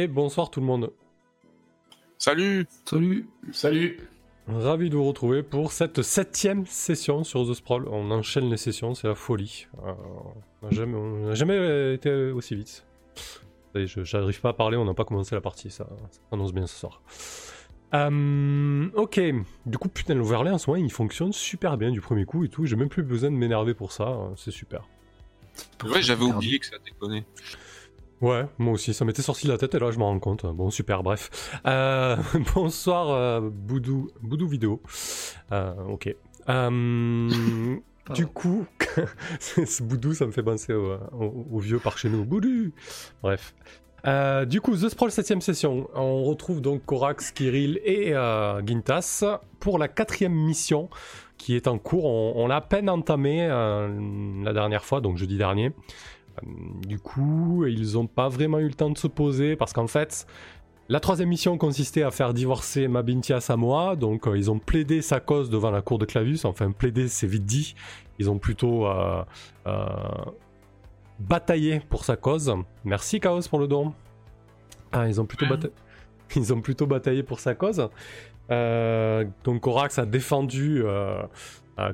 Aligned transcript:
et 0.00 0.06
bonsoir 0.06 0.50
tout 0.50 0.60
le 0.60 0.66
monde. 0.66 0.92
Salut 2.16 2.66
Salut 2.84 3.28
Salut 3.52 3.98
Ravi 4.48 4.90
de 4.90 4.96
vous 4.96 5.04
retrouver 5.04 5.42
pour 5.42 5.72
cette 5.72 6.02
septième 6.02 6.66
session 6.66 7.22
sur 7.22 7.48
The 7.48 7.54
Sprawl. 7.54 7.86
On 7.88 8.10
enchaîne 8.10 8.50
les 8.50 8.56
sessions, 8.56 8.94
c'est 8.94 9.06
la 9.06 9.14
folie. 9.14 9.66
Euh, 9.84 9.92
on 10.62 10.66
n'a 10.66 10.70
jamais, 10.70 11.34
jamais, 11.34 11.94
été 11.94 12.10
aussi 12.30 12.56
vite. 12.56 12.84
Je 13.74 14.16
n'arrive 14.16 14.40
pas 14.40 14.48
à 14.48 14.52
parler, 14.54 14.76
on 14.76 14.84
n'a 14.84 14.94
pas 14.94 15.04
commencé 15.04 15.34
la 15.34 15.40
partie, 15.40 15.70
ça, 15.70 15.86
ça 16.10 16.20
annonce 16.32 16.52
bien 16.52 16.66
ce 16.66 16.76
soir. 16.76 17.02
Euh, 17.94 18.88
ok, 18.94 19.20
du 19.66 19.78
coup, 19.78 19.88
putain, 19.88 20.14
l'overlay 20.14 20.50
en 20.50 20.58
ce 20.58 20.70
moment 20.70 20.82
il 20.82 20.90
fonctionne 20.90 21.32
super 21.32 21.76
bien 21.76 21.90
du 21.90 22.00
premier 22.00 22.24
coup 22.24 22.44
et 22.44 22.48
tout. 22.48 22.64
J'ai 22.64 22.76
même 22.76 22.88
plus 22.88 23.02
besoin 23.02 23.30
de 23.30 23.36
m'énerver 23.36 23.74
pour 23.74 23.92
ça, 23.92 24.16
c'est 24.36 24.50
super. 24.50 24.88
Ouais, 25.84 26.02
j'avais 26.02 26.24
oublié 26.24 26.58
que 26.58 26.66
ça 26.66 26.76
déconnait. 26.84 27.24
Ouais, 28.20 28.44
moi 28.58 28.74
aussi, 28.74 28.92
ça 28.92 29.06
m'était 29.06 29.22
sorti 29.22 29.46
de 29.46 29.52
la 29.52 29.56
tête 29.56 29.74
et 29.74 29.78
là 29.78 29.90
je 29.90 29.98
m'en 29.98 30.08
rends 30.08 30.18
compte. 30.18 30.44
Bon, 30.44 30.70
super, 30.70 31.02
bref. 31.02 31.58
Euh, 31.66 32.16
bonsoir, 32.54 33.10
euh, 33.10 33.40
Boudou, 33.50 34.10
Boudou 34.20 34.46
Vidéo. 34.46 34.82
Euh, 35.52 35.72
ok. 35.88 36.14
du 38.14 38.26
coup, 38.26 38.66
ce 39.40 39.82
Boudou, 39.82 40.12
ça 40.12 40.26
me 40.26 40.32
fait 40.32 40.42
penser 40.42 40.74
au, 40.74 41.58
vieux 41.58 41.78
par 41.78 41.96
chez 41.96 42.10
nous. 42.10 42.24
Boudou 42.24 42.72
Bref. 43.22 43.54
du 44.46 44.60
coup, 44.60 44.76
The 44.76 44.90
Sprawl 44.90 45.10
7ème 45.10 45.40
session. 45.40 45.88
On 45.94 46.24
retrouve 46.24 46.60
donc 46.60 46.84
Korax, 46.84 47.30
Kirill 47.30 47.80
et 47.84 48.12
Gintas 48.66 49.24
pour 49.60 49.78
la 49.78 49.88
quatrième 49.88 50.34
mission 50.34 50.90
qui 51.38 51.56
est 51.56 51.68
en 51.68 51.78
cours. 51.78 52.04
On, 52.04 52.34
on 52.36 52.48
l'a 52.48 52.56
à 52.56 52.60
peine 52.60 52.90
entamé 52.90 53.48
la 53.48 54.52
dernière 54.52 54.84
fois, 54.84 55.00
donc 55.00 55.16
jeudi 55.16 55.38
dernier. 55.38 55.72
Euh, 56.38 56.46
du 56.86 56.98
coup, 56.98 57.64
ils 57.66 57.94
n'ont 57.94 58.06
pas 58.06 58.28
vraiment 58.28 58.58
eu 58.58 58.68
le 58.68 58.74
temps 58.74 58.90
de 58.90 58.98
se 58.98 59.06
poser 59.06 59.56
parce 59.56 59.72
qu'en 59.72 59.86
fait, 59.86 60.26
la 60.88 61.00
troisième 61.00 61.28
mission 61.28 61.56
consistait 61.58 62.02
à 62.02 62.10
faire 62.10 62.34
divorcer 62.34 62.88
Mabinti 62.88 63.32
à 63.32 63.40
Samoa, 63.40 63.96
donc 63.96 64.26
euh, 64.26 64.36
ils 64.36 64.50
ont 64.50 64.58
plaidé 64.58 65.02
sa 65.02 65.20
cause 65.20 65.50
devant 65.50 65.70
la 65.70 65.82
cour 65.82 65.98
de 65.98 66.04
Clavius. 66.04 66.44
Enfin, 66.44 66.72
plaider, 66.72 67.08
c'est 67.08 67.26
vite 67.26 67.44
dit. 67.44 67.74
Ils 68.18 68.30
ont 68.30 68.38
plutôt 68.38 68.86
euh, 68.86 69.22
bataillé 71.18 71.80
pour 71.88 72.04
sa 72.04 72.16
cause. 72.16 72.52
Merci 72.84 73.20
Chaos 73.20 73.42
pour 73.48 73.58
le 73.58 73.68
don. 73.68 73.94
Ah, 74.92 75.08
ils 75.08 75.20
ont 75.20 75.26
plutôt, 75.26 75.46
ils 76.36 76.52
ont 76.52 76.60
plutôt 76.60 76.86
bataillé 76.86 77.22
pour 77.22 77.40
sa 77.40 77.54
cause. 77.54 77.88
donc 78.48 79.60
Corax 79.60 79.98
a 79.98 80.06
défendu 80.06 80.82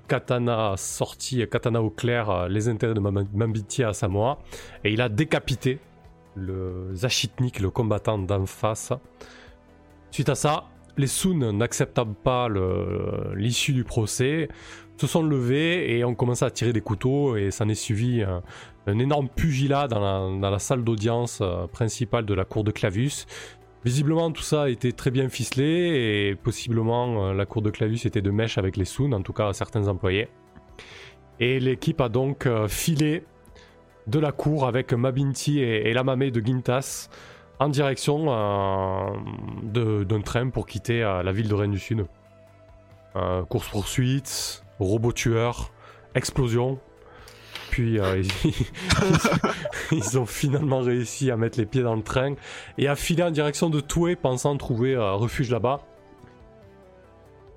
katana 0.08 0.74
sorti, 0.77 1.46
Katana 1.48 1.82
au 1.82 1.91
clair, 1.91 2.30
euh, 2.30 2.48
les 2.48 2.69
intérêts 2.69 2.94
de 2.94 3.00
Mambiti 3.00 3.82
à 3.82 3.92
Samoa. 3.92 4.38
Et 4.84 4.92
il 4.92 5.00
a 5.00 5.08
décapité 5.08 5.78
le 6.34 6.94
Zachitnik, 6.94 7.60
le 7.60 7.70
combattant 7.70 8.19
d'en 8.19 8.47
face. 8.47 8.92
Suite 10.10 10.28
à 10.28 10.34
ça, 10.34 10.64
les 10.97 11.06
Sun, 11.06 11.50
n'acceptant 11.52 12.06
pas 12.06 12.48
l'issue 13.34 13.72
du 13.72 13.84
procès, 13.84 14.48
se 14.98 15.06
sont 15.06 15.22
levés 15.22 15.97
et 15.97 16.04
ont 16.04 16.14
commencé 16.14 16.44
à 16.44 16.50
tirer 16.50 16.72
des 16.72 16.80
couteaux. 16.80 17.36
Et 17.36 17.50
s'en 17.50 17.69
est 17.69 17.74
suivi 17.74 18.22
un, 18.22 18.42
énorme 18.98 19.28
pugilat 19.28 19.88
dans 19.88 20.00
la, 20.00 20.41
dans 20.41 20.50
la 20.50 20.58
salle 20.58 20.84
d'audience 20.84 21.41
euh, 21.42 21.66
principale 21.66 22.24
de 22.24 22.34
la 22.34 22.44
cour 22.44 22.64
de 22.64 22.70
Clavius. 22.70 23.27
Visiblement, 23.84 24.32
tout 24.32 24.42
ça 24.42 24.69
été 24.69 24.92
très 24.92 25.10
bien 25.10 25.28
ficelé 25.28 25.64
et 26.31 26.34
possiblement 26.34 27.26
euh, 27.28 27.34
la 27.34 27.47
cour 27.47 27.62
de 27.62 27.70
Clavus 27.70 28.00
était 28.04 28.22
de 28.22 28.31
mèche 28.31 28.59
avec 28.59 28.76
les 28.76 28.84
Soon, 28.84 29.12
en 29.12 29.22
tout 29.22 29.32
cas 29.32 29.53
certains 29.53 29.87
employés. 29.88 30.28
Et 31.38 31.60
l'équipe 31.60 32.00
a 32.00 32.09
donc 32.09 32.47
euh, 32.47 32.66
filé 32.66 33.25
de 34.06 34.19
la 34.19 34.32
cour 34.32 34.66
avec 34.66 34.92
Mabinti 34.92 35.60
et, 35.60 35.92
la 35.92 36.04
mamée 36.04 36.31
de 36.31 36.44
Gintas 36.44 37.09
en 37.59 37.69
direction 37.69 38.26
euh, 38.28 40.04
d'un 40.04 40.20
train 40.20 40.50
pour 40.50 40.66
quitter 40.66 41.00
la 41.00 41.32
ville 41.32 41.48
de 41.48 41.54
Rennes 41.54 41.72
du 41.72 41.78
Sud. 41.78 42.06
Course-poursuite, 43.48 44.62
robot 44.78 45.12
tueur, 45.12 45.72
explosion, 46.14 46.78
euh, 47.81 48.22
ils, 49.92 50.19
ont 50.19 50.26
finalement 50.26 50.81
réussi 50.81 51.31
à 51.31 51.37
mettre 51.37 51.59
les 51.59 51.66
pieds 51.66 51.82
dans 51.82 51.97
le 51.97 52.03
train 52.03 52.34
et 52.78 52.88
à 52.88 52.97
filer 52.97 53.22
en 53.22 53.31
direction 53.31 53.70
de 53.70 53.81
Toué, 53.81 54.16
pensant 54.16 54.56
trouver 54.56 54.94
un 54.94 55.12
refuge 55.12 55.50
là-bas. 55.50 55.81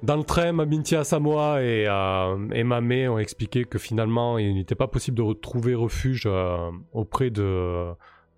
Dans 0.02 0.16
le 0.16 0.24
train, 0.24 0.54
Mabintia 0.54 1.04
Samoa 1.04 1.62
et, 1.62 1.86
euh, 1.88 2.64
Mamé 2.64 3.10
ont 3.10 3.20
expliqué 3.20 3.66
que 3.66 3.78
finalement 3.78 4.38
il 4.38 4.54
n'était 4.54 4.76
pas 4.76 4.88
possible 4.88 5.18
de 5.18 5.24
retrouver 5.24 5.76
refuge 5.76 6.24
euh, 6.26 6.72
auprès 6.94 7.30
de, 7.30 7.92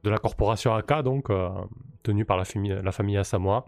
la 0.04 0.18
corporation 0.18 0.74
AK, 0.74 1.04
donc 1.04 1.30
tenue 2.02 2.26
par 2.26 2.38
la 2.38 2.46
famille, 2.46 2.76
la 2.84 2.92
famille 2.92 3.18
Asamoah. 3.18 3.66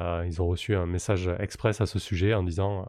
ils 0.00 0.42
ont 0.42 0.48
reçu 0.48 0.74
un 0.74 0.86
message 0.86 1.30
express 1.38 1.80
à 1.80 1.86
ce 1.86 2.00
sujet 2.00 2.34
en 2.34 2.42
disant 2.42 2.88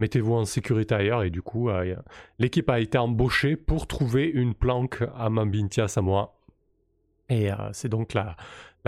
mettez-vous 0.00 0.34
en 0.34 0.44
sécurité 0.44 0.94
ailleurs. 0.94 1.22
Et 1.22 1.30
du 1.30 1.42
coup, 1.42 1.68
euh, 1.68 1.94
l'équipe 2.38 2.68
a 2.70 2.80
été 2.80 2.98
embauchée 2.98 3.56
pour 3.56 3.86
trouver 3.86 4.26
une 4.26 4.54
planque 4.54 5.02
à 5.16 5.30
Mambintia 5.30 5.88
Samoa. 5.88 6.34
Et 7.28 7.50
euh, 7.50 7.56
c'est 7.72 7.88
donc 7.88 8.14
la, 8.14 8.36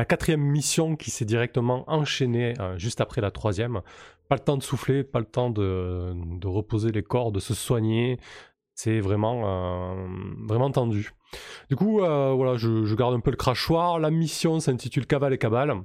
quatrième 0.04 0.42
mission 0.42 0.96
qui 0.96 1.10
s'est 1.10 1.24
directement 1.24 1.84
enchaînée 1.90 2.54
euh, 2.60 2.76
juste 2.78 3.00
après 3.00 3.20
la 3.20 3.30
troisième. 3.30 3.80
Pas 4.28 4.36
le 4.36 4.42
temps 4.42 4.56
de 4.56 4.62
souffler, 4.62 5.04
pas 5.04 5.20
le 5.20 5.26
temps 5.26 5.50
de, 5.50 6.12
de 6.14 6.46
reposer 6.48 6.90
les 6.90 7.02
corps, 7.02 7.32
de 7.32 7.40
se 7.40 7.54
soigner. 7.54 8.18
C'est 8.74 9.00
vraiment, 9.00 9.96
vraiment 10.46 10.70
tendu. 10.70 11.12
Du 11.70 11.76
coup, 11.76 12.00
voilà, 12.00 12.56
je, 12.56 12.84
je, 12.84 12.94
garde 12.94 13.14
un 13.14 13.20
peu 13.20 13.30
le 13.30 13.36
crachoir. 13.38 13.98
La 13.98 14.10
mission 14.10 14.60
s'intitule 14.60 15.06
Cavale 15.06 15.32
et 15.32 15.38
Cabale. 15.38 15.80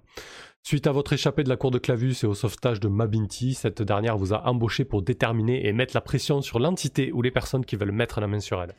Suite 0.64 0.86
à 0.86 0.92
votre 0.92 1.14
échappée 1.14 1.44
de 1.44 1.50
la 1.50 1.58
cour 1.58 1.72
de 1.72 1.80
Clavus 1.80 2.18
et 2.22 2.28
au 2.28 2.36
sauvetage 2.36 2.80
de 2.80 2.88
Mabinti, 2.88 3.56
cette 3.56 3.82
dernière 3.82 4.16
vous 4.16 4.32
a 4.32 4.48
embauché 4.48 4.86
pour 4.86 5.02
déterminer 5.02 5.68
et 5.68 5.74
mettre 5.74 5.96
la 5.96 6.02
pression 6.02 6.42
sur 6.42 6.60
l'entité 6.60 7.12
ou 7.12 7.24
les 7.24 7.32
personnes 7.32 7.66
qui 7.66 7.76
veulent 7.76 7.92
mettre 7.92 8.22
la 8.22 8.28
main 8.28 8.40
sur 8.40 8.62
elle. 8.62 8.76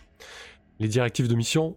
Les 0.78 0.86
directives 0.86 1.26
de 1.26 1.34
mission 1.34 1.76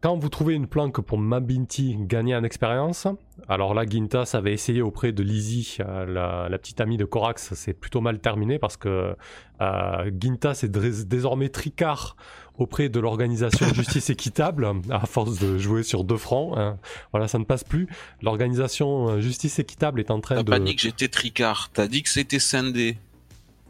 quand 0.00 0.16
vous 0.16 0.28
trouvez 0.30 0.54
une 0.54 0.66
planque 0.66 1.00
pour 1.00 1.18
Mabinti 1.18 1.96
gagner 2.00 2.34
en 2.34 2.42
expérience, 2.42 3.06
alors 3.48 3.74
là 3.74 3.84
Gintas 3.84 4.30
avait 4.32 4.52
essayé 4.52 4.80
auprès 4.80 5.12
de 5.12 5.22
Lizzie, 5.22 5.76
euh, 5.80 6.48
la, 6.48 6.58
petite 6.58 6.80
amie 6.80 6.96
de 6.96 7.04
Corax, 7.04 7.52
c'est 7.54 7.74
plutôt 7.74 8.00
mal 8.00 8.18
terminé 8.18 8.58
parce 8.58 8.76
que 8.76 9.14
euh, 9.60 10.10
Gintas 10.18 10.60
est 10.62 10.68
désormais 11.06 11.50
tricard 11.50 12.16
auprès 12.56 12.88
de 12.88 12.98
l'organisation 12.98 13.66
Justice 13.74 14.08
Équitable, 14.10 14.68
à 14.90 15.06
force 15.06 15.38
de 15.38 15.58
jouer 15.58 15.82
sur 15.82 16.04
deux 16.04 16.16
fronts. 16.16 16.56
Hein. 16.56 16.78
Voilà, 17.12 17.28
ça 17.28 17.38
ne 17.38 17.44
passe 17.44 17.64
plus. 17.64 17.86
L'organisation 18.22 19.08
euh, 19.08 19.20
Justice 19.20 19.58
Équitable 19.58 20.00
est 20.00 20.10
en 20.10 20.20
train 20.20 20.36
de... 20.36 20.42
T'as 20.42 20.58
pas 20.58 20.64
dit 20.64 20.76
que 20.76 20.82
j'étais 20.82 21.08
tricard, 21.08 21.70
t'as 21.72 21.88
dit 21.88 22.02
que 22.02 22.08
c'était 22.08 22.38
scindé. 22.38 22.96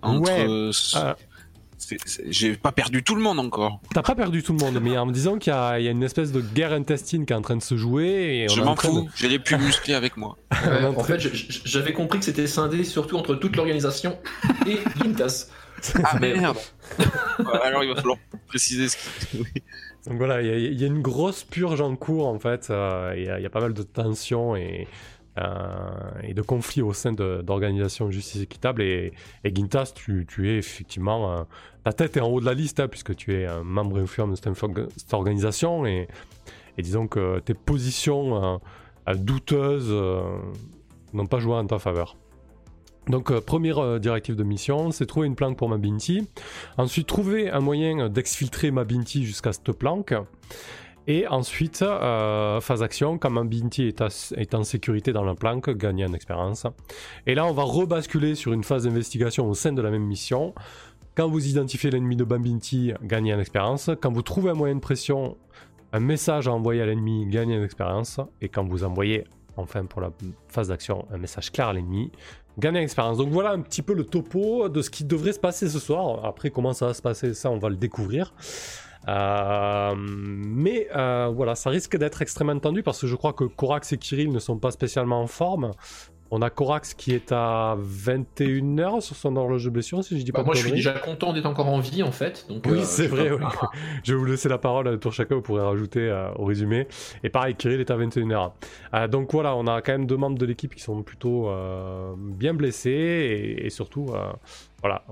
Entre... 0.03 0.31
Ouais, 0.31 0.73
j'ai 2.29 2.55
pas 2.55 2.73
perdu 2.73 3.03
tout 3.03 3.15
le 3.15 3.23
monde 3.23 3.39
encore. 3.39 3.81
T'as 3.95 4.03
pas 4.03 4.15
perdu 4.15 4.43
tout 4.43 4.53
le 4.53 4.59
monde, 4.59 4.79
mais 4.83 4.97
en 4.99 5.07
me 5.07 5.13
disant 5.13 5.39
qu'il 5.39 5.53
y, 5.53 5.57
a 5.57 5.79
une 5.79 6.03
espèce 6.03 6.33
de 6.33 6.41
guerre 6.41 6.73
intestine 6.73 7.27
qui 7.27 7.33
est 7.33 7.37
en 7.37 7.43
train 7.43 7.57
de 7.57 7.63
se 7.63 7.77
jouer. 7.77 8.45
Et 8.45 8.49
je 8.49 8.61
m'en 8.61 8.77
fous, 8.77 9.09
j'ai 9.17 9.29
les 9.29 9.39
plus 9.39 9.57
musclés 9.57 9.95
avec 9.95 10.17
moi. 10.17 10.37
en 10.97 11.05
fait, 11.05 11.19
j'avais 11.65 11.93
compris 11.93 12.19
que 12.19 12.25
c'était 12.25 12.47
scindé 12.47 12.85
surtout 12.85 13.17
entre 13.17 13.35
toute 13.35 13.57
l'organisation 13.57 14.19
et 14.67 14.79
Gintas. 15.03 15.49
Ah 16.05 16.19
merde 16.19 16.59
Alors 17.65 17.83
il 17.83 17.89
va 17.89 17.97
falloir 17.97 18.19
préciser 18.49 18.89
ce 18.89 18.97
qui. 18.99 19.39
Donc 20.07 20.17
voilà, 20.17 20.43
il 20.43 20.81
y, 20.81 20.85
a 20.85 20.87
une 20.87 21.03
grosse 21.03 21.45
purge 21.45 21.81
en 21.81 21.95
cours 21.97 22.27
en 22.27 22.39
fait. 22.39 22.69
Euh, 22.71 23.15
il 23.17 23.25
y, 23.25 23.47
a 23.47 23.51
pas 23.51 23.61
mal 23.61 23.75
de 23.75 23.83
tensions 23.83 24.57
et 24.57 24.89
et 26.23 26.35
de 26.35 26.43
conflits 26.43 26.83
au 26.83 26.93
sein 26.93 27.13
d'organisations 27.13 28.11
justice 28.11 28.43
équitable. 28.43 28.83
Et, 28.83 29.13
Gintas, 29.45 29.93
tu, 29.95 30.27
es 30.49 30.59
effectivement. 30.59 31.33
Euh, 31.33 31.43
ta 31.85 31.93
tête 31.93 32.17
est 32.17 32.21
en 32.21 32.29
haut 32.29 32.41
de 32.41 32.47
la 32.47 32.55
liste, 32.55 32.81
hein, 32.81 32.89
puisque 32.89 33.15
tu 33.17 33.35
es 33.35 33.47
un 33.47 33.63
membre 33.63 33.99
influent 33.99 34.29
de 34.29 34.37
cette, 34.37 35.15
organisation. 35.15 35.87
Et, 35.87 36.09
disons 36.79 37.07
que 37.07 37.41
tes 37.41 37.55
positions 37.55 38.61
euh, 39.07 39.15
douteuses 39.15 39.93
n'ont 41.13 41.27
pas 41.27 41.39
joué 41.39 41.55
en 41.55 41.67
ta 41.67 41.79
faveur. 41.79 42.17
Donc, 43.09 43.39
première 43.41 43.99
directive 43.99 44.37
de 44.37 44.45
mission, 44.45 44.91
c'est 44.91 45.07
trouver 45.07 45.27
une 45.27 45.35
planque 45.35 45.57
pour 45.59 45.69
Mabinti. 45.69 46.29
Ensuite, 46.79 47.07
trouver 47.07 47.51
un 47.51 47.61
moyen 47.61 48.09
d'exfiltrer 48.09 48.71
Mabinti 48.71 49.25
jusqu'à 49.25 49.53
cette 49.53 49.73
planque. 49.73 50.15
Et 51.11 51.27
ensuite, 51.27 51.83
euh, 51.83 52.61
phase 52.61 52.85
action, 52.85 53.19
quand 53.19 53.31
Mambinti 53.31 53.93
est, 54.37 54.55
en 54.55 54.63
sécurité 54.63 55.13
dans 55.13 55.25
la 55.25 55.35
planque, 55.35 55.69
gagner 55.71 56.05
en 56.05 56.13
expérience. 56.13 56.69
Et 57.27 57.35
là, 57.35 57.45
on 57.47 57.53
va 57.53 57.65
rebasculer 57.65 58.37
sur 58.37 58.53
une 58.53 58.63
phase 58.63 58.85
d'investigation 58.85 59.49
au 59.49 59.55
sein 59.55 59.73
de 59.73 59.83
la 59.83 59.91
même 59.91 60.05
mission. 60.05 60.55
Quand 61.17 61.29
vous 61.29 61.49
identifiez 61.49 61.91
l'ennemi 61.91 62.15
de 62.15 62.23
Bambinti, 62.23 62.93
gagnez 63.03 63.35
en 63.35 63.41
expérience. 63.41 63.91
Quand 64.01 64.13
vous 64.13 64.23
trouvez 64.23 64.51
un 64.51 64.55
moyen 64.55 64.77
de 64.77 64.81
pression, 64.81 65.37
un 65.93 65.99
message 65.99 66.47
à 66.47 66.53
envoyer 66.53 66.81
à 66.81 66.87
l'ennemi, 66.87 67.27
gagnez 67.27 67.59
en 67.59 67.65
expérience. 67.65 68.21
Et 68.41 68.49
quand 68.49 68.63
vous 68.63 68.85
envoyez, 68.85 69.25
enfin 69.57 69.87
pour 69.87 70.03
la 70.03 70.13
phase 70.47 70.69
d'action, 70.69 71.07
un 71.13 71.19
message 71.19 71.51
clair 71.51 71.67
à 71.67 71.73
l'ennemi, 71.73 72.13
gagnez 72.57 72.79
en 72.79 72.83
expérience. 72.83 73.19
Donc 73.19 73.31
voilà 73.31 73.51
un 73.51 73.63
petit 73.63 73.83
peu 73.83 73.95
le 73.95 74.05
topo 74.05 74.69
de 74.69 74.81
ce 74.81 74.91
qui 74.91 75.03
devrait 75.03 75.33
se 75.33 75.41
passer 75.41 75.69
ce 75.69 75.81
soir. 75.81 76.25
Après, 76.25 76.51
comment 76.51 76.73
ça 76.73 76.87
va 76.87 76.95
se 76.95 77.03
passer, 77.03 77.35
ça, 77.35 77.51
on 77.51 77.59
va 77.59 77.69
le 77.69 77.75
découvrir. 77.75 78.33
Mais 79.07 80.89
voilà, 80.93 81.55
ça 81.55 81.71
risque 81.71 81.97
d'être 81.97 82.23
extrêmement 82.23 82.59
tendu 82.59 82.83
parce 82.83 83.01
que 83.01 83.07
je 83.07 83.17
crois 83.17 83.33
que 83.33 83.45
Korax 83.45 83.93
et 83.93 83.99
Kirill 83.99 84.31
ne 84.31 84.39
sont 84.39 84.59
pas 84.59 84.71
spécialement 84.71 85.21
en 85.21 85.27
forme. 85.27 85.73
On 86.33 86.43
a 86.43 86.51
Corax 86.51 86.95
qui 86.95 87.13
est 87.13 87.33
à 87.33 87.77
21h 87.77 89.01
sur 89.01 89.17
son 89.17 89.35
horloge 89.35 89.65
de 89.65 89.71
blessure, 89.71 90.05
si 90.05 90.19
je 90.19 90.25
dis 90.25 90.31
pas 90.31 90.39
bah, 90.39 90.45
Moi, 90.47 90.55
je 90.55 90.61
suis 90.61 90.71
déjà 90.71 90.93
content 90.93 91.33
d'être 91.33 91.47
encore 91.47 91.67
en 91.67 91.81
vie, 91.81 92.05
en 92.05 92.13
fait. 92.13 92.47
Donc, 92.49 92.65
oui, 92.67 92.79
euh, 92.79 92.85
c'est 92.85 93.09
vrai. 93.09 93.31
je 94.05 94.13
vais 94.13 94.19
vous 94.19 94.25
laisser 94.25 94.49
la 94.49 94.59
parole 94.59 94.87
à 94.87 94.97
tour 94.97 95.13
chacun, 95.13 95.37
vous 95.37 95.43
pourrez 95.43 95.63
rajouter 95.63 96.09
euh, 96.09 96.31
au 96.37 96.45
résumé. 96.45 96.87
Et 97.25 97.31
pareil, 97.31 97.57
Kirill 97.57 97.81
est 97.81 97.91
à 97.91 97.97
21h. 97.97 98.53
Euh, 98.95 99.09
donc 99.09 99.33
voilà, 99.33 99.57
on 99.57 99.67
a 99.67 99.83
quand 99.83 99.93
même 99.93 100.07
deux 100.07 100.17
membres 100.17 100.39
de 100.39 100.47
l'équipe 100.47 100.73
qui 100.73 100.83
sont 100.83 101.03
plutôt 101.03 101.51
bien 102.17 102.55
blessés 102.55 103.59
et, 103.59 103.71
surtout, 103.71 104.13
voilà, 104.83 105.05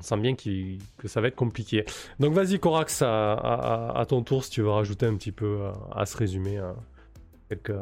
on 0.00 0.02
sent 0.02 0.16
bien 0.16 0.34
que 0.34 1.08
ça 1.08 1.20
va 1.20 1.28
être 1.28 1.36
compliqué. 1.36 1.84
Donc 2.18 2.34
vas-y, 2.34 2.58
Corax, 2.58 3.02
à, 3.02 4.04
ton 4.08 4.22
tour, 4.22 4.44
si 4.44 4.50
tu 4.50 4.62
veux 4.62 4.70
rajouter 4.70 5.06
un 5.06 5.14
petit 5.16 5.32
peu 5.32 5.60
à 5.94 6.06
ce 6.06 6.16
résumé. 6.16 6.60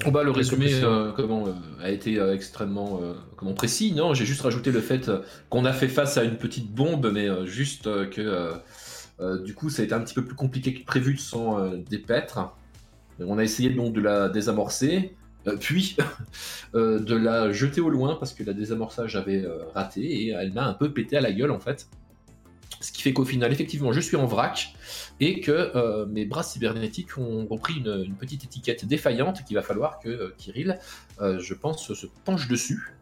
Oh 0.06 0.10
bah, 0.10 0.22
le 0.22 0.30
résumé 0.30 0.72
euh, 0.82 1.12
comment, 1.12 1.46
euh, 1.46 1.52
a 1.82 1.90
été 1.90 2.18
euh, 2.18 2.34
extrêmement 2.34 3.00
comment, 3.36 3.52
précis. 3.52 3.92
Non, 3.92 4.14
j'ai 4.14 4.24
juste 4.24 4.40
rajouté 4.40 4.72
le 4.72 4.80
fait 4.80 5.10
qu'on 5.50 5.64
a 5.64 5.72
fait 5.72 5.88
face 5.88 6.16
à 6.16 6.24
une 6.24 6.36
petite 6.36 6.72
bombe, 6.72 7.10
mais 7.12 7.28
juste 7.46 7.84
que 8.10 8.52
du 9.44 9.54
coup 9.54 9.68
ça 9.68 9.82
a 9.82 9.84
été 9.84 9.94
un 9.94 10.00
petit 10.00 10.14
peu 10.14 10.24
plus 10.24 10.36
compliqué 10.36 10.72
que 10.72 10.84
prévu 10.84 11.14
de 11.14 11.20
s'en 11.20 11.70
dépêtre. 11.90 12.54
On 13.20 13.38
a 13.38 13.44
essayé 13.44 13.70
donc 13.70 13.92
de 13.92 14.00
la 14.00 14.28
désamorcer, 14.28 15.14
puis 15.60 15.96
de 16.74 17.14
la 17.14 17.52
jeter 17.52 17.80
au 17.80 17.90
loin 17.90 18.14
parce 18.14 18.32
que 18.32 18.44
la 18.44 18.54
désamorçage 18.54 19.16
avait 19.16 19.44
raté 19.74 20.00
et 20.00 20.28
elle 20.30 20.52
m'a 20.52 20.66
un 20.66 20.74
peu 20.74 20.92
pété 20.92 21.16
à 21.16 21.20
la 21.20 21.32
gueule 21.32 21.50
en 21.50 21.60
fait. 21.60 21.88
Ce 22.80 22.92
qui 22.92 23.02
fait 23.02 23.12
qu'au 23.12 23.24
final, 23.24 23.52
effectivement, 23.52 23.92
je 23.92 24.00
suis 24.00 24.16
en 24.16 24.26
vrac 24.26 24.74
et 25.20 25.40
que 25.40 25.50
euh, 25.50 26.06
mes 26.06 26.24
bras 26.24 26.42
cybernétiques 26.42 27.18
ont 27.18 27.46
repris 27.46 27.74
une, 27.74 28.14
petite 28.14 28.44
étiquette 28.44 28.86
défaillante 28.86 29.44
qu'il 29.44 29.56
va 29.56 29.62
falloir 29.62 29.98
que 29.98 30.08
euh, 30.08 30.34
Kirill, 30.38 30.78
euh, 31.20 31.40
je 31.40 31.54
pense, 31.54 31.92
se 31.92 32.06
penche 32.24 32.46
dessus. 32.46 32.94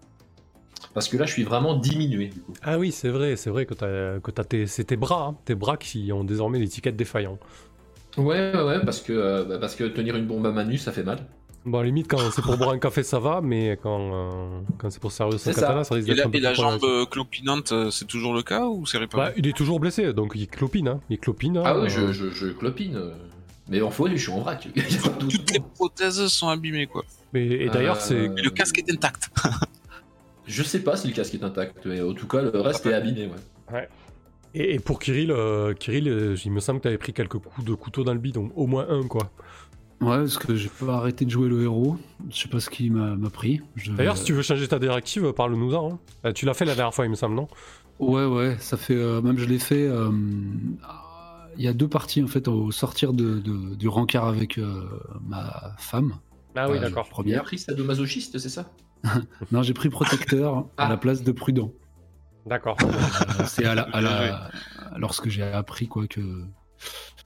Parce 0.94 1.08
que 1.08 1.16
là, 1.18 1.26
je 1.26 1.32
suis 1.32 1.42
vraiment 1.42 1.74
diminué. 1.74 2.28
Du 2.28 2.40
coup. 2.40 2.54
Ah 2.62 2.78
oui, 2.78 2.90
c'est 2.90 3.10
vrai, 3.10 3.36
c'est 3.36 3.50
vrai 3.50 3.66
que, 3.66 3.74
as, 3.84 4.20
que 4.20 4.30
tes, 4.30 4.66
c'est 4.66 4.84
tes 4.84 4.96
bras, 4.96 5.26
hein, 5.26 5.36
tes 5.44 5.54
bras 5.54 5.76
qui 5.76 6.10
ont 6.12 6.24
désormais 6.24 6.58
l'étiquette 6.58 6.96
défaillant. 6.96 7.38
Ouais, 8.16 8.54
ouais, 8.54 8.62
ouais, 8.62 8.80
parce 8.82 9.00
que, 9.00 9.44
bah, 9.46 9.58
parce 9.58 9.74
que 9.74 9.84
tenir 9.84 10.16
une 10.16 10.26
bombe 10.26 10.46
à 10.46 10.52
main 10.52 10.76
ça 10.78 10.92
fait 10.92 11.02
mal. 11.02 11.26
Bon, 11.66 11.78
à 11.78 11.82
la 11.82 11.86
limite, 11.88 12.06
quand 12.08 12.18
c'est 12.30 12.42
pour 12.42 12.56
boire 12.58 12.70
un 12.70 12.78
café, 12.78 13.02
ça 13.02 13.18
va, 13.18 13.40
mais 13.40 13.76
quand, 13.82 14.14
euh, 14.14 14.60
quand 14.78 14.88
c'est 14.88 15.00
pour 15.00 15.10
sérieux 15.10 15.36
ça. 15.36 15.52
katana, 15.52 15.82
ça 15.82 15.96
risque 15.96 16.06
d'être 16.06 16.24
un 16.24 16.30
peu 16.30 16.38
Et 16.38 16.40
la 16.40 16.54
jambe 16.54 16.84
euh, 16.84 17.04
clopinante, 17.06 17.72
euh, 17.72 17.90
c'est 17.90 18.04
toujours 18.04 18.34
le 18.34 18.44
cas 18.44 18.66
ou 18.66 18.86
c'est 18.86 18.98
réparé? 18.98 19.30
Bah, 19.30 19.34
Il 19.36 19.48
est 19.48 19.56
toujours 19.56 19.80
blessé, 19.80 20.12
donc 20.12 20.32
il 20.36 20.46
clopine. 20.46 20.86
Hein. 20.86 21.00
Il 21.10 21.18
clopine. 21.18 21.60
Ah 21.64 21.76
oui, 21.76 21.90
je, 21.90 22.12
je, 22.12 22.30
je, 22.30 22.46
clopine. 22.48 23.00
Mais 23.68 23.82
en 23.82 23.90
fait, 23.90 24.04
je 24.12 24.16
suis 24.16 24.30
en 24.30 24.40
vrac. 24.40 24.68
Toutes 25.18 25.50
les 25.50 25.58
prothèses 25.58 26.24
sont 26.28 26.46
abîmées, 26.46 26.86
quoi. 26.86 27.04
Mais, 27.32 27.44
et 27.44 27.68
d'ailleurs, 27.68 28.00
c'est. 28.00 28.28
Le 28.28 28.50
casque 28.50 28.78
est 28.78 28.88
intact. 28.92 29.28
je 30.46 30.62
sais 30.62 30.84
pas 30.84 30.96
si 30.96 31.08
le 31.08 31.14
casque 31.14 31.34
est 31.34 31.42
intact, 31.42 31.84
mais 31.84 32.00
en 32.00 32.14
tout 32.14 32.28
cas, 32.28 32.42
le 32.42 32.60
reste 32.60 32.86
est 32.86 32.94
abîmé, 32.94 33.26
ouais. 33.26 33.74
Ouais. 33.74 33.88
Et, 34.54 34.78
pour 34.78 35.00
Kirill, 35.00 35.34
Kirill, 35.80 36.36
il 36.44 36.52
me 36.52 36.60
semble 36.60 36.78
que 36.78 36.82
tu 36.82 36.88
avais 36.88 36.96
pris 36.96 37.12
quelques 37.12 37.38
coups 37.38 37.66
de 37.66 37.74
couteau 37.74 38.04
dans 38.04 38.14
le 38.14 38.20
bidon, 38.20 38.52
au 38.54 38.68
moins 38.68 38.86
un, 38.88 39.02
quoi. 39.08 39.32
Ouais, 40.00 40.18
parce 40.18 40.36
que 40.36 40.54
j'ai 40.54 40.68
pas 40.68 40.96
arrêté 40.96 41.24
de 41.24 41.30
jouer 41.30 41.48
le 41.48 41.62
héros. 41.62 41.96
Je 42.28 42.36
sais 42.42 42.48
pas 42.48 42.60
ce 42.60 42.68
qui 42.68 42.90
m'a 42.90 43.16
pris. 43.30 43.62
D'ailleurs, 43.88 44.16
si 44.16 44.24
tu 44.24 44.34
veux 44.34 44.42
changer 44.42 44.68
ta 44.68 44.78
directive, 44.78 45.32
parle-nous-en. 45.32 45.92
Hein. 45.92 45.98
Euh, 46.26 46.32
tu 46.32 46.44
l'as 46.44 46.54
fait 46.54 46.66
la 46.66 46.74
dernière 46.74 46.94
fois, 46.94 47.06
il 47.06 47.10
me 47.10 47.14
semble, 47.14 47.34
non? 47.34 47.48
Ouais, 47.98 48.26
ouais, 48.26 48.56
ça 48.60 48.76
fait. 48.76 48.94
Euh, 48.94 49.22
même 49.22 49.38
je 49.38 49.46
l'ai 49.46 49.58
fait. 49.58 49.86
Euh, 49.86 50.10
il 51.56 51.64
y 51.64 51.68
a 51.68 51.72
deux 51.72 51.88
parties 51.88 52.22
en 52.22 52.26
fait 52.26 52.46
au 52.48 52.70
sortir 52.70 53.14
de, 53.14 53.40
du 53.74 53.88
rencard 53.88 54.26
avec 54.26 54.60
ma 55.26 55.74
femme. 55.78 56.16
Ah 56.54 56.68
oui, 56.70 56.78
d'accord. 56.78 57.08
Première. 57.08 57.44
pris 57.44 57.58
sadomasochiste, 57.58 58.38
c'est 58.38 58.48
ça? 58.48 58.70
Non, 59.52 59.62
j'ai 59.62 59.74
pris 59.74 59.88
protecteur 59.88 60.66
à 60.76 60.88
la 60.88 60.94
ah. 60.94 60.96
place 60.96 61.22
de 61.22 61.32
prudent. 61.32 61.72
D'accord. 62.44 62.76
c'est 63.46 63.64
à 63.64 63.74
la, 63.74 63.82
à 63.82 64.00
la... 64.00 64.50
lorsque 64.96 65.28
j'ai 65.28 65.42
appris 65.42 65.88
quoi 65.88 66.06
que 66.06 66.20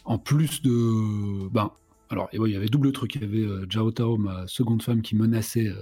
en 0.04 0.18
plus 0.18 0.62
de 0.62 1.48
ben 1.50 1.72
alors, 2.10 2.28
il 2.32 2.50
y 2.50 2.56
avait 2.56 2.66
double 2.66 2.90
truc. 2.90 3.14
Il 3.14 3.22
y 3.22 3.24
avait 3.24 3.46
euh, 3.46 3.66
Jao 3.68 3.90
Tao, 3.92 4.16
ma 4.18 4.46
seconde 4.48 4.82
femme, 4.82 5.00
qui 5.00 5.14
menaçait, 5.14 5.68
euh, 5.68 5.80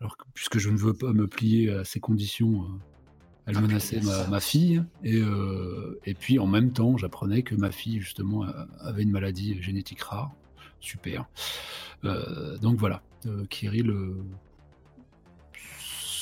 alors 0.00 0.16
que, 0.16 0.24
puisque 0.34 0.58
je 0.58 0.68
ne 0.68 0.76
veux 0.76 0.94
pas 0.94 1.12
me 1.12 1.28
plier 1.28 1.70
à 1.70 1.84
ses 1.84 2.00
conditions, 2.00 2.64
euh, 2.64 2.66
elle 3.46 3.56
ah, 3.58 3.60
menaçait 3.60 4.00
ma, 4.28 4.40
fille. 4.40 4.82
Et, 5.04 5.20
et 6.06 6.14
puis, 6.14 6.38
en 6.38 6.46
même 6.46 6.72
temps, 6.72 6.96
j'apprenais 6.96 7.42
que 7.42 7.54
ma 7.54 7.70
fille, 7.70 8.00
justement, 8.00 8.46
avait 8.80 9.02
une 9.02 9.10
maladie 9.10 9.62
génétique 9.62 10.00
rare. 10.00 10.32
Super. 10.80 11.26
donc 12.02 12.78
voilà, 12.78 13.02
Kirill 13.50 13.94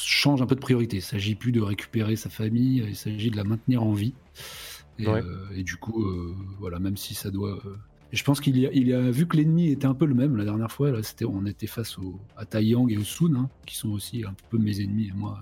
change 0.05 0.43
un 0.43 0.47
peu 0.47 0.57
de 0.57 0.61
priorité. 0.61 0.97
Il 0.97 1.01
ne 1.01 1.05
s'agit 1.05 1.37
plus 1.37 1.53
de 1.53 1.61
récupérer 1.61 2.17
sa 2.17 2.29
famille, 2.29 2.85
il 2.89 2.97
s'agit 2.97 3.31
de 3.31 3.37
la 3.37 3.45
maintenir 3.45 3.85
en 3.85 3.93
vie. 3.93 4.15
Et, 4.99 5.07
et 5.55 5.63
du 5.63 5.77
coup, 5.77 6.05
voilà, 6.59 6.81
même 6.81 6.97
si 6.97 7.15
ça 7.15 7.31
doit 7.31 7.63
je 8.13 8.23
pense 8.25 8.41
qu'il 8.41 8.67
a, 8.67 8.71
il 8.73 8.93
a 8.93 9.11
vu 9.11 9.27
que 9.27 9.37
l'ennemi 9.37 9.69
était 9.69 9.87
un 9.87 9.95
peu 9.95 10.05
le 10.05 10.15
même 10.15 10.37
la 10.37 10.45
dernière 10.45 10.71
fois. 10.71 10.91
Là, 10.91 11.03
c'était, 11.03 11.25
on 11.25 11.47
était 11.47 11.67
face 11.67 11.99
au, 11.99 12.21
à 12.37 12.45
Taiyang 12.45 12.89
et 12.91 12.99
au 12.99 13.05
Sun, 13.05 13.37
hein, 13.37 13.49
qui 13.67 13.77
sont 13.77 13.91
aussi 13.91 14.25
un 14.25 14.35
peu 14.51 14.59
mes 14.59 14.81
ennemis 14.81 15.09
et 15.09 15.13
moi 15.13 15.41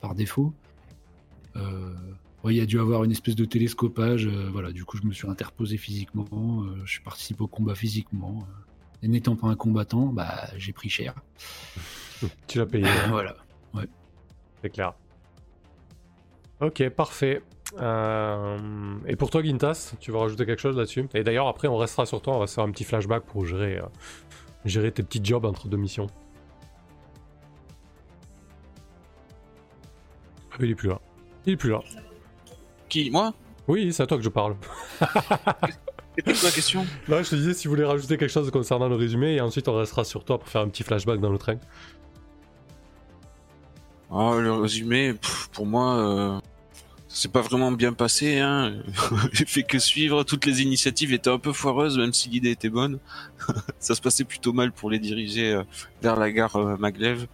par 0.00 0.14
défaut. 0.14 0.52
Euh, 1.56 1.94
il 2.50 2.60
a 2.60 2.66
dû 2.66 2.80
avoir 2.80 3.04
une 3.04 3.10
espèce 3.10 3.36
de 3.36 3.44
télescopage. 3.44 4.26
Euh, 4.26 4.48
voilà, 4.50 4.72
du 4.72 4.84
coup, 4.84 4.96
je 4.96 5.06
me 5.06 5.12
suis 5.12 5.28
interposé 5.28 5.76
physiquement. 5.76 6.26
Euh, 6.32 6.82
je 6.84 7.00
participe 7.02 7.40
au 7.40 7.46
combat 7.46 7.74
physiquement. 7.74 8.46
et 9.02 9.08
n'étant 9.08 9.36
pas 9.36 9.48
un 9.48 9.56
combattant, 9.56 10.06
bah, 10.06 10.48
j'ai 10.56 10.72
pris 10.72 10.88
cher. 10.88 11.14
tu 12.46 12.58
l'as 12.58 12.66
payé. 12.66 12.86
voilà. 13.08 13.36
Ouais. 13.74 13.88
C'est 14.62 14.70
clair. 14.70 14.94
Ok, 16.60 16.88
parfait. 16.90 17.42
Euh, 17.76 18.96
et 19.06 19.16
pour 19.16 19.30
toi, 19.30 19.42
Gintas, 19.42 19.94
tu 20.00 20.10
veux 20.10 20.16
rajouter 20.16 20.46
quelque 20.46 20.60
chose 20.60 20.76
là-dessus? 20.76 21.08
Et 21.14 21.22
d'ailleurs, 21.22 21.48
après, 21.48 21.68
on 21.68 21.76
restera 21.76 22.06
sur 22.06 22.22
toi, 22.22 22.36
on 22.36 22.40
va 22.40 22.46
se 22.46 22.54
faire 22.54 22.64
un 22.64 22.70
petit 22.70 22.84
flashback 22.84 23.24
pour 23.24 23.46
gérer, 23.46 23.78
euh, 23.78 23.86
gérer 24.64 24.90
tes 24.90 25.02
petits 25.02 25.20
jobs 25.22 25.44
entre 25.44 25.68
deux 25.68 25.76
missions. 25.76 26.06
Ah, 30.52 30.56
il 30.60 30.70
est 30.70 30.74
plus 30.74 30.88
là. 30.88 31.00
Il 31.46 31.52
est 31.52 31.56
plus 31.56 31.70
là. 31.70 31.80
Qui 32.88 33.10
Moi? 33.10 33.34
Oui, 33.68 33.92
c'est 33.92 34.02
à 34.02 34.06
toi 34.06 34.16
que 34.16 34.24
je 34.24 34.30
parle. 34.30 34.56
C'est 34.98 36.22
quoi 36.22 36.32
la 36.42 36.50
question 36.50 36.86
je 37.08 37.30
te 37.30 37.36
disais 37.36 37.54
si 37.54 37.68
vous 37.68 37.74
voulez 37.74 37.84
rajouter 37.84 38.16
quelque 38.16 38.30
chose 38.30 38.50
concernant 38.50 38.88
le 38.88 38.96
résumé, 38.96 39.34
et 39.34 39.40
ensuite 39.40 39.68
on 39.68 39.76
restera 39.76 40.04
sur 40.04 40.24
toi 40.24 40.38
pour 40.38 40.48
faire 40.48 40.62
un 40.62 40.68
petit 40.68 40.82
flashback 40.82 41.20
dans 41.20 41.30
le 41.30 41.38
train. 41.38 41.58
Oh, 44.10 44.40
le 44.40 44.52
résumé, 44.52 45.14
pour 45.52 45.66
moi, 45.66 45.96
euh, 45.96 46.40
c'est 47.08 47.32
pas 47.32 47.40
vraiment 47.40 47.72
bien 47.72 47.92
passé. 47.92 48.38
Hein. 48.38 48.74
J'ai 49.32 49.46
fait 49.46 49.62
que 49.62 49.78
suivre. 49.78 50.24
Toutes 50.24 50.46
les 50.46 50.62
initiatives 50.62 51.12
étaient 51.12 51.30
un 51.30 51.38
peu 51.38 51.52
foireuses, 51.52 51.98
même 51.98 52.12
si 52.12 52.28
l'idée 52.28 52.50
était 52.50 52.68
bonne. 52.68 52.98
ça 53.78 53.94
se 53.94 54.00
passait 54.00 54.24
plutôt 54.24 54.52
mal 54.52 54.72
pour 54.72 54.90
les 54.90 54.98
diriger 54.98 55.52
euh, 55.52 55.62
vers 56.02 56.16
la 56.16 56.30
gare 56.30 56.56
euh, 56.56 56.76
Maglev. 56.76 57.26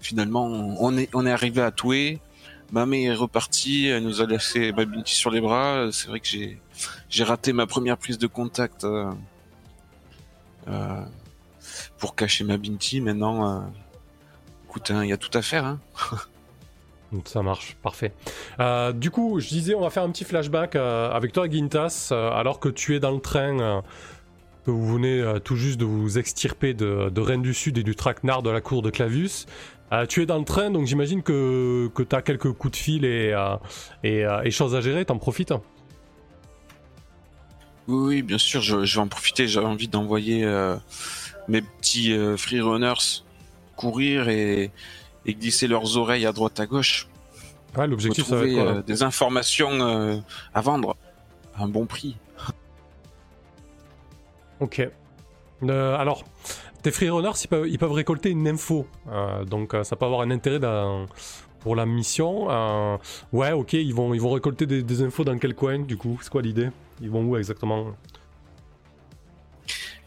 Finalement, 0.00 0.46
on 0.46 0.96
est, 0.96 1.08
on 1.14 1.26
est 1.26 1.32
arrivé 1.32 1.62
à 1.62 1.70
Toué. 1.70 2.20
Mamé 2.72 3.04
est 3.04 3.14
repartie, 3.14 3.86
elle 3.86 4.02
nous 4.02 4.20
a 4.20 4.26
laissé 4.26 4.72
Babinti 4.72 5.14
sur 5.14 5.30
les 5.30 5.40
bras. 5.40 5.88
C'est 5.92 6.08
vrai 6.08 6.20
que 6.20 6.26
j'ai, 6.26 6.60
j'ai 7.08 7.24
raté 7.24 7.52
ma 7.52 7.66
première 7.66 7.96
prise 7.96 8.18
de 8.18 8.26
contact 8.26 8.84
euh, 8.84 9.12
euh, 10.68 11.04
pour 11.98 12.16
cacher 12.16 12.44
ma 12.44 12.56
Binti. 12.56 13.00
Maintenant, 13.00 13.48
euh, 13.48 13.60
écoute, 14.64 14.90
hein, 14.90 15.04
il 15.04 15.10
y 15.10 15.12
a 15.12 15.16
tout 15.16 15.36
à 15.36 15.42
faire. 15.42 15.64
Hein. 15.64 15.80
Ça 17.24 17.42
marche, 17.42 17.76
parfait. 17.82 18.12
Euh, 18.60 18.92
du 18.92 19.10
coup, 19.10 19.38
je 19.40 19.48
disais, 19.48 19.74
on 19.74 19.80
va 19.80 19.90
faire 19.90 20.02
un 20.02 20.10
petit 20.10 20.24
flashback 20.24 20.76
euh, 20.76 21.10
avec 21.10 21.32
toi, 21.32 21.48
Gintas, 21.48 22.08
euh, 22.10 22.30
alors 22.30 22.58
que 22.60 22.68
tu 22.68 22.94
es 22.96 23.00
dans 23.00 23.12
le 23.12 23.20
train, 23.20 23.82
que 24.64 24.70
vous 24.70 24.94
venez 24.94 25.22
tout 25.44 25.56
juste 25.56 25.78
de 25.78 25.84
vous 25.84 26.18
extirper 26.18 26.74
de, 26.74 27.20
Rennes 27.20 27.42
du 27.42 27.54
Sud 27.54 27.78
et 27.78 27.82
du 27.82 27.94
traquenard 27.94 28.42
de 28.42 28.50
la 28.50 28.60
cour 28.60 28.82
de 28.82 28.90
Clavius. 28.90 29.46
tu 30.08 30.22
es 30.22 30.26
dans 30.26 30.38
le 30.38 30.44
train, 30.44 30.70
donc 30.70 30.86
j'imagine 30.86 31.22
que, 31.22 31.88
tu 31.96 32.16
as 32.16 32.22
quelques 32.22 32.52
coups 32.52 32.72
de 32.72 32.76
fil 32.76 33.04
et, 33.04 33.34
et, 34.02 34.50
choses 34.50 34.74
à 34.74 34.80
gérer, 34.80 35.04
t'en 35.04 35.18
profites? 35.18 35.54
Oui, 37.86 38.22
bien 38.22 38.38
sûr, 38.38 38.60
je, 38.60 38.84
je 38.84 38.96
vais 38.96 39.00
en 39.00 39.06
profiter. 39.06 39.46
J'ai 39.46 39.60
envie 39.60 39.86
d'envoyer 39.86 40.44
mes 41.46 41.62
petits 41.62 42.12
free 42.36 42.60
runners 42.60 43.22
courir 43.76 44.28
et, 44.28 44.72
et 45.26 45.34
glisser 45.34 45.66
leurs 45.66 45.96
oreilles 45.96 46.24
à 46.24 46.32
droite 46.32 46.58
à 46.60 46.66
gauche. 46.66 47.08
Ouais, 47.76 47.86
l'objectif, 47.86 48.26
être 48.26 48.32
euh, 48.32 48.82
des 48.82 49.02
informations 49.02 49.70
euh, 49.72 50.16
à 50.54 50.60
vendre 50.62 50.96
à 51.54 51.64
un 51.64 51.68
bon 51.68 51.86
prix. 51.86 52.16
Ok. 54.58 54.80
Euh, 55.64 55.96
alors, 55.98 56.24
tes 56.82 56.90
freerunners, 56.90 57.38
ils 57.44 57.48
peuvent, 57.48 57.68
ils 57.68 57.78
peuvent 57.78 57.92
récolter 57.92 58.30
une 58.30 58.48
info. 58.48 58.86
donc, 59.46 59.76
ça 59.82 59.96
peut 59.96 60.06
avoir 60.06 60.22
un 60.22 60.30
intérêt 60.30 60.58
pour 61.60 61.76
la 61.76 61.84
mission. 61.84 62.48
ouais, 63.34 63.52
ok, 63.52 63.74
ils 63.74 63.92
vont, 63.92 64.14
ils 64.14 64.20
vont 64.20 64.30
récolter 64.30 64.64
des, 64.64 65.02
infos 65.02 65.24
dans 65.24 65.36
quel 65.36 65.54
coin, 65.54 65.80
du 65.80 65.98
coup 65.98 66.18
C'est 66.22 66.30
quoi 66.30 66.40
l'idée? 66.40 66.70
Ils 67.02 67.10
vont 67.10 67.22
où 67.22 67.36
exactement? 67.36 67.88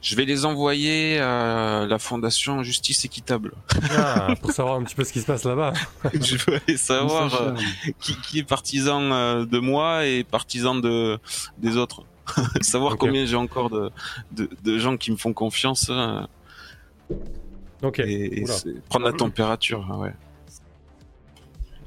Je 0.02 0.16
vais 0.16 0.26
les 0.26 0.46
envoyer 0.46 1.20
à 1.20 1.86
la 1.86 2.00
fondation 2.00 2.64
Justice 2.64 3.04
Équitable. 3.06 3.54
Ah, 3.92 4.34
pour 4.42 4.52
savoir 4.52 4.76
un 4.76 4.84
petit 4.84 4.96
peu 4.96 5.04
ce 5.04 5.12
qui 5.12 5.20
se 5.20 5.26
passe 5.26 5.44
là-bas. 5.44 5.74
je 6.14 6.38
veux 6.38 6.60
aller 6.66 6.78
savoir 6.78 7.34
euh, 7.42 7.56
qui, 8.00 8.40
est 8.40 8.44
partisan 8.44 9.02
euh, 9.12 9.46
de 9.46 9.60
moi 9.60 10.06
et 10.06 10.24
partisan 10.24 10.76
de 10.76 11.20
des 11.58 11.78
autres. 11.78 12.04
savoir 12.62 12.98
combien 12.98 13.26
j'ai 13.26 13.36
encore 13.36 13.70
de, 13.70 13.92
de, 14.32 14.78
gens 14.78 14.98
qui 14.98 15.12
me 15.12 15.18
font 15.18 15.34
confiance. 15.34 15.88
Euh, 15.90 16.22
ok. 17.82 18.00
Et, 18.00 18.46
prendre 18.88 19.06
la 19.06 19.14
température, 19.14 19.86
ouais. 20.00 20.14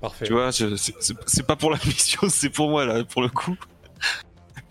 Parfait. 0.01 0.27
Tu 0.27 0.33
vois, 0.33 0.51
c'est 0.53 1.47
pas 1.47 1.55
pour 1.55 1.71
la 1.71 1.79
mission, 1.87 2.23
c'est 2.29 2.51
pour 2.51 2.69
moi 2.71 2.85
là, 2.85 3.05
pour 3.05 3.23
le 3.23 3.29
coup 3.29 3.57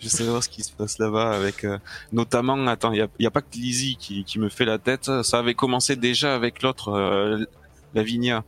je 0.02 0.10
sais 0.10 0.24
voir 0.24 0.44
ce 0.44 0.50
qui 0.50 0.64
se 0.64 0.72
passe 0.74 0.98
là-bas 0.98 1.32
avec 1.32 1.64
euh, 1.64 1.78
notamment 2.12 2.68
attends 2.68 2.92
il 2.92 3.08
y 3.20 3.26
a, 3.26 3.32
pas 3.32 3.42
que 3.42 3.54
Lizzie 3.54 3.96
qui, 3.98 4.24
qui, 4.24 4.40
me 4.40 4.50
fait 4.50 4.66
la 4.66 4.80
tête. 4.80 5.10
Ça 5.24 5.40
avait 5.40 5.54
commencé 5.54 5.96
déjà 5.96 6.34
avec 6.34 6.64
l'autre 6.64 6.90
euh, 6.90 7.46
Lavinia. 7.94 8.44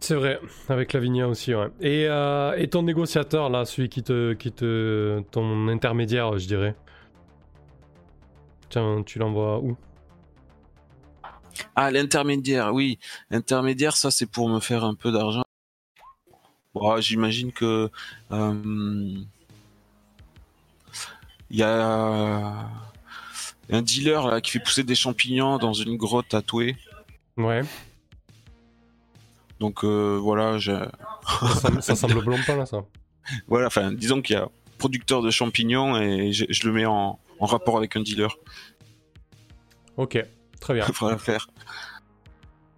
C'est 0.00 0.14
vrai 0.14 0.38
avec 0.68 0.92
Lavinia 0.92 1.26
aussi 1.26 1.54
ouais. 1.54 1.68
Et, 1.80 2.06
euh, 2.06 2.54
et 2.56 2.68
ton 2.68 2.82
négociateur 2.82 3.48
là 3.48 3.64
celui 3.64 3.88
qui 3.88 4.02
te 4.02 4.34
qui 4.34 4.52
te 4.52 5.22
ton 5.30 5.68
intermédiaire 5.68 6.38
je 6.38 6.46
dirais. 6.46 6.76
Tiens 8.68 9.02
tu 9.04 9.18
l'envoies 9.18 9.58
où? 9.60 9.76
Ah 11.74 11.90
l'intermédiaire 11.90 12.74
oui. 12.74 12.98
Intermédiaire 13.30 13.96
ça 13.96 14.10
c'est 14.10 14.26
pour 14.26 14.50
me 14.50 14.60
faire 14.60 14.84
un 14.84 14.94
peu 14.94 15.10
d'argent. 15.10 15.44
Bon, 16.74 17.00
j'imagine 17.00 17.52
que 17.52 17.88
euh, 18.32 19.24
il 21.56 21.60
y 21.60 21.62
a 21.62 22.68
un 23.70 23.82
dealer 23.82 24.26
là, 24.26 24.42
qui 24.42 24.50
fait 24.50 24.60
pousser 24.60 24.84
des 24.84 24.94
champignons 24.94 25.56
dans 25.56 25.72
une 25.72 25.96
grotte 25.96 26.28
tatouée. 26.28 26.76
Ouais. 27.38 27.62
Donc 29.58 29.82
euh, 29.82 30.18
voilà, 30.20 30.58
je... 30.58 30.72
ça, 31.62 31.80
ça 31.80 31.96
semble 31.96 32.22
pas 32.44 32.56
là 32.56 32.66
ça. 32.66 32.84
Voilà, 33.48 33.68
enfin 33.68 33.90
disons 33.90 34.20
qu'il 34.20 34.36
y 34.36 34.38
a 34.38 34.48
producteur 34.76 35.22
de 35.22 35.30
champignons 35.30 36.00
et 36.00 36.30
je, 36.30 36.66
le 36.66 36.72
mets 36.72 36.84
en, 36.84 37.18
rapport 37.40 37.78
avec 37.78 37.96
un 37.96 38.02
dealer. 38.02 38.36
Ok, 39.96 40.22
très 40.60 40.74
bien. 40.74 40.84
Faudra 40.92 41.16
faire. 41.16 41.48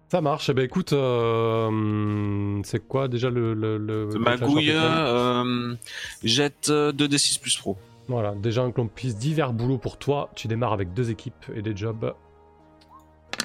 Ça 0.07 0.21
marche. 0.21 0.49
Eh 0.49 0.53
ben 0.53 0.63
écoute, 0.63 0.93
euh, 0.93 2.61
c'est 2.63 2.87
quoi 2.87 3.09
déjà 3.09 3.29
le. 3.29 3.53
le, 3.53 3.77
le 3.77 4.07
Magouille 4.17 4.71
euh, 4.71 5.75
jette 6.23 6.69
2d6 6.69 7.41
plus 7.41 7.57
pro. 7.57 7.77
Voilà, 8.09 8.33
déjà 8.33 8.63
un 8.63 8.71
puisse 8.71 9.15
divers 9.17 9.53
boulot 9.53 9.77
pour 9.77 9.97
toi. 9.97 10.31
Tu 10.33 10.47
démarres 10.47 10.73
avec 10.73 10.93
deux 10.93 11.11
équipes 11.11 11.45
et 11.53 11.61
des 11.61 11.77
jobs. 11.77 12.15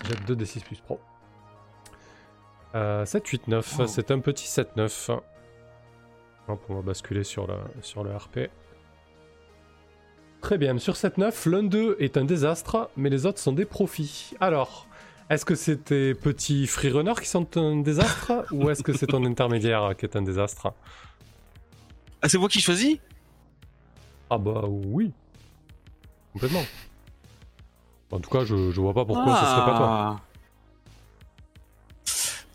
J'ai 0.09 0.17
2 0.27 0.35
d 0.35 0.45
6 0.47 0.65
plus 0.65 0.81
pro. 0.81 0.99
7, 2.73 3.29
8, 3.29 3.49
9. 3.49 3.81
C'est 3.87 4.11
un 4.11 4.19
petit 4.21 4.49
7, 4.49 4.77
9. 4.77 5.11
on 6.49 6.75
va 6.75 6.83
basculer 6.83 7.25
sur 7.25 7.47
le, 7.47 7.55
sur 7.83 8.03
le 8.03 8.17
RP. 8.17 8.51
Très 10.41 10.59
bien, 10.59 10.77
sur 10.79 10.97
7, 10.97 11.19
9, 11.19 11.47
l'un 11.47 11.63
d'eux 11.63 11.97
est 12.01 12.17
un 12.17 12.25
désastre, 12.25 12.91
mais 12.97 13.11
les 13.11 13.27
autres 13.27 13.39
sont 13.39 13.53
des 13.53 13.67
profits. 13.67 14.33
Alors, 14.41 14.89
est-ce 15.29 15.45
que 15.45 15.55
c'est 15.55 15.85
tes 15.85 16.15
petits 16.15 16.67
freerunners 16.67 17.21
qui 17.21 17.29
sont 17.29 17.57
un 17.57 17.77
désastre 17.77 18.45
ou 18.51 18.71
est-ce 18.71 18.83
que 18.83 18.95
c'est 18.95 19.07
ton 19.07 19.25
intermédiaire 19.27 19.95
qui 19.97 20.07
est 20.07 20.17
un 20.17 20.23
désastre? 20.23 20.73
Ah, 22.23 22.29
c'est 22.29 22.39
moi 22.39 22.49
qui 22.49 22.61
choisis? 22.61 22.99
Ah 24.31 24.39
bah 24.39 24.65
oui. 24.67 25.13
Complètement. 26.33 26.65
En 28.11 28.21
tout 28.21 28.31
cas, 28.31 28.45
je, 28.45 28.71
je 28.71 28.81
vois 28.81 28.95
pas 28.95 29.05
pourquoi 29.05 29.35
ce 29.35 29.45
serait 29.45 29.65
pas 29.65 29.77
toi. 29.77 29.89
Ah. 29.91 30.21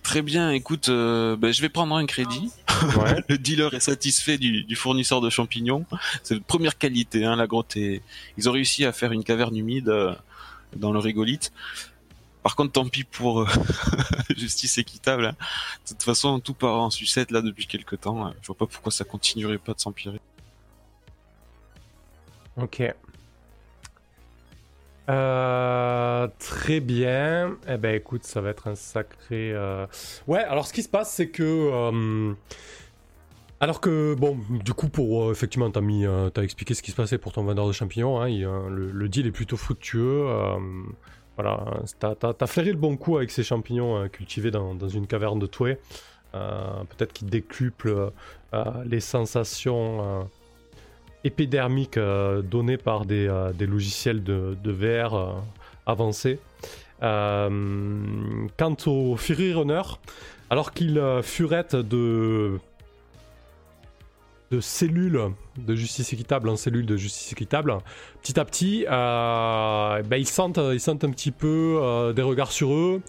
Très 0.10 0.24
bien, 0.24 0.50
écoute, 0.50 0.90
euh, 0.90 1.36
bah, 1.36 1.52
je 1.52 1.62
vais 1.62 1.70
prendre 1.70 1.96
un 1.96 2.08
crédit. 2.08 2.52
le 3.30 3.38
dealer 3.38 3.72
est 3.76 3.80
satisfait 3.80 4.40
du, 4.40 4.76
fournisseur 4.76 5.22
de 5.22 5.30
champignons. 5.30 5.86
C'est 6.24 6.34
de 6.34 6.40
première 6.40 6.80
qualité, 6.80 7.26
hein, 7.26 7.36
la 7.36 7.46
grotte 7.46 7.78
est... 7.78 8.02
Ils 8.36 8.50
ont 8.50 8.52
réussi 8.52 8.86
à 8.86 8.92
faire 8.92 9.12
une 9.12 9.24
caverne 9.24 9.56
humide 9.56 9.90
euh, 9.90 10.16
dans 10.76 10.92
le 10.92 10.98
rigolite. 10.98 11.54
Par 12.42 12.56
contre, 12.56 12.72
tant 12.72 12.88
pis 12.88 13.04
pour 13.04 13.42
euh, 13.42 13.48
justice 14.36 14.80
équitable. 14.80 15.26
Hein. 15.26 15.36
De 15.86 15.90
toute 15.90 16.02
façon, 16.02 16.40
tout 16.40 16.56
part 16.56 16.82
en 16.82 16.90
sucette 16.90 17.30
là 17.30 17.44
depuis 17.44 17.68
quelques 17.68 18.02
temps. 18.02 18.34
Je 18.42 18.48
vois 18.48 18.58
pas 18.58 18.66
pourquoi 18.66 18.92
ça 18.92 19.04
continuerait 19.04 19.60
pas 19.60 19.74
de 19.74 19.80
s'empirer. 19.80 20.20
Ok. 22.58 22.84
Euh, 25.10 26.28
très 26.38 26.80
bien. 26.80 27.58
Eh 27.68 27.78
ben 27.78 27.96
écoute, 27.96 28.24
ça 28.24 28.42
va 28.42 28.50
être 28.50 28.68
un 28.68 28.76
sacré. 28.76 29.52
Euh, 29.54 29.88
ouais, 30.28 30.44
alors 30.44 30.68
ce 30.68 30.74
qui 30.74 30.84
se 30.84 30.90
passe, 30.90 31.12
c'est 31.12 31.30
que. 31.30 31.44
Euh, 31.44 32.34
alors 33.60 33.82
que, 33.82 34.14
bon, 34.14 34.38
du 34.50 34.74
coup, 34.74 34.88
pour. 34.88 35.32
effectivement, 35.32 35.70
t'as 35.72 35.82
mis. 35.82 36.06
t'as 36.34 36.44
expliqué 36.44 36.74
ce 36.76 36.84
qui 36.84 36.92
se 36.92 36.96
passait 36.96 37.18
pour 37.18 37.32
ton 37.32 37.44
vendeur 37.44 37.68
de 37.68 37.72
champignons. 37.72 38.22
Hein, 38.22 38.30
le, 38.70 39.10
deal 39.10 39.26
est 39.26 39.32
plutôt 39.32 39.58
fructueux. 39.58 40.28
voilà, 41.36 41.66
t'as, 42.00 42.16
as, 42.40 42.48
flairé 42.48 42.72
le 42.72 42.78
bon 42.78 42.96
coup 42.96 43.18
avec 43.18 43.32
ces 43.32 43.44
champignons 43.44 44.08
cultivés 44.10 44.52
dans, 44.52 44.76
dans, 44.76 44.90
une 44.90 45.08
caverne 45.08 45.40
de 45.40 45.48
Toué. 45.48 45.80
Peut-être 46.32 47.14
qu'ils 47.14 47.30
décuplent 47.30 48.12
les 48.86 49.00
sensations 49.00 50.30
épidermique 51.24 51.98
euh, 51.98 52.42
par 52.84 53.06
des, 53.06 53.28
euh, 53.28 53.52
des, 53.52 53.66
logiciels 53.66 54.24
de, 54.24 54.58
de 54.64 54.72
VR 54.72 55.14
euh, 55.14 55.32
avancés. 55.86 56.40
quant 57.02 58.76
au 58.86 59.16
Fury 59.16 59.54
Runner, 59.54 59.82
alors 60.50 60.72
qu'il 60.74 61.02
furette 61.24 61.76
de 61.76 62.60
de 64.52 64.62
cellules 64.62 65.22
de 65.60 65.76
justice 65.76 66.12
équitable 66.12 66.50
en 66.50 66.56
cellules 66.56 66.88
de 66.88 66.98
justice 66.98 67.32
équitable, 67.34 67.78
petit 68.20 68.40
à 68.40 68.46
petit, 68.46 68.84
ben 68.90 70.18
ils, 70.18 70.28
sentent, 70.28 70.60
ils 70.74 70.80
sentent 70.80 71.04
un 71.04 71.12
petit 71.12 71.30
peu 71.30 72.12
des 72.16 72.24
regards 72.24 72.52
sur 72.52 72.74
eux, 72.74 73.04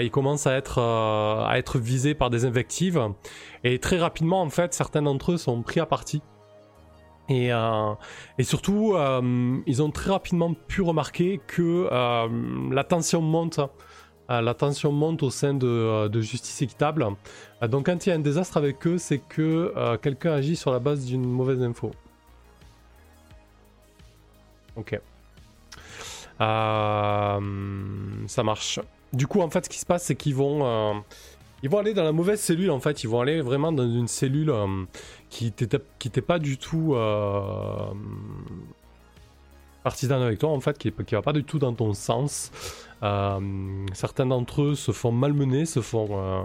ils 0.00 0.12
commencent 0.12 0.46
à 0.46 0.56
être, 0.56 0.78
à 0.78 1.58
être 1.58 1.80
visés 1.80 2.14
par 2.14 2.30
des 2.30 2.44
invectives, 2.44 3.02
et 3.64 3.80
très 3.80 3.98
rapidement, 3.98 4.40
en 4.42 4.48
fait, 4.48 4.74
certains 4.74 5.02
d'entre 5.02 5.32
eux 5.32 5.38
sont 5.38 5.60
pris 5.62 5.80
à 5.80 5.86
partie 5.86 6.22
et, 7.28 7.52
euh, 7.52 7.92
et 8.38 8.44
surtout, 8.44 8.94
euh, 8.94 9.58
ils 9.66 9.82
ont 9.82 9.90
très 9.90 10.10
rapidement 10.10 10.54
pu 10.54 10.82
remarquer 10.82 11.40
que 11.46 11.88
euh, 11.90 12.28
la 12.70 12.84
tension 12.84 13.20
monte. 13.20 13.60
la 14.28 14.54
tension 14.54 14.92
monte 14.92 15.22
au 15.22 15.30
sein 15.30 15.54
de, 15.54 16.08
de 16.08 16.20
Justice 16.20 16.62
Équitable. 16.62 17.06
donc 17.68 17.86
quand 17.86 18.06
il 18.06 18.08
y 18.10 18.12
a 18.12 18.16
un 18.16 18.20
désastre 18.20 18.56
avec 18.56 18.86
eux, 18.86 18.98
c'est 18.98 19.18
que 19.18 19.96
quelqu'un 20.02 20.32
agit 20.32 20.56
sur 20.56 20.72
la 20.72 20.78
base 20.78 21.04
d'une 21.06 21.24
mauvaise 21.24 21.62
info. 21.62 21.90
Ok. 24.76 25.00
ça 26.38 27.38
marche. 28.44 28.80
Du 29.12 29.26
coup, 29.28 29.40
en 29.40 29.48
fait, 29.48 29.64
ce 29.64 29.70
qui 29.70 29.78
se 29.78 29.86
passe, 29.86 30.04
c'est 30.04 30.16
qu'ils 30.16 30.34
vont, 30.34 31.04
ils 31.62 31.70
vont 31.70 31.78
aller 31.78 31.94
dans 31.94 32.04
la 32.04 32.12
mauvaise 32.12 32.40
cellule. 32.40 32.70
En 32.70 32.80
fait, 32.80 33.02
ils 33.02 33.08
vont 33.08 33.20
aller 33.20 33.40
vraiment 33.40 33.72
dans 33.72 33.88
une 33.88 34.08
cellule 34.08 34.52
qui 35.30 35.52
n'était 35.58 36.20
pas 36.20 36.38
du 36.38 36.58
tout 36.58 36.94
euh, 36.94 37.92
partisan 39.82 40.20
avec 40.20 40.38
toi, 40.38 40.50
en 40.50 40.60
fait, 40.60 40.76
qui, 40.78 40.92
qui 40.92 41.14
va 41.14 41.22
pas 41.22 41.32
du 41.32 41.44
tout 41.44 41.58
dans 41.58 41.72
ton 41.72 41.92
sens. 41.94 42.50
Euh, 43.02 43.40
certains 43.92 44.26
d'entre 44.26 44.62
eux 44.62 44.74
se 44.74 44.92
font 44.92 45.12
malmener, 45.12 45.66
se 45.66 45.80
font 45.80 46.08
euh, 46.10 46.42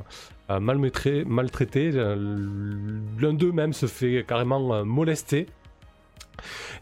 euh 0.50 0.60
maltraiter. 0.60 1.92
L'un 1.92 3.34
d'eux 3.34 3.52
même 3.52 3.74
se 3.74 3.88
fait 3.88 4.26
carrément 4.28 4.86
molester. 4.86 5.48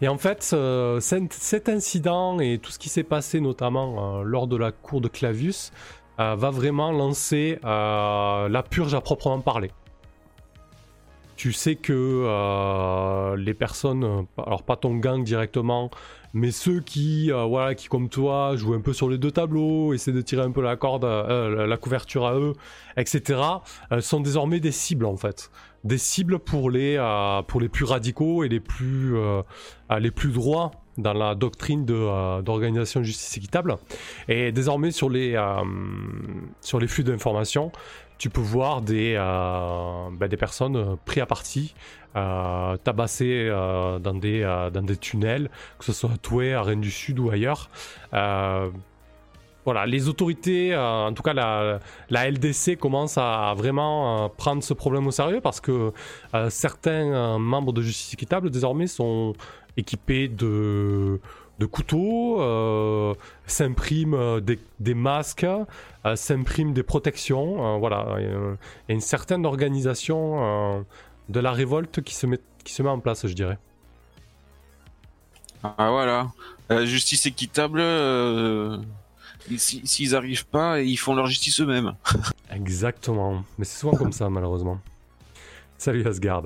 Et 0.02 0.08
en 0.08 0.18
fait, 0.18 0.56
cet 1.02 1.68
incident 1.68 2.40
et 2.40 2.60
tout 2.60 2.72
ce 2.72 2.80
qui 2.80 2.88
s'est 2.88 3.04
passé 3.04 3.42
notamment 3.42 4.22
lors 4.22 4.48
de 4.48 4.56
la 4.56 4.72
cour 4.72 5.02
de 5.02 5.10
Clavius 5.10 5.74
va 6.20 6.52
vraiment 6.52 6.92
lancer 6.92 7.60
la 7.64 8.64
purge 8.70 8.94
à 8.94 9.02
proprement 9.02 9.40
parler 9.40 9.72
tu 11.40 11.54
sais 11.54 11.76
que 11.76 11.94
euh, 11.94 13.38
les 13.38 13.54
personnes, 13.54 14.26
alors 14.46 14.62
pas 14.64 14.76
ton 14.76 14.96
gang 14.96 15.24
directement, 15.24 15.90
mais 16.34 16.52
ceux 16.52 16.82
qui, 16.82 17.32
euh, 17.32 17.46
voilà, 17.46 17.76
qui 17.76 17.88
comme 17.88 18.10
toi 18.10 18.58
jouent 18.58 18.74
un 18.74 18.82
peu 18.82 18.92
sur 18.92 19.10
les 19.10 19.18
deux 19.18 19.32
tableaux, 19.32 19.94
essaient 19.94 20.12
de 20.12 20.20
tirer 20.20 20.42
un 20.42 20.52
peu 20.52 20.62
la 20.62 20.76
corde, 20.76 21.06
euh, 21.06 21.66
la 21.66 21.78
couverture 21.78 22.26
à 22.26 22.36
eux, 22.36 22.56
etc., 22.98 23.40
sont 24.02 24.20
désormais 24.20 24.60
des 24.60 24.74
cibles 24.74 25.06
en 25.06 25.16
fait, 25.16 25.50
des 25.86 25.98
cibles 25.98 26.40
pour 26.40 26.70
les, 26.70 26.98
pour 27.48 27.62
les 27.62 27.70
plus 27.70 27.86
radicaux 27.86 28.44
et 28.44 28.50
les 28.50 28.60
plus, 28.60 29.16
les 29.98 30.12
plus 30.12 30.34
droits 30.34 30.72
dans 31.01 31.13
la 31.13 31.36
doctrine 31.36 31.86
d'organisation 31.86 33.00
de, 33.00 33.06
justice 33.06 33.38
équitable. 33.38 33.77
Et 34.27 34.51
désormais, 34.51 34.91
sur 34.91 35.10
les, 35.10 35.41
sur 36.62 36.79
les 36.79 36.88
flux 36.88 37.03
d'informations, 37.03 37.72
tu 38.18 38.29
peux 38.29 38.41
voir 38.41 38.82
des, 38.82 39.15
ben, 39.15 40.27
des 40.27 40.38
personnes 40.38 40.98
prises 41.06 41.24
à 41.24 41.25
partie, 41.25 41.74
tabassées 42.13 43.50
dans, 43.50 44.13
des, 44.13 44.41
dans 44.74 44.82
des 44.82 44.98
tunnels, 44.98 45.50
que 45.77 45.86
ce 45.86 45.94
soit 45.94 46.12
à 46.12 46.18
Toué, 46.18 46.53
à 46.53 46.62
Rennes 46.62 46.82
du 46.82 46.91
Sud 46.91 47.20
ou 47.20 47.29
ailleurs 47.29 47.70
voilà, 49.65 49.86
les 49.86 50.08
autorités, 50.08 50.74
euh, 50.74 51.08
en 51.08 51.13
tout 51.13 51.22
cas 51.22 51.34
la, 51.34 52.29
LDC, 52.29 52.77
commencent 52.79 53.20
à 53.20 53.53
vraiment 53.56 54.25
euh, 54.25 54.27
prendre 54.27 54.63
ce 54.63 54.74
problème 54.74 55.06
au 55.06 55.12
sérieux 55.12 55.41
parce 55.41 55.60
que 55.62 55.91
euh, 56.34 56.50
certains 56.50 57.38
membres 57.38 57.72
de 57.74 57.82
Justice 57.82 58.13
Équitable 58.13 58.50
désormais 58.50 58.88
sont 58.88 59.34
équipés 59.78 60.28
de, 60.28 61.20
de 61.60 61.66
couteaux, 61.66 63.16
s'impriment 63.46 64.40
des, 64.42 64.94
masques, 64.94 65.46
s'impriment 66.16 66.74
des 66.74 66.84
protections. 66.84 67.80
voilà, 67.80 68.16
il 68.20 68.26
y 68.26 68.92
a 68.92 68.94
une 68.94 69.02
certaine 69.02 69.46
organisation 69.46 70.86
de 71.30 71.40
la 71.40 71.52
révolte 71.52 72.02
qui 72.02 72.16
se, 72.16 72.26
met, 72.26 72.40
qui 72.64 72.74
se 72.74 72.82
met 72.82 72.90
en 72.90 73.00
place, 73.00 73.28
je 73.28 73.34
dirais. 73.34 73.58
Ah 75.64 75.90
voilà, 75.90 76.32
justice 76.86 77.26
équitable 77.26 77.82
s'ils 79.58 80.16
arrivent 80.16 80.46
pas, 80.46 80.82
ils 80.82 80.98
font 80.98 81.16
leur 81.16 81.28
justice 81.28 81.60
eux-mêmes. 81.62 81.96
Exactement. 82.52 83.44
Mais 83.58 83.66
c'est 83.66 83.80
souvent 83.80 83.98
comme 83.98 84.12
ça, 84.12 84.30
malheureusement. 84.30 84.80
Salut 85.78 86.06
Asgard. 86.08 86.44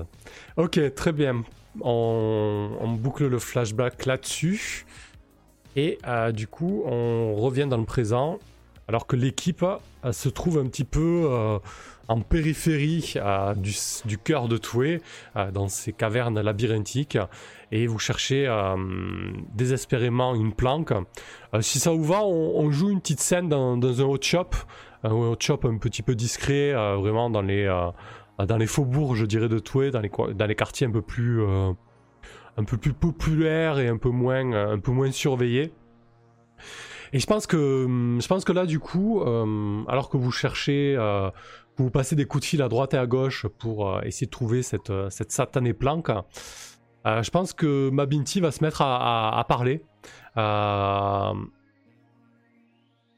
Ok, 0.56 0.80
très 0.94 1.12
bien. 1.12 1.44
On, 1.80 2.96
boucle 2.98 3.26
le 3.26 3.38
flashback 3.38 4.06
là-dessus. 4.06 4.86
Et 5.76 5.98
euh, 6.06 6.32
du 6.32 6.46
coup, 6.46 6.84
on 6.86 7.34
revient 7.34 7.66
dans 7.68 7.78
le 7.78 7.84
présent. 7.84 8.38
Alors 8.86 9.06
que 9.06 9.16
l'équipe 9.16 9.64
euh, 9.64 10.12
se 10.12 10.28
trouve 10.28 10.58
un 10.58 10.66
petit 10.66 10.84
peu 10.84 11.26
euh, 11.30 11.58
en 12.06 12.20
périphérie 12.20 13.14
du, 13.56 14.18
cœur 14.18 14.46
de 14.46 14.58
Toué, 14.58 15.00
dans 15.52 15.68
ces 15.68 15.94
cavernes 15.94 16.38
labyrinthiques 16.38 17.16
et 17.72 17.86
vous 17.86 17.98
cherchez 17.98 18.46
désespérément 19.54 20.34
une 20.34 20.52
planque. 20.52 20.92
Si 21.62 21.80
ça 21.80 21.92
vous 21.92 22.04
va, 22.04 22.22
on, 22.22 22.70
joue 22.70 22.90
une 22.90 23.00
petite 23.00 23.20
scène 23.20 23.48
dans, 23.48 23.82
un 23.82 24.04
hot 24.04 24.20
shop, 24.20 24.50
un 25.02 25.12
hot 25.12 25.38
shop 25.40 25.60
un 25.64 25.78
petit 25.78 26.02
peu 26.02 26.14
discret, 26.14 26.74
vraiment 26.74 27.30
dans 27.30 27.40
les, 27.40 27.66
dans 28.38 28.56
les 28.56 28.66
faubourgs, 28.66 29.14
je 29.14 29.26
dirais, 29.26 29.48
de 29.48 29.58
Toué, 29.58 29.90
dans 29.90 30.00
les, 30.00 30.10
dans 30.34 30.46
les 30.46 30.54
quartiers 30.54 30.86
un 30.86 30.90
peu 30.90 31.02
plus, 31.02 31.42
un 31.42 32.64
peu 32.64 32.76
plus 32.76 32.92
populaires 32.92 33.78
et 33.78 33.88
un 33.88 33.96
peu 33.96 34.10
moins, 34.10 34.52
un 34.52 34.78
peu 34.78 34.92
moins 34.92 35.10
surveillés. 35.12 35.72
Et 37.12 37.20
je 37.20 37.26
pense 37.26 37.46
que, 37.46 37.86
je 38.20 38.26
pense 38.26 38.44
que 38.44 38.52
là, 38.52 38.66
du 38.66 38.80
coup, 38.80 39.22
alors 39.86 40.08
que 40.08 40.16
vous 40.16 40.32
cherchez, 40.32 40.96
vous 41.76 41.90
passez 41.90 42.16
des 42.16 42.24
coups 42.24 42.42
de 42.42 42.48
fil 42.48 42.62
à 42.62 42.68
droite 42.68 42.94
et 42.94 42.98
à 42.98 43.06
gauche 43.06 43.46
pour 43.58 44.02
essayer 44.02 44.26
de 44.26 44.32
trouver 44.32 44.62
cette, 44.62 44.92
cette 45.10 45.30
satanée 45.30 45.74
planque, 45.74 46.10
euh, 47.06 47.22
je 47.22 47.30
pense 47.30 47.52
que 47.52 47.90
Mabinti 47.90 48.40
va 48.40 48.50
se 48.50 48.64
mettre 48.64 48.82
à, 48.82 49.44
parler. 49.48 49.84
Euh, 50.36 51.34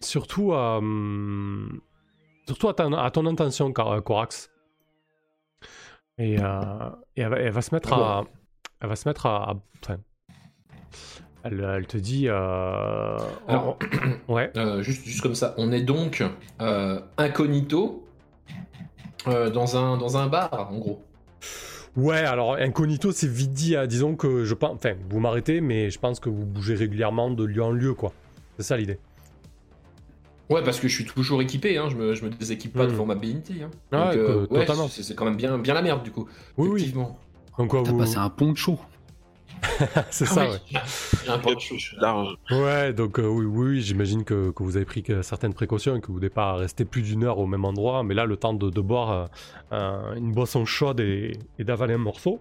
surtout, 0.01 0.53
euh, 0.53 1.69
surtout 2.47 2.69
à, 2.69 3.11
ton 3.11 3.27
intention, 3.27 3.73
Corax. 3.73 4.51
Et, 6.19 6.37
elle, 7.17 7.29
va, 7.29 7.63
se 7.63 7.75
mettre 7.75 7.93
à. 7.93 8.25
Elle 8.81 8.89
va 8.89 8.97
se 8.97 9.09
mettre 9.09 9.27
à. 9.27 9.57
elle, 11.45 11.87
te 11.87 11.97
dit. 11.97 12.29
Alors, 12.29 13.79
ouais. 14.29 14.51
juste, 14.81 15.05
juste 15.05 15.21
comme 15.21 15.35
ça, 15.35 15.55
on 15.59 15.73
est 15.73 15.83
donc 15.83 16.25
incognito 17.19 18.07
dans, 19.27 19.77
un, 19.77 19.97
dans 19.99 20.17
un 20.17 20.27
bar, 20.29 20.69
en 20.71 20.79
gros. 20.79 21.03
Ouais, 21.97 22.19
alors 22.19 22.57
incognito, 22.57 23.11
c'est 23.11 23.27
vite 23.27 23.53
dit. 23.53 23.75
Hein. 23.75 23.87
disons 23.87 24.17
que 24.17 24.45
je 24.45 24.55
pense. 24.55 24.75
Enfin, 24.75 24.95
vous 25.09 25.19
m'arrêtez, 25.19 25.63
mais 25.63 25.91
je 25.91 25.99
pense 25.99 26.21
que 26.21 26.29
vous 26.29 26.45
bougez 26.45 26.75
régulièrement 26.75 27.31
de 27.31 27.43
lieu 27.45 27.63
en 27.63 27.71
lieu, 27.71 27.95
quoi. 27.95 28.13
C'est 28.59 28.65
ça 28.65 28.77
l'idée. 28.77 28.99
Ouais, 30.49 30.63
parce 30.63 30.79
que 30.79 30.87
je 30.87 30.95
suis 30.95 31.05
toujours 31.05 31.43
équipé, 31.43 31.77
hein. 31.77 31.89
je, 31.91 31.97
me, 31.97 32.15
je 32.15 32.25
me 32.25 32.31
déséquipe 32.31 32.73
pas 32.73 32.87
devant 32.87 33.05
ma 33.05 33.17
BNT. 33.17 33.63
Hein. 33.63 33.71
Ah 33.91 34.11
ouais, 34.11 34.17
euh, 34.17 34.47
totalement. 34.47 34.89
C'est 34.89 35.15
quand 35.15 35.25
même 35.25 35.37
bien, 35.37 35.59
bien 35.59 35.75
la 35.75 35.83
merde, 35.83 36.03
du 36.05 36.13
coup. 36.13 36.27
Oui, 36.57 36.69
effectivement. 36.69 37.19
oui. 37.59 37.67
T'as 37.69 37.83
vous... 37.83 37.99
passé 37.99 38.17
un 38.17 38.31
poncho. 38.31 38.79
c'est 40.11 40.27
ah 40.29 40.35
ça, 40.35 40.49
ouais. 40.49 40.61
Ouais, 42.51 42.93
donc 42.93 43.19
euh, 43.19 43.27
oui, 43.27 43.47
oui, 43.47 43.81
j'imagine 43.81 44.23
que, 44.23 44.51
que, 44.51 44.63
vous 44.63 44.77
avez 44.77 44.85
pris 44.85 45.03
certaines 45.23 45.55
précautions 45.55 45.97
et 45.97 46.01
que 46.01 46.13
vous 46.13 46.21
n'êtes 46.21 46.35
pas 46.35 46.55
resté 46.55 46.85
plus 46.85 47.03
d'une 47.03 47.25
heure 47.25 47.39
au 47.39 47.47
même 47.47 47.65
endroit, 47.65 48.03
mais 48.03 48.15
là, 48.15 48.27
le 48.27 48.37
temps 48.37 48.55
de, 48.55 48.71
de 48.71 48.81
boire 48.81 49.29
euh, 49.73 50.15
une 50.15 50.33
boisson 50.33 50.65
chaude 50.65 51.01
et, 51.01 51.39
et 51.59 51.65
d'avaler 51.65 51.95
un 51.95 51.99
morceau, 51.99 52.41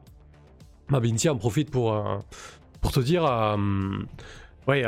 Mabinti 0.90 1.30
en 1.30 1.38
profite 1.38 1.72
pour, 1.72 1.94
euh, 1.94 2.18
pour 2.82 2.92
te 2.92 3.00
dire, 3.00 3.24
ouais, 4.68 4.84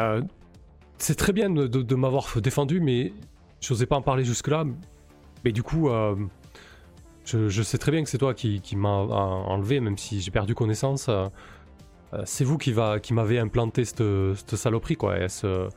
c'est 0.97 1.15
très 1.15 1.33
bien 1.33 1.49
de, 1.49 1.67
de, 1.67 1.95
m'avoir 1.95 2.25
défendu, 2.41 2.79
mais 2.79 3.13
je 3.61 3.73
n'osais 3.73 3.85
pas 3.85 3.95
en 3.95 4.01
parler 4.01 4.23
jusque-là, 4.23 4.65
mais 5.43 5.51
du 5.51 5.63
coup... 5.63 5.89
Je, 7.25 7.49
je, 7.49 7.61
sais 7.61 7.77
très 7.77 7.91
bien 7.91 8.01
que 8.03 8.09
c'est 8.09 8.17
toi 8.17 8.33
qui, 8.33 8.61
qui 8.61 8.77
m'as 8.77 8.87
enlevé, 8.89 9.81
même 9.81 9.97
si 9.97 10.21
j'ai 10.21 10.31
perdu 10.31 10.55
connaissance. 10.55 11.09
Euh, 12.13 12.21
c'est 12.25 12.43
vous 12.43 12.57
qui, 12.57 12.71
va, 12.71 12.99
qui 12.99 13.13
m'avez 13.13 13.39
implanté 13.39 13.83
cette, 13.83 14.55
saloperie, 14.55 14.95
quoi. 14.95 15.27
ce, 15.27 15.67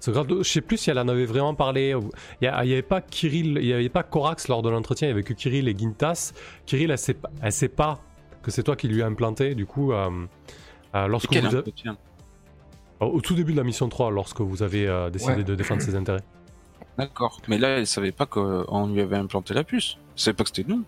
ce 0.00 0.10
Je 0.12 0.42
sais 0.42 0.60
plus 0.60 0.76
si 0.76 0.90
elle 0.90 0.98
en 0.98 1.08
avait 1.08 1.26
vraiment 1.26 1.54
parlé. 1.54 1.94
Il 2.40 2.48
n'y 2.48 2.48
avait 2.48 2.82
pas 2.82 3.00
Kirill, 3.00 3.58
il 3.60 3.66
y 3.66 3.72
avait 3.72 3.88
pas 3.88 4.02
Corax 4.02 4.48
lors 4.48 4.62
de 4.62 4.70
l'entretien, 4.70 5.08
il 5.08 5.10
y 5.10 5.12
avait 5.12 5.22
que 5.22 5.34
Kirill 5.34 5.68
et 5.68 5.76
Gintas. 5.76 6.32
Kirill, 6.66 6.90
elle 6.90 6.98
sait, 6.98 7.16
elle 7.40 7.52
sait 7.52 7.68
pas 7.68 8.00
que 8.42 8.50
c'est 8.50 8.62
toi 8.62 8.76
qui 8.76 8.88
lui 8.88 9.02
as 9.02 9.06
implanté, 9.06 9.54
du 9.54 9.66
coup, 9.66 9.92
euh, 9.92 10.10
euh, 10.94 11.06
lorsque 11.06 11.34
vous 11.36 11.62
Au 13.00 13.20
tout 13.20 13.34
début 13.34 13.52
de 13.52 13.58
la 13.58 13.64
mission 13.64 13.88
3, 13.88 14.10
lorsque 14.10 14.40
vous 14.40 14.62
avez 14.62 15.08
décidé 15.12 15.44
de 15.44 15.54
défendre 15.54 15.82
ses 15.82 15.94
intérêts. 15.94 16.22
D'accord, 16.98 17.40
mais 17.46 17.58
là, 17.58 17.78
elle 17.78 17.86
savait 17.86 18.12
pas 18.12 18.24
qu'on 18.24 18.86
lui 18.86 19.02
avait 19.02 19.16
implanté 19.16 19.52
la 19.52 19.64
puce. 19.64 19.98
Elle 20.14 20.20
savait 20.20 20.34
pas 20.34 20.44
que 20.44 20.50
c'était 20.54 20.70
nous. 20.70 20.82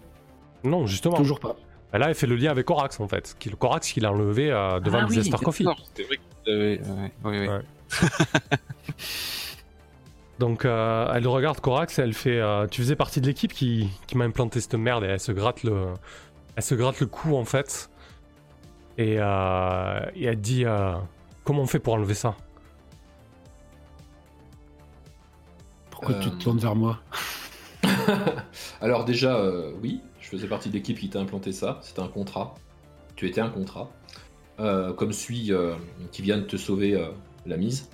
Non, 0.64 0.86
justement. 0.86 1.16
Toujours 1.16 1.40
pas. 1.40 1.56
Bah 1.92 1.98
là, 1.98 2.08
elle 2.08 2.14
fait 2.14 2.26
le 2.26 2.36
lien 2.36 2.50
avec 2.50 2.66
Corax 2.66 3.00
en 3.00 3.08
fait. 3.08 3.36
Le 3.44 3.56
Corax 3.56 3.90
qu'il 3.90 4.04
a 4.04 4.12
enlevé 4.12 4.50
euh, 4.50 4.78
devant 4.80 4.98
ah, 5.02 5.06
oui, 5.08 5.24
Star 5.24 5.40
Coffee. 5.40 5.66
C'était 5.86 6.02
vrai 6.04 6.18
que 6.44 6.78
oui, 7.24 7.48
oui. 7.48 7.48
Donc 10.38 10.64
euh, 10.64 11.10
elle 11.14 11.26
regarde 11.26 11.60
Corax 11.60 11.98
et 11.98 12.02
elle 12.02 12.14
fait 12.14 12.38
euh, 12.38 12.66
Tu 12.68 12.82
faisais 12.82 12.94
partie 12.94 13.20
de 13.20 13.26
l'équipe 13.26 13.52
qui, 13.52 13.88
qui 14.06 14.16
m'a 14.16 14.24
implanté 14.24 14.60
cette 14.60 14.74
merde 14.74 15.02
et 15.04 15.08
elle 15.08 15.20
se 15.20 15.32
gratte 15.32 15.64
le, 15.64 15.86
elle 16.54 16.62
se 16.62 16.74
gratte 16.74 17.00
le 17.00 17.06
cou 17.06 17.36
en 17.36 17.44
fait. 17.44 17.90
Et, 18.98 19.14
et 19.14 20.24
elle 20.24 20.40
dit 20.40 20.64
Comment 21.48 21.62
on 21.62 21.66
fait 21.66 21.78
pour 21.78 21.94
enlever 21.94 22.12
ça 22.12 22.36
Pourquoi 25.88 26.16
tu 26.16 26.28
te 26.28 26.36
tournes 26.36 26.58
vers 26.58 26.74
moi 26.74 27.00
Alors 28.82 29.06
déjà, 29.06 29.42
oui, 29.82 30.02
je 30.20 30.28
faisais 30.28 30.46
partie 30.46 30.68
de 30.68 30.74
l'équipe 30.74 30.98
qui 30.98 31.08
t'a 31.08 31.20
implanté 31.20 31.52
ça. 31.52 31.78
C'était 31.80 32.02
un 32.02 32.08
contrat. 32.08 32.54
Tu 33.16 33.26
étais 33.26 33.40
un 33.40 33.48
contrat. 33.48 33.90
Euh, 34.60 34.92
comme 34.92 35.14
celui 35.14 35.50
euh, 35.50 35.74
qui 36.12 36.20
vient 36.20 36.36
de 36.36 36.42
te 36.42 36.58
sauver 36.58 36.94
euh, 36.94 37.06
la 37.46 37.56
mise. 37.56 37.88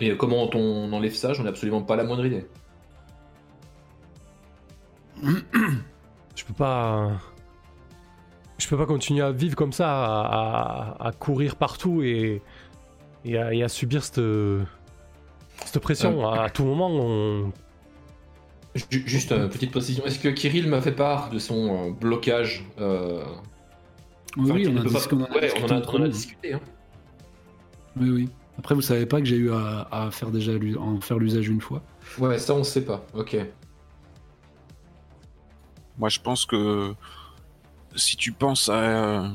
Et 0.00 0.16
comment 0.16 0.50
on 0.52 0.92
enlève 0.92 1.14
ça 1.14 1.32
J'en 1.32 1.44
ai 1.44 1.48
absolument 1.48 1.82
pas 1.82 1.94
la 1.94 2.02
moindre 2.02 2.26
idée. 2.26 2.48
Je 6.34 6.44
peux 6.44 6.54
pas. 6.54 7.20
Je 8.58 8.66
peux 8.68 8.76
pas 8.76 8.86
continuer 8.86 9.22
à 9.22 9.30
vivre 9.30 9.54
comme 9.54 9.72
ça, 9.72 9.88
à, 10.98 11.12
courir 11.18 11.54
partout 11.54 12.02
et, 12.02 12.42
et, 13.24 13.36
à, 13.36 13.68
subir 13.68 14.04
cette, 14.04 14.20
cette 15.64 15.82
pression. 15.82 16.28
À 16.30 16.50
tout 16.50 16.64
moment, 16.64 16.88
on, 16.90 17.52
Juste 18.90 19.32
une 19.32 19.48
petite 19.48 19.72
précision. 19.72 20.04
Est-ce 20.04 20.18
que 20.18 20.28
Kirill 20.28 20.68
m'a 20.68 20.80
fait 20.80 20.92
part 20.92 21.30
de 21.30 21.38
son 21.38 21.88
euh, 21.88 21.90
blocage 21.90 22.64
euh... 22.78 23.24
Oui, 24.36 24.68
on, 24.68 24.76
a 24.76 24.80
on, 25.92 26.02
a, 26.04 26.08
discuté. 26.08 26.52
Hein. 26.52 26.60
Oui, 27.96 28.10
oui. 28.10 28.28
Après, 28.58 28.76
vous 28.76 28.80
savez 28.80 29.04
pas 29.04 29.18
que 29.18 29.26
j'ai 29.26 29.36
eu 29.36 29.50
à, 29.50 30.08
faire 30.12 30.30
déjà 30.30 30.52
en 30.78 31.00
faire 31.00 31.18
l'usage 31.18 31.48
une 31.48 31.60
fois. 31.60 31.82
Ouais, 32.16 32.38
ça 32.38 32.54
on 32.54 32.62
sait 32.62 32.84
pas. 32.84 33.04
Ok. 33.12 33.36
Moi, 35.98 36.08
je 36.08 36.20
pense 36.20 36.46
que 36.46 36.94
si 37.96 38.16
tu 38.16 38.30
penses 38.30 38.68
à 38.68 39.32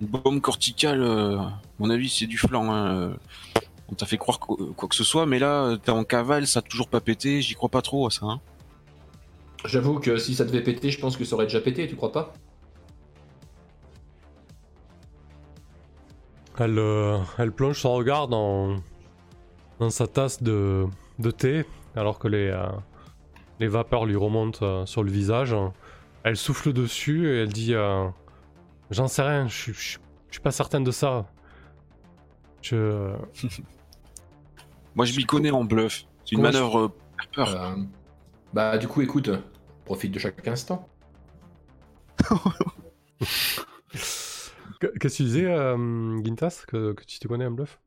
une 0.00 0.06
bombe 0.06 0.40
corticale, 0.40 1.02
euh, 1.02 1.38
à 1.38 1.60
mon 1.78 1.90
avis, 1.90 2.08
c'est 2.08 2.26
du 2.26 2.38
flanc. 2.38 2.72
Hein 2.72 3.16
on 3.88 3.94
t'a 3.94 4.06
fait 4.06 4.16
croire 4.16 4.38
quoi 4.38 4.88
que 4.88 4.94
ce 4.94 5.04
soit, 5.04 5.26
mais 5.26 5.38
là, 5.38 5.76
t'es 5.82 5.90
en 5.90 6.04
cavale, 6.04 6.46
ça 6.46 6.60
a 6.60 6.62
toujours 6.62 6.88
pas 6.88 7.00
pété, 7.00 7.42
j'y 7.42 7.54
crois 7.54 7.68
pas 7.68 7.82
trop 7.82 8.06
à 8.06 8.10
ça. 8.10 8.26
Hein. 8.26 8.40
J'avoue 9.64 9.98
que 9.98 10.16
si 10.16 10.34
ça 10.34 10.44
devait 10.44 10.62
péter, 10.62 10.90
je 10.90 11.00
pense 11.00 11.16
que 11.16 11.24
ça 11.24 11.34
aurait 11.34 11.46
déjà 11.46 11.60
pété, 11.60 11.86
tu 11.86 11.96
crois 11.96 12.12
pas? 12.12 12.32
Elle, 16.58 16.78
euh, 16.78 17.18
elle 17.38 17.52
plonge 17.52 17.80
son 17.80 17.94
regard 17.94 18.28
dans, 18.28 18.76
dans 19.80 19.90
sa 19.90 20.06
tasse 20.06 20.42
de, 20.42 20.86
de 21.18 21.30
thé, 21.30 21.64
alors 21.96 22.18
que 22.18 22.28
les, 22.28 22.48
euh, 22.48 22.66
les 23.60 23.68
vapeurs 23.68 24.06
lui 24.06 24.16
remontent 24.16 24.86
sur 24.86 25.02
le 25.02 25.10
visage. 25.10 25.54
Elle 26.22 26.36
souffle 26.36 26.72
dessus 26.72 27.28
et 27.28 27.42
elle 27.42 27.52
dit 27.52 27.74
J'en 28.90 29.08
sais 29.08 29.22
rien, 29.22 29.48
je 29.48 29.72
suis 29.72 29.98
pas 30.42 30.52
certaine 30.52 30.84
de 30.84 30.90
ça. 30.90 31.26
Je. 32.64 33.14
Moi, 34.94 35.04
je 35.04 35.16
m'y 35.16 35.24
connais 35.24 35.50
en 35.50 35.64
bluff. 35.64 36.06
C'est 36.24 36.36
une 36.36 36.40
manœuvre 36.40 36.92
peur. 37.34 37.76
bah, 38.54 38.78
du 38.78 38.88
coup, 38.88 39.02
écoute, 39.02 39.30
profite 39.84 40.12
de 40.12 40.18
chaque 40.18 40.48
instant. 40.48 40.88
Qu'est-ce 43.90 44.50
que 44.98 45.08
tu 45.08 45.22
disais, 45.24 45.46
euh, 45.46 46.24
Gintas, 46.24 46.64
que, 46.66 46.94
tu 47.06 47.18
te 47.18 47.28
connais 47.28 47.46
en 47.46 47.50
bluff? 47.50 47.78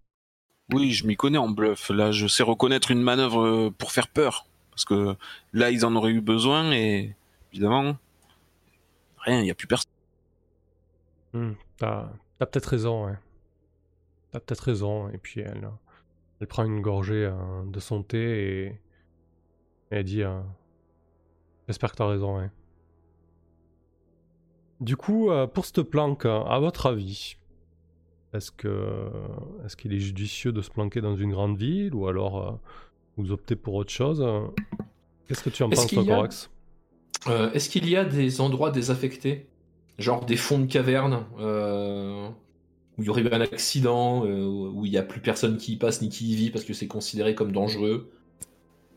Oui, 0.71 0.91
je 0.91 1.07
m'y 1.07 1.15
connais 1.15 1.39
en 1.39 1.49
bluff. 1.49 1.89
Là, 1.89 2.11
je 2.11 2.27
sais 2.27 2.43
reconnaître 2.43 2.91
une 2.91 3.01
manœuvre 3.01 3.41
euh, 3.41 3.71
pour 3.75 3.91
faire 3.91 4.09
peur. 4.09 4.45
Parce 4.69 4.85
que 4.85 5.15
là, 5.53 5.71
ils 5.71 5.85
en 5.85 5.95
auraient 5.95 6.11
eu 6.11 6.21
besoin 6.21 6.71
et 6.71 7.15
évidemment, 7.51 7.97
rien, 9.17 9.39
il 9.39 9.43
n'y 9.43 9.51
a 9.51 9.55
plus 9.55 9.65
personne. 9.65 9.89
Hmm, 11.33 11.53
t'as 11.77 12.09
peut-être 12.37 12.67
raison, 12.67 13.07
ouais. 13.07 13.17
T'as 14.37 14.41
peut-être 14.41 14.61
raison. 14.61 15.09
Et 15.09 15.17
puis 15.17 15.41
elle, 15.41 15.67
elle 16.39 16.47
prend 16.47 16.63
une 16.63 16.81
gorgée 16.81 17.25
euh, 17.25 17.63
de 17.65 17.79
son 17.79 18.03
thé 18.03 18.17
et, 18.19 18.65
et 18.67 18.77
elle 19.89 20.03
dit 20.03 20.21
J'espère 21.67 21.91
que 21.91 21.97
t'as 21.97 22.07
raison, 22.07 22.37
ouais. 22.37 22.49
Du 24.79 24.95
coup, 24.95 25.31
euh, 25.31 25.47
pour 25.47 25.65
cette 25.65 25.81
planque, 25.81 26.25
à 26.25 26.59
votre 26.59 26.85
avis, 26.85 27.37
est-ce 28.33 28.51
que 28.51 29.09
est-ce 29.65 29.75
qu'il 29.75 29.91
est 29.93 29.99
judicieux 29.99 30.51
de 30.51 30.61
se 30.61 30.69
planquer 30.69 31.01
dans 31.01 31.15
une 31.15 31.31
grande 31.31 31.57
ville 31.57 31.95
ou 31.95 32.07
alors 32.07 32.47
euh, 32.47 32.51
vous 33.17 33.31
optez 33.31 33.55
pour 33.55 33.73
autre 33.73 33.91
chose? 33.91 34.23
Qu'est-ce 35.27 35.43
que 35.43 35.49
tu 35.49 35.63
en 35.63 35.69
penses, 35.69 35.91
Corax? 35.91 36.51
Euh, 37.27 37.51
Est-ce 37.53 37.69
qu'il 37.69 37.89
y 37.89 37.95
a 37.95 38.05
des 38.05 38.39
endroits 38.39 38.69
désaffectés, 38.69 39.47
genre 39.97 40.25
des 40.25 40.37
fonds 40.37 40.59
de 40.59 40.67
caverne 40.67 41.25
où 42.97 43.03
il 43.03 43.05
y 43.05 43.09
aurait 43.09 43.21
eu 43.21 43.29
un 43.29 43.41
accident, 43.41 44.25
où 44.25 44.85
il 44.85 44.91
n'y 44.91 44.97
a 44.97 45.03
plus 45.03 45.21
personne 45.21 45.57
qui 45.57 45.73
y 45.73 45.75
passe 45.75 46.01
ni 46.01 46.09
qui 46.09 46.31
y 46.31 46.35
vit 46.35 46.49
parce 46.49 46.65
que 46.65 46.73
c'est 46.73 46.87
considéré 46.87 47.35
comme 47.35 47.51
dangereux 47.51 48.09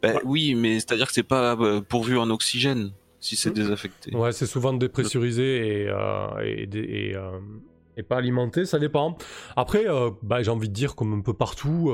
ben, 0.03 0.19
Oui, 0.25 0.55
mais 0.55 0.75
c'est-à-dire 0.75 1.07
que 1.07 1.13
c'est 1.13 1.23
pas 1.23 1.57
pourvu 1.89 2.17
en 2.17 2.31
oxygène 2.31 2.93
si 3.21 3.37
c'est 3.37 3.51
désaffecté. 3.51 4.17
Ouais, 4.17 4.33
c'est 4.33 4.47
souvent 4.47 4.73
dépressurisé 4.73 5.83
et, 5.83 5.89
euh, 5.89 6.29
et, 6.43 7.15
euh, 7.15 7.39
et, 7.97 8.03
pas 8.03 8.17
alimenté, 8.17 8.65
ça 8.65 8.79
dépend. 8.79 9.17
Après, 9.57 9.87
euh, 9.87 10.11
bah, 10.23 10.43
j'ai 10.43 10.51
envie 10.51 10.69
de 10.69 10.75
dire, 10.75 10.97
comme 10.97 11.13
un 11.13 11.21
peu 11.21 11.35
partout, 11.35 11.93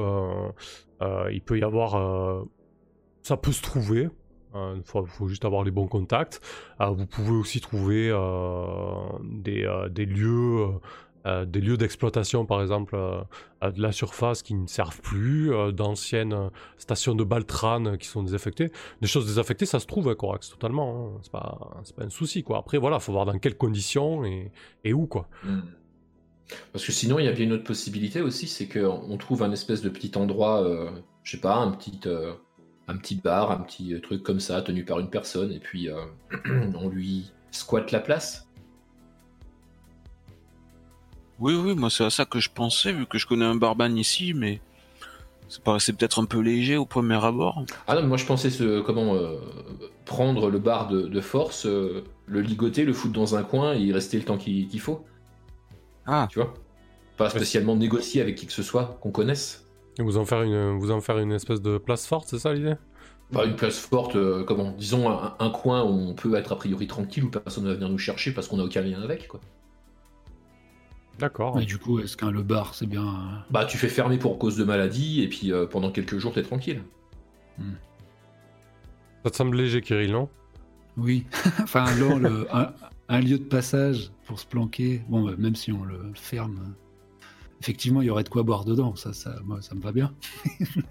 il 1.31 1.41
peut 1.43 1.59
y 1.59 1.65
avoir. 1.65 2.45
ça 3.23 3.37
peut 3.37 3.53
se 3.53 3.63
trouver. 3.63 4.09
Il 4.55 4.83
faut, 4.85 5.05
faut, 5.05 5.29
juste 5.29 5.45
avoir 5.45 5.65
les 5.65 5.71
bons 5.71 5.87
contacts. 5.87 6.41
vous 6.81 7.07
pouvez 7.07 7.33
aussi 7.33 7.61
trouver 7.61 8.09
des, 9.23 9.69
des 9.91 10.07
lieux 10.07 10.69
euh, 11.27 11.45
des 11.45 11.61
lieux 11.61 11.77
d'exploitation, 11.77 12.47
par 12.47 12.63
exemple, 12.63 12.95
euh, 12.95 13.71
de 13.71 13.83
la 13.83 13.91
surface 13.91 14.43
qui 14.43 14.55
ne 14.55 14.67
servent 14.69 15.01
plus, 15.01 15.53
euh, 15.53 15.73
d'anciennes 15.73 16.51
stations 16.79 17.17
de 17.17 17.25
Baltran 17.25 17.97
qui 17.97 18.07
sont 18.07 18.23
désaffectées. 18.23 18.71
Des 19.01 19.09
choses 19.09 19.27
désaffectées, 19.27 19.67
ça 19.67 19.81
se 19.81 19.87
trouve, 19.87 20.15
Corax, 20.15 20.51
totalement. 20.51 21.15
Hein. 21.17 21.19
C'est 21.23 21.33
pas, 21.33 21.83
pas 21.97 22.05
un 22.05 22.11
souci, 22.11 22.45
quoi. 22.45 22.59
Après, 22.59 22.79
voilà, 22.79 23.01
faut 23.01 23.13
voir 23.13 23.25
dans 23.25 23.39
quelles 23.39 23.57
conditions 23.57 24.25
et, 24.25 24.53
et 24.85 24.93
où, 24.93 25.07
quoi. 25.07 25.29
Hmm. 25.43 25.63
Parce 26.73 26.85
que 26.85 26.93
sinon, 26.93 27.19
il 27.19 27.25
y 27.25 27.29
a 27.29 27.33
bien 27.33 27.47
une 27.47 27.55
autre 27.55 27.65
possibilité 27.65 28.21
aussi, 28.21 28.47
c'est 28.47 28.69
qu'on 28.69 29.17
trouve 29.19 29.43
un 29.43 29.51
espèce 29.51 29.83
de 29.83 29.89
petit 29.89 30.17
endroit, 30.17 30.65
je 31.25 31.33
sais 31.33 31.41
pas, 31.41 31.57
un 31.57 31.73
petit, 31.73 31.99
un 32.87 32.97
petit 32.97 33.17
bar, 33.17 33.51
un 33.51 33.59
petit 33.59 34.01
truc 34.01 34.23
comme 34.23 34.39
ça, 34.39 34.63
tenu 34.63 34.85
par 34.85 35.01
une 35.01 35.11
personne, 35.11 35.51
et 35.51 35.59
puis 35.59 35.89
on 36.77 36.89
lui 36.89 37.33
squatte 37.51 37.91
la 37.91 37.99
place. 37.99 38.46
Oui, 41.39 41.55
oui, 41.55 41.75
moi 41.75 41.91
c'est 41.91 42.05
à 42.05 42.11
ça 42.11 42.25
que 42.25 42.41
je 42.41 42.51
pensais, 42.51 42.93
vu 42.93 43.07
que 43.07 43.19
je 43.19 43.27
connais 43.27 43.45
un 43.45 43.57
barban 43.57 43.95
ici, 43.95 44.33
mais 44.35 44.61
ça 45.49 45.61
paraissait 45.63 45.93
peut-être 45.93 46.21
un 46.21 46.25
peu 46.25 46.41
léger 46.41 46.77
au 46.77 46.87
premier 46.87 47.23
abord. 47.23 47.65
Ah 47.87 47.95
non, 47.95 48.07
moi 48.07 48.17
je 48.17 48.25
pensais 48.25 48.51
ce, 48.51 48.81
comment 48.81 49.15
euh, 49.15 49.37
prendre 50.05 50.51
le 50.51 50.59
bar 50.59 50.89
de, 50.89 51.21
force, 51.21 51.67
euh, 51.67 52.05
le 52.27 52.41
ligoter, 52.41 52.85
le 52.85 52.93
foutre 52.93 53.15
dans 53.15 53.37
un 53.37 53.43
coin 53.43 53.75
et 53.75 53.81
y 53.81 53.93
rester 53.93 54.19
le 54.19 54.25
temps 54.25 54.39
qu'il 54.39 54.81
faut. 54.81 55.05
Ah. 56.07 56.27
Tu 56.31 56.39
vois? 56.39 56.55
Pas 57.17 57.31
spécialement 57.31 57.77
négocier 57.77 58.21
avec 58.21 58.37
qui 58.37 58.47
que 58.47 58.53
ce 58.53 58.63
soit 58.63 58.99
qu'on 59.01 59.11
connaisse. 59.11 59.67
Et 59.99 60.03
vous 60.03 60.19
en 60.19 60.25
faire 60.25 60.43
une, 60.43 60.79
vous 60.79 60.91
en 60.91 61.01
faire 61.01 61.19
une 61.19 61.33
espèce 61.33 61.63
de 61.63 61.79
place 61.79 62.07
forte, 62.07 62.29
c'est 62.29 62.39
ça 62.39 62.53
l'idée? 62.53 62.75
Bah, 63.33 63.45
une 63.45 63.57
place 63.57 63.79
forte, 63.79 64.15
euh, 64.15 64.45
comment 64.45 64.73
Disons 64.73 65.11
un, 65.11 65.35
un, 65.39 65.51
coin 65.51 65.83
où 65.83 65.89
on 65.89 66.15
peut 66.15 66.35
être 66.37 66.53
a 66.53 66.57
priori 66.57 66.87
tranquille, 66.87 67.25
où 67.25 67.31
personne 67.31 67.65
ne 67.65 67.71
va 67.71 67.75
venir 67.75 67.89
nous 67.89 67.99
chercher 67.99 68.33
parce 68.33 68.47
qu'on 68.47 68.59
n'a 68.59 68.65
aucun 68.65 68.83
lien 68.83 69.03
avec, 69.03 69.27
quoi. 69.27 69.41
D'accord. 71.19 71.57
Mais 71.57 71.65
du 71.65 71.79
coup, 71.79 71.99
est-ce 72.01 72.17
qu'un 72.17 72.31
le 72.31 72.43
bar, 72.43 72.75
c'est 72.75 72.87
bien. 72.87 73.07
Euh, 73.07 73.39
bah, 73.51 73.65
tu 73.65 73.79
fais 73.79 73.89
fermer 73.89 74.19
pour 74.19 74.39
cause 74.39 74.57
de 74.57 74.65
maladie, 74.65 75.23
et 75.23 75.29
puis 75.29 75.53
euh, 75.53 75.67
pendant 75.67 75.91
quelques 75.91 76.19
jours, 76.19 76.35
t'es 76.35 76.43
tranquille. 76.43 76.83
Hmm. 77.59 77.73
Ça 79.25 79.31
te 79.31 79.37
semble 79.37 79.57
léger, 79.57 79.81
Kirill, 79.81 80.13
non? 80.13 80.29
Oui. 80.97 81.27
enfin, 81.63 81.85
alors, 81.85 82.19
le, 82.19 82.47
un, 83.09 83.21
lieu 83.21 83.39
de 83.39 83.45
passage 83.45 84.11
pour 84.27 84.39
se 84.39 84.47
planquer, 84.47 85.03
bon, 85.09 85.25
bah, 85.25 85.33
même 85.39 85.57
si 85.57 85.73
on 85.73 85.85
le 85.85 86.13
ferme, 86.15 86.75
effectivement, 87.61 88.03
il 88.03 88.07
y 88.07 88.11
aurait 88.11 88.25
de 88.25 88.29
quoi 88.29 88.43
boire 88.43 88.65
dedans. 88.65 88.95
Ça, 88.95 89.15
ça, 89.15 89.37
moi, 89.45 89.63
ça 89.63 89.75
me 89.75 89.81
va 89.81 89.93
bien. 89.93 90.13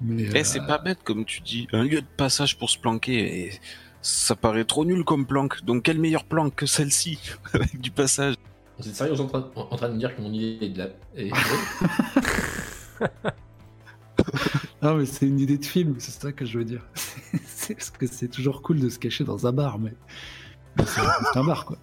mais, 0.00 0.28
eh, 0.32 0.44
c'est 0.44 0.60
euh, 0.60 0.66
pas 0.66 0.78
bête, 0.78 1.02
comme 1.02 1.24
tu 1.24 1.40
dis. 1.40 1.66
Un 1.72 1.82
lieu 1.82 2.00
de 2.00 2.06
passage 2.16 2.56
pour 2.56 2.70
se 2.70 2.78
planquer, 2.78 3.46
et 3.46 3.52
ça 4.00 4.36
paraît 4.36 4.64
trop 4.64 4.84
nul 4.84 5.02
comme 5.04 5.26
planque. 5.26 5.64
Donc, 5.64 5.82
quelle 5.82 5.98
meilleure 5.98 6.24
planque 6.24 6.54
que 6.54 6.66
celle-ci, 6.66 7.18
avec 7.52 7.80
du 7.80 7.90
passage? 7.90 8.36
Vous 8.78 8.88
êtes 8.88 8.94
sérieux 8.94 9.20
en 9.20 9.26
train, 9.26 9.50
en 9.54 9.76
train 9.76 9.88
de 9.88 9.94
me 9.94 9.98
dire 9.98 10.14
que 10.16 10.20
mon 10.20 10.32
idée 10.32 10.66
est 10.66 10.70
de 10.70 10.78
la. 10.78 10.88
non, 14.82 14.96
mais 14.96 15.06
c'est 15.06 15.26
une 15.26 15.38
idée 15.38 15.58
de 15.58 15.64
film, 15.64 15.94
c'est 15.98 16.20
ça 16.20 16.32
que 16.32 16.44
je 16.44 16.58
veux 16.58 16.64
dire. 16.64 16.84
c'est 17.46 17.74
parce 17.74 17.90
que 17.90 18.06
c'est 18.06 18.28
toujours 18.28 18.62
cool 18.62 18.80
de 18.80 18.88
se 18.88 18.98
cacher 18.98 19.24
dans 19.24 19.46
un 19.46 19.52
bar, 19.52 19.78
mais. 19.78 19.94
c'est 20.84 21.38
un 21.38 21.44
bar, 21.44 21.66
quoi. 21.66 21.78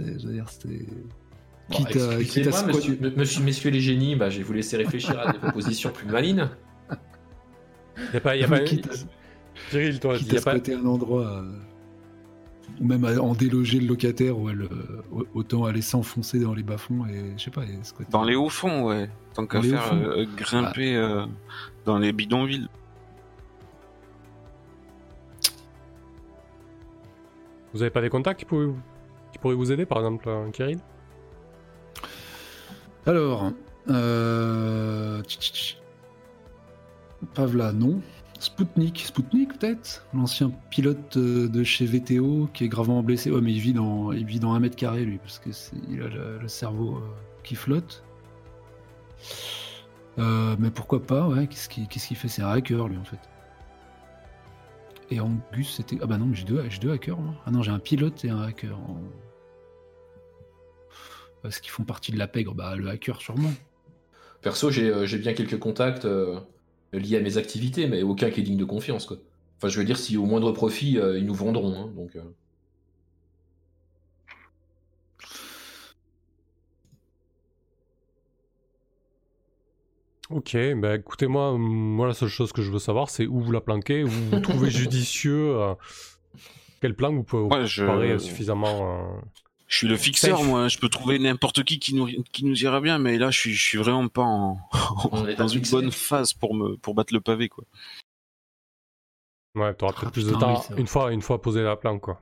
Je 0.00 0.26
veux 0.26 0.32
dire, 0.32 0.48
c'était. 0.48 0.86
Quitte, 1.70 1.98
à, 1.98 2.16
monsieur, 2.66 2.98
monsieur, 3.14 3.42
messieurs 3.42 3.70
les 3.70 3.80
génies, 3.80 4.16
bah, 4.16 4.30
je 4.30 4.38
vais 4.38 4.42
vous 4.42 4.54
laisser 4.54 4.78
réfléchir 4.78 5.20
à 5.20 5.32
des 5.32 5.38
propositions 5.38 5.90
plus 5.90 6.06
malines. 6.06 6.48
Il 8.10 8.16
a 8.16 8.20
pas. 8.20 8.36
Y 8.36 8.44
a 8.44 8.48
pas... 8.48 8.60
Cyril, 9.70 10.00
toi, 10.00 10.16
quitte 10.16 10.34
à 10.34 10.40
pas... 10.40 10.54
un 10.54 10.86
endroit. 10.86 11.26
Euh, 11.26 11.42
ou 12.80 12.84
même 12.84 13.04
en 13.04 13.34
déloger 13.34 13.80
le 13.80 13.86
locataire, 13.86 14.38
ou 14.38 14.50
elle, 14.50 14.68
autant 15.34 15.64
aller 15.64 15.82
s'enfoncer 15.82 16.38
dans 16.38 16.54
les 16.54 16.62
bas-fonds 16.62 17.06
et 17.06 17.34
je 17.36 17.44
sais 17.44 17.50
pas. 17.50 17.62
Dans 18.10 18.24
les 18.24 18.36
hauts-fonds, 18.36 18.84
ouais. 18.84 19.08
Tant 19.34 19.46
qu'à 19.46 19.62
faire 19.62 19.92
euh, 19.92 20.24
grimper 20.36 20.96
ah. 20.96 21.00
euh, 21.00 21.26
dans 21.84 21.98
les 21.98 22.12
bidonvilles. 22.12 22.68
Vous 27.74 27.82
avez 27.82 27.90
pas 27.90 28.00
des 28.00 28.10
contacts 28.10 28.40
qui 28.40 28.46
pourraient, 28.46 28.72
qui 29.32 29.38
pourraient 29.38 29.54
vous 29.54 29.70
aider, 29.70 29.86
par 29.86 29.98
exemple, 29.98 30.28
Kirill? 30.52 30.78
Alors, 33.06 33.52
euh... 33.88 35.22
Pavla, 37.34 37.72
non. 37.72 38.00
Spoutnik, 38.38 39.04
Spoutnik 39.04 39.58
peut-être? 39.58 40.06
L'ancien 40.14 40.52
pilote 40.70 41.16
euh, 41.16 41.48
de 41.48 41.64
chez 41.64 41.86
VTO 41.86 42.48
qui 42.54 42.64
est 42.64 42.68
gravement 42.68 43.02
blessé. 43.02 43.30
Ouais, 43.30 43.40
mais 43.40 43.52
il 43.52 43.60
vit 43.60 43.72
dans, 43.72 44.12
il 44.12 44.24
vit 44.24 44.38
dans 44.38 44.52
un 44.52 44.60
mètre 44.60 44.76
carré 44.76 45.04
lui, 45.04 45.18
parce 45.18 45.38
que 45.40 45.50
il 45.90 46.02
a 46.02 46.08
le, 46.08 46.46
cerveau 46.46 46.96
euh, 46.96 47.00
qui 47.42 47.56
flotte. 47.56 48.04
Euh, 50.18 50.56
mais 50.58 50.70
pourquoi 50.70 51.02
pas, 51.02 51.26
ouais, 51.28 51.48
qu'est-ce 51.48 51.68
qu'il 51.68 52.16
fait? 52.16 52.28
C'est 52.28 52.42
un 52.42 52.50
hacker 52.50 52.88
lui 52.88 52.96
en 52.96 53.04
fait. 53.04 53.18
Et 55.10 55.20
Angus 55.20 55.74
c'était. 55.74 55.98
Ah 56.00 56.06
bah 56.06 56.18
non, 56.18 56.26
mais 56.26 56.36
j'ai 56.36 56.44
deux, 56.44 56.62
deux 56.80 56.92
hackers. 56.92 57.18
Ah 57.44 57.50
non, 57.50 57.62
j'ai 57.62 57.72
un 57.72 57.78
pilote 57.80 58.24
et 58.24 58.30
un 58.30 58.42
hacker. 58.42 58.78
Est-ce 61.44 61.60
qu'ils 61.60 61.70
font 61.70 61.84
partie 61.84 62.12
de 62.12 62.18
la 62.18 62.28
pègre 62.28 62.54
Bah 62.54 62.76
le 62.76 62.88
hacker 62.88 63.20
sûrement. 63.20 63.52
Perso, 64.42 64.70
j'ai 64.70 65.18
bien 65.18 65.34
quelques 65.34 65.58
contacts 65.58 66.06
lié 66.92 67.16
à 67.16 67.20
mes 67.20 67.36
activités, 67.36 67.86
mais 67.86 68.02
aucun 68.02 68.30
qui 68.30 68.40
est 68.40 68.42
digne 68.42 68.56
de 68.56 68.64
confiance. 68.64 69.06
Quoi. 69.06 69.18
Enfin, 69.58 69.68
je 69.68 69.78
veux 69.78 69.84
dire, 69.84 69.98
si 69.98 70.16
au 70.16 70.24
moindre 70.24 70.52
profit, 70.52 70.98
euh, 70.98 71.18
ils 71.18 71.26
nous 71.26 71.34
vendront. 71.34 71.74
Hein, 71.74 71.90
donc, 71.96 72.16
euh. 72.16 72.22
Ok, 80.30 80.58
bah 80.76 80.96
écoutez-moi, 80.96 81.56
moi 81.56 82.06
la 82.06 82.12
seule 82.12 82.28
chose 82.28 82.52
que 82.52 82.60
je 82.60 82.70
veux 82.70 82.78
savoir, 82.78 83.08
c'est 83.08 83.26
où 83.26 83.40
vous 83.40 83.50
la 83.50 83.62
planquez, 83.62 84.04
où 84.04 84.08
vous 84.08 84.40
trouvez 84.40 84.68
judicieux, 84.70 85.56
euh, 85.56 85.74
quel 86.82 86.94
plan 86.94 87.10
vous 87.14 87.22
pouvez 87.22 87.44
ouais, 87.44 88.18
suffisamment. 88.18 89.22
Je 89.68 89.76
suis 89.76 89.86
le 89.86 89.98
fixeur, 89.98 90.42
moi. 90.44 90.68
Je 90.68 90.78
peux 90.78 90.88
trouver 90.88 91.18
n'importe 91.18 91.62
qui 91.62 91.78
qui 91.78 91.94
nous, 91.94 92.06
qui 92.32 92.44
nous 92.46 92.62
ira 92.62 92.80
bien, 92.80 92.98
mais 92.98 93.18
là, 93.18 93.30
je 93.30 93.38
suis, 93.38 93.52
je 93.52 93.62
suis 93.62 93.78
vraiment 93.78 94.08
pas 94.08 94.22
en, 94.22 94.58
dans 95.38 95.48
une 95.48 95.62
bonne 95.70 95.92
phase 95.92 96.32
pour 96.32 96.54
me, 96.54 96.76
pour 96.78 96.94
battre 96.94 97.12
le 97.12 97.20
pavé, 97.20 97.50
quoi. 97.50 97.64
Ouais, 99.54 99.74
t'auras 99.74 99.92
peut-être 99.92 100.08
ah, 100.08 100.10
plus 100.10 100.26
de 100.26 100.34
temps 100.34 100.64
une 100.76 100.86
fois, 100.86 101.12
une 101.12 101.20
fois 101.20 101.42
posé 101.42 101.62
la 101.62 101.76
planque, 101.76 102.00
quoi. 102.00 102.20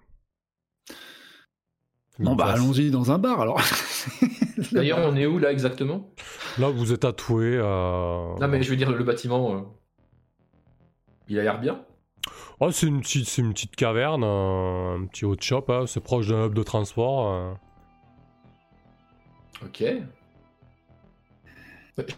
Bon, 2.18 2.34
bah, 2.34 2.46
allons-y 2.46 2.90
dans 2.90 3.12
un 3.12 3.18
bar, 3.18 3.40
alors. 3.40 3.60
D'ailleurs, 4.72 4.98
on 5.00 5.14
est 5.14 5.26
où, 5.26 5.38
là, 5.38 5.52
exactement? 5.52 6.10
Là, 6.58 6.70
vous 6.70 6.92
êtes 6.92 7.00
tatoué. 7.00 7.58
Euh... 7.62 8.36
Non, 8.40 8.48
mais 8.48 8.62
je 8.62 8.70
veux 8.70 8.76
dire, 8.76 8.90
le 8.90 9.04
bâtiment, 9.04 9.54
euh, 9.54 9.60
il 11.28 11.38
a 11.38 11.42
l'air 11.42 11.60
bien 11.60 11.84
Oh, 12.60 12.70
c'est 12.70 12.86
une, 12.86 13.00
petite, 13.00 13.36
une 13.38 13.52
petite 13.52 13.76
caverne, 13.76 14.24
un 14.24 15.06
petit 15.06 15.24
hot 15.24 15.36
shop, 15.40 15.66
hein, 15.68 15.84
c'est 15.86 16.00
proche 16.00 16.28
d'un 16.28 16.46
hub 16.46 16.54
de 16.54 16.62
transport. 16.62 17.34
Euh. 17.34 17.52
Ok. 19.64 19.84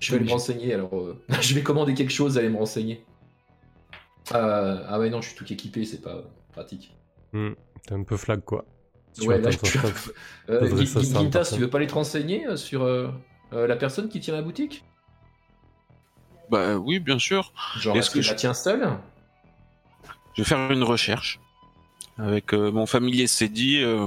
Je 0.01 0.16
vais 0.16 0.25
me 0.25 0.31
renseigner 0.31 0.75
alors. 0.75 0.97
Euh, 0.97 1.21
je 1.40 1.55
vais 1.55 1.62
commander 1.62 1.94
quelque 1.94 2.12
chose, 2.12 2.38
aller 2.38 2.49
me 2.49 2.59
renseigner. 2.59 3.05
Euh, 4.35 4.85
ah 4.87 4.99
ouais, 4.99 5.11
non, 5.11 5.21
je 5.21 5.29
suis 5.29 5.37
tout 5.37 5.51
équipé, 5.53 5.85
c'est 5.85 6.03
pas 6.03 6.23
pratique. 6.53 6.94
Hmm, 7.33 7.53
t'es 7.87 7.94
un 7.94 8.03
peu 8.05 8.16
flag 8.16 8.42
quoi. 8.44 8.64
ouais, 9.23 9.40
là, 9.40 9.51
je 9.51 9.59
suis... 9.59 9.79
Tu 10.49 11.61
veux 11.61 11.71
pas 11.71 11.79
aller 11.79 11.87
te 11.87 11.94
renseigner 11.94 12.57
sur 12.57 12.87
la 13.53 13.77
personne 13.77 14.09
qui 14.09 14.21
tient 14.21 14.35
la 14.35 14.42
boutique? 14.42 14.85
Bah 16.51 16.77
oui, 16.77 16.99
bien 16.99 17.18
sûr. 17.18 17.53
Genre, 17.79 17.97
est-ce 17.97 18.11
que 18.11 18.23
je 18.23 18.31
la 18.31 18.37
tiens 18.37 18.55
seule? 18.55 18.88
Je 20.38 20.44
vais 20.44 20.48
faire 20.48 20.70
une 20.70 20.85
recherche. 20.85 21.40
Avec 22.16 22.55
euh, 22.55 22.70
mon 22.70 22.87
familier 22.87 23.27
s'est 23.27 23.48
dit, 23.48 23.83
euh, 23.83 24.07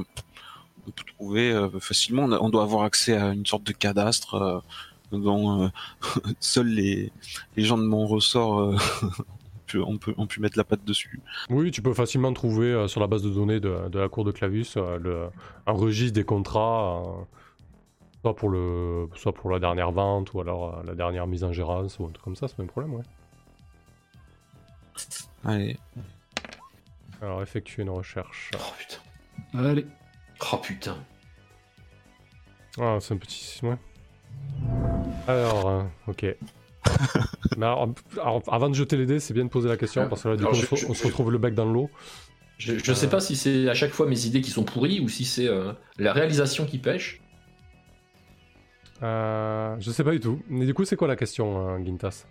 on 0.88 0.92
peut 0.92 1.04
trouver 1.18 1.52
euh, 1.52 1.70
facilement, 1.82 2.24
on, 2.24 2.50
doit 2.50 2.64
avoir 2.64 2.84
accès 2.84 3.18
à 3.18 3.34
une 3.34 3.46
sorte 3.46 3.64
de 3.64 3.74
cadastre 3.74 4.64
dont 5.12 5.70
seuls 6.40 6.70
les, 6.70 7.12
les 7.58 7.64
gens 7.64 7.78
de 7.78 7.84
mon 7.84 8.08
ressort 8.08 8.80
on 9.76 9.98
peut, 9.98 10.14
on 10.18 10.26
peut 10.28 10.42
mettre 10.42 10.58
la 10.58 10.64
patte 10.64 10.86
dessus. 10.86 11.20
Oui, 11.50 11.72
tu 11.72 11.82
peux 11.82 11.94
facilement 11.94 12.32
trouver 12.32 12.88
sur 12.88 13.02
la 13.02 13.08
base 13.08 13.24
de 13.24 13.30
données 13.30 13.60
de, 13.60 13.90
de 13.90 14.00
la 14.00 14.08
cour 14.08 14.24
de 14.24 14.32
Clavus 14.32 14.68
le, 14.76 15.28
un 15.68 15.72
registre 15.74 16.14
des 16.14 16.24
contrats, 16.24 17.04
soit, 18.22 18.36
pour 18.36 18.50
le, 18.50 19.10
soit 19.16 19.34
pour 19.34 19.50
la 19.50 19.60
dernière 19.60 19.92
vente 19.92 20.34
ou 20.34 20.40
alors 20.40 20.82
la 20.84 20.96
dernière 20.96 21.28
mise 21.28 21.44
en 21.44 21.52
gérance 21.52 22.00
ou 22.00 22.06
un 22.06 22.10
truc 22.10 22.24
comme 22.24 22.36
ça, 22.38 22.48
c'est 22.48 22.56
pas 22.56 22.64
un 22.64 22.68
problème, 22.68 22.94
ouais. 22.94 23.04
Allez. 25.44 25.78
Alors, 27.22 27.42
effectuer 27.42 27.84
une 27.84 27.90
recherche. 27.90 28.52
Oh 28.56 28.74
putain. 28.78 28.98
Allez. 29.54 29.86
Oh 30.52 30.58
putain. 30.58 30.98
Ah, 32.80 32.98
c'est 33.00 33.14
un 33.14 33.18
petit. 33.18 33.60
Ouais. 33.64 33.78
Alors, 35.28 35.70
euh, 35.70 35.84
ok. 36.08 36.26
Mais 37.58 37.66
alors, 37.66 37.94
avant 38.48 38.70
de 38.70 38.76
jeter 38.76 38.98
les 38.98 39.06
dés, 39.06 39.20
c'est 39.20 39.34
bien 39.34 39.44
de 39.44 39.50
poser 39.50 39.70
la 39.70 39.78
question 39.78 40.08
parce 40.10 40.24
que 40.24 40.30
là, 40.30 40.36
du 40.36 40.44
coup, 40.44 40.52
on, 40.88 40.94
se, 40.94 41.06
retrouve 41.06 41.32
le 41.32 41.38
bec 41.38 41.54
dans 41.54 41.66
l'eau. 41.66 41.90
Je, 42.58 42.78
je 42.78 42.94
sais 42.94 43.10
pas 43.10 43.20
si 43.20 43.36
c'est 43.36 43.70
à 43.70 43.74
chaque 43.74 43.92
fois 43.92 44.08
mes 44.08 44.26
idées 44.26 44.42
qui 44.42 44.52
sont 44.52 44.64
pourries 44.64 45.00
ou 45.00 45.10
si 45.10 45.26
c'est 45.26 45.48
euh, 45.48 45.74
la 45.98 46.14
réalisation 46.14 46.66
qui 46.66 46.78
pêche. 46.78 47.22
Euh, 49.04 49.76
je 49.80 49.92
sais 49.92 50.04
pas 50.04 50.12
du 50.12 50.20
tout. 50.20 50.42
Mais 50.48 50.66
du 50.66 50.74
coup, 50.74 50.86
c'est 50.86 50.96
quoi 50.96 51.08
la 51.08 51.16
question, 51.16 51.70
euh, 51.70 51.84
Gintas? 51.84 52.26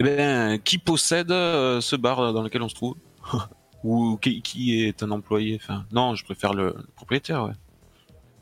Eh 0.00 0.04
ben, 0.04 0.58
qui 0.58 0.78
possède 0.78 1.30
euh, 1.30 1.80
ce 1.80 1.96
bar 1.96 2.32
dans 2.32 2.42
lequel 2.42 2.62
on 2.62 2.68
se 2.68 2.74
trouve? 2.74 2.94
Ou 3.84 4.16
qui, 4.16 4.82
est 4.82 5.02
un 5.02 5.10
employé? 5.10 5.58
Enfin, 5.62 5.84
non, 5.92 6.14
je 6.14 6.24
préfère 6.24 6.52
le, 6.52 6.74
propriétaire. 6.96 7.44
Ouais. 7.44 7.52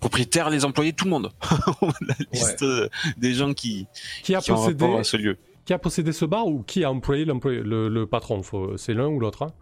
Propriétaire, 0.00 0.50
les 0.50 0.64
employés, 0.64 0.92
tout 0.92 1.04
le 1.04 1.10
monde. 1.10 1.30
la 2.00 2.14
liste 2.32 2.62
euh, 2.62 2.88
des 3.16 3.34
gens 3.34 3.52
qui, 3.52 3.86
qui 4.22 4.34
a 4.34 4.40
possédé 4.40 5.04
ce 5.04 5.16
lieu. 5.16 5.38
Qui 5.64 5.72
a 5.72 5.78
possédé 5.78 6.12
ce 6.12 6.24
bar 6.24 6.46
ou 6.46 6.62
qui 6.62 6.84
a 6.84 6.90
employé 6.90 7.24
le, 7.24 7.88
le, 7.88 8.06
patron? 8.06 8.42
C'est 8.76 8.94
l'un 8.94 9.08
ou 9.08 9.18
l'autre 9.18 9.42
hein? 9.42 9.52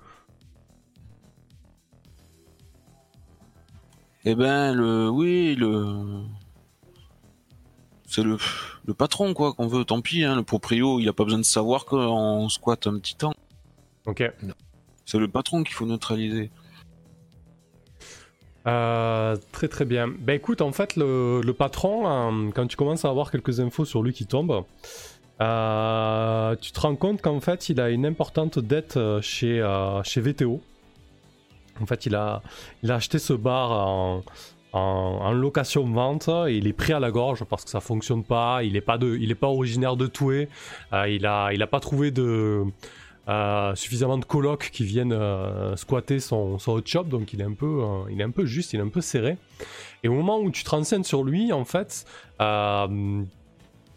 Eh 4.26 4.34
ben, 4.34 4.72
le, 4.72 5.08
oui, 5.10 5.54
le, 5.54 6.22
c'est 8.06 8.22
le, 8.22 8.38
le 8.86 8.94
patron 8.94 9.34
quoi 9.34 9.52
qu'on 9.54 9.66
veut, 9.66 9.84
tant 9.84 10.00
pis. 10.00 10.24
Hein, 10.24 10.36
le 10.36 10.42
proprio, 10.42 11.00
il 11.00 11.08
a 11.08 11.12
pas 11.12 11.24
besoin 11.24 11.38
de 11.38 11.44
savoir 11.44 11.84
qu'on 11.84 12.48
squatte 12.48 12.86
un 12.86 12.98
petit 12.98 13.16
temps. 13.16 13.34
Ok. 14.06 14.22
C'est 15.04 15.18
le 15.18 15.28
patron 15.28 15.62
qu'il 15.62 15.74
faut 15.74 15.86
neutraliser. 15.86 16.50
Euh, 18.66 19.36
très 19.52 19.68
très 19.68 19.84
bien. 19.84 20.08
Ben 20.08 20.34
écoute, 20.34 20.62
en 20.62 20.72
fait, 20.72 20.96
le, 20.96 21.52
patron, 21.52 22.08
hein, 22.08 22.50
quand 22.54 22.66
tu 22.66 22.76
commences 22.76 23.04
à 23.04 23.10
avoir 23.10 23.30
quelques 23.30 23.60
infos 23.60 23.84
sur 23.84 24.02
lui 24.02 24.12
qui 24.12 24.26
tombent, 24.26 24.64
euh, 25.40 26.56
tu 26.60 26.72
te 26.72 26.80
rends 26.80 26.96
compte 26.96 27.20
qu'en 27.20 27.40
fait, 27.40 27.68
il 27.68 27.80
a 27.80 27.90
une 27.90 28.06
importante 28.06 28.58
dette 28.58 28.96
euh, 28.96 29.20
chez, 29.20 29.62
chez 30.04 30.20
VTO. 30.20 30.62
En 31.80 31.86
fait, 31.86 32.06
il 32.06 32.14
a, 32.14 32.40
il 32.82 32.90
a 32.90 32.96
acheté 32.96 33.18
ce 33.18 33.32
bar 33.32 33.72
en, 33.72 34.22
en, 34.74 35.32
location-vente. 35.32 36.28
Il 36.48 36.66
est 36.66 36.72
pris 36.72 36.92
à 36.92 37.00
la 37.00 37.10
gorge 37.10 37.44
parce 37.44 37.64
que 37.64 37.70
ça 37.70 37.80
fonctionne 37.80 38.24
pas. 38.24 38.62
Il 38.62 38.74
n'est 38.74 38.80
pas, 38.80 38.98
de, 38.98 39.16
il 39.16 39.34
pas 39.36 39.48
originaire 39.48 39.96
de 39.96 40.06
Toué. 40.06 40.48
Euh, 40.92 41.08
il 41.08 41.22
n'a 41.22 41.52
il 41.52 41.62
a 41.62 41.66
pas 41.66 41.80
trouvé 41.80 42.10
de, 42.10 42.64
euh, 43.28 43.74
suffisamment 43.74 44.18
de 44.18 44.24
colocs 44.24 44.70
qui 44.72 44.84
viennent 44.84 45.12
euh, 45.12 45.76
squatter 45.76 46.18
son, 46.20 46.58
son, 46.58 46.72
hot 46.72 46.82
shop. 46.84 47.04
Donc 47.04 47.32
il 47.32 47.40
est, 47.40 47.44
un 47.44 47.54
peu, 47.54 47.82
il 48.10 48.20
est 48.20 48.24
un 48.24 48.30
peu 48.30 48.44
juste, 48.44 48.72
il 48.72 48.80
est 48.80 48.82
un 48.82 48.88
peu 48.88 49.00
serré. 49.00 49.36
Et 50.02 50.08
au 50.08 50.14
moment 50.14 50.38
où 50.40 50.50
tu 50.50 50.64
te 50.64 50.70
renseignes 50.70 51.04
sur 51.04 51.22
lui, 51.22 51.52
en 51.52 51.64
fait, 51.64 52.04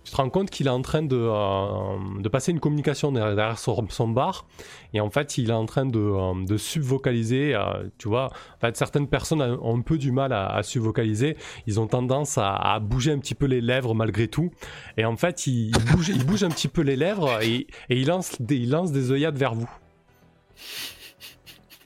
tu 0.07 0.11
te 0.11 0.15
rends 0.15 0.29
compte 0.29 0.49
qu'il 0.49 0.67
est 0.67 0.69
en 0.69 0.81
train 0.81 1.01
de, 1.01 1.17
euh, 1.17 2.21
de, 2.21 2.29
passer 2.29 2.53
une 2.53 2.61
communication 2.61 3.11
derrière 3.11 3.59
son, 3.59 4.07
bar. 4.07 4.45
Et 4.93 5.01
en 5.01 5.09
fait 5.09 5.37
il 5.37 5.49
est 5.49 5.53
en 5.53 5.65
train 5.65 5.85
de, 5.85 5.99
euh, 5.99 6.45
de 6.45 6.55
subvocaliser 6.55 7.53
euh, 7.53 7.89
tu 7.97 8.07
vois. 8.07 8.27
En 8.55 8.59
fait 8.61 8.77
certaines 8.77 9.09
personnes 9.09 9.41
ont 9.41 9.77
un 9.77 9.81
peu 9.81 9.97
du 9.97 10.13
mal 10.13 10.31
à, 10.31 10.63
subvocaliser. 10.63 11.35
Ils 11.65 11.81
ont 11.81 11.87
tendance 11.87 12.37
à, 12.37 12.79
bouger 12.79 13.11
un 13.11 13.19
petit 13.19 13.35
peu 13.35 13.47
les 13.47 13.59
lèvres 13.59 13.93
malgré 13.95 14.29
tout. 14.29 14.49
Et 14.95 15.03
en 15.03 15.17
fait 15.17 15.45
il, 15.45 15.71
bouge, 15.91 16.07
il 16.07 16.25
bouge 16.25 16.45
un 16.45 16.49
petit 16.51 16.69
peu 16.69 16.83
les 16.83 16.95
lèvres 16.95 17.41
et, 17.43 17.67
et 17.89 17.99
il, 17.99 18.07
lance 18.07 18.41
des, 18.41 18.55
il 18.55 18.69
lance 18.69 18.93
des 18.93 19.11
œillades 19.11 19.37
vers 19.37 19.55
vous. 19.55 19.69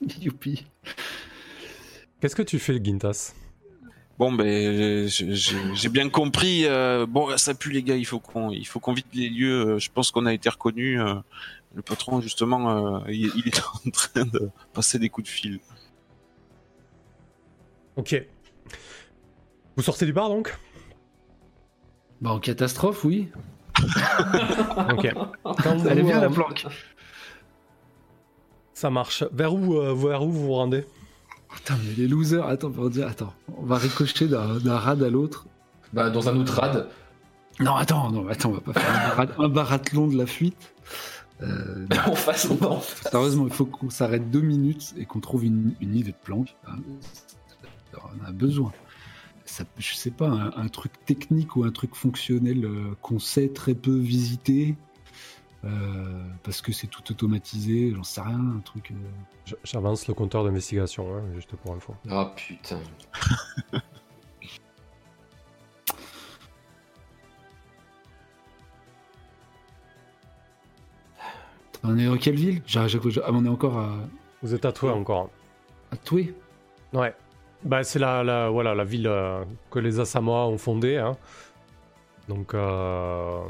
Youpi. 0.20 0.64
Qu'est-ce 2.20 2.36
que 2.36 2.42
tu 2.42 2.60
fais 2.60 2.78
Gintas 2.80 3.34
Bon, 4.22 4.30
ben, 4.30 5.08
j'ai 5.08 5.88
bien 5.88 6.08
compris. 6.08 6.64
Euh, 6.64 7.06
bon, 7.06 7.36
ça 7.38 7.54
pue 7.54 7.72
les 7.72 7.82
gars. 7.82 7.96
Il 7.96 8.06
faut 8.06 8.20
qu'on, 8.20 8.52
il 8.52 8.64
faut 8.64 8.78
qu'on 8.78 8.92
vide 8.92 9.06
les 9.12 9.28
lieux. 9.28 9.66
Euh, 9.66 9.78
je 9.80 9.90
pense 9.90 10.12
qu'on 10.12 10.26
a 10.26 10.32
été 10.32 10.48
reconnu. 10.48 11.00
Euh, 11.00 11.14
le 11.74 11.82
patron, 11.82 12.20
justement, 12.20 13.04
il, 13.08 13.42
est 13.48 13.60
en 13.84 13.90
train 13.90 14.24
de 14.24 14.50
passer 14.74 15.00
des 15.00 15.08
coups 15.08 15.26
de 15.26 15.32
fil. 15.32 15.58
Ok. 17.96 18.24
Vous 19.74 19.82
sortez 19.82 20.06
du 20.06 20.12
bar 20.12 20.28
donc? 20.28 20.56
Bah 22.20 22.30
en 22.30 22.38
catastrophe, 22.38 23.02
oui. 23.04 23.28
ok. 24.92 25.14
Elle 25.90 25.98
est 25.98 26.02
bien 26.04 26.20
la 26.20 26.30
planque. 26.30 26.64
Ça 28.72 28.88
marche. 28.88 29.24
Vers 29.32 29.52
où, 29.52 29.72
vers 29.96 30.22
où 30.22 30.30
vous 30.30 30.46
vous 30.46 30.54
rendez? 30.54 30.84
Attends, 31.56 31.74
mais 31.84 31.94
les 31.94 32.08
losers, 32.08 32.46
attends, 32.46 32.72
on 32.76 32.88
dire, 32.88 33.06
attends, 33.06 33.34
on 33.56 33.64
va 33.64 33.76
ricocher 33.76 34.26
d'un 34.28 34.76
rad 34.76 35.02
à 35.02 35.10
l'autre. 35.10 35.46
Bah, 35.92 36.10
dans 36.10 36.28
un 36.28 36.36
autre 36.36 36.60
rad. 36.60 36.88
Non, 37.60 37.74
attends, 37.74 38.10
non, 38.10 38.26
attends, 38.28 38.50
on 38.50 38.54
va 38.54 38.60
pas 38.60 38.72
faire 38.72 39.30
un, 39.38 39.48
barathlon 39.48 40.08
de 40.08 40.16
la 40.16 40.26
fuite. 40.26 40.74
Euh, 41.42 41.86
on 42.06 42.14
fasse, 42.14 42.48
on 42.50 42.54
va 42.54 42.80
Sérieusement, 43.10 43.46
il 43.46 43.52
faut 43.52 43.66
qu'on 43.66 43.90
s'arrête 43.90 44.30
deux 44.30 44.40
minutes 44.40 44.94
et 44.96 45.04
qu'on 45.04 45.20
trouve 45.20 45.44
une, 45.44 45.74
idée 45.80 46.12
de 46.12 46.16
planque. 46.16 46.54
Hein. 46.66 46.76
On 47.94 48.26
a 48.26 48.32
besoin. 48.32 48.72
Ça, 49.44 49.64
je 49.76 49.94
sais 49.94 50.10
pas, 50.10 50.28
un, 50.28 50.52
un, 50.56 50.68
truc 50.68 50.92
technique 51.04 51.56
ou 51.56 51.64
un 51.64 51.70
truc 51.70 51.94
fonctionnel 51.94 52.64
euh, 52.64 52.96
qu'on 53.02 53.18
sait 53.18 53.48
très 53.48 53.74
peu 53.74 53.94
visiter, 53.94 54.76
euh, 55.64 56.24
parce 56.42 56.60
que 56.60 56.72
c'est 56.72 56.88
tout 56.88 57.08
automatisé, 57.12 57.92
j'en 57.94 58.02
sais 58.02 58.20
rien, 58.20 58.56
un 58.56 58.60
truc. 58.60 58.90
Euh. 58.90 58.94
J'avance 59.62 60.08
le 60.08 60.14
compteur 60.14 60.42
d'investigation, 60.44 61.06
hein, 61.16 61.22
juste 61.34 61.54
pour 61.54 61.72
info. 61.74 61.94
Oh 62.10 62.26
putain. 62.34 62.80
on 71.84 71.96
est 71.96 72.06
dans 72.06 72.16
quelle 72.16 72.34
ville? 72.36 72.62
Ah, 72.74 72.86
On 73.30 73.44
est 73.44 73.48
encore 73.48 73.78
à. 73.78 73.90
Vous 74.42 74.54
êtes 74.54 74.64
à 74.64 74.72
Toué 74.72 74.90
encore. 74.90 75.30
À 75.92 75.96
Toué 75.96 76.34
Ouais. 76.92 77.14
Bah, 77.64 77.84
c'est 77.84 78.00
la, 78.00 78.24
la, 78.24 78.50
voilà, 78.50 78.74
la 78.74 78.82
ville 78.82 79.06
euh, 79.06 79.44
que 79.70 79.78
les 79.78 80.00
Asamoah 80.00 80.48
ont 80.48 80.58
fondée. 80.58 80.96
Hein. 80.96 81.16
Donc. 82.28 82.54
Euh... 82.54 83.40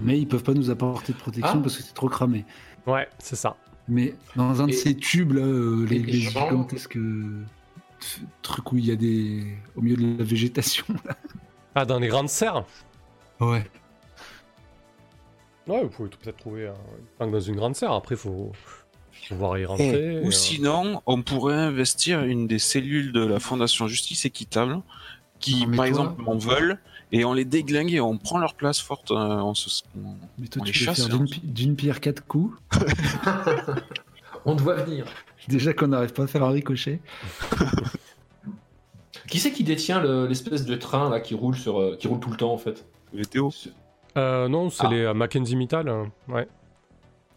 Mais 0.00 0.18
ils 0.18 0.26
peuvent 0.26 0.42
pas 0.42 0.54
nous 0.54 0.70
apporter 0.70 1.12
de 1.12 1.18
protection 1.18 1.58
ah. 1.58 1.62
parce 1.62 1.76
que 1.76 1.82
c'est 1.82 1.94
trop 1.94 2.08
cramé. 2.08 2.44
Ouais, 2.86 3.08
c'est 3.18 3.36
ça. 3.36 3.56
Mais 3.88 4.14
dans 4.36 4.62
un 4.62 4.66
de 4.68 4.72
ces 4.72 4.94
tubes 4.94 5.32
là, 5.32 5.42
euh, 5.42 5.84
les, 5.86 5.98
les 5.98 6.28
que. 6.88 7.44
truc 8.42 8.72
où 8.72 8.78
il 8.78 8.86
y 8.86 8.92
a 8.92 8.96
des. 8.96 9.46
au 9.76 9.82
milieu 9.82 9.96
de 9.96 10.18
la 10.18 10.24
végétation. 10.24 10.86
Ah, 11.76 11.84
dans 11.84 12.00
les 12.00 12.08
grandes 12.08 12.28
serres 12.28 12.64
Ouais. 13.38 13.64
Ouais, 15.68 15.84
vous 15.84 15.88
pouvez 15.88 16.08
peut-être 16.08 16.38
trouver 16.38 16.68
un 17.20 17.26
dans 17.28 17.38
une 17.38 17.54
grande 17.54 17.76
serre. 17.76 17.92
Après, 17.92 18.16
faut, 18.16 18.50
faut 19.28 19.34
voir 19.36 19.56
y 19.56 19.64
rentrer. 19.64 20.20
Ou 20.22 20.32
sinon, 20.32 21.00
on 21.06 21.22
pourrait 21.22 21.54
investir 21.54 22.24
une 22.24 22.48
des 22.48 22.58
cellules 22.58 23.12
de 23.12 23.24
la 23.24 23.38
Fondation 23.38 23.86
Justice 23.86 24.24
Équitable 24.24 24.82
qui, 25.38 25.64
par 25.66 25.84
exemple, 25.84 26.22
en 26.26 26.36
veulent 26.36 26.80
et 27.12 27.24
on 27.24 27.32
les 27.32 27.44
déglingue 27.44 27.92
et 27.92 28.00
on 28.00 28.16
prend 28.16 28.38
leur 28.38 28.54
place 28.54 28.80
forte. 28.80 29.10
on 29.10 29.54
se, 29.54 29.82
Mais 30.38 30.46
toi, 30.46 30.62
tu 30.64 30.72
les 30.72 30.94
faire 30.94 31.08
d'une 31.42 31.76
pierre 31.76 32.00
quatre 32.00 32.24
coups. 32.26 32.56
on 34.44 34.56
te 34.56 34.62
voit 34.62 34.76
venir. 34.76 35.06
Déjà 35.48 35.72
qu'on 35.72 35.88
n'arrive 35.88 36.12
pas 36.12 36.24
à 36.24 36.26
faire 36.26 36.44
un 36.44 36.50
ricochet. 36.50 37.00
qui 39.28 39.38
c'est 39.38 39.52
qui 39.52 39.64
détient 39.64 40.02
l'espèce 40.26 40.64
de 40.64 40.74
train 40.76 41.08
là 41.08 41.20
qui 41.20 41.34
roule 41.34 41.56
sur 41.56 41.80
euh, 41.80 41.96
qui 41.96 42.08
roule 42.08 42.20
tout 42.20 42.30
le 42.30 42.36
temps 42.36 42.52
en 42.52 42.58
fait? 42.58 42.84
Théo 43.30 43.50
euh, 44.16 44.48
Non, 44.48 44.70
c'est 44.70 44.86
ah. 44.86 44.90
les 44.90 45.02
euh, 45.04 45.14
Mackenzie 45.14 45.56
Mittal. 45.56 45.88
Hein. 45.88 46.10
Ouais. 46.28 46.46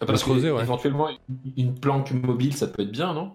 Ah, 0.02 0.06
parce 0.06 0.24
que 0.24 0.32
éventuellement 0.62 1.08
une 1.56 1.76
planque 1.76 2.12
mobile 2.12 2.56
ça 2.56 2.68
peut 2.68 2.84
être 2.84 2.92
bien, 2.92 3.14
non? 3.14 3.32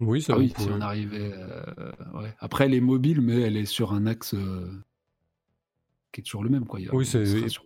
Oui, 0.00 0.20
ça 0.20 0.34
ah 0.34 0.38
oui, 0.38 0.52
si 0.56 0.68
on 0.70 0.80
arrivait. 0.80 1.32
Ouais. 2.14 2.34
Après, 2.38 2.66
elle 2.66 2.74
est 2.74 2.80
mobile, 2.80 3.20
mais 3.20 3.40
elle 3.40 3.56
est 3.56 3.66
sur 3.66 3.92
un 3.92 4.06
axe 4.06 4.34
qui 6.12 6.20
est 6.20 6.24
toujours 6.24 6.42
le 6.42 6.50
même. 6.50 6.66
Quoi. 6.66 6.80
oui, 6.92 7.06
c'est 7.06 7.24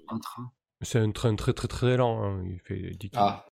un 0.09 0.19
train. 0.19 0.51
C'est 0.83 0.99
un 0.99 1.11
train 1.11 1.35
très 1.35 1.53
très 1.53 1.69
très 1.69 1.97
lent. 1.97 2.25
Hein. 2.25 2.43
Il 2.47 2.59
fait 2.61 2.91
10 2.99 3.11
Ah, 3.15 3.47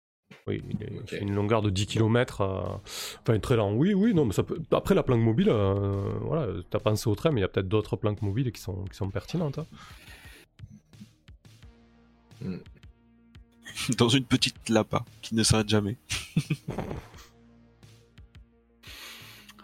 oui, 0.46 0.62
il 0.70 1.06
fait 1.06 1.20
une 1.20 1.34
longueur 1.34 1.60
de 1.60 1.70
10 1.70 1.86
km. 1.86 2.40
Euh, 2.40 2.62
enfin, 3.20 3.38
très 3.40 3.56
lent. 3.56 3.72
Oui, 3.72 3.94
oui, 3.94 4.14
non, 4.14 4.24
mais 4.24 4.32
ça 4.32 4.42
peut... 4.42 4.60
Après, 4.72 4.94
la 4.94 5.02
planque 5.02 5.22
mobile, 5.22 5.48
euh, 5.50 6.18
voilà, 6.22 6.46
t'as 6.70 6.78
pensé 6.78 7.08
au 7.08 7.14
train, 7.14 7.30
mais 7.30 7.40
il 7.40 7.42
y 7.42 7.44
a 7.44 7.48
peut-être 7.48 7.68
d'autres 7.68 7.96
planques 7.96 8.22
mobiles 8.22 8.52
qui 8.52 8.60
sont, 8.60 8.84
qui 8.84 8.96
sont 8.96 9.10
pertinentes. 9.10 9.58
Hein. 9.58 9.66
Hmm. 12.42 12.58
Dans 13.98 14.08
une 14.08 14.24
petite 14.24 14.68
lapa 14.68 15.04
qui 15.20 15.34
ne 15.34 15.42
s'arrête 15.42 15.68
jamais. 15.68 15.96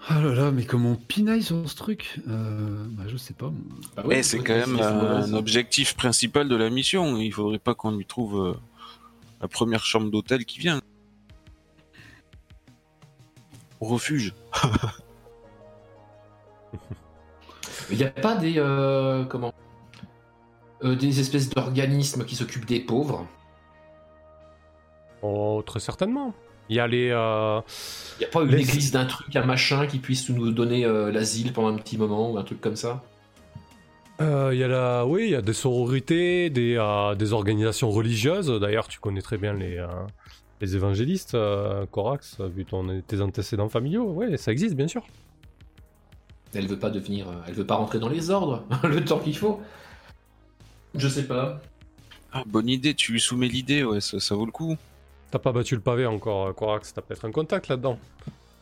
Ah 0.09 0.21
là 0.21 0.35
là, 0.35 0.51
mais 0.51 0.65
comment 0.65 0.93
on 0.93 0.97
pinaille 0.97 1.43
sur 1.43 1.69
ce 1.69 1.77
truc 1.77 2.21
euh, 2.29 2.85
bah, 2.89 3.05
Je 3.07 3.17
sais 3.17 3.35
pas. 3.35 3.53
Bah 3.97 4.03
eh, 4.11 4.23
c'est 4.23 4.39
quand 4.39 4.55
même 4.55 4.81
un 4.81 5.33
objectif 5.35 5.95
principal 5.95 6.49
de 6.49 6.57
la 6.57 6.71
mission. 6.71 7.17
Il 7.19 7.33
faudrait 7.33 7.59
pas 7.59 7.75
qu'on 7.75 7.93
lui 7.93 8.07
trouve 8.07 8.59
la 9.41 9.49
première 9.49 9.85
chambre 9.85 10.11
d'hôtel 10.11 10.45
qui 10.45 10.59
vient. 10.59 10.81
Au 13.81 13.87
refuge. 13.87 14.35
Il 17.91 17.99
n'y 17.99 18.05
a 18.05 18.11
pas 18.11 18.37
des 18.37 18.55
euh, 18.57 19.25
comment 19.25 19.53
euh, 20.85 20.97
des 20.97 21.21
espèces 21.21 21.51
d'organismes 21.51 22.25
qui 22.25 22.37
s'occupent 22.37 22.65
des 22.65 22.81
pauvres? 22.81 23.27
Oh, 25.21 25.63
très 25.65 25.81
certainement. 25.81 26.35
Il 26.73 26.77
y 26.77 26.81
a 26.81 26.87
les. 26.87 27.11
Euh, 27.11 27.61
Il 28.19 28.21
n'y 28.21 28.25
a 28.25 28.29
pas 28.29 28.43
une 28.43 28.55
église 28.55 28.91
d'un 28.91 29.05
truc, 29.05 29.35
un 29.37 29.45
machin 29.45 29.87
qui 29.87 29.99
puisse 29.99 30.29
nous 30.31 30.53
donner 30.53 30.87
l'asile 31.13 31.53
pendant 31.53 31.69
un 31.69 31.77
petit 31.77 31.99
moment 31.99 32.33
ou 32.33 32.39
un 32.39 32.43
truc 32.43 32.61
comme 32.61 32.77
ça? 32.77 33.03
Euh, 34.23 34.51
il 34.53 34.59
y 34.59 34.65
a 34.65 34.69
la, 34.69 35.07
oui, 35.07 35.25
il 35.25 35.31
y 35.31 35.35
a 35.35 35.43
des 35.43 35.53
sororités, 35.53 36.51
des, 36.51 36.77
euh, 36.79 37.15
des 37.15 37.33
organisations 37.33 37.91
religieuses. 37.91 38.49
D'ailleurs, 38.49 38.89
tu 38.89 39.01
connais 39.01 39.23
très 39.23 39.39
bien 39.39 39.53
les, 39.53 39.79
euh, 39.79 39.87
les 40.61 40.77
évangélistes, 40.77 41.37
Corax, 41.91 42.41
vu 42.41 42.65
ton, 42.65 43.01
tes 43.01 43.21
antécédents 43.21 43.69
familiaux. 43.69 44.13
Oui, 44.15 44.39
ça 44.39 44.53
existe, 44.53 44.75
bien 44.75 44.89
sûr. 44.89 45.03
Elle 46.55 46.67
veut 46.67 46.79
pas 46.79 46.91
devenir, 46.91 47.27
elle 47.49 47.55
veut 47.55 47.67
pas 47.67 47.77
rentrer 47.77 47.99
dans 47.99 48.11
les 48.11 48.31
ordres 48.31 48.65
le 48.85 49.05
temps 49.05 49.19
qu'il 49.19 49.37
faut. 49.37 49.61
Je 50.95 51.09
sais 51.09 51.27
pas. 51.27 51.61
Ah, 52.33 52.45
bonne 52.47 52.69
idée, 52.69 52.95
tu 52.95 53.13
lui 53.13 53.21
soumets 53.21 53.49
l'idée, 53.49 53.85
ouais, 53.85 54.01
ça, 54.01 54.35
vaut 54.35 54.47
le 54.47 54.53
coup. 54.53 54.77
T'as 55.33 55.41
pas 55.41 55.51
battu 55.51 55.75
le 55.75 55.81
pavé 55.81 56.07
encore, 56.07 56.55
Corax, 56.55 56.95
t'as 56.95 57.03
peut-être 57.03 57.25
un 57.25 57.33
contact 57.33 57.67
là-dedans. 57.67 57.99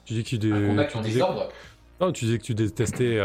Tu 0.07 0.15
dis 0.15 0.25
que 0.25 0.37
tu, 0.37 0.53
un 0.53 0.69
contact 0.69 0.93
tu 0.93 1.01
disais... 1.01 1.21
Non, 2.01 2.13
tu 2.13 2.25
disais 2.25 2.39
que 2.39 2.45
tu 2.45 2.55
détestais 2.55 3.21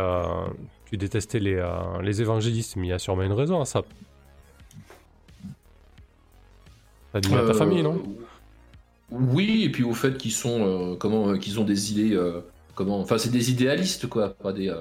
tu 0.85 0.97
détestais 0.97 1.39
les, 1.39 1.55
euh, 1.55 2.01
les 2.01 2.21
évangélistes, 2.21 2.75
mais 2.75 2.87
il 2.87 2.89
y 2.89 2.93
a 2.93 2.99
sûrement 2.99 3.23
une 3.23 3.33
raison 3.33 3.61
à 3.61 3.65
ça. 3.65 3.83
T'as 7.11 7.19
dit 7.19 7.33
à 7.33 7.45
ta 7.45 7.53
famille, 7.53 7.81
non? 7.81 8.01
Oui, 9.11 9.63
et 9.63 9.71
puis 9.71 9.83
au 9.83 9.93
fait 9.93 10.17
qu'ils 10.17 10.31
sont, 10.31 10.93
euh, 10.93 10.95
comment, 10.95 11.37
qu'ils 11.37 11.59
ont 11.59 11.63
des 11.63 11.91
idées, 11.91 12.15
euh, 12.15 12.41
comment, 12.73 12.99
enfin 12.99 13.17
c'est 13.17 13.29
des 13.29 13.51
idéalistes 13.51 14.07
quoi, 14.07 14.33
pas 14.33 14.51
des, 14.51 14.73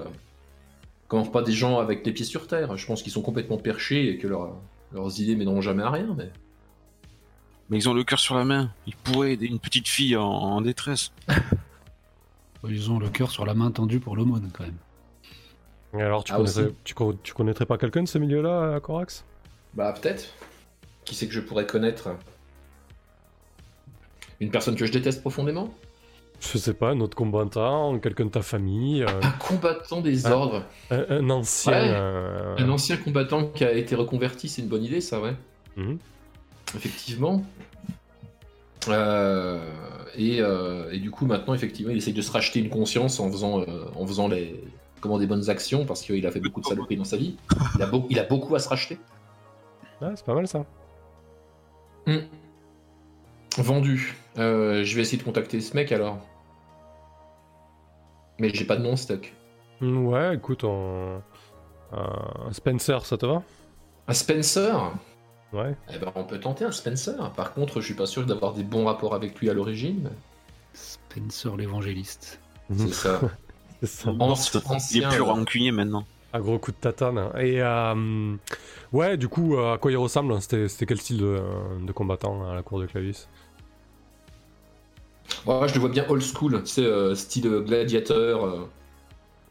comment, 1.07 1.25
pas 1.25 1.43
des 1.43 1.53
gens 1.53 1.79
avec 1.79 2.05
les 2.05 2.11
pieds 2.11 2.25
sur 2.25 2.47
terre. 2.47 2.75
Je 2.77 2.85
pense 2.85 3.03
qu'ils 3.03 3.11
sont 3.11 3.21
complètement 3.21 3.57
perchés 3.57 4.09
et 4.09 4.17
que 4.17 4.27
leurs 4.27 5.19
idées 5.19 5.35
mèneront 5.35 5.61
jamais 5.61 5.83
à 5.83 5.91
rien, 5.91 6.15
mais. 6.17 6.31
Mais 7.69 7.77
ils 7.77 7.89
ont 7.89 7.93
le 7.93 8.03
cœur 8.03 8.19
sur 8.19 8.35
la 8.35 8.45
main. 8.45 8.71
Ils 8.85 8.95
pourraient 8.95 9.33
aider 9.33 9.47
une 9.47 9.59
petite 9.59 9.87
fille 9.87 10.15
en 10.15 10.61
détresse. 10.61 11.11
Ils 12.69 12.91
ont 12.91 12.99
le 12.99 13.09
cœur 13.09 13.31
sur 13.31 13.45
la 13.45 13.53
main 13.53 13.71
tendue 13.71 13.99
pour 13.99 14.15
l'aumône 14.15 14.49
quand 14.51 14.63
même. 14.63 14.77
Et 15.97 16.01
alors, 16.01 16.23
tu, 16.23 16.33
ah, 16.33 16.37
connaîtrais, 16.37 16.71
tu, 16.83 17.33
connaîtrais 17.33 17.65
pas 17.65 17.77
quelqu'un 17.77 18.03
de 18.03 18.07
ce 18.07 18.17
milieu-là, 18.17 18.79
Corax? 18.79 19.23
Bah, 19.73 19.93
peut-être. 19.93 20.25
Qui 21.05 21.15
c'est 21.15 21.27
que 21.27 21.33
je 21.33 21.39
pourrais 21.39 21.65
connaître? 21.65 22.09
Une 24.39 24.49
personne 24.49 24.75
que 24.75 24.85
je 24.85 24.91
déteste 24.91 25.21
profondément? 25.21 25.73
Je 26.41 26.57
sais 26.57 26.73
pas, 26.73 26.89
un 26.89 26.99
autre 26.99 27.15
combattant, 27.15 27.97
quelqu'un 27.99 28.25
de 28.25 28.31
ta 28.31 28.41
famille. 28.41 29.03
Euh, 29.03 29.21
un 29.21 29.31
combattant 29.31 30.01
des 30.01 30.25
ordres. 30.25 30.63
Un, 30.91 31.29
ancien. 31.29 31.73
Euh, 31.73 32.55
un 32.57 32.69
ancien 32.69 32.97
combattant 32.97 33.47
qui 33.47 33.63
a 33.63 33.71
été 33.71 33.95
reconverti, 33.95 34.49
c'est 34.49 34.61
une 34.61 34.67
bonne 34.67 34.83
idée, 34.83 34.99
ça, 34.99 35.21
ouais. 35.21 35.35
Mhm. 35.77 35.97
Effectivement. 36.75 37.43
Euh, 38.87 39.59
et, 40.15 40.37
et, 40.37 40.99
du 40.99 41.09
coup, 41.11 41.25
maintenant, 41.25 41.53
effectivement, 41.53 41.91
il 41.91 41.97
essaye 41.97 42.13
de 42.13 42.21
se 42.21 42.31
racheter 42.31 42.59
une 42.59 42.69
conscience 42.69 43.19
en 43.19 43.31
faisant, 43.31 43.65
en 43.95 44.05
faisant 44.05 44.27
les, 44.27 44.61
des 45.19 45.27
bonnes 45.27 45.49
actions 45.49 45.85
parce 45.85 46.01
qu'il 46.01 46.25
a 46.25 46.31
fait 46.31 46.39
beaucoup 46.39 46.61
de 46.61 46.65
saloperies 46.65 46.97
dans 46.97 47.05
sa 47.05 47.17
vie. 47.17 47.35
Il 47.75 47.83
a, 47.83 47.91
il 48.09 48.19
a 48.19 48.23
beaucoup 48.23 48.55
à 48.55 48.59
se 48.59 48.67
racheter. 48.67 48.97
Ouais, 50.01 50.09
c'est 50.15 50.25
pas 50.25 50.33
mal 50.33 50.47
ça. 50.47 50.65
Hmm. 52.07 52.19
Vendu. 53.57 54.15
Euh, 54.37 54.83
je 54.83 54.95
vais 54.95 55.01
essayer 55.01 55.17
de 55.17 55.23
contacter 55.23 55.61
ce 55.61 55.75
mec 55.75 55.91
alors. 55.91 56.17
Mais 58.39 58.49
j'ai 58.53 58.65
pas 58.65 58.75
de 58.75 58.83
nom 58.83 58.95
stock. 58.95 59.33
Hmm, 59.79 60.05
ouais, 60.07 60.35
écoute, 60.35 60.65
un 60.65 61.21
Spencer, 62.51 63.05
ça 63.05 63.17
te 63.17 63.25
va? 63.25 63.43
Un 64.07 64.13
Spencer? 64.13 64.91
Ouais. 65.53 65.75
Eh 65.93 65.97
ben, 65.97 66.11
on 66.15 66.23
peut 66.23 66.39
tenter 66.39 66.65
un 66.65 66.71
Spencer. 66.71 67.31
Par 67.35 67.53
contre, 67.53 67.79
je 67.79 67.85
suis 67.85 67.93
pas 67.93 68.05
sûr 68.05 68.25
d'avoir 68.25 68.53
des 68.53 68.63
bons 68.63 68.85
rapports 68.85 69.15
avec 69.15 69.39
lui 69.39 69.49
à 69.49 69.53
l'origine. 69.53 70.09
Spencer 70.73 71.55
l'évangéliste. 71.55 72.39
C'est 72.75 72.93
ça. 72.93 73.21
il 73.81 75.03
est 75.03 75.09
plus 75.09 75.21
rancunier 75.21 75.71
maintenant. 75.71 76.05
Un 76.33 76.39
gros 76.41 76.59
coup 76.59 76.71
de 76.71 76.77
tatane. 76.77 77.29
Et 77.37 77.61
euh, 77.61 78.35
ouais, 78.91 79.15
du 79.15 79.29
coup, 79.29 79.57
à 79.57 79.77
quoi 79.77 79.91
il 79.91 79.97
ressemble 79.97 80.41
C'était 80.41 80.85
quel 80.85 80.99
style 80.99 81.19
de, 81.19 81.91
combattant 81.93 82.49
à 82.49 82.55
la 82.55 82.61
cour 82.61 82.79
de 82.81 82.87
Clavis? 82.87 83.27
Ouais, 85.45 85.67
Je 85.67 85.75
le 85.75 85.79
vois 85.79 85.89
bien 85.89 86.05
old 86.09 86.21
school, 86.21 86.61
c'est 86.65 86.83
euh, 86.83 87.15
style 87.15 87.47
gladiateur, 87.65 88.45
euh, 88.45 88.69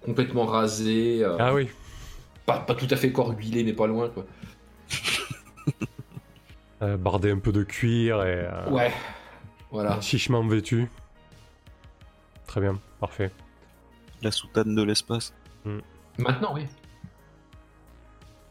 complètement 0.04 0.44
rasé. 0.44 1.24
ah 1.38 1.54
oui. 1.54 1.68
Pas, 2.46 2.58
pas, 2.58 2.74
tout 2.74 2.88
à 2.90 2.96
fait 2.96 3.10
corps 3.10 3.30
huilé, 3.30 3.64
mais 3.64 3.72
pas 3.72 3.86
loin 3.86 4.10
quoi. 4.10 4.26
Bardé 6.98 7.30
un 7.30 7.38
peu 7.38 7.52
de 7.52 7.62
cuir 7.62 8.22
et. 8.22 8.48
ouais, 8.70 8.92
voilà. 9.70 10.00
Chichement 10.00 10.46
vêtu. 10.46 10.88
Très 12.46 12.60
bien, 12.60 12.78
parfait 13.00 13.30
la 14.24 14.32
soutane 14.32 14.74
de 14.74 14.82
l'espace. 14.82 15.32
Hmm. 15.64 15.78
Maintenant, 16.18 16.54
oui. 16.54 16.62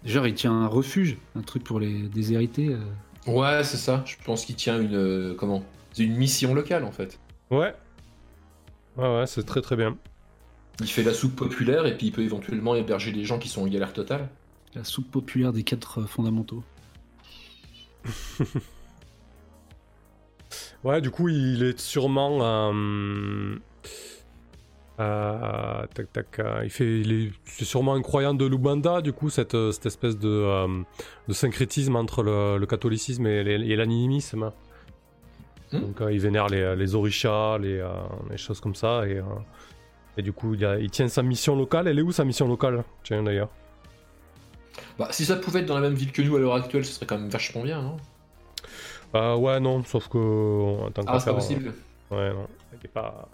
Genre, 0.05 0.28
il 0.28 0.34
tient 0.34 0.53
un 0.53 0.68
refuge, 0.68 1.18
un 1.36 1.41
truc 1.41 1.64
pour 1.64 1.80
les 1.80 2.03
déshérités. 2.03 2.70
Euh. 2.70 3.32
Ouais, 3.32 3.64
c'est 3.64 3.78
ça. 3.78 4.03
Je 4.05 4.16
pense 4.24 4.45
qu'il 4.45 4.55
tient 4.55 4.80
une. 4.80 4.95
Euh, 4.95 5.36
comment? 5.36 5.64
C'est 5.91 6.03
une 6.03 6.16
mission 6.16 6.53
locale, 6.53 6.84
en 6.84 6.91
fait. 6.91 7.20
Ouais. 7.49 7.74
Ouais, 8.97 9.18
ouais, 9.18 9.28
c'est 9.28 9.43
très 9.43 9.62
très 9.62 9.76
bien. 9.76 9.97
Il 10.80 10.88
fait 10.88 11.03
la 11.03 11.14
soupe 11.14 11.36
populaire 11.36 11.86
et 11.86 11.95
puis 11.95 12.08
il 12.08 12.12
peut 12.12 12.22
éventuellement 12.22 12.76
héberger 12.76 13.12
des 13.12 13.24
gens 13.24 13.39
qui 13.39 13.47
sont 13.47 13.62
en 13.62 13.68
galère 13.68 13.93
totale. 13.93 14.30
La 14.76 14.84
soupe 14.84 15.10
populaire 15.10 15.53
des 15.53 15.64
quatre 15.64 16.01
euh, 16.01 16.05
fondamentaux. 16.05 16.64
ouais, 20.84 21.01
du 21.01 21.12
coup, 21.12 21.30
il 21.30 21.64
est 21.64 21.80
sûrement. 21.80 22.72
Euh, 24.99 25.88
tac, 25.95 26.14
tac, 26.14 26.39
euh, 26.39 26.62
il 26.64 26.70
fait, 26.70 26.99
il 26.99 27.12
est, 27.12 27.32
c'est 27.45 27.66
sûrement 27.66 27.95
un 27.95 28.04
croyant 28.04 28.36
de 28.36 28.45
Lubanda, 28.45 29.01
du 29.01 29.12
coup, 29.12 29.32
cette, 29.32 29.56
euh, 29.56 29.72
cette 29.72 29.88
espèce 29.88 30.20
de, 30.20 30.84
de 31.28 31.34
syncrétisme 31.34 31.95
entre 31.95 32.22
le, 32.22 32.64
catholicisme 32.66 33.26
et, 33.26 33.76
l'animisme. 33.76 34.51
Hmm. 35.72 35.80
Donc 35.80 36.04
il 36.12 36.20
vénère 36.20 36.47
les, 36.47 36.76
les 36.76 36.95
orishas, 36.95 37.58
les, 37.58 37.84
les, 38.30 38.38
choses 38.38 38.60
comme 38.60 38.76
ça. 38.76 39.08
Et, 39.08 39.20
et 40.18 40.22
du 40.22 40.32
coup, 40.32 40.54
il, 40.54 40.78
il, 40.82 40.91
tient 40.91 41.08
sa 41.08 41.24
mission 41.24 41.56
locale. 41.56 41.88
Elle 41.88 41.97
est 41.97 42.04
où 42.04 42.12
sa 42.12 42.24
mission 42.24 42.47
locale? 42.47 42.84
Tiens 43.04 43.24
d'ailleurs. 43.24 43.49
Bah, 44.97 45.07
si 45.11 45.26
ça 45.26 45.36
pouvait 45.36 45.61
être 45.61 45.65
dans 45.65 45.76
la 45.76 45.82
même 45.82 45.93
ville 45.93 46.11
que 46.11 46.21
nous 46.21 46.36
à 46.36 46.39
l'heure 46.39 46.55
actuelle, 46.55 46.86
ce 46.86 46.93
serait 46.93 47.05
quand 47.05 47.17
même 47.17 47.30
vachement 47.30 47.63
bien, 47.63 47.82
non? 47.82 47.97
Bah 49.11 49.36
ouais, 49.36 49.59
non, 49.59 49.84
sauf 49.84 50.07
que... 50.07 50.78
ah, 51.05 51.19
c'est 51.19 51.26
pas 51.26 51.34
possible 51.36 51.74
Ouais, 52.09 52.34
non, 52.34 52.47
elle 52.71 52.80
est 52.84 52.88
pas... 52.88 53.30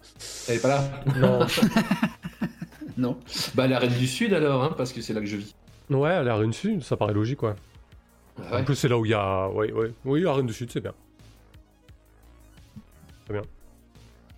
Elle 0.47 0.55
est 0.55 0.61
pas 0.61 0.67
là 0.67 0.83
Non. 1.17 1.47
non. 2.97 3.17
Bah 3.55 3.67
la 3.67 3.79
Reine 3.79 3.97
du 3.97 4.07
Sud 4.07 4.33
alors, 4.33 4.63
hein, 4.63 4.73
parce 4.77 4.91
que 4.91 5.01
c'est 5.01 5.13
là 5.13 5.21
que 5.21 5.25
je 5.25 5.37
vis. 5.37 5.55
Ouais, 5.89 6.23
la 6.23 6.35
Reine 6.35 6.51
du 6.51 6.57
Sud, 6.57 6.83
ça 6.83 6.97
paraît 6.97 7.13
logique, 7.13 7.43
ouais. 7.43 7.55
Bah 8.37 8.59
en 8.59 8.63
plus, 8.63 8.75
c'est 8.75 8.87
là 8.87 8.97
où 8.97 9.05
il 9.05 9.11
y 9.11 9.13
a... 9.13 9.49
Ouais, 9.49 9.71
ouais. 9.71 9.91
Oui, 10.05 10.21
la 10.21 10.33
Reine 10.33 10.47
du 10.47 10.53
Sud, 10.53 10.69
c'est 10.71 10.81
bien. 10.81 10.93
C'est 13.27 13.33
bien. 13.33 13.41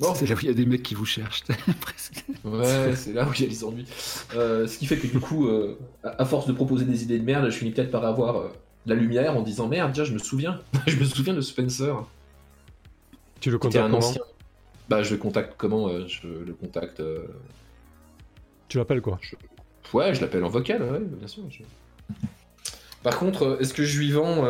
Bon. 0.01 0.15
C'est 0.15 0.25
là 0.25 0.33
où 0.33 0.39
il 0.41 0.47
y 0.47 0.49
a 0.49 0.53
des 0.55 0.65
mecs 0.65 0.81
qui 0.81 0.95
vous 0.95 1.05
cherchent, 1.05 1.43
presque. 1.81 2.25
Ouais, 2.43 2.95
c'est 2.95 3.13
là 3.13 3.27
où 3.27 3.33
il 3.35 3.41
y 3.41 3.45
a 3.45 3.47
les 3.47 3.63
ennuis. 3.63 3.85
Euh, 4.33 4.65
ce 4.65 4.79
qui 4.79 4.87
fait 4.87 4.97
que 4.97 5.05
du 5.05 5.19
coup, 5.19 5.47
euh, 5.47 5.77
à 6.03 6.25
force 6.25 6.47
de 6.47 6.53
proposer 6.53 6.85
des 6.85 7.03
idées 7.03 7.19
de 7.19 7.23
merde, 7.23 7.45
je 7.45 7.55
finis 7.55 7.69
peut-être 7.69 7.91
par 7.91 8.03
avoir 8.03 8.37
euh, 8.37 8.47
la 8.87 8.95
lumière 8.95 9.37
en 9.37 9.43
disant 9.43 9.67
merde, 9.67 9.91
déjà, 9.91 10.03
je 10.03 10.13
me 10.13 10.17
souviens. 10.17 10.59
je 10.87 10.97
me 10.97 11.05
souviens 11.05 11.35
de 11.35 11.41
Spencer. 11.41 12.03
Tu 13.39 13.51
le 13.51 13.59
contactes 13.59 13.85
comment 13.85 13.97
ancien... 13.99 14.21
Bah, 14.89 15.03
je 15.03 15.11
le 15.11 15.17
contacte 15.17 15.53
comment 15.55 15.87
Je 16.07 16.27
le 16.27 16.53
contacte. 16.53 17.01
Tu 18.69 18.79
l'appelles 18.79 19.01
quoi 19.01 19.19
Ouais, 19.93 20.15
je 20.15 20.21
l'appelle 20.21 20.43
en 20.43 20.49
vocal, 20.49 20.81
ouais, 20.81 20.99
bien 20.99 21.27
sûr. 21.27 21.43
Par 23.03 23.19
contre, 23.19 23.59
est-ce 23.61 23.73
que 23.75 23.83
je 23.83 23.99
lui 23.99 24.11
vends. 24.11 24.45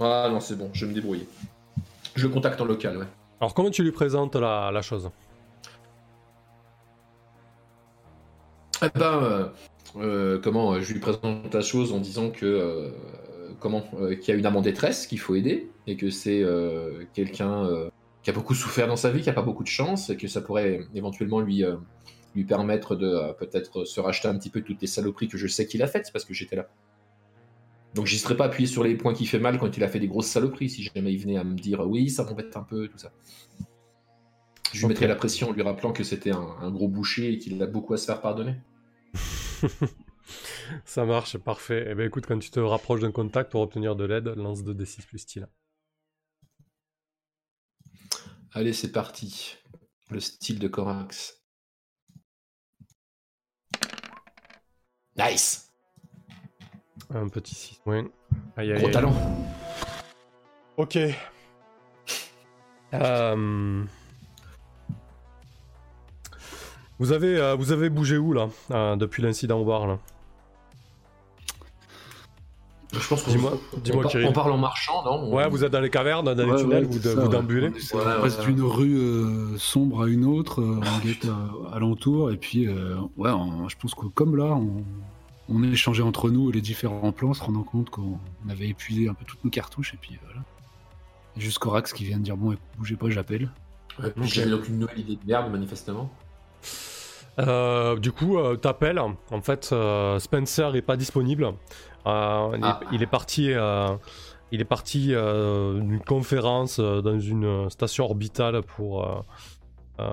Ah 0.00 0.28
non, 0.28 0.40
c'est 0.40 0.56
bon, 0.56 0.70
je 0.72 0.84
vais 0.84 0.90
me 0.90 0.94
débrouiller. 0.96 1.28
Je 2.16 2.26
le 2.26 2.32
contacte 2.32 2.60
en 2.60 2.64
local, 2.64 2.96
ouais. 2.96 3.06
Alors 3.40 3.54
comment 3.54 3.70
tu 3.70 3.82
lui 3.82 3.92
présentes 3.92 4.36
la, 4.36 4.82
chose 4.82 5.10
Eh 8.82 8.88
ben, 8.94 9.22
euh, 9.22 9.48
euh, 9.96 10.38
comment 10.42 10.74
euh, 10.74 10.80
je 10.82 10.92
lui 10.92 11.00
présente 11.00 11.54
la 11.54 11.62
chose 11.62 11.92
en 11.94 12.00
disant 12.00 12.30
que 12.30 12.92
comment 13.58 13.80
qu'il 13.80 14.28
y 14.28 14.30
a 14.32 14.34
une 14.34 14.44
âme 14.44 14.56
en 14.56 14.60
détresse 14.60 15.06
qu'il 15.06 15.20
faut 15.20 15.34
aider 15.34 15.70
et 15.86 15.96
que 15.96 16.10
c'est 16.10 16.44
quelqu'un 17.14 17.66
qui 18.22 18.30
a 18.30 18.32
beaucoup 18.34 18.54
souffert 18.54 18.86
dans 18.86 18.96
sa 18.96 19.10
vie, 19.10 19.22
qui 19.22 19.30
a 19.30 19.32
pas 19.32 19.42
beaucoup 19.42 19.64
de 19.64 19.68
chance 19.68 20.10
et 20.10 20.16
que 20.16 20.28
ça 20.28 20.42
pourrait 20.42 20.80
éventuellement 20.94 21.40
lui 21.40 21.64
lui 22.34 22.44
permettre 22.44 22.94
de 22.94 23.32
peut-être 23.38 23.84
se 23.84 24.00
racheter 24.00 24.28
un 24.28 24.36
petit 24.38 24.50
peu 24.50 24.60
toutes 24.60 24.80
les 24.82 24.86
saloperies 24.86 25.28
que 25.28 25.38
je 25.38 25.46
sais 25.46 25.66
qu'il 25.66 25.82
a 25.82 25.86
faites 25.86 26.12
parce 26.12 26.24
que 26.26 26.34
j'étais 26.34 26.56
là. 26.56 26.68
Donc 27.94 28.06
j'hésiterai 28.06 28.36
pas 28.36 28.44
à 28.44 28.46
appuyer 28.46 28.68
sur 28.68 28.84
les 28.84 28.96
points 28.96 29.14
qui 29.14 29.26
fait 29.26 29.38
mal 29.38 29.58
quand 29.58 29.76
il 29.76 29.82
a 29.82 29.88
fait 29.88 29.98
des 29.98 30.06
grosses 30.06 30.28
saloperies, 30.28 30.70
si 30.70 30.84
jamais 30.84 31.12
il 31.12 31.18
venait 31.18 31.38
à 31.38 31.44
me 31.44 31.56
dire 31.56 31.80
oui, 31.80 32.08
ça 32.08 32.24
m'embête 32.24 32.56
un 32.56 32.62
peu, 32.62 32.88
tout 32.88 32.98
ça. 32.98 33.12
Je 34.72 34.80
lui 34.80 34.86
mettrai 34.86 35.08
la 35.08 35.16
pression 35.16 35.48
en 35.48 35.52
lui 35.52 35.62
rappelant 35.62 35.92
que 35.92 36.04
c'était 36.04 36.30
un, 36.30 36.70
gros 36.70 36.86
boucher 36.86 37.32
et 37.32 37.38
qu'il 37.38 37.60
a 37.60 37.66
beaucoup 37.66 37.92
à 37.92 37.96
se 37.96 38.06
faire 38.06 38.20
pardonner. 38.20 38.54
ça 40.84 41.04
marche, 41.04 41.36
parfait. 41.38 41.88
Eh 41.90 41.94
bien 41.96 42.06
écoute, 42.06 42.26
quand 42.26 42.38
tu 42.38 42.50
te 42.50 42.60
rapproches 42.60 43.00
d'un 43.00 43.10
contact 43.10 43.50
pour 43.50 43.62
obtenir 43.62 43.96
de 43.96 44.04
l'aide, 44.04 44.28
lance 44.28 44.62
2d6 44.62 45.04
plus 45.06 45.18
style. 45.18 45.48
Allez, 48.52 48.72
c'est 48.72 48.92
parti. 48.92 49.56
Le 50.10 50.20
style 50.20 50.60
de 50.60 50.68
Corax. 50.68 51.42
Nice 55.16 55.69
un 57.14 57.28
petit 57.28 57.54
6. 57.54 57.80
Ouais. 57.86 58.04
Aïe, 58.56 58.72
aïe, 58.72 58.80
Gros 58.80 58.90
talent. 58.90 59.14
Ok. 60.76 60.98
Euh, 62.92 63.84
vous, 66.98 67.12
avez, 67.12 67.36
euh, 67.36 67.54
vous 67.54 67.72
avez 67.72 67.88
bougé 67.88 68.16
où 68.16 68.32
là 68.32 68.48
euh, 68.72 68.96
depuis 68.96 69.22
l'incident 69.22 69.60
au 69.60 69.64
bar 69.64 69.86
là? 69.86 69.98
Je 72.92 73.06
pense 73.06 73.22
qu'on 73.22 73.30
dis-moi, 73.30 73.52
dis-moi, 73.84 74.04
on, 74.24 74.32
parle 74.32 74.50
en 74.50 74.58
marchant, 74.58 75.04
non? 75.04 75.32
Ouais, 75.32 75.48
vous 75.48 75.62
êtes 75.64 75.70
dans 75.70 75.80
les 75.80 75.90
cavernes, 75.90 76.24
dans 76.24 76.34
les 76.34 76.60
tunnels, 76.60 76.86
vous, 76.86 76.98
vous 76.98 77.28
d'ambulez. 77.28 77.70
On 77.94 77.98
passe 77.98 78.40
d'une 78.40 78.62
rue 78.62 79.56
sombre 79.58 80.02
à 80.02 80.08
une 80.08 80.24
autre, 80.24 80.60
on 80.60 81.06
guette 81.06 81.28
alentour, 81.72 82.32
et 82.32 82.36
puis 82.36 82.68
ouais, 82.68 83.30
je 83.68 83.76
pense 83.76 83.94
que 83.94 84.06
comme 84.06 84.36
là, 84.36 84.46
on, 84.46 84.82
on 85.50 85.62
a 85.62 85.66
échangé 85.66 86.02
entre 86.02 86.30
nous 86.30 86.50
les 86.50 86.60
différents 86.60 87.12
plans, 87.12 87.34
se 87.34 87.42
rendant 87.42 87.62
compte 87.62 87.90
qu'on 87.90 88.18
avait 88.48 88.68
épuisé 88.68 89.08
un 89.08 89.14
peu 89.14 89.24
toutes 89.24 89.44
nos 89.44 89.50
cartouches, 89.50 89.94
et 89.94 89.98
puis 90.00 90.18
voilà. 90.24 90.40
Juste 91.36 91.58
Corax 91.58 91.92
qui 91.92 92.04
vient 92.04 92.18
de 92.18 92.24
dire 92.24 92.36
Bon, 92.36 92.56
bougez 92.78 92.96
pas, 92.96 93.10
j'appelle. 93.10 93.50
Ouais, 93.98 94.12
J'avais 94.22 94.50
donc 94.50 94.68
une 94.68 94.78
nouvelle 94.78 95.00
idée 95.00 95.16
de 95.16 95.26
merde, 95.26 95.50
manifestement. 95.50 96.10
Euh, 97.38 97.96
du 97.96 98.12
coup, 98.12 98.38
euh, 98.38 98.56
t'appelles. 98.56 98.98
En 98.98 99.40
fait, 99.40 99.70
euh, 99.72 100.18
Spencer 100.18 100.74
est 100.74 100.82
pas 100.82 100.96
disponible. 100.96 101.44
Euh, 101.44 101.52
ah. 102.06 102.80
il, 102.92 103.02
est, 103.02 103.06
parti. 103.06 103.52
il 104.52 104.60
est 104.60 104.64
parti 104.64 105.08
d'une 105.08 106.00
conférence 106.00 106.80
dans 106.80 107.20
une 107.20 107.70
station 107.70 108.04
orbitale 108.04 108.62
pour. 108.62 109.24
ouais, 109.98 110.04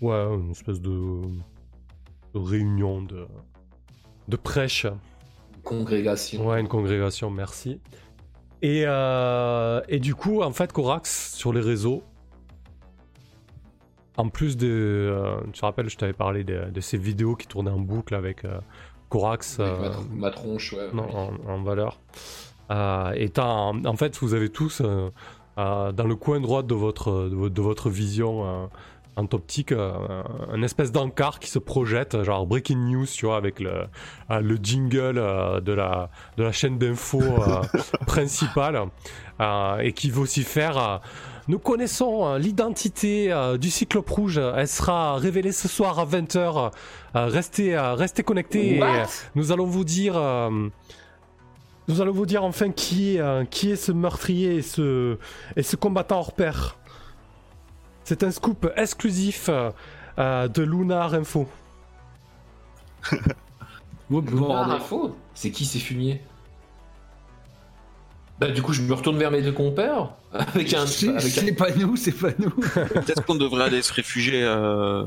une 0.00 0.50
espèce 0.50 0.80
de 0.80 1.20
réunion 2.34 3.02
de, 3.02 3.26
de 4.28 4.36
prêche. 4.36 4.86
Congrégation. 5.62 6.46
Ouais, 6.46 6.60
une 6.60 6.68
congrégation, 6.68 7.30
merci. 7.30 7.80
Et, 8.62 8.84
euh, 8.86 9.80
et 9.88 9.98
du 9.98 10.14
coup, 10.14 10.42
en 10.42 10.52
fait, 10.52 10.72
Corax, 10.72 11.34
sur 11.34 11.52
les 11.52 11.60
réseaux, 11.60 12.02
en 14.16 14.28
plus 14.28 14.56
de. 14.56 14.68
Euh, 14.68 15.40
tu 15.52 15.60
te 15.60 15.66
rappelles, 15.66 15.90
je 15.90 15.96
t'avais 15.96 16.12
parlé 16.12 16.44
de, 16.44 16.80
ces 16.80 16.96
vidéos 16.96 17.36
qui 17.36 17.46
tournaient 17.46 17.70
en 17.70 17.80
boucle 17.80 18.14
avec 18.14 18.44
euh, 18.44 18.58
Corax. 19.08 19.58
ma, 20.12 20.30
tronche, 20.30 20.72
ouais. 20.72 20.88
en, 20.98 21.62
valeur. 21.62 22.00
et 22.70 23.30
en, 23.38 23.84
en, 23.84 23.96
fait, 23.96 24.16
vous 24.18 24.34
avez 24.34 24.48
tous, 24.48 24.80
dans 25.56 25.92
le 26.06 26.16
coin 26.16 26.40
droit 26.40 26.62
de 26.62 26.74
votre, 26.74 27.28
de 27.28 27.62
votre 27.62 27.90
vision, 27.90 28.70
en 29.16 29.24
optique 29.32 29.72
euh, 29.72 30.22
un 30.52 30.62
espèce 30.62 30.92
d'encart 30.92 31.38
qui 31.38 31.48
se 31.48 31.58
projette, 31.58 32.22
genre 32.24 32.46
breaking 32.46 32.78
news, 32.78 33.06
tu 33.06 33.26
vois, 33.26 33.36
avec 33.36 33.60
le, 33.60 33.84
euh, 34.30 34.40
le 34.40 34.58
jingle 34.60 35.18
euh, 35.18 35.60
de, 35.60 35.72
la, 35.72 36.10
de 36.36 36.42
la 36.42 36.52
chaîne 36.52 36.78
d'info 36.78 37.22
principale, 38.06 38.82
et 39.80 39.92
qui 39.92 40.10
veut 40.10 40.20
aussi 40.20 40.42
faire. 40.42 41.00
nous 41.48 41.58
connaissons 41.58 42.36
l'identité 42.36 43.34
du 43.60 43.70
cyclope 43.70 44.08
rouge. 44.08 44.38
Elle 44.38 44.68
sera 44.68 45.16
révélée 45.16 45.52
ce 45.52 45.68
soir 45.68 45.98
à 45.98 46.06
20h. 46.06 46.72
restez, 47.14 47.76
restez 47.76 48.22
connectés. 48.22 48.80
nous 49.34 49.52
allons 49.52 49.66
vous 49.66 49.84
dire. 49.84 50.14
nous 51.88 52.00
allons 52.00 52.12
vous 52.12 52.26
dire 52.26 52.44
enfin 52.44 52.70
qui 52.70 53.16
est, 53.16 53.50
qui 53.50 53.72
est 53.72 53.76
ce 53.76 53.90
meurtrier 53.90 54.56
et 54.56 54.62
ce, 54.62 55.18
et 55.56 55.62
ce 55.62 55.76
combattant 55.76 56.18
hors 56.18 56.32
pair. 56.32 56.76
C'est 58.04 58.22
un 58.22 58.30
scoop 58.30 58.70
exclusif 58.76 59.48
euh, 60.18 60.48
de 60.48 60.62
Lunar 60.62 61.14
Info. 61.14 61.48
Lunar 64.10 64.70
Info 64.70 65.16
C'est 65.34 65.50
qui 65.50 65.64
ces 65.64 65.78
fumiers? 65.78 66.20
Bah, 68.38 68.50
du 68.50 68.62
coup, 68.62 68.72
je 68.72 68.82
me 68.82 68.92
retourne 68.92 69.16
vers 69.16 69.30
mes 69.30 69.42
deux 69.42 69.52
compères 69.52 70.10
avec 70.32 70.74
un. 70.74 70.86
C'est 70.86 71.52
pas 71.52 71.70
nous, 71.70 71.96
c'est 71.96 72.12
pas 72.12 72.30
nous. 72.38 72.50
Peut-être 72.74 73.24
qu'on 73.24 73.36
devrait 73.36 73.64
aller 73.64 73.80
se 73.82 73.92
réfugier 73.92 74.42
euh, 74.42 75.04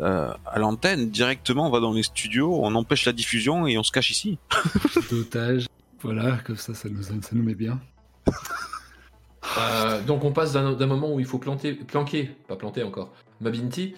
euh, 0.00 0.32
à 0.46 0.58
l'antenne 0.58 1.10
directement. 1.10 1.68
On 1.68 1.70
va 1.70 1.80
dans 1.80 1.92
les 1.92 2.02
studios, 2.02 2.58
on 2.62 2.74
empêche 2.74 3.04
la 3.04 3.12
diffusion 3.12 3.66
et 3.66 3.78
on 3.78 3.82
se 3.82 3.92
cache 3.92 4.10
ici. 4.10 4.38
D'otage. 5.10 5.66
Voilà, 6.00 6.38
comme 6.44 6.56
ça, 6.56 6.74
ça 6.74 6.88
nous, 6.88 7.02
ça 7.02 7.12
nous 7.32 7.42
met 7.42 7.54
bien. 7.54 7.80
Euh, 9.58 10.00
donc 10.02 10.24
on 10.24 10.32
passe 10.32 10.52
d'un 10.52 10.86
moment 10.86 11.12
où 11.12 11.20
il 11.20 11.26
faut 11.26 11.38
planter, 11.38 11.74
planquer, 11.74 12.30
pas 12.48 12.56
planter 12.56 12.82
encore, 12.82 13.10
Mabinti, 13.40 13.94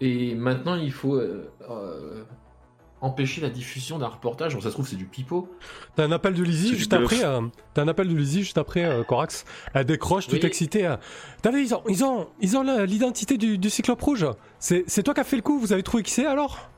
et 0.00 0.34
maintenant 0.34 0.74
il 0.74 0.92
faut 0.92 1.14
euh, 1.14 1.50
euh, 1.70 2.22
empêcher 3.00 3.40
la 3.40 3.48
diffusion 3.48 3.98
d'un 3.98 4.08
reportage. 4.08 4.54
Bon, 4.54 4.60
ça 4.60 4.68
se 4.68 4.74
trouve 4.74 4.88
c'est 4.88 4.96
du 4.96 5.06
pipeau. 5.06 5.48
T'as 5.94 6.04
un 6.04 6.12
appel 6.12 6.34
de 6.34 6.42
Lizzie 6.42 6.76
juste 6.76 6.92
après. 6.92 7.20
T'as 7.74 7.82
un 7.82 7.88
appel 7.88 8.08
de 8.08 8.14
Lizzie 8.14 8.42
juste 8.42 8.58
après 8.58 9.04
Corax. 9.06 9.44
Elle 9.74 9.86
décroche, 9.86 10.26
tout 10.26 10.44
excitée. 10.44 10.94
T'as 11.42 11.50
vu, 11.50 11.62
ils 11.62 11.74
ont, 11.74 11.82
ils 11.88 12.04
ont, 12.04 12.28
ils 12.40 12.56
ont 12.56 12.62
l'identité 12.84 13.38
du, 13.38 13.58
du, 13.58 13.70
cyclope 13.70 14.02
rouge. 14.02 14.26
C'est 14.58 15.02
toi 15.02 15.14
qui 15.14 15.20
as 15.20 15.24
fait 15.24 15.36
le 15.36 15.42
coup. 15.42 15.58
Vous 15.58 15.72
avez 15.72 15.82
trouvé 15.82 16.02
qui 16.02 16.10
c'est 16.10 16.26
alors? 16.26 16.68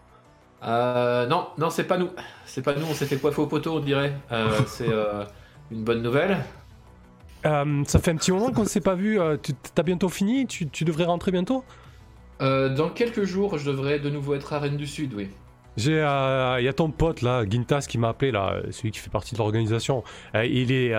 Non, 0.63 1.49
non, 1.57 1.71
c'est 1.71 1.85
pas 1.85 1.97
nous. 1.97 2.11
C'est 2.45 2.63
pas 2.63 2.75
nous. 2.75 2.87
On 2.89 2.95
s'est 2.95 3.07
fait 3.07 3.17
coiffer 3.17 3.41
au 3.41 3.47
poteau, 3.47 3.77
on 3.77 3.81
dirait. 3.81 4.15
c'est 4.67 4.89
une 5.71 5.83
bonne 5.83 6.03
nouvelle. 6.03 6.39
Euh, 7.47 7.85
ça 7.87 7.99
fait 7.99 8.11
un 8.11 8.17
petit 8.17 8.33
moment 8.33 8.51
qu'on 8.53 8.63
ne 8.63 8.69
s'est 8.69 8.81
pas 8.81 8.95
vu. 8.95 9.21
Euh, 9.21 9.37
tu 9.41 9.53
as 9.77 9.83
bientôt 9.83 10.09
fini 10.09 10.47
tu, 10.47 10.85
devrais 10.85 11.05
rentrer 11.05 11.31
bientôt? 11.31 11.65
Euh, 12.41 12.75
Dans 12.75 12.89
quelques 12.89 13.25
jours, 13.25 13.59
je 13.59 13.71
devrais 13.71 13.99
de 13.99 14.11
nouveau 14.11 14.35
être 14.35 14.53
à 14.53 14.59
Rennes 14.59 14.77
du 14.77 14.87
Sud, 14.87 15.15
oui. 15.15 15.29
Il 15.77 15.93
y 15.93 15.99
a 16.01 16.73
ton 16.75 16.91
pote 16.91 17.23
là, 17.23 17.45
Gintas, 17.49 17.87
qui 17.89 17.99
m'a 17.99 18.09
appelé 18.09 18.33
là, 18.33 18.57
celui 18.73 18.91
qui 18.91 18.99
fait 18.99 19.11
partie 19.11 19.35
de 19.35 19.39
l'organisation. 19.39 20.03
il 20.35 20.73
est, 20.73 20.93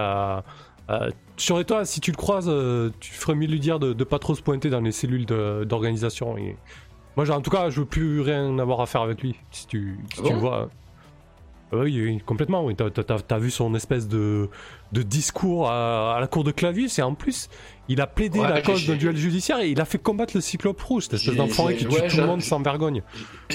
sur 1.36 1.58
les 1.58 1.66
toi, 1.66 1.84
si 1.84 2.00
tu 2.00 2.12
le 2.12 2.16
croises, 2.16 2.50
tu 3.02 3.12
ferais 3.12 3.36
mieux 3.36 3.48
lui 3.48 3.60
dire 3.60 3.80
de, 3.80 3.92
de 3.92 4.04
pas 4.06 4.20
trop 4.20 4.36
se 4.36 4.42
pointer 4.42 4.70
dans 4.70 4.80
les 4.80 4.94
cellules 4.94 5.26
d'organisation. 5.26 6.38
Moi, 7.18 7.30
en 7.30 7.42
tout 7.42 7.52
cas, 7.52 7.70
je 7.70 7.82
veux 7.82 7.86
plus 7.86 8.22
rien 8.22 8.58
avoir 8.58 8.80
à 8.80 8.86
faire 8.86 9.02
avec 9.02 9.22
lui. 9.22 9.36
Si 9.52 9.68
tu, 9.68 10.00
si 10.14 10.22
ah 10.22 10.28
tu 10.28 10.34
le 10.34 10.40
vois. 10.40 10.70
Oui, 11.72 12.22
complètement. 12.26 12.66
Oui. 12.66 12.76
T'as 12.76 13.18
as, 13.30 13.40
vu 13.40 13.52
son 13.52 13.76
espèce 13.76 14.08
de, 14.08 14.50
de 14.92 15.02
discours 15.04 15.70
à, 15.70 16.18
la 16.20 16.28
cour 16.28 16.44
de 16.44 16.52
Clavius 16.52 16.98
et 16.98 17.02
en 17.02 17.14
plus, 17.14 17.50
il 17.88 18.02
a 18.02 18.08
plaidé 18.08 18.40
la 18.42 18.62
cause 18.62 18.88
d'un 18.88 18.96
duel 18.96 19.16
judiciaire 19.16 19.60
et 19.60 19.70
il 19.70 19.80
a 19.80 19.86
fait 19.86 20.00
combattre 20.00 20.34
le 20.36 20.42
cyclope 20.42 20.82
rouge, 20.82 21.04
cette 21.04 21.14
espèce 21.16 21.36
d'enfoiré 21.36 21.76
qui 21.76 21.86
tue 21.86 22.08
tout 22.08 22.18
le 22.18 22.26
monde 22.26 22.42
sans 22.42 22.62
vergogne. 22.62 23.04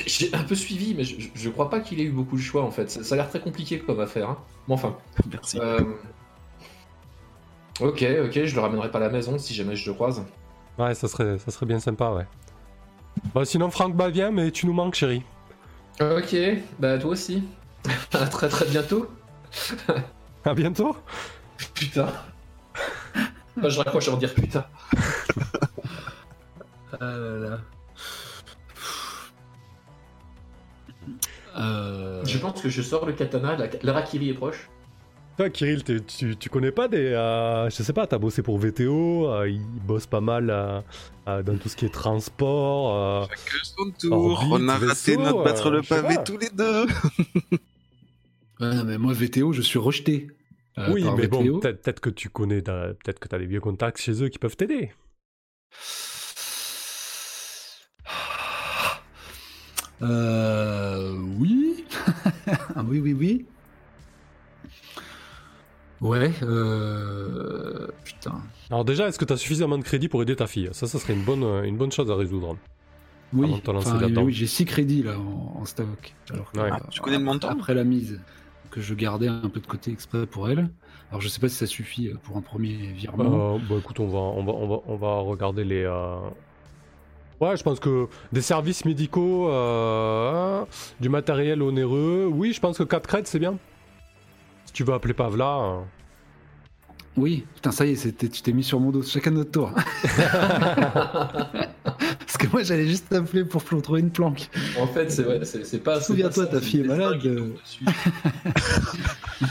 J'ai 0.06 0.32
un 0.32 0.44
peu 0.44 0.54
suivi, 0.54 0.94
mais 0.94 1.04
je, 1.04 1.16
je, 1.34 1.48
crois 1.50 1.70
pas 1.70 1.80
qu'il 1.80 2.00
ait 2.00 2.04
eu 2.04 2.10
beaucoup 2.10 2.36
de 2.36 2.42
choix 2.42 2.62
en 2.62 2.70
fait. 2.70 2.90
Ça, 2.90 3.14
a 3.14 3.16
l'air 3.16 3.28
très 3.28 3.40
compliqué 3.40 3.78
comme 3.80 4.00
affaire. 4.00 4.30
Hein. 4.30 4.38
Mais 4.68 4.74
enfin. 4.74 4.96
Merci. 5.30 5.58
Euh, 5.60 5.80
ok, 7.80 8.04
ok, 8.26 8.44
je 8.44 8.54
le 8.54 8.60
ramènerai 8.60 8.90
pas 8.90 8.98
à 8.98 9.02
la 9.02 9.10
maison 9.10 9.38
si 9.38 9.54
jamais 9.54 9.74
je 9.74 9.90
le 9.90 9.94
croise. 9.94 10.24
Ouais, 10.78 10.94
ça 10.94 11.08
serait, 11.08 11.38
ça 11.38 11.50
serait 11.50 11.66
bien 11.66 11.80
sympa, 11.80 12.10
ouais. 12.10 12.26
Bah, 13.34 13.44
sinon, 13.44 13.70
Franck, 13.70 13.94
bah 13.96 14.10
viens, 14.10 14.30
mais 14.30 14.50
tu 14.50 14.66
nous 14.66 14.72
manques, 14.72 14.94
chérie. 14.94 15.22
Ok, 16.00 16.36
bah 16.80 16.98
toi 16.98 17.10
aussi. 17.10 17.44
à 18.12 18.26
très 18.26 18.49
très 18.49 18.66
bientôt. 18.66 19.11
à 20.45 20.55
bientôt 20.55 20.97
Putain. 21.74 22.09
Je 23.57 23.78
raccroche 23.78 24.09
en 24.09 24.16
dire 24.16 24.35
putain. 24.35 24.66
ah 26.93 26.97
là 27.01 27.39
là. 27.39 27.59
Euh... 31.57 32.24
Je 32.24 32.39
pense 32.39 32.61
que 32.61 32.68
je 32.68 32.82
sors 32.82 33.07
le 33.07 33.12
katana, 33.12 33.57
la, 33.57 33.68
la 33.82 33.93
Rakiri 33.93 34.30
est 34.30 34.35
proche. 34.35 34.68
Toi, 35.37 35.51
Kirill, 35.51 35.82
tu, 35.82 36.37
tu, 36.37 36.49
connais 36.49 36.70
pas 36.70 36.87
des. 36.87 37.09
Euh, 37.09 37.68
je 37.68 37.82
sais 37.82 37.93
pas, 37.93 38.07
t'as 38.07 38.18
bossé 38.18 38.43
pour 38.43 38.57
VTO, 38.57 39.28
euh, 39.28 39.49
il 39.49 39.61
bosse 39.85 40.07
pas 40.07 40.20
mal 40.20 40.49
euh, 40.49 41.43
dans 41.43 41.57
tout 41.57 41.68
ce 41.68 41.74
qui 41.74 41.87
est 41.87 41.93
transport. 41.93 43.28
Chacun 43.28 43.59
son 43.64 43.91
tour, 43.99 44.47
on 44.53 44.68
a 44.68 44.78
raté 44.78 45.16
notre 45.16 45.43
battre 45.43 45.70
le 45.70 45.82
pavé 45.82 46.18
tous 46.24 46.39
les 46.39 46.51
deux. 46.51 46.87
ouais, 48.70 48.84
mais 48.84 48.98
moi, 48.98 49.12
VTO, 49.12 49.52
je 49.52 49.62
suis 49.62 49.78
rejeté. 49.78 50.28
oui, 50.88 51.04
mais 51.16 51.28
bon, 51.28 51.60
peut-être 51.60 52.00
que 52.00 52.10
tu 52.10 52.28
connais, 52.28 52.62
peut-être 52.62 53.18
que 53.18 53.28
t'as 53.28 53.38
des 53.38 53.46
vieux 53.46 53.60
contacts 53.60 53.98
chez 53.98 54.22
eux 54.22 54.28
qui 54.28 54.38
peuvent 54.38 54.56
t'aider. 54.56 54.90
Euh. 60.02 61.16
Oui. 61.38 61.84
oui, 62.86 63.00
oui, 63.00 63.12
oui. 63.12 63.46
Ouais, 66.00 66.32
euh... 66.42 67.88
Putain. 68.04 68.42
Alors 68.70 68.84
déjà, 68.84 69.08
est-ce 69.08 69.18
que 69.18 69.24
tu 69.24 69.32
as 69.32 69.36
suffisamment 69.36 69.78
de 69.78 69.84
crédit 69.84 70.08
pour 70.08 70.20
aider 70.20 70.36
ta 70.36 70.46
fille? 70.46 70.68
Ça, 70.72 70.86
ça 70.86 70.98
serait 70.98 71.14
une 71.14 71.24
bonne, 71.24 71.44
une 71.64 71.78
bonne 71.78 71.92
chose 71.92 72.10
à 72.10 72.14
résoudre. 72.14 72.58
Oui, 73.32 73.50
oui 73.66 74.32
j'ai 74.32 74.46
6 74.46 74.64
crédits 74.64 75.02
là 75.02 75.18
en, 75.18 75.64
stock. 75.64 76.14
Alors 76.30 76.52
ah, 76.58 76.80
tu 76.90 77.00
connais 77.00 77.18
le 77.18 77.24
montant? 77.24 77.48
Après 77.48 77.74
la 77.74 77.84
mise, 77.84 78.20
que 78.75 78.81
je 78.81 78.95
gardais 78.95 79.29
un 79.29 79.49
peu 79.49 79.61
de 79.61 79.66
côté 79.66 79.93
exprès 79.93 80.27
pour 80.27 80.49
elle. 80.49 80.68
Alors 81.11 81.20
je 81.20 81.29
sais 81.29 81.41
pas 81.41 81.49
si 81.49 81.57
ça 81.57 81.66
suffit 81.66 82.11
pour 82.25 82.37
un 82.37 82.41
premier 82.41 82.75
virement. 82.75 83.55
Euh, 83.55 83.59
bah 83.68 83.77
écoute, 83.79 84.01
on 84.01 84.09
va, 84.09 84.18
on 84.18 84.45
va, 84.45 84.53
on 84.53 84.66
va, 84.66 84.77
on 84.87 84.97
va 84.97 85.14
regarder 85.20 85.64
les... 85.64 85.85
Euh, 85.85 86.16
ouais, 87.41 87.57
je 87.57 87.62
pense 87.62 87.79
que 87.79 88.09
des 88.33 88.43
services 88.43 88.85
médicaux, 88.85 89.49
euh, 89.49 90.64
du 91.01 91.09
matériel 91.09 91.62
onéreux, 91.62 92.29
oui, 92.33 92.53
je 92.53 92.61
pense 92.61 92.79
que 92.79 92.83
4 92.83 93.07
crêtes, 93.07 93.29
c'est 93.29 93.39
bien 93.39 93.57
tu 94.75 94.85
veux 94.85 94.93
appeler 94.93 95.14
Pavla. 95.14 95.47
Hein. 95.47 95.85
Oui, 97.16 97.47
putain, 97.55 97.70
ça 97.70 97.87
y 97.87 97.93
est, 97.93 98.18
tu 98.18 98.43
t'es 98.43 98.53
mis 98.53 98.64
sur 98.64 98.81
mon 98.81 98.91
dos, 98.91 99.03
chacun 99.03 99.31
notre 99.31 99.53
tour. 99.53 99.70
Parce 102.35 102.49
que 102.49 102.53
moi, 102.53 102.64
j'allais 102.64 102.89
juste 102.89 103.11
t'appeler 103.11 103.45
pour 103.45 103.62
trouver 103.62 104.01
une 104.01 104.11
planque. 104.11 104.49
En 104.80 104.89
fait, 104.89 105.09
c'est 105.12 105.22
vrai, 105.22 105.41
c'est 105.45 105.78
pas. 105.78 106.01
Souviens-toi, 106.01 106.47
ta 106.47 106.61
fille 106.61 106.80
est 106.80 106.85
malade. 106.85 107.20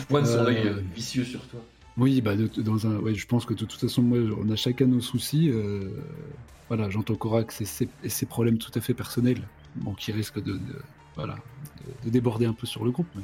Pointe 0.10 0.28
son 0.28 0.46
œil 0.46 0.76
vicieux 0.94 1.24
sur 1.24 1.40
toi. 1.48 1.62
Oui, 1.96 2.20
bah, 2.20 2.34
dans 2.58 2.86
un, 2.86 2.98
ouais, 2.98 3.14
je 3.14 3.26
pense 3.26 3.46
que 3.46 3.54
de 3.54 3.64
toute 3.64 3.80
façon, 3.80 4.02
moi, 4.02 4.18
on 4.38 4.52
a 4.52 4.58
chacun 4.58 4.86
nos 4.86 5.00
soucis. 5.00 5.50
Euh, 5.50 5.92
voilà, 6.68 6.90
j'entends 6.90 7.16
Korak 7.16 7.54
et 7.62 7.66
ses, 7.66 7.88
ses, 8.06 8.26
problèmes 8.26 8.58
tout 8.58 8.72
à 8.76 8.82
fait 8.82 8.94
personnels, 8.94 9.44
bon, 9.76 9.94
qui 9.94 10.12
risquent 10.12 10.44
de, 10.44 10.60
voilà, 11.16 11.36
de, 12.04 12.10
déborder 12.10 12.48
un 12.48 12.54
peu 12.54 12.68
sur 12.68 12.84
le 12.84 12.92
groupe. 12.92 13.08
Mais 13.16 13.24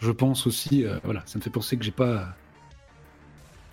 je 0.00 0.10
pense 0.10 0.48
aussi, 0.48 0.84
euh, 0.84 0.98
voilà, 1.04 1.22
ça 1.26 1.38
me 1.38 1.44
fait 1.44 1.50
penser 1.50 1.76
que 1.76 1.84
j'ai 1.84 1.92
pas. 1.92 2.34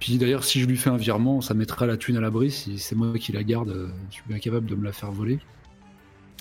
Puis 0.04 0.18
d'ailleurs, 0.18 0.44
si 0.44 0.60
je 0.60 0.66
lui 0.66 0.76
fais 0.76 0.90
un 0.90 0.98
virement, 0.98 1.40
ça 1.40 1.54
mettra 1.54 1.86
la 1.86 1.96
thune 1.96 2.18
à 2.18 2.20
l'abri. 2.20 2.52
Si 2.52 2.78
c'est 2.78 2.94
moi 2.94 3.18
qui 3.18 3.32
la 3.32 3.42
garde, 3.42 3.70
euh, 3.70 3.88
je 4.10 4.16
suis 4.16 4.24
bien 4.28 4.38
capable 4.38 4.66
de 4.66 4.76
me 4.76 4.84
la 4.84 4.92
faire 4.92 5.14
voler. 5.14 5.40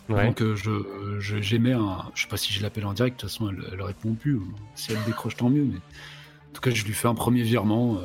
Donc 0.08 0.42
euh, 0.42 0.56
je, 0.56 1.40
j'émets 1.40 1.70
un. 1.70 2.10
Je 2.16 2.22
sais 2.22 2.28
pas 2.28 2.36
si 2.36 2.52
je 2.52 2.60
l'appelle 2.60 2.86
en 2.86 2.92
direct, 2.92 3.18
de 3.18 3.20
toute 3.20 3.30
façon 3.30 3.50
elle, 3.50 3.62
elle 3.72 3.80
répond 3.80 4.14
plus. 4.14 4.40
Si 4.74 4.90
elle 4.90 4.98
décroche, 5.06 5.36
tant 5.36 5.48
mieux. 5.48 5.62
Mais 5.62 5.76
en 5.76 6.52
tout 6.54 6.60
cas, 6.60 6.70
je 6.70 6.84
lui 6.84 6.92
fais 6.92 7.06
un 7.06 7.14
premier 7.14 7.44
virement 7.44 8.00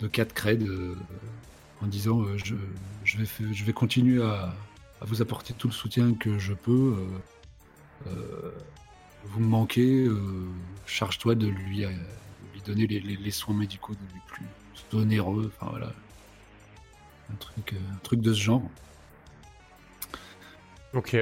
de 0.00 0.06
4 0.06 0.32
creds 0.32 0.66
en 1.82 1.86
disant 1.86 2.24
je, 2.38 2.54
je, 3.04 3.18
vais, 3.18 3.26
je 3.52 3.64
vais 3.64 3.74
continuer 3.74 4.22
à, 4.22 4.54
à, 5.02 5.04
vous 5.04 5.20
apporter 5.20 5.52
tout 5.52 5.68
le 5.68 5.74
soutien 5.74 6.14
que 6.14 6.38
je 6.38 6.54
peux 6.54 6.96
vous 9.24 9.40
me 9.40 9.46
manquez, 9.46 10.04
euh, 10.04 10.46
charge-toi 10.86 11.34
de 11.34 11.46
lui, 11.46 11.84
euh, 11.84 11.90
lui 12.58 12.74
donner 12.74 12.86
les, 12.86 13.30
soins 13.30 13.54
médicaux 13.54 13.94
de 13.94 14.12
lui 14.12 14.20
plus 14.26 14.44
onéreux, 14.98 15.52
enfin 15.54 15.70
voilà. 15.70 15.92
Un 17.30 17.36
truc, 17.36 17.72
euh, 17.72 17.94
un 17.94 17.98
truc 18.02 18.20
de 18.20 18.32
ce 18.32 18.40
genre. 18.40 18.62
Ok. 20.94 21.16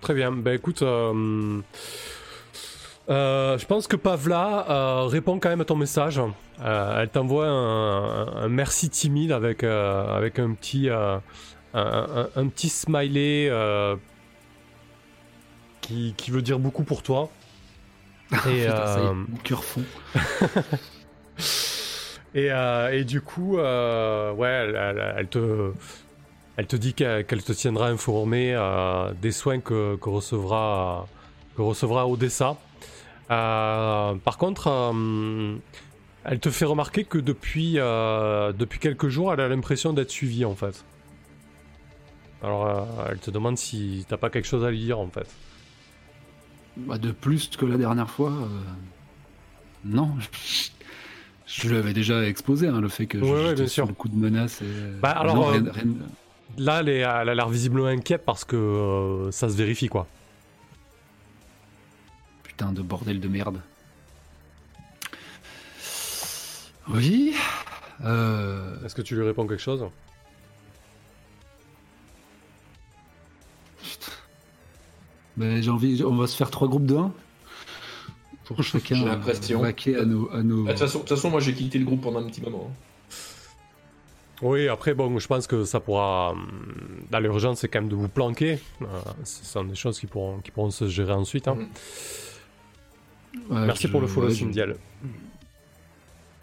Très 0.00 0.14
bien. 0.14 0.30
Ben 0.32 0.54
écoute, 0.54 0.80
je 0.80 1.62
pense 3.64 3.88
que 3.88 3.96
Pavla 3.96 5.06
répond 5.08 5.40
quand 5.40 5.48
même 5.48 5.60
à 5.62 5.64
ton 5.64 5.76
message. 5.76 6.20
elle 6.64 7.10
t'envoie 7.10 7.48
un, 7.48 8.48
merci 8.48 8.88
timide 8.88 9.32
avec, 9.32 9.64
avec 9.64 10.38
un 10.38 10.52
petit, 10.54 10.88
un, 10.88 11.22
un, 11.74 12.46
petit 12.46 12.68
smiley 12.68 13.50
qui, 15.80 16.30
veut 16.30 16.42
dire 16.42 16.58
beaucoup 16.58 16.84
pour 16.84 17.02
toi. 17.02 17.30
Et, 18.48 18.66
euh, 18.66 19.12
mon 19.12 19.36
cœur 19.38 19.62
fond. 19.62 19.84
et, 22.34 22.50
euh, 22.50 22.92
et, 22.92 23.04
du 23.04 23.20
coup, 23.20 23.58
euh, 23.58 24.32
ouais, 24.32 24.72
elle, 25.16 25.28
te, 25.28 25.72
elle 26.56 26.66
te 26.66 26.76
dit 26.76 26.94
qu'elle 26.94 27.24
te 27.24 27.52
tiendra 27.52 27.88
informé 27.88 28.56
des 29.20 29.32
soins 29.32 29.60
que, 29.60 29.96
recevra, 30.02 31.06
que 31.56 31.62
recevra 31.62 32.08
Odessa. 32.08 32.56
par 33.28 34.38
contre, 34.38 34.92
elle 36.24 36.40
te 36.40 36.50
fait 36.50 36.64
remarquer 36.64 37.04
que 37.04 37.18
depuis, 37.18 37.74
depuis 37.74 38.80
quelques 38.80 39.08
jours, 39.08 39.32
elle 39.32 39.40
a 39.40 39.48
l'impression 39.48 39.92
d'être 39.92 40.10
suivie 40.10 40.44
en 40.44 40.56
fait. 40.56 40.84
Alors, 42.42 42.86
elle 43.08 43.18
te 43.18 43.30
demande 43.30 43.56
si 43.56 44.04
t'as 44.08 44.16
pas 44.16 44.30
quelque 44.30 44.48
chose 44.48 44.64
à 44.64 44.70
lui 44.70 44.80
dire 44.80 44.98
en 44.98 45.08
fait. 45.08 45.28
Bah, 46.76 46.98
de 46.98 47.10
plus 47.10 47.48
que 47.56 47.64
la 47.64 47.78
dernière 47.78 48.10
fois, 48.10 48.30
euh, 48.30 48.48
non. 49.84 50.14
Je 51.46 51.72
l'avais 51.72 51.94
déjà 51.94 52.26
exposé, 52.26 52.68
hein, 52.68 52.80
le 52.80 52.88
fait 52.88 53.06
que 53.06 53.18
je 53.18 53.66
sur 53.66 53.86
le 53.86 53.94
coup 53.94 54.08
de 54.08 54.16
menace. 54.16 54.60
Et... 54.62 55.00
Bah, 55.00 55.10
alors, 55.12 55.50
euh, 55.50 55.60
là, 56.58 56.80
elle, 56.80 57.04
a 57.04 57.34
l'air 57.34 57.48
visiblement 57.48 57.86
inquiète 57.86 58.24
parce 58.26 58.44
que 58.44 58.56
euh, 58.56 59.30
ça 59.30 59.48
se 59.48 59.56
vérifie, 59.56 59.88
quoi. 59.88 60.06
Putain 62.42 62.72
de 62.72 62.82
bordel 62.82 63.20
de 63.20 63.28
merde. 63.28 63.60
Oui. 66.88 67.34
Est-ce 68.00 68.94
que 68.94 69.02
tu 69.02 69.14
lui 69.14 69.24
réponds 69.24 69.46
quelque 69.46 69.62
chose? 69.62 69.86
Ben, 75.36 75.62
j'ai 75.62 75.70
envie, 75.70 76.02
on 76.04 76.16
va 76.16 76.26
se 76.26 76.36
faire 76.36 76.50
trois 76.50 76.68
groupes 76.68 76.86
de 76.86 76.96
1 76.96 77.12
pour 78.44 78.62
chacun 78.62 79.04
l'impression. 79.04 79.62
à 79.62 80.04
nos. 80.04 80.30
À 80.30 80.42
nos... 80.42 80.64
Bah, 80.64 80.74
de 80.74 80.86
toute 80.86 81.08
façon, 81.08 81.30
moi 81.30 81.40
j'ai 81.40 81.52
quitté 81.52 81.78
le 81.78 81.84
groupe 81.84 82.02
pendant 82.02 82.20
un 82.20 82.26
petit 82.28 82.40
moment. 82.40 82.70
Hein. 82.70 82.74
Oui, 84.42 84.68
après, 84.68 84.94
bon, 84.94 85.18
je 85.18 85.26
pense 85.26 85.46
que 85.46 85.64
ça 85.64 85.80
pourra. 85.80 86.34
Dans 87.10 87.20
l'urgence, 87.20 87.60
c'est 87.60 87.68
quand 87.68 87.80
même 87.80 87.88
de 87.88 87.96
vous 87.96 88.08
planquer. 88.08 88.58
Euh, 88.82 88.86
ce 89.24 89.44
sont 89.44 89.64
des 89.64 89.74
choses 89.74 89.98
qui 89.98 90.06
pourront, 90.06 90.40
qui 90.40 90.50
pourront 90.50 90.70
se 90.70 90.88
gérer 90.88 91.12
ensuite. 91.12 91.48
Hein. 91.48 91.56
Merci 93.50 93.88
pour 93.88 94.00
le 94.00 94.06
follow, 94.06 94.28
ouais, 94.28 94.76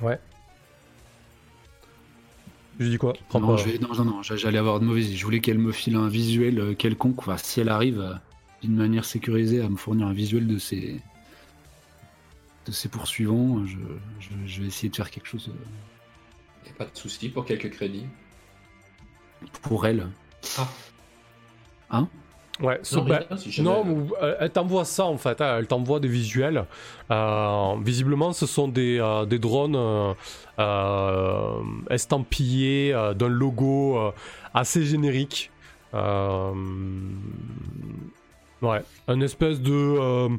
Ouais. 0.02 0.20
Je 2.80 2.88
dis 2.88 2.98
quoi? 2.98 3.14
Non, 3.34 3.40
non, 3.40 3.58
non, 3.96 4.06
non, 4.06 4.22
j'allais 4.24 4.58
avoir 4.58 4.80
de 4.80 4.86
mauvaises. 4.86 5.14
Je 5.14 5.24
voulais 5.24 5.40
qu'elle 5.40 5.60
me 5.60 5.72
file 5.72 5.96
un 5.96 6.08
visuel 6.08 6.60
euh, 6.60 6.74
quelconque. 6.74 7.20
Enfin, 7.20 7.38
si 7.38 7.62
elle 7.62 7.70
arrive, 7.70 8.20
d'une 8.64 8.76
manière 8.76 9.06
sécurisée 9.06 9.62
à 9.62 9.70
me 9.70 9.76
fournir 9.76 10.08
un 10.08 10.14
visuel 10.14 10.48
de 10.48 10.58
ces 10.58 11.02
de 12.66 12.72
ses 12.72 12.88
poursuivants, 12.88 13.66
je, 13.66 13.78
je, 14.46 14.62
vais 14.62 14.68
essayer 14.68 14.88
de 14.88 14.96
faire 14.96 15.12
quelque 15.12 15.28
chose. 15.28 15.52
pas 16.78 16.86
de 16.86 16.96
souci 16.96 17.28
pour 17.28 17.44
quelques 17.44 17.72
crédits. 17.72 18.06
Pour 19.62 19.86
elle. 19.86 20.08
Ah. 20.58 20.70
Hein? 21.92 22.08
Ouais, 22.62 22.80
non, 23.60 24.08
elle 24.40 24.52
t'envoie 24.52 24.86
ça 24.86 25.06
en 25.06 25.18
fait, 25.18 25.42
hein. 25.42 25.56
elle 25.58 25.66
t'envoie 25.66 26.00
des 26.00 26.08
visuels. 26.08 26.66
Euh, 27.10 27.74
visiblement, 27.84 28.32
ce 28.32 28.46
sont 28.46 28.68
des, 28.68 29.00
euh, 29.00 29.26
des 29.26 29.40
drones 29.40 30.16
euh, 30.60 31.62
estampillés 31.90 32.94
d'un 33.16 33.28
logo 33.28 34.14
assez 34.54 34.84
générique. 34.86 35.50
Ouais, 38.64 38.82
un 39.08 39.22
espèce 39.22 39.62
de. 39.62 40.30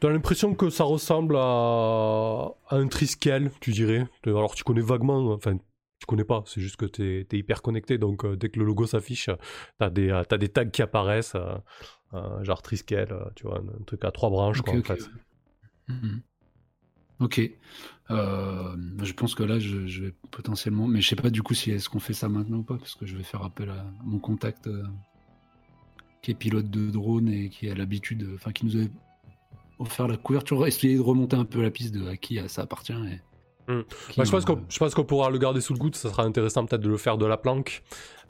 T'as 0.00 0.10
l'impression 0.10 0.54
que 0.54 0.68
ça 0.68 0.84
ressemble 0.84 1.36
à, 1.36 2.50
à 2.68 2.76
un 2.76 2.88
Triskel, 2.88 3.50
tu 3.60 3.72
dirais. 3.72 4.06
Alors, 4.26 4.54
tu 4.54 4.62
connais 4.62 4.82
vaguement, 4.82 5.32
enfin, 5.32 5.56
tu 6.04 6.06
connais 6.06 6.24
pas, 6.24 6.42
c'est 6.46 6.60
juste 6.60 6.76
que 6.76 6.84
tu 6.84 7.02
es, 7.20 7.38
hyper 7.38 7.62
connecté, 7.62 7.96
donc 7.96 8.26
euh, 8.26 8.36
dès 8.36 8.50
que 8.50 8.58
le 8.58 8.66
logo 8.66 8.86
s'affiche, 8.86 9.24
tu 9.24 9.84
as, 9.84 9.90
euh, 9.96 10.36
des 10.36 10.48
tags 10.50 10.66
qui 10.66 10.82
apparaissent, 10.82 11.34
euh, 11.34 12.44
genre 12.44 12.60
Triskel, 12.60 13.08
tu 13.34 13.44
vois, 13.44 13.60
un, 13.60 13.84
truc 13.84 14.04
à 14.04 14.10
trois 14.10 14.28
branches, 14.28 14.60
quoi, 14.60 14.74
en 14.74 14.82
fait. 14.82 15.08
Mhm. 15.88 16.20
Ok. 17.20 17.40
je 18.10 19.12
pense 19.14 19.34
que 19.34 19.42
là, 19.42 19.58
je, 19.58 20.02
vais 20.02 20.14
potentiellement. 20.30 20.86
Mais 20.86 21.00
je 21.00 21.08
sais 21.08 21.16
pas 21.16 21.30
du 21.30 21.42
coup 21.42 21.54
si 21.54 21.70
est-ce 21.70 21.88
qu'on 21.88 22.00
fait 22.00 22.12
ça 22.12 22.28
maintenant 22.28 22.58
ou 22.58 22.64
pas, 22.64 22.76
parce 22.76 22.94
que 22.94 23.06
je 23.06 23.16
vais 23.16 23.22
faire 23.22 23.42
appel 23.42 23.70
à 23.70 23.86
mon 24.02 24.18
contact 24.18 24.68
qui 26.24 26.30
est 26.30 26.34
pilote 26.34 26.70
de 26.70 26.90
drone 26.90 27.28
et 27.28 27.50
qui 27.50 27.68
a 27.68 27.74
l'habitude. 27.74 28.26
Enfin, 28.34 28.50
qui 28.50 28.64
nous 28.64 28.76
avait 28.76 28.90
offert 29.78 30.08
la 30.08 30.16
couverture, 30.16 30.66
essayer 30.66 30.96
de 30.96 31.00
remonter 31.00 31.36
un 31.36 31.44
peu 31.44 31.60
la 31.60 31.70
piste 31.70 31.94
de 31.94 32.08
à 32.08 32.16
qui 32.16 32.38
ça 32.48 32.62
appartient. 32.62 32.94
Bah, 33.68 34.24
je 34.24 34.30
pense 34.30 34.44
qu'on 34.44 34.62
je 34.68 34.78
pense 34.78 34.94
qu'on 34.94 35.04
pourra 35.04 35.30
le 35.30 35.38
garder 35.38 35.60
sous 35.60 35.72
le 35.72 35.78
coude. 35.78 35.94
Ça 35.96 36.10
sera 36.10 36.22
intéressant 36.22 36.66
peut-être 36.66 36.82
de 36.82 36.88
le 36.88 36.96
faire 36.96 37.18
de 37.18 37.26
la 37.26 37.36
planque. 37.36 37.82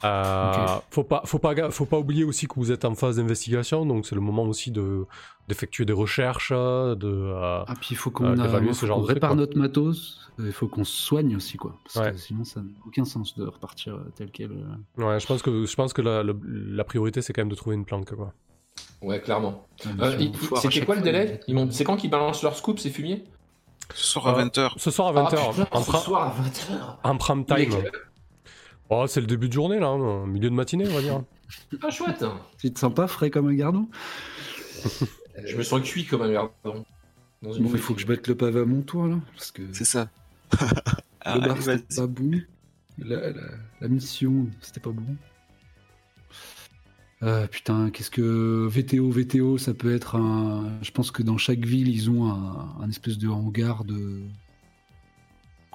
Euh, 0.03 0.67
Faut 0.91 1.03
pas 1.03 1.21
faut 1.25 1.39
pas 1.39 1.71
faut 1.71 1.85
pas 1.85 1.97
oublier 1.97 2.23
aussi 2.23 2.47
que 2.47 2.55
vous 2.55 2.71
êtes 2.71 2.85
en 2.85 2.95
phase 2.95 3.15
d'investigation, 3.15 3.85
donc 3.85 4.05
c'est 4.05 4.15
le 4.15 4.21
moment 4.21 4.43
aussi 4.43 4.71
de 4.71 5.05
d'effectuer 5.47 5.85
des 5.85 5.93
recherches, 5.93 6.51
de 6.51 6.97
euh, 7.03 7.63
ah 7.65 7.73
puis 7.79 7.89
il 7.91 7.95
faut 7.95 8.11
qu'on 8.11 8.37
euh, 8.37 9.03
répare 9.03 9.35
notre 9.35 9.57
matos. 9.57 10.21
Il 10.37 10.51
faut 10.51 10.67
qu'on 10.67 10.83
soigne 10.83 11.35
aussi 11.37 11.55
quoi, 11.55 11.77
parce 11.85 12.09
que 12.09 12.17
sinon 12.17 12.43
ça 12.43 12.59
n'a 12.59 12.67
aucun 12.85 13.05
sens 13.05 13.37
de 13.37 13.45
repartir 13.45 13.97
tel 14.15 14.31
quel. 14.31 14.51
Euh. 14.51 15.03
Ouais, 15.03 15.19
je 15.19 15.25
pense 15.25 15.41
que 15.41 15.65
je 15.65 15.75
pense 15.75 15.93
que 15.93 16.01
la, 16.01 16.23
la 16.23 16.83
priorité 16.83 17.21
c'est 17.21 17.31
quand 17.31 17.41
même 17.41 17.49
de 17.49 17.55
trouver 17.55 17.77
une 17.77 17.85
planque 17.85 18.13
quoi. 18.13 18.33
Ouais, 19.01 19.21
clairement. 19.21 19.67
C'était 20.61 20.85
quoi 20.85 20.95
le 20.95 21.01
délai 21.01 21.39
C'est 21.69 21.83
quand 21.83 21.95
qu'ils 21.95 22.09
balancent 22.09 22.43
leur 22.43 22.55
scoop, 22.55 22.79
ces 22.79 22.89
fumiers 22.89 23.23
ce 23.93 24.05
soir 24.05 24.27
à 24.27 24.43
20h. 24.43 24.71
Ce 24.77 24.91
soir 24.91 25.17
à 25.17 25.29
20h. 25.29 25.67
Ah, 25.71 25.81
ce 25.81 25.91
soir 25.97 26.23
à 26.23 26.41
20h. 26.41 26.97
En 27.03 27.17
prime 27.17 27.45
time. 27.45 27.71
Oh, 28.89 29.05
c'est 29.07 29.21
le 29.21 29.27
début 29.27 29.47
de 29.47 29.53
journée, 29.53 29.79
là, 29.79 29.87
hein, 29.87 30.27
milieu 30.27 30.49
de 30.49 30.55
matinée, 30.55 30.85
on 30.87 30.93
va 30.93 31.01
dire. 31.01 31.23
Pas 31.81 31.89
chouette. 31.89 32.23
Tu 32.59 32.71
te 32.71 32.79
sens 32.79 32.93
pas 32.93 33.07
frais 33.07 33.29
comme 33.29 33.47
un 33.47 33.53
gardon 33.53 33.87
Je 35.45 35.55
me 35.57 35.63
sens 35.63 35.81
cuit 35.81 36.05
comme 36.05 36.21
un 36.21 36.31
gardon. 36.31 36.85
il 37.43 37.77
faut 37.77 37.93
que 37.93 38.01
je 38.01 38.07
mette 38.07 38.27
le 38.27 38.35
pavé 38.35 38.61
à 38.61 38.65
mon 38.65 38.81
toit, 38.81 39.07
là. 39.07 39.15
Parce 39.33 39.51
que... 39.51 39.63
C'est 39.73 39.85
ça. 39.85 40.09
le 41.25 41.39
bar, 41.47 41.57
c'était 41.61 41.95
pas 41.95 42.07
bon. 42.07 42.41
La, 42.99 43.29
la 43.81 43.87
mission, 43.87 44.47
c'était 44.61 44.79
pas 44.79 44.91
bon. 44.91 45.15
Euh, 47.23 47.47
putain, 47.47 47.89
qu'est-ce 47.91 48.11
que 48.11 48.67
VTO, 48.67 49.09
VTO, 49.09 49.57
ça 49.57 49.73
peut 49.73 49.93
être 49.93 50.15
un. 50.15 50.77
Je 50.81 50.91
pense 50.91 51.11
que 51.11 51.23
dans 51.23 51.37
chaque 51.37 51.65
ville, 51.65 51.87
ils 51.87 52.09
ont 52.09 52.29
un, 52.29 52.89
espèce 52.89 53.17
de 53.17 53.27
hangar 53.27 53.85
de. 53.85 54.21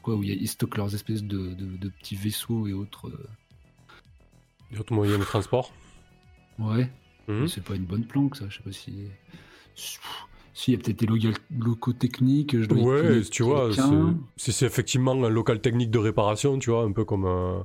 Quoi, 0.03 0.17
où 0.17 0.23
ils 0.23 0.49
stockent 0.49 0.77
leurs 0.77 0.95
espèces 0.95 1.25
de, 1.25 1.55
petits 2.01 2.17
vaisseaux 2.17 2.67
et 2.67 2.73
autres. 2.73 3.09
Euh. 3.09 3.29
Et 4.73 4.79
autres 4.79 4.93
moyens 4.93 5.19
de 5.19 5.25
transport 5.25 5.73
Ouais. 6.59 6.91
Mhm. 7.27 7.49
C'est 7.49 7.65
pas 7.65 7.75
une 7.75 7.87
bonne 7.87 8.05
planque, 8.05 8.37
ça. 8.37 8.47
Je 8.49 8.59
sais 8.59 8.63
pas 8.63 8.73
si. 8.73 9.07
S'il 10.53 10.75
y 10.75 10.77
a 10.77 10.81
peut-être 10.81 10.99
des 11.01 11.33
locaux 11.59 11.93
techniques, 11.95 12.61
je 12.61 12.67
dois 12.67 12.83
Ouais, 12.83 13.23
tu 13.23 13.45
vois, 13.45 13.71
si 14.37 14.53
c'est 14.53 14.67
effectivement 14.67 15.13
un 15.13 15.29
local 15.31 15.61
technique 15.61 15.91
de 15.91 15.99
réparation, 15.99 16.59
tu 16.59 16.71
vois, 16.71 16.85
un 16.85 16.93
peu 16.93 17.05
comme 17.05 17.25
un. 17.25 17.65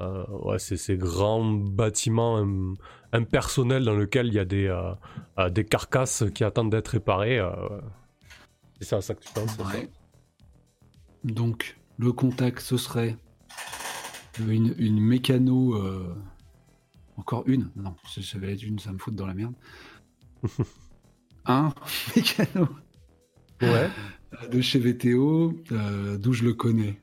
Euh, 0.00 0.24
ouais, 0.28 0.58
c'est 0.58 0.76
ces 0.76 0.96
grands 0.96 1.44
bâtiments 1.44 2.44
impersonnels 3.12 3.84
dans 3.84 3.96
lesquels 3.96 4.28
il 4.28 4.34
y 4.34 4.38
a 4.38 4.44
des, 4.44 4.66
euh, 4.66 4.92
euh, 5.38 5.50
des 5.50 5.64
carcasses 5.64 6.24
qui 6.34 6.44
attendent 6.44 6.70
d'être 6.70 6.88
réparées. 6.88 7.40
c'est 8.78 8.86
ça, 8.86 9.00
ça 9.00 9.14
que 9.14 9.22
tu 9.22 9.32
penses 9.32 9.56
Donc, 11.24 11.76
le 11.98 12.12
contact, 12.12 12.60
ce 12.60 12.76
serait 12.76 13.16
une, 14.38 14.74
une 14.78 15.00
mécano. 15.00 15.78
Encore 17.16 17.42
une? 17.46 17.70
Non, 17.76 17.94
ça 18.06 18.38
va 18.38 18.46
être 18.46 18.62
une, 18.62 18.78
ça 18.78 18.92
me 18.92 18.98
fout 18.98 19.14
dans 19.14 19.26
la 19.26 19.34
merde. 19.34 19.54
un 21.44 21.74
mécano. 22.16 22.68
Ouais. 23.60 23.90
De 24.50 24.62
chez 24.62 24.78
VTO, 24.78 25.54
d'où 26.18 26.32
je 26.32 26.44
le 26.44 26.54
connais 26.54 26.98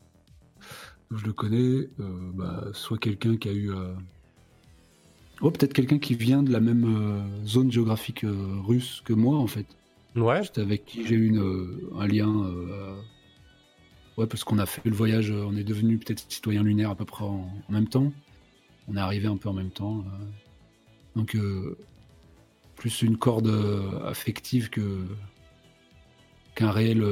je 1.12 1.26
le 1.26 1.34
connais, 1.34 1.90
euh, 2.00 2.32
bah, 2.34 2.66
soit 2.74 2.98
quelqu'un 2.98 3.38
qui 3.38 3.50
a 3.50 3.54
eu. 3.54 3.72
Euh, 3.72 3.94
oh, 5.42 5.52
peut-être 5.52 5.74
quelqu'un 5.74 6.00
qui 6.00 6.16
vient 6.16 6.44
de 6.44 6.52
la 6.52 6.60
même 6.60 6.86
euh, 6.86 7.46
zone 7.46 7.72
géographique 7.72 8.26
russe 8.26 9.02
que 9.06 9.14
moi, 9.14 9.38
en 9.38 9.48
fait. 9.48 9.66
Ouais. 10.16 10.42
avec 10.58 10.86
qui 10.86 11.06
j'ai 11.06 11.16
eu 11.16 11.40
un 11.96 12.08
lien. 12.08 12.52
Ouais, 14.18 14.26
parce 14.26 14.44
qu'on 14.44 14.58
a 14.58 14.66
fait 14.66 14.82
le 14.84 14.96
voyage, 14.96 15.30
on 15.30 15.56
est 15.56 15.64
devenu 15.64 16.00
peut-être 16.00 16.26
citoyen 16.28 16.64
lunaire 16.64 16.90
à 16.90 16.96
peu 16.96 17.06
près 17.06 17.24
en, 17.24 17.52
même 17.70 17.88
temps. 17.88 18.12
On 18.88 18.98
est 18.98 19.00
arrivé 19.00 19.28
un 19.28 19.38
peu 19.38 19.48
en 19.48 19.54
même 19.54 19.70
temps. 19.70 20.04
Donc, 21.16 21.38
plus 22.76 23.04
une 23.04 23.18
corde 23.18 23.48
affective 24.06 24.72
que 24.72 25.06
qu'un 26.56 26.72
réel 26.72 27.06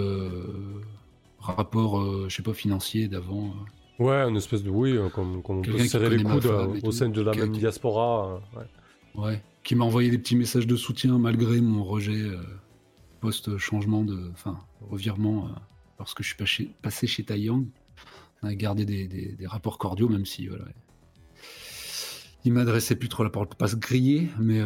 rapport, 1.38 2.28
je 2.28 2.36
sais 2.36 2.41
pas, 2.41 2.56
financier 2.56 3.08
d'avant. 3.08 3.54
Ouais, 3.98 4.28
une 4.28 4.36
espèce 4.36 4.62
de 4.62 4.70
oui, 4.70 4.98
euh, 4.98 5.10
comme, 5.10 5.41
on 5.48 5.62
peut 5.62 5.80
serrer 5.88 6.10
les 6.10 6.24
coudes 6.24 6.46
euh, 6.48 6.80
au 6.84 6.91
sein 6.91 7.10
de 7.10 7.22
la 7.22 7.34
même 7.34 7.54
diaspora. 7.54 8.41
Euh, 8.58 9.22
ouais. 9.22 9.41
qui 9.64 9.76
m'a 9.76 9.86
envoyé 9.86 10.10
des 10.10 10.18
petits 10.18 10.36
messages 10.36 10.68
de 10.68 10.76
soutien 10.76 11.18
malgré 11.18 11.62
mon 11.62 11.84
rejet 11.84 12.24
post-changement 13.22 14.04
de. 14.04 14.30
Enfin, 14.34 14.60
revirement 14.82 15.50
lorsque 15.98 16.24
je 16.24 16.34
suis 16.34 16.66
passé 16.82 17.08
chez 17.08 17.24
Taiyang. 17.24 17.66
On 18.43 18.48
a 18.48 18.56
gardé 18.56 18.86
des, 18.86 19.38
rapports 19.46 19.78
cordiaux, 19.78 20.10
même 20.10 20.26
si 20.26 20.48
voilà. 20.48 20.66
Il 22.43 22.54
m'adressait 22.54 22.96
plus 22.96 23.10
trop 23.10 23.24
la 23.24 23.32
parole 23.32 23.48
pour 23.48 23.58
pas 23.58 23.70
se 23.70 23.76
griller, 23.76 24.30
mais 24.39 24.60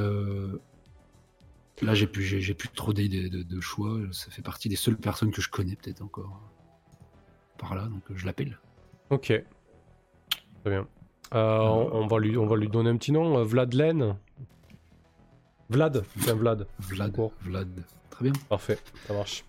là 1.81 1.93
j'ai 1.93 2.07
plus, 2.07 2.23
j'ai, 2.23 2.53
plus 2.55 2.69
trop 2.69 2.93
d'idées 2.93 3.29
de, 3.29 3.43
de, 3.43 3.61
choix. 3.61 3.99
Ça 4.11 4.31
fait 4.31 4.41
partie 4.41 4.69
des 4.69 4.75
seules 4.75 4.97
personnes 4.97 5.31
que 5.31 5.41
je 5.41 5.49
connais 5.49 5.75
peut-être 5.75 6.01
encore 6.01 6.41
par 7.59 7.75
là, 7.75 7.83
donc 7.83 8.01
je 8.15 8.25
l'appelle. 8.25 8.57
Ok. 9.09 9.25
Très 9.25 10.69
bien. 10.69 10.87
Euh, 11.33 11.59
on, 11.59 12.07
va 12.07 12.19
lui, 12.19 12.37
on 12.37 12.45
va 12.45 12.55
lui 12.55 12.69
donner 12.69 12.89
un 12.89 12.97
petit 12.97 13.11
nom. 13.11 13.37
Euh, 13.37 13.43
Vladlen. 13.43 14.15
Vlad. 15.69 16.03
C'est 16.17 16.33
Vlad. 16.33 16.67
Vlad. 16.79 17.15
Vlad. 17.41 17.85
Très 18.09 18.23
bien. 18.23 18.33
Parfait. 18.49 18.79
Ça 19.07 19.13
marche. 19.13 19.45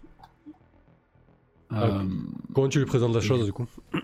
Euh, 1.72 2.04
comment 2.52 2.68
tu 2.68 2.80
lui 2.80 2.86
présentes 2.86 3.14
la 3.14 3.20
chose 3.20 3.44
du 3.44 3.52
coup 3.52 3.68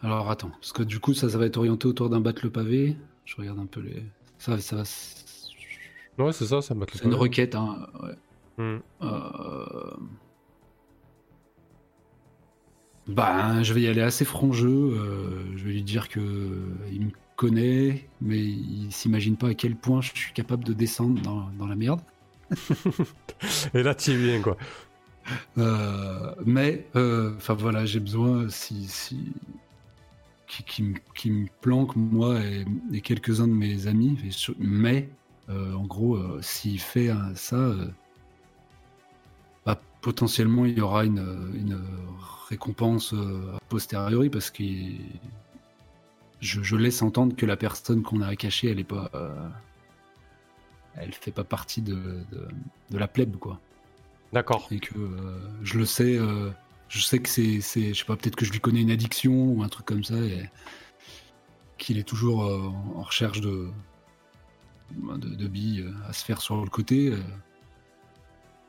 Alors 0.00 0.30
attends, 0.30 0.50
parce 0.50 0.72
que 0.72 0.84
du 0.84 1.00
coup 1.00 1.12
ça, 1.12 1.28
ça 1.28 1.38
va 1.38 1.46
être 1.46 1.56
orienté 1.56 1.88
autour 1.88 2.08
d'un 2.08 2.20
battre 2.20 2.42
le 2.44 2.50
pavé. 2.50 2.96
Je 3.24 3.34
regarde 3.34 3.58
un 3.58 3.66
peu 3.66 3.80
les. 3.80 4.04
Ça, 4.38 4.56
ça 4.58 4.76
va. 4.76 4.84
Ouais, 6.24 6.32
c'est 6.32 6.46
ça, 6.46 6.62
ça 6.62 6.74
battre 6.74 6.92
le 6.94 7.00
pavé. 7.00 7.02
C'est 7.02 7.06
une 7.06 7.14
requête, 7.14 7.56
hein. 7.56 7.88
Ouais. 8.00 8.14
Hmm. 8.58 8.78
Euh... 9.02 9.96
Bah, 13.08 13.62
je 13.62 13.72
vais 13.72 13.80
y 13.80 13.88
aller 13.88 14.02
assez 14.02 14.24
franc 14.24 14.52
jeu. 14.52 14.68
Euh, 14.68 15.56
je 15.56 15.64
vais 15.64 15.72
lui 15.72 15.82
dire 15.82 16.08
que 16.08 16.20
il 16.92 17.06
me 17.06 17.10
connaît, 17.36 18.06
mais 18.20 18.38
il 18.38 18.88
s'imagine 18.90 19.36
pas 19.36 19.48
à 19.48 19.54
quel 19.54 19.76
point 19.76 20.02
je 20.02 20.10
suis 20.14 20.32
capable 20.34 20.64
de 20.64 20.74
descendre 20.74 21.20
dans, 21.22 21.66
la 21.66 21.74
merde. 21.74 22.00
Et 23.74 23.82
là, 23.82 23.94
tu 23.94 24.12
es 24.12 24.16
bien, 24.16 24.42
quoi. 24.42 24.56
Euh, 25.56 26.34
mais, 26.44 26.86
euh, 26.96 27.34
enfin 27.36 27.54
voilà, 27.54 27.84
j'ai 27.84 28.00
besoin 28.00 28.48
si, 28.48 28.86
si 28.88 29.32
qui, 30.46 30.82
me 30.82 31.46
planque 31.60 31.94
moi 31.96 32.40
et, 32.92 33.00
quelques-uns 33.02 33.48
de 33.48 33.52
mes 33.52 33.86
amis. 33.86 34.18
Mais, 34.58 35.08
en 35.48 35.84
gros, 35.84 36.18
s'il 36.42 36.80
fait 36.80 37.10
ça, 37.34 37.72
potentiellement 40.08 40.64
il 40.64 40.78
y 40.78 40.80
aura 40.80 41.04
une, 41.04 41.52
une 41.54 41.78
récompense 42.48 43.12
euh, 43.12 43.56
a 43.56 43.60
posteriori 43.68 44.30
parce 44.30 44.50
que 44.50 44.64
je, 46.40 46.76
laisse 46.76 47.02
entendre 47.02 47.36
que 47.36 47.44
la 47.44 47.58
personne 47.58 48.02
qu'on 48.02 48.22
a 48.22 48.34
cachée, 48.34 48.70
elle 48.70 48.80
est 48.80 48.84
pas, 48.84 49.10
euh, 49.12 49.48
elle 50.94 51.12
fait 51.12 51.30
pas 51.30 51.44
partie 51.44 51.82
de, 51.82 52.24
de, 52.90 52.98
la 52.98 53.06
plèbe, 53.06 53.36
quoi. 53.36 53.60
D'accord. 54.32 54.66
Et 54.70 54.80
que 54.80 54.94
je 55.62 55.76
le 55.78 55.84
sais, 55.84 56.18
je 56.88 57.00
sais 57.00 57.18
que 57.18 57.28
c'est, 57.28 57.60
je 57.60 57.92
sais 57.92 58.04
pas, 58.06 58.16
peut-être 58.16 58.36
que 58.36 58.46
je 58.46 58.52
lui 58.52 58.60
connais 58.60 58.80
une 58.80 58.90
addiction 58.90 59.34
ou 59.34 59.62
un 59.62 59.68
truc 59.68 59.84
comme 59.84 60.04
ça, 60.04 60.16
et 60.16 60.48
qu'il 61.76 61.98
est 61.98 62.08
toujours 62.08 62.44
en 62.96 63.02
recherche 63.02 63.42
de, 63.42 63.68
de, 64.96 65.34
de 65.34 65.48
billes 65.48 65.84
à 66.08 66.14
se 66.14 66.24
faire 66.24 66.40
sur 66.40 66.62
le 66.64 66.70
côté. 66.70 67.12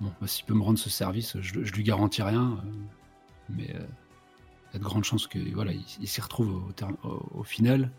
Bon, 0.02 0.12
bah, 0.22 0.28
s'il 0.28 0.45
peut 0.45 0.54
me 0.54 0.64
rendre 0.64 0.80
ce 0.80 0.89
service, 0.89 1.39
je, 1.41 1.64
je 1.64 1.74
lui 1.74 1.84
garantis 1.84 2.22
rien, 2.22 2.64
mais 3.50 3.76
il 4.70 4.76
y 4.76 4.78
a 4.78 4.80
de 4.80 4.84
grandes 4.84 5.04
chances 5.04 5.28
que 5.28 5.39
voilà, 5.54 5.72
il, 5.74 6.08
s'y 6.08 6.22
retrouve 6.22 6.64
au, 7.34 7.43
final. 7.43 7.91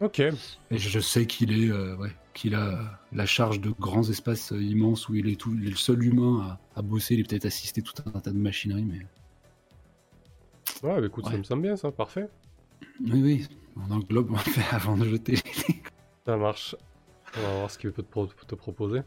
Ok. 0.00 0.20
Et 0.20 0.34
je 0.78 1.00
sais 1.00 1.26
qu'il 1.26 1.52
est, 1.52 1.70
euh, 1.70 1.96
ouais, 1.96 2.10
qu'il 2.32 2.54
a 2.54 2.98
la 3.12 3.26
charge 3.26 3.60
de 3.60 3.70
grands 3.70 4.08
espaces 4.08 4.50
immenses 4.50 5.08
où 5.08 5.14
il 5.14 5.28
est, 5.28 5.36
tout, 5.36 5.52
le 5.52 5.74
seul 5.74 6.02
humain 6.02 6.58
à, 6.74 6.82
bosser. 6.82 7.14
Il 7.14 7.20
est 7.20 7.24
peut-être 7.24 7.44
assisté 7.44 7.82
tout 7.82 7.92
un 8.06 8.18
tas 8.20 8.30
de 8.30 8.38
machinerie, 8.38 8.84
mais. 8.84 9.00
Ouais, 10.82 11.00
bah, 11.00 11.06
écoute, 11.06 11.26
ça 11.26 11.36
me 11.36 11.42
semble 11.42 11.62
bien, 11.62 11.76
ça, 11.76 11.92
parfait. 11.92 12.28
Oui, 13.02 13.22
oui, 13.22 13.48
on 13.76 13.90
englobe 13.90 14.30
on 14.32 14.36
fait 14.36 14.74
avant 14.74 14.96
de 14.96 15.04
jeter. 15.04 15.36
ça 16.24 16.36
marche. 16.36 16.76
On 17.36 17.42
va 17.42 17.58
voir 17.58 17.70
ce 17.70 17.78
qu'il 17.78 17.92
peut 17.92 18.02
te, 18.02 18.54
proposer. 18.54 19.02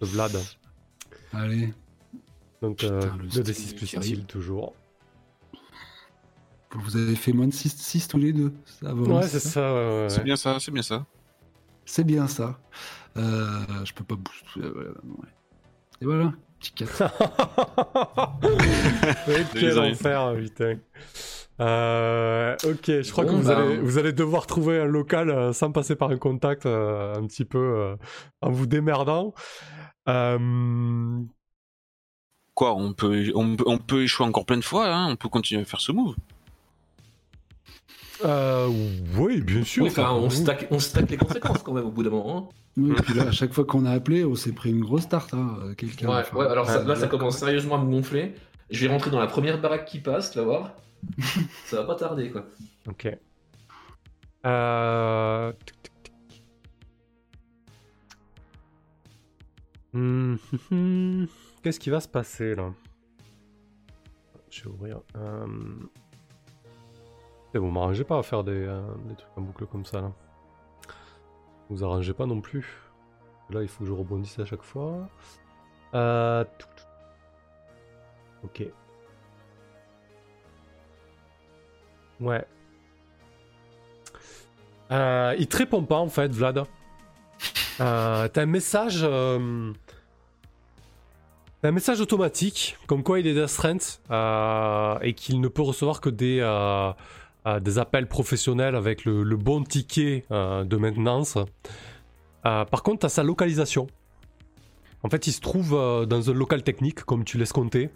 Le 0.00 0.06
Vlad. 0.06 0.32
Allez. 1.32 1.72
Donc, 2.62 2.84
euh, 2.84 3.00
2d6 3.00 3.76
plus 3.76 3.86
style, 3.86 4.24
toujours. 4.24 4.74
Vous 6.74 6.96
avez 6.96 7.14
fait 7.14 7.32
moins 7.32 7.46
de 7.46 7.52
6, 7.52 7.76
6 7.76 8.08
tous 8.08 8.18
les 8.18 8.32
deux. 8.32 8.52
Ça 8.64 8.94
ouais, 8.94 9.28
c'est 9.28 9.40
ça. 9.40 9.74
Ouais, 9.74 10.06
c'est 10.08 10.24
bien 10.24 10.36
ça, 10.36 10.58
c'est 10.60 10.72
bien 10.72 10.82
ça. 10.82 11.06
C'est 11.84 12.04
bien 12.04 12.26
ça. 12.26 12.58
Euh, 13.16 13.60
je 13.84 13.92
peux 13.94 14.04
pas 14.04 14.16
bouger. 14.16 14.42
Euh, 14.58 14.94
Et 16.02 16.04
voilà, 16.04 16.32
petit 16.58 16.72
4. 16.72 17.04
quel 19.54 19.78
enfer, 19.78 20.34
putain. 20.36 20.78
Euh, 21.58 22.54
ok, 22.64 23.00
je 23.00 23.10
crois 23.10 23.24
que 23.24 23.30
vous, 23.30 23.48
bah, 23.48 23.58
allez, 23.58 23.78
vous 23.78 23.96
allez 23.96 24.12
devoir 24.12 24.46
trouver 24.46 24.80
un 24.80 24.84
local 24.84 25.30
euh, 25.30 25.54
sans 25.54 25.72
passer 25.72 25.96
par 25.96 26.10
un 26.10 26.18
contact 26.18 26.66
euh, 26.66 27.14
un 27.14 27.26
petit 27.26 27.46
peu 27.46 27.58
euh, 27.58 27.96
en 28.42 28.50
vous 28.50 28.66
démerdant. 28.66 29.32
Quoi, 32.54 32.74
on 32.74 32.94
peut, 32.94 33.30
on, 33.34 33.56
on, 33.66 33.76
peut 33.76 34.02
échouer 34.04 34.26
encore 34.26 34.46
plein 34.46 34.56
de 34.56 34.64
fois, 34.64 34.88
hein 34.88 35.08
on 35.10 35.16
peut 35.16 35.28
continuer 35.28 35.60
à 35.60 35.64
faire 35.66 35.80
ce 35.80 35.92
move. 35.92 36.16
Euh, 38.24 38.68
oui, 39.16 39.42
bien 39.42 39.62
sûr. 39.62 39.84
on, 39.84 40.30
stack, 40.30 40.68
on 40.70 40.78
stack 40.78 41.10
les 41.10 41.18
conséquences 41.18 41.62
quand 41.62 41.74
même 41.74 41.84
au 41.84 41.90
bout 41.90 42.02
d'un 42.02 42.10
moment. 42.10 42.38
Hein. 42.38 42.54
Oui, 42.78 42.92
et 42.92 43.02
puis 43.02 43.14
là, 43.14 43.24
à 43.24 43.30
chaque 43.30 43.52
fois 43.52 43.64
qu'on 43.64 43.84
a 43.84 43.90
appelé, 43.90 44.24
on 44.24 44.34
s'est 44.34 44.52
pris 44.52 44.70
une 44.70 44.80
grosse 44.80 45.08
tarte. 45.08 45.34
Hein, 45.34 45.74
quelqu'un. 45.76 46.08
Ouais, 46.08 46.24
ouais, 46.34 46.46
alors 46.46 46.66
là, 46.66 46.96
ça 46.96 47.08
commence 47.08 47.38
sérieusement 47.38 47.76
à 47.76 47.84
me 47.84 47.90
gonfler. 47.90 48.34
Je 48.70 48.86
vais 48.86 48.92
rentrer 48.92 49.10
dans 49.10 49.20
la 49.20 49.26
première 49.26 49.60
baraque 49.60 49.84
qui 49.84 49.98
passe, 49.98 50.30
tu 50.30 50.38
vas 50.38 50.44
voir. 50.44 50.72
ça 51.66 51.76
va 51.76 51.84
pas 51.84 51.94
tarder, 51.94 52.30
quoi. 52.30 52.46
Ok. 52.88 53.08
Euh... 54.44 55.52
Qu'est-ce 61.62 61.80
qui 61.80 61.90
va 61.90 62.00
se 62.00 62.08
passer 62.08 62.54
là 62.54 62.72
Je 64.50 64.64
vais 64.64 64.68
ouvrir. 64.68 65.00
Euh... 65.16 65.46
Et 67.54 67.58
vous 67.58 67.70
m'arrangez 67.70 68.04
pas 68.04 68.18
à 68.18 68.22
faire 68.22 68.44
des, 68.44 68.52
euh, 68.52 68.82
des, 69.08 69.14
trucs 69.14 69.30
en 69.36 69.40
boucle 69.40 69.66
comme 69.66 69.84
ça 69.84 70.02
là. 70.02 70.12
Vous 71.70 71.82
arrangez 71.82 72.12
pas 72.12 72.26
non 72.26 72.40
plus. 72.40 72.78
Là 73.50 73.62
il 73.62 73.68
faut 73.68 73.84
que 73.84 73.86
je 73.86 73.92
rebondisse 73.92 74.38
à 74.38 74.44
chaque 74.44 74.62
fois. 74.62 75.08
Euh... 75.94 76.44
Ok. 78.44 78.64
Ouais. 82.20 82.46
Euh, 84.90 85.34
il 85.38 85.48
te 85.48 85.56
répond 85.56 85.82
pas 85.82 85.96
en 85.96 86.08
fait, 86.08 86.30
Vlad. 86.32 86.64
T'as 87.78 88.28
un 88.34 88.46
message. 88.46 89.06
Un 91.66 91.72
message 91.72 92.00
automatique, 92.00 92.76
comme 92.86 93.02
quoi 93.02 93.18
il 93.18 93.26
est 93.26 93.34
d'astreinte 93.34 94.00
euh, 94.10 94.98
et 95.02 95.14
qu'il 95.14 95.40
ne 95.40 95.48
peut 95.48 95.62
recevoir 95.62 96.00
que 96.00 96.08
des, 96.08 96.38
euh, 96.40 96.92
euh, 97.46 97.76
appels 97.78 98.06
professionnels 98.06 98.76
avec 98.76 99.04
le, 99.04 99.24
bon 99.36 99.62
ticket 99.64 100.24
de 100.30 100.76
maintenance. 100.76 101.38
par 102.42 102.82
contre, 102.82 103.06
as 103.06 103.10
sa 103.10 103.22
localisation. 103.22 103.88
En 105.02 105.10
fait, 105.10 105.26
il 105.26 105.32
se 105.32 105.40
trouve 105.40 105.70
dans 106.06 106.30
un 106.30 106.34
local 106.34 106.62
technique, 106.62 107.02
comme 107.02 107.24
tu 107.24 107.38
laisses 107.38 107.52
compter. 107.52 107.90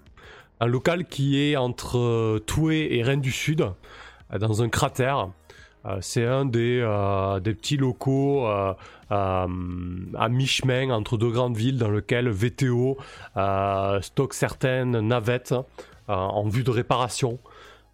Un 0.60 0.66
local 0.66 1.06
qui 1.06 1.40
est 1.40 1.56
entre 1.56 2.38
Toué 2.46 2.94
et 2.96 3.02
Rennes 3.02 3.20
du 3.20 3.32
Sud, 3.32 3.66
dans 4.38 4.62
un 4.62 4.68
cratère. 4.68 5.30
Euh, 5.86 5.98
c'est 6.00 6.26
un 6.26 6.44
des, 6.44 6.80
euh, 6.82 7.40
petits 7.40 7.76
locaux 7.76 8.46
euh, 8.46 8.74
à 9.10 9.46
mi-chemin 10.28 10.90
entre 10.90 11.16
deux 11.16 11.30
grandes 11.30 11.56
villes 11.56 11.78
dans 11.78 11.90
lequel 11.90 12.28
VTO 12.28 12.98
stocke 14.02 14.34
certaines 14.34 15.00
navettes 15.00 15.54
en 16.08 16.48
vue 16.48 16.64
de 16.64 16.70
réparation. 16.70 17.38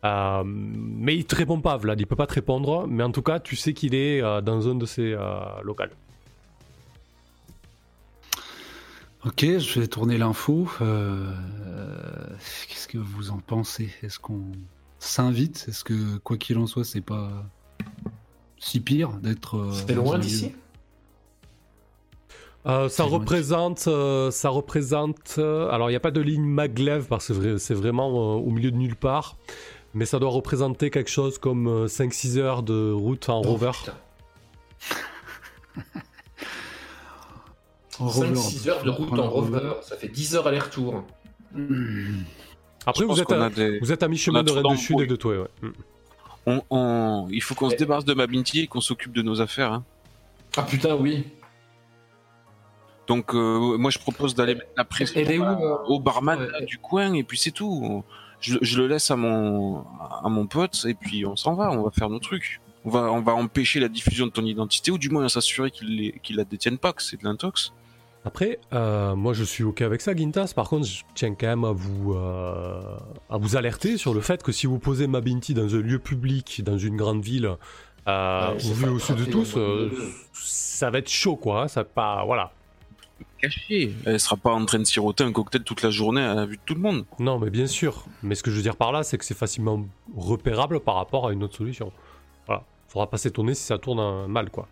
mais 0.02 1.16
il 1.16 1.24
te 1.24 1.36
répond 1.36 1.60
pas, 1.60 1.76
Vlad, 1.76 2.00
il 2.00 2.06
peut 2.06 2.16
pas 2.16 2.26
te 2.26 2.34
répondre, 2.34 2.86
mais 2.88 3.02
en 3.02 3.12
tout 3.12 3.22
cas, 3.22 3.40
tu 3.40 3.56
sais 3.56 3.72
qu'il 3.72 3.94
est 3.94 4.20
dans 4.42 4.68
un 4.68 4.74
de 4.74 4.86
ces 4.86 5.16
locales. 5.62 5.92
Ok, 9.24 9.40
je 9.40 9.80
vais 9.80 9.88
tourner 9.88 10.18
l'info. 10.18 10.68
Qu'est-ce 12.68 12.88
que 12.88 12.98
vous 12.98 13.30
en 13.30 13.38
pensez? 13.38 13.90
Est-ce 14.02 14.18
qu'on 14.18 14.52
s'invite? 14.98 15.64
Est-ce 15.68 15.82
que, 15.82 16.18
quoi 16.18 16.36
qu'il 16.36 16.58
en 16.58 16.66
soit, 16.66 16.84
c'est 16.84 17.00
pas 17.00 17.30
si 18.58 18.80
pire 18.80 19.10
d'être. 19.22 19.56
Euh, 19.56 19.72
C'était 19.72 19.94
loin 19.94 20.18
d'ici 20.18 20.52
euh, 22.66 22.88
ça, 22.88 23.04
représente, 23.04 23.86
euh, 23.86 24.32
ça 24.32 24.48
représente, 24.48 25.38
alors 25.38 25.88
il 25.88 25.92
n'y 25.92 25.96
a 25.96 26.00
pas 26.00 26.10
de 26.10 26.20
ligne 26.20 26.44
maglev 26.44 27.06
parce 27.06 27.28
que 27.28 27.58
c'est 27.58 27.74
vraiment 27.74 28.34
au 28.38 28.50
milieu 28.50 28.72
de 28.72 28.76
nulle 28.76 28.96
part, 28.96 29.36
mais 29.94 30.04
ça 30.04 30.18
doit 30.18 30.30
représenter 30.30 30.90
quelque 30.90 31.10
chose 31.10 31.38
comme 31.38 31.86
5-6 31.86 32.38
heures 32.38 32.64
de 32.64 32.90
route 32.90 33.28
en 33.28 33.40
oh, 33.44 33.50
rover. 33.50 33.70
5-6 38.00 38.68
heures 38.68 38.82
de 38.82 38.90
route 38.90 39.16
en 39.16 39.30
rover, 39.30 39.74
ça 39.82 39.96
fait 39.96 40.08
10 40.08 40.34
heures 40.34 40.48
aller-retour. 40.48 41.04
Après, 42.84 43.04
vous 43.04 43.20
êtes, 43.20 43.30
à, 43.30 43.48
vous 43.80 43.92
êtes, 43.92 44.02
à, 44.02 44.08
mi-chemin 44.08 44.42
de 44.42 44.50
Rennes 44.50 44.64
du 44.70 44.76
Sud 44.76 45.00
et 45.00 45.06
de 45.06 45.14
toi, 45.14 45.38
ouais. 45.38 45.70
Mm 46.46 46.60
il 47.30 47.42
faut 47.42 47.54
qu'on 47.54 47.70
se 47.70 47.76
débarrasse 47.76 48.04
de 48.04 48.14
Mabinti 48.14 48.60
et 48.60 48.66
qu'on 48.66 48.80
s'occupe 48.80 49.12
de 49.12 49.22
nos 49.22 49.40
affaires. 49.40 49.72
Hein. 49.72 49.84
Ah 50.56 50.62
putain, 50.62 50.94
oui. 50.94 51.24
Donc 53.06 53.34
euh, 53.34 53.76
moi 53.78 53.90
je 53.90 53.98
propose 53.98 54.34
d'aller 54.34 54.54
mettre 54.54 54.70
la 54.76 54.84
pression 54.84 55.20
euh, 55.20 55.76
au 55.86 56.00
barman 56.00 56.48
du 56.66 56.78
coin 56.78 57.12
et 57.14 57.22
puis 57.22 57.38
c'est 57.38 57.52
tout. 57.52 58.04
Je, 58.40 58.58
le 58.78 58.86
laisse 58.86 59.10
à 59.10 59.16
mon 59.16 59.84
à 60.22 60.28
mon 60.28 60.46
pote 60.46 60.84
et 60.86 60.94
puis 60.94 61.24
on 61.24 61.36
s'en 61.36 61.54
va, 61.54 61.70
on 61.70 61.82
va 61.82 61.90
faire 61.90 62.10
nos 62.10 62.18
trucs. 62.18 62.60
On 62.84 62.90
va 62.90 63.12
on 63.12 63.22
va 63.22 63.32
empêcher 63.34 63.80
la 63.80 63.88
diffusion 63.88 64.26
de 64.26 64.32
ton 64.32 64.44
identité 64.44 64.90
ou 64.90 64.98
du 64.98 65.08
moins 65.08 65.28
s'assurer 65.28 65.70
qu'il 65.70 66.12
qu'il 66.22 66.36
la 66.36 66.44
détienne 66.44 66.78
pas, 66.78 66.92
que 66.92 67.02
c'est 67.02 67.20
de 67.20 67.24
l'intox. 67.24 67.72
Après, 68.26 68.58
euh, 68.72 69.14
moi 69.14 69.34
je 69.34 69.44
suis 69.44 69.62
ok 69.62 69.82
avec 69.82 70.00
ça, 70.00 70.12
Gintas. 70.12 70.52
Par 70.52 70.68
contre, 70.68 70.84
je 70.84 71.04
tiens 71.14 71.36
quand 71.36 71.46
même 71.46 71.62
à 71.62 71.70
vous, 71.70 72.14
euh, 72.14 72.80
à 73.30 73.38
vous 73.38 73.54
alerter 73.54 73.98
sur 73.98 74.14
le 74.14 74.20
fait 74.20 74.42
que 74.42 74.50
si 74.50 74.66
vous 74.66 74.80
posez 74.80 75.06
Mabinti 75.06 75.54
dans 75.54 75.72
un 75.76 75.78
lieu 75.78 76.00
public, 76.00 76.64
dans 76.64 76.76
une 76.76 76.96
grande 76.96 77.22
ville, 77.22 77.48
euh, 78.08 78.54
vu 78.58 78.88
au 78.88 78.98
sud 78.98 79.14
de 79.14 79.26
tous, 79.26 79.54
euh, 79.56 79.92
ça 80.32 80.90
va 80.90 80.98
être 80.98 81.08
chaud 81.08 81.36
quoi. 81.36 81.62
Hein, 81.62 81.68
ça 81.68 81.84
pas, 81.84 82.24
voilà. 82.24 82.50
Caché. 83.40 83.94
Elle 84.04 84.18
sera 84.18 84.36
pas 84.36 84.50
en 84.50 84.64
train 84.64 84.80
de 84.80 84.84
siroter 84.84 85.22
un 85.22 85.30
cocktail 85.30 85.62
toute 85.62 85.82
la 85.82 85.90
journée 85.90 86.22
à 86.22 86.34
la 86.34 86.46
vue 86.46 86.56
de 86.56 86.62
tout 86.66 86.74
le 86.74 86.80
monde. 86.80 87.04
Non, 87.20 87.38
mais 87.38 87.50
bien 87.50 87.68
sûr. 87.68 88.06
Mais 88.24 88.34
ce 88.34 88.42
que 88.42 88.50
je 88.50 88.56
veux 88.56 88.62
dire 88.62 88.74
par 88.74 88.90
là, 88.90 89.04
c'est 89.04 89.18
que 89.18 89.24
c'est 89.24 89.38
facilement 89.38 89.86
repérable 90.16 90.80
par 90.80 90.96
rapport 90.96 91.28
à 91.28 91.32
une 91.32 91.44
autre 91.44 91.54
solution. 91.54 91.92
Voilà. 92.48 92.64
Faudra 92.88 93.08
pas 93.08 93.18
s'étonner 93.18 93.54
si 93.54 93.62
ça 93.62 93.78
tourne 93.78 94.26
mal 94.26 94.50
quoi. 94.50 94.66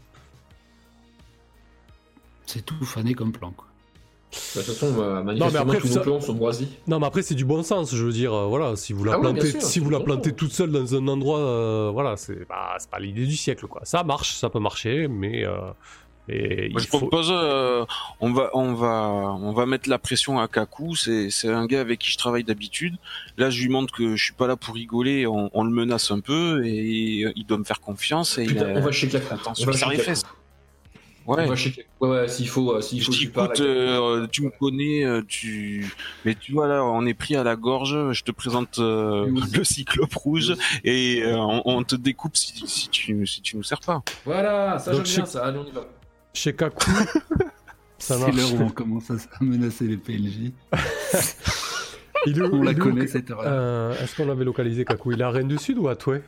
C'est 2.47 2.64
tout 2.64 2.84
fané 2.84 3.14
comme 3.14 3.32
plan, 3.32 3.53
quoi. 3.53 3.66
De 4.34 4.62
toute 4.62 4.74
façon, 4.74 5.01
euh, 5.01 5.22
manifestement, 5.22 5.74
tous 5.74 5.86
ça... 5.86 6.01
plans 6.01 6.20
sont 6.20 6.34
moisis. 6.34 6.68
Non, 6.88 6.99
mais 6.99 7.07
après, 7.07 7.22
c'est 7.22 7.34
du 7.34 7.45
bon 7.45 7.62
sens. 7.62 7.95
Je 7.95 8.05
veux 8.05 8.12
dire, 8.12 8.34
euh, 8.34 8.47
voilà, 8.47 8.74
si 8.76 8.92
vous 8.92 9.05
la 9.05 9.14
ah 9.14 9.18
plantez, 9.18 9.61
si 9.61 9.78
vous 9.78 9.90
la 9.90 10.01
plantez 10.01 10.32
toute 10.32 10.53
seule 10.53 10.72
dans 10.72 10.95
un 10.95 11.09
endroit, 11.09 11.38
euh, 11.38 11.90
voilà, 11.92 12.16
c'est 12.16 12.45
pas, 12.45 12.76
pas 12.90 12.99
l'idée 12.99 13.26
du 13.26 13.36
siècle, 13.36 13.66
quoi. 13.66 13.82
Ça 13.84 14.03
marche, 14.03 14.34
ça 14.34 14.51
peut 14.51 14.59
marcher, 14.59 15.09
mais. 15.09 15.45
Et 16.26 16.70
Moi, 16.70 16.80
je 16.80 16.88
propose, 16.88 17.30
on 17.30 18.32
va, 18.32 18.51
on 18.55 18.72
va, 18.72 19.36
on 19.40 19.53
va 19.53 19.66
mettre 19.66 19.90
la 19.90 19.99
pression 19.99 20.40
à 20.40 20.49
Kaku. 20.49 20.97
C'est, 20.97 21.28
c'est 21.28 21.51
un 21.51 21.66
gars 21.66 21.82
avec 21.82 22.01
qui 22.01 22.11
je 22.11 22.16
travaille 22.16 22.45
d'habitude. 22.45 22.97
Là, 23.36 23.51
je 23.51 23.61
lui 23.61 23.68
montre 23.68 23.92
que 23.92 24.16
je 24.16 24.24
suis 24.24 24.32
pas 24.32 24.47
là 24.47 24.57
pour 24.57 24.74
rigoler. 24.74 25.26
On, 25.26 25.51
on 25.53 25.64
le 25.64 25.70
menace 25.70 26.11
un 26.11 26.20
peu 26.20 26.64
et 26.64 27.30
il 27.36 27.45
doit 27.47 27.59
me 27.59 27.64
faire 27.64 27.80
confiance. 27.80 28.38
Et 28.38 28.47
Putain, 28.47 28.72
on 28.74 28.80
va 28.80 28.90
chez 28.90 29.09
Kaku. 29.09 29.34
Attention, 29.34 29.72
ça 29.72 29.88
Ouais. 31.27 31.49
ouais, 31.49 32.29
s'il 32.29 32.49
faut, 32.49 32.75
euh, 32.75 32.81
s'il 32.83 33.03
faut. 33.03 33.12
écoute, 33.12 33.61
euh, 33.61 34.27
tu 34.31 34.43
me 34.43 34.51
connais, 34.51 35.07
euh, 35.07 35.22
tu. 35.27 35.91
Mais 36.25 36.35
tu 36.35 36.53
vois 36.53 36.68
là, 36.68 36.85
on 36.85 37.07
est 37.07 37.14
pris 37.14 37.35
à 37.35 37.43
la 37.43 37.57
gorge. 37.57 38.12
Je 38.12 38.22
te 38.22 38.31
présente 38.31 38.79
le 38.79 39.64
cyclope 39.64 40.14
rouge 40.14 40.55
et 40.85 41.22
on, 41.27 41.83
te 41.83 41.97
découpe 41.97 42.37
si, 42.37 42.66
si, 42.66 42.89
tu 42.89 43.27
si 43.27 43.41
tu 43.41 43.57
nous 43.57 43.62
sers 43.62 43.81
pas. 43.81 44.03
Voilà, 44.25 44.79
ça 44.79 44.93
j'aime 44.93 45.03
bien 45.03 45.25
ça. 45.25 45.47
Allez, 45.47 45.59
on 45.59 45.66
y 45.66 45.70
va. 45.70 45.87
Chez 46.35 46.55
Kaku. 46.55 46.91
ça 47.99 48.18
C'est 48.18 48.33
l'heure 48.33 48.55
où 48.55 48.62
on 48.62 48.70
commence 48.70 49.11
à 49.11 49.16
menacer 49.41 49.87
les 49.87 49.97
PLJ. 49.97 50.53
on 52.53 52.62
la 52.62 52.75
connaît 52.75 53.07
cette 53.07 53.31
heure. 53.31 53.95
Est-ce 53.99 54.14
qu'on 54.16 54.27
l'avait 54.27 54.45
localisé 54.45 54.85
Kaku? 54.85 55.12
Il 55.12 55.20
est 55.20 55.25
à 55.25 55.31
Rennes 55.31 55.49
du 55.49 55.59
Sud 55.59 55.79
ou 55.79 55.89
à 55.89 55.97
Toué 55.97 56.20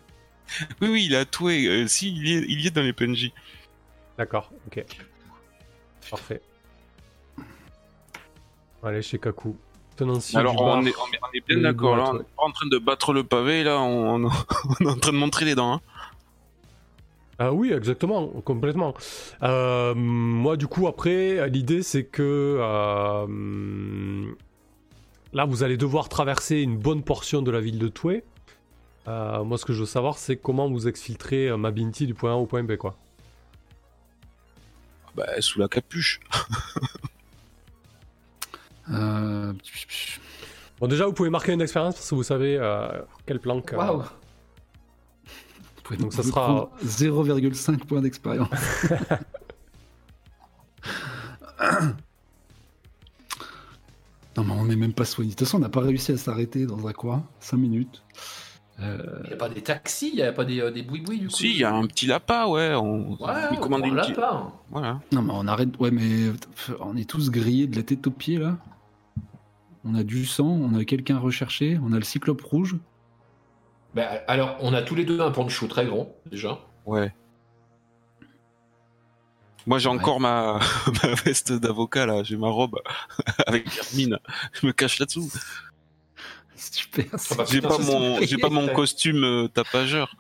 Oui, 0.81 0.89
oui, 0.91 1.05
il 1.07 1.13
est 1.13 1.19
à 1.19 1.25
Toué. 1.27 1.87
si, 1.87 2.09
il 2.09 2.27
y, 2.27 2.35
est, 2.35 2.47
il 2.49 2.61
y 2.63 2.67
est 2.67 2.75
dans 2.75 2.83
les 2.83 2.95
PNJ. 2.95 3.33
D'accord, 4.19 4.51
ok. 4.67 4.85
Parfait. 6.11 6.41
Allez, 8.83 9.03
chez 9.03 9.19
Kaku. 9.19 9.57
Alors, 10.35 10.61
on, 10.61 10.85
est, 10.85 10.93
on, 10.95 11.33
est, 11.33 11.47
bien 11.47 11.61
d'accord, 11.61 11.97
là, 11.97 12.11
on 12.13 12.19
est 12.19 12.23
pas 12.37 12.43
en 12.43 12.51
train 12.51 12.69
de 12.69 12.79
battre 12.79 13.13
le 13.15 13.25
pavé, 13.25 13.65
là, 13.65 13.81
on, 13.81 14.29
est 14.29 14.87
en 14.87 14.97
train 14.97 15.13
de 15.13 15.17
montrer 15.17 15.45
les 15.45 15.55
dents. 15.55 15.75
Hein. 15.75 15.81
Ah 17.39 17.53
oui, 17.53 17.73
exactement, 17.73 18.29
complètement. 18.45 18.95
Euh, 19.43 19.95
moi, 19.95 20.57
du 20.57 20.67
coup, 20.67 20.87
après, 20.87 21.49
l'idée, 21.49 21.83
c'est 21.83 22.05
que 22.05 22.59
euh, 22.61 24.27
là, 25.33 25.45
vous 25.45 25.63
allez 25.63 25.77
devoir 25.77 26.09
traverser 26.09 26.61
une 26.61 26.77
bonne 26.77 27.03
portion 27.03 27.43
de 27.43 27.51
la 27.51 27.61
ville 27.61 27.79
de 27.79 27.89
Toué. 27.89 28.25
Euh, 29.09 29.45
moi, 29.45 29.57
ce 29.59 29.65
que 29.65 29.73
je 29.73 29.81
veux 29.81 29.87
savoir, 29.87 30.19
c'est 30.19 30.37
comment 30.37 30.69
vous 30.69 30.89
exfiltrez 30.89 31.57
Mabinti 31.57 32.07
du 32.07 32.15
point 32.15 32.33
A 32.33 32.37
au 32.37 32.47
point 32.47 32.63
B, 32.65 32.77
quoi. 32.77 32.97
Bah, 35.17 35.41
sous 35.41 35.59
la 35.59 35.69
capuche. 35.69 36.21
Euh, 38.89 39.53
bon, 40.79 40.87
déjà, 40.87 41.07
vous 41.07 41.13
pouvez 41.13 41.29
marquer 41.29 41.53
une 41.53 41.61
expérience 41.61 41.97
parce 41.97 42.09
que 42.09 42.15
vous 42.15 42.23
savez 42.23 42.57
euh, 42.57 42.87
quelle 43.27 43.41
planque. 43.41 43.73
Euh, 43.73 43.79
Waouh! 43.79 44.05
Donc, 45.99 46.13
ça 46.13 46.23
sera 46.23 46.71
0,5 46.85 47.79
points 47.79 48.01
d'expérience. 48.01 48.49
non, 54.37 54.45
mais 54.45 54.53
on 54.53 54.67
n'est 54.67 54.77
même 54.77 54.93
pas 54.93 55.05
soigné. 55.05 55.33
De 55.33 55.35
toute 55.37 55.49
façon, 55.49 55.57
on 55.57 55.63
n'a 55.63 55.69
pas 55.69 55.81
réussi 55.81 56.13
à 56.13 56.17
s'arrêter 56.17 56.65
dans 56.65 56.87
un 56.87 56.93
coin. 56.93 57.27
5 57.41 57.57
minutes. 57.57 58.05
Euh, 58.81 59.21
il 59.25 59.29
n'y 59.29 59.33
a 59.33 59.37
pas 59.37 59.49
des 59.49 59.63
taxis, 59.63 60.11
il 60.11 60.17
n'y 60.17 60.23
a 60.23 60.33
pas 60.33 60.45
des, 60.45 60.61
euh, 60.61 60.71
des 60.71 60.83
boui-boui 60.83 61.19
du 61.19 61.29
coup 61.29 61.35
Si, 61.35 61.51
il 61.51 61.59
y 61.59 61.65
a 61.65 61.75
un 61.75 61.87
petit 61.87 62.07
lapin, 62.07 62.47
ouais. 62.47 62.75
On, 62.75 63.13
ouais, 63.13 63.57
commande 63.61 63.85
un 63.85 63.95
lapin. 63.95 64.53
Voilà. 64.71 65.01
Non, 65.13 65.23
mais 65.23 65.33
on 65.35 65.47
arrête. 65.47 65.71
Ouais, 65.81 65.91
mais 65.91 66.31
on 66.81 66.97
est 66.97 67.09
tous 67.09 67.31
grillés 67.31 67.67
de 67.67 67.77
la 67.77 67.83
tête 67.83 68.07
aux 68.07 68.11
pieds 68.11 68.39
là. 68.39 68.59
On 69.85 69.95
a 69.95 70.03
du 70.03 70.27
sang, 70.27 70.49
on 70.49 70.75
a 70.75 70.85
quelqu'un 70.85 71.19
recherché, 71.19 71.79
on 71.83 71.93
a 71.93 71.97
le 71.97 72.03
cyclope 72.03 72.43
rouge. 72.43 72.77
Bah, 73.95 74.09
alors, 74.29 74.57
on 74.61 74.75
a 74.75 74.83
tous 74.83 74.95
les 74.95 75.05
deux 75.05 75.21
un 75.21 75.31
poncho 75.31 75.69
très 75.69 75.87
grand, 75.87 76.13
déjà. 76.31 76.59
Ouais. 76.85 77.15
Moi, 79.67 79.79
j'ai 79.79 79.89
encore 79.89 80.21
ma, 80.21 80.61
ma 81.03 81.15
veste 81.25 81.53
d'avocat 81.53 82.07
là, 82.07 82.23
j'ai 82.23 82.37
ma 82.37 82.49
robe 82.49 82.79
avec 83.47 83.67
Hermine. 83.79 84.19
Je 84.53 84.67
me 84.67 84.73
cache 84.73 84.99
là-dessous. 84.99 85.31
Super. 86.57 87.05
Ah 87.13 87.35
bah, 87.37 87.45
j'ai 87.49 87.61
pas 87.61 87.79
mon, 87.79 88.21
j'ai 88.23 88.39
pas 88.39 88.49
mon 88.49 88.69
costume 88.69 89.25
euh, 89.25 89.49
tapageur. 89.49 90.17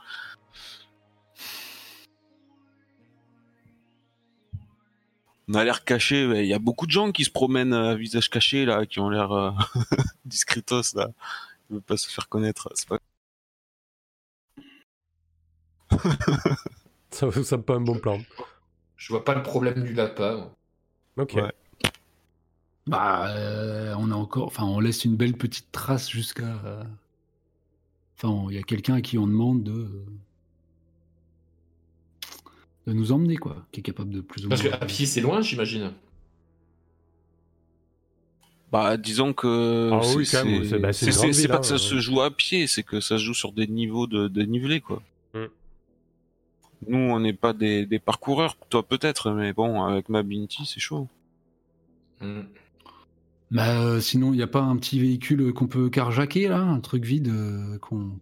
On 5.48 5.54
a 5.54 5.64
l'air 5.64 5.84
caché. 5.84 6.24
Il 6.24 6.46
y 6.46 6.54
a 6.54 6.58
beaucoup 6.58 6.86
de 6.86 6.90
gens 6.90 7.12
qui 7.12 7.24
se 7.24 7.30
promènent 7.30 7.72
à 7.72 7.94
visage 7.94 8.28
caché 8.30 8.64
là, 8.64 8.84
qui 8.84 9.00
ont 9.00 9.08
l'air 9.08 9.32
euh, 9.32 9.50
discretos 10.24 10.94
là. 10.94 11.10
Ils 11.70 11.74
veulent 11.74 11.82
pas 11.82 11.96
se 11.96 12.10
faire 12.10 12.28
connaître. 12.28 12.68
C'est 12.74 12.88
pas. 12.88 12.98
ça, 17.10 17.30
ça 17.42 17.56
me 17.56 17.62
pas 17.62 17.74
un 17.74 17.80
bon 17.80 17.98
plan. 17.98 18.20
Je 18.96 19.12
vois 19.12 19.24
pas 19.24 19.34
le 19.34 19.42
problème 19.42 19.84
du 19.84 19.94
lapin. 19.94 20.50
Ok. 21.16 21.38
Bah, 22.86 23.28
euh, 23.30 23.94
on 23.98 24.10
a 24.12 24.14
encore, 24.14 24.46
enfin, 24.46 24.64
on 24.64 24.78
laisse 24.78 25.04
une 25.04 25.16
belle 25.16 25.34
petite 25.34 25.72
trace 25.72 26.08
jusqu'à. 26.08 26.60
Euh, 26.64 26.84
enfin, 28.16 28.46
il 28.50 28.54
y 28.54 28.58
a 28.58 28.62
quelqu'un 28.62 28.94
à 28.94 29.00
qui 29.00 29.18
on 29.18 29.26
demande 29.26 29.64
de 29.64 29.88
de 32.86 32.92
nous 32.92 33.10
emmener, 33.10 33.36
quoi, 33.36 33.66
qui 33.72 33.80
est 33.80 33.82
capable 33.82 34.10
de 34.10 34.20
plus 34.20 34.46
ou 34.46 34.48
moins. 34.48 34.56
Parce 34.56 34.68
qu'à 34.68 34.86
pied, 34.86 35.06
c'est 35.06 35.20
loin, 35.20 35.40
j'imagine. 35.40 35.92
Bah, 38.70 38.96
disons 38.96 39.32
que. 39.32 39.90
Ah 39.92 40.00
oui, 40.16 40.24
c'est 40.24 40.78
bah, 40.78 40.90
pas 40.90 41.58
que 41.58 41.66
ça 41.66 41.74
hein, 41.74 41.78
se 41.78 41.98
joue 41.98 42.20
à 42.20 42.30
pied, 42.30 42.68
c'est 42.68 42.84
que 42.84 43.00
ça 43.00 43.18
se 43.18 43.24
joue 43.24 43.34
sur 43.34 43.52
des 43.52 43.66
niveaux 43.66 44.06
de, 44.06 44.28
de 44.28 44.78
quoi. 44.78 45.02
Mm. 45.34 45.46
Nous, 46.88 46.98
on 46.98 47.18
n'est 47.18 47.32
pas 47.32 47.52
des, 47.52 47.86
des, 47.86 47.98
parcoureurs, 47.98 48.56
toi 48.68 48.86
peut-être, 48.86 49.32
mais 49.32 49.52
bon, 49.52 49.82
avec 49.82 50.08
ma 50.08 50.22
Binti, 50.22 50.66
c'est 50.66 50.80
chaud. 50.80 51.08
Mm. 52.20 52.42
Bah, 53.52 53.80
euh, 53.80 54.00
sinon, 54.00 54.32
il 54.32 54.36
n'y 54.36 54.42
a 54.42 54.48
pas 54.48 54.60
un 54.60 54.76
petit 54.76 54.98
véhicule 54.98 55.52
qu'on 55.52 55.68
peut 55.68 55.88
carjacker, 55.88 56.48
là 56.48 56.58
Un 56.58 56.80
truc 56.80 57.04
vide 57.04 57.28
euh, 57.28 57.78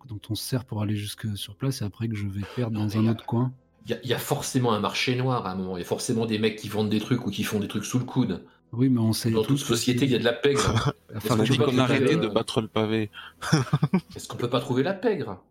dont 0.06 0.20
on 0.28 0.34
se 0.34 0.44
sert 0.44 0.64
pour 0.64 0.82
aller 0.82 0.96
jusque 0.96 1.36
sur 1.36 1.56
place 1.56 1.80
et 1.80 1.84
après 1.84 2.08
que 2.08 2.14
je 2.14 2.26
vais 2.26 2.42
perdre 2.54 2.78
dans 2.78 2.98
un 2.98 3.08
autre 3.08 3.24
coin 3.24 3.52
Il 3.86 3.98
y, 4.04 4.12
a 4.12 4.18
forcément 4.18 4.72
un 4.74 4.80
marché 4.80 5.16
noir 5.16 5.46
à 5.46 5.52
un 5.52 5.54
moment. 5.54 5.76
Il 5.78 5.80
y 5.80 5.84
a 5.84 5.86
forcément 5.86 6.26
des 6.26 6.38
mecs 6.38 6.56
qui 6.56 6.68
vendent 6.68 6.90
des 6.90 7.00
trucs 7.00 7.26
ou 7.26 7.30
qui 7.30 7.42
font 7.42 7.58
des 7.58 7.68
trucs 7.68 7.86
sous 7.86 7.98
le 7.98 8.04
coude. 8.04 8.44
Oui, 8.72 8.90
mais 8.90 9.00
on 9.00 9.12
sait. 9.12 9.30
Dans 9.30 9.44
toute 9.44 9.58
société, 9.58 10.04
il 10.04 10.10
y 10.10 10.14
a 10.14 10.18
de 10.18 10.24
la 10.24 10.32
pègre. 10.32 10.92
enfin, 11.16 11.38
on 11.38 11.64
qu'on 11.64 11.78
arrêtait 11.78 12.16
de 12.16 12.26
battre 12.26 12.60
le 12.60 12.68
pavé. 12.68 13.10
Est-ce 14.16 14.28
qu'on 14.28 14.36
peut 14.36 14.50
pas 14.50 14.60
trouver 14.60 14.82
la 14.82 14.94
pègre? 14.94 15.42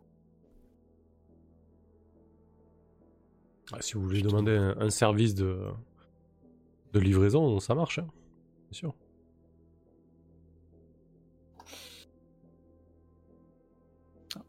Ah, 3.72 3.78
Si 3.80 3.94
vous 3.94 4.04
voulez 4.04 4.22
demander 4.22 4.56
un, 4.56 4.90
service 4.92 5.34
de, 5.34 5.58
de 6.94 7.00
livraison, 7.00 7.60
ça 7.60 7.74
marche, 7.74 7.98
hein. 7.98 8.08
bien 8.70 8.78
sûr. 8.78 8.94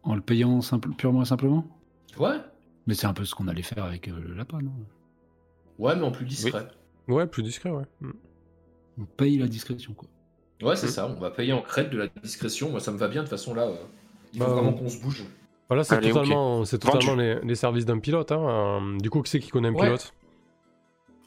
En 0.04 0.14
le 0.14 0.20
payant 0.20 0.60
simple, 0.60 0.90
purement 0.90 1.22
et 1.22 1.26
simplement 1.26 1.66
Ouais. 2.18 2.36
Mais 2.86 2.94
c'est 2.94 3.06
un 3.06 3.14
peu 3.14 3.24
ce 3.24 3.34
qu'on 3.34 3.48
allait 3.48 3.62
faire 3.62 3.84
avec 3.84 4.08
euh, 4.08 4.12
le 4.20 4.34
lapin, 4.34 4.60
non? 4.60 4.72
Ouais, 5.78 5.96
mais 5.96 6.02
en 6.02 6.12
plus 6.12 6.26
discret. 6.26 6.68
Ouais, 7.08 7.26
plus 7.26 7.42
discret, 7.42 7.70
ouais. 7.70 7.84
Mm. 8.00 8.10
On 9.00 9.04
paye 9.04 9.38
la 9.38 9.48
discrétion, 9.48 9.94
quoi. 9.94 10.08
Ouais, 10.62 10.76
c'est 10.76 10.86
mm. 10.86 10.90
ça, 10.90 11.06
on 11.06 11.18
va 11.18 11.30
payer 11.30 11.52
en 11.52 11.62
crête 11.62 11.90
de 11.90 11.98
la 11.98 12.06
discrétion. 12.22 12.70
Moi, 12.70 12.80
ça 12.80 12.92
me 12.92 12.98
va 12.98 13.08
bien, 13.08 13.22
de 13.22 13.28
toute 13.28 13.36
façon, 13.36 13.54
là, 13.54 13.66
euh, 13.66 13.76
il 14.32 14.40
faut 14.40 14.46
bah, 14.46 14.52
vraiment 14.52 14.72
qu'on 14.72 14.88
se 14.88 15.00
bouge. 15.00 15.24
Voilà, 15.68 15.82
c'est 15.82 16.00
totalement, 16.00 16.64
c'est 16.64 16.78
totalement 16.78 17.14
les, 17.16 17.54
services 17.54 17.86
d'un 17.86 17.98
pilote. 17.98 18.30
Hein. 18.32 18.46
Euh, 18.48 18.98
du 18.98 19.10
coup, 19.10 19.22
qui 19.22 19.30
c'est 19.30 19.40
qui 19.40 19.50
connaît 19.50 19.68
un 19.68 19.74
pilote? 19.74 20.12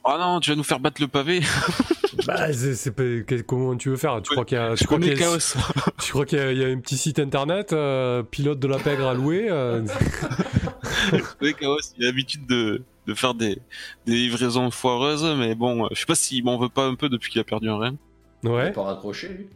Oh 0.04 0.16
non, 0.18 0.40
tu 0.40 0.52
vas 0.52 0.56
nous 0.56 0.64
faire 0.64 0.80
battre 0.80 1.02
le 1.02 1.08
pavé 1.08 1.42
Bah, 2.28 2.52
c'est, 2.52 2.94
comment 3.46 3.78
tu 3.78 3.90
veux 3.90 3.96
faire? 3.96 4.22
Tu 4.22 4.32
crois 4.32 4.44
qu'il 4.44 4.58
y 4.58 4.62
a, 4.62 4.76
tu 4.76 4.86
crois 4.86 5.00
qu'il 5.00 5.08
y 6.40 6.58
y, 6.58 6.64
a, 6.64 6.68
un 6.68 6.80
petit 6.80 6.98
site 6.98 7.20
internet, 7.20 7.72
euh, 7.72 8.22
pilote 8.22 8.60
de 8.60 8.68
la 8.68 8.78
pègre 8.78 9.08
à 9.08 9.14
louer 9.14 9.48
euh... 9.50 9.86
Oui, 11.42 11.56
Chaos, 11.58 11.78
il 11.98 12.04
a 12.04 12.08
l'habitude 12.08 12.46
de, 12.46 12.84
de 13.08 13.14
faire 13.14 13.34
des, 13.34 13.60
des 14.06 14.14
livraisons 14.14 14.70
foireuses, 14.72 15.24
mais 15.38 15.56
bon, 15.56 15.88
je 15.92 16.00
sais 16.00 16.06
pas 16.06 16.16
s'il 16.16 16.44
m'en 16.44 16.58
veut 16.58 16.68
pas 16.68 16.86
un 16.86 16.96
peu 16.96 17.08
depuis 17.08 17.32
qu'il 17.32 17.40
a 17.40 17.46
perdu 17.46 17.70
un 17.70 17.78
rein. 17.78 17.96
Ouais. 18.44 18.68
Il 18.68 18.74
pas 18.74 18.84
raccrocher, 18.84 19.30
lui. 19.30 19.48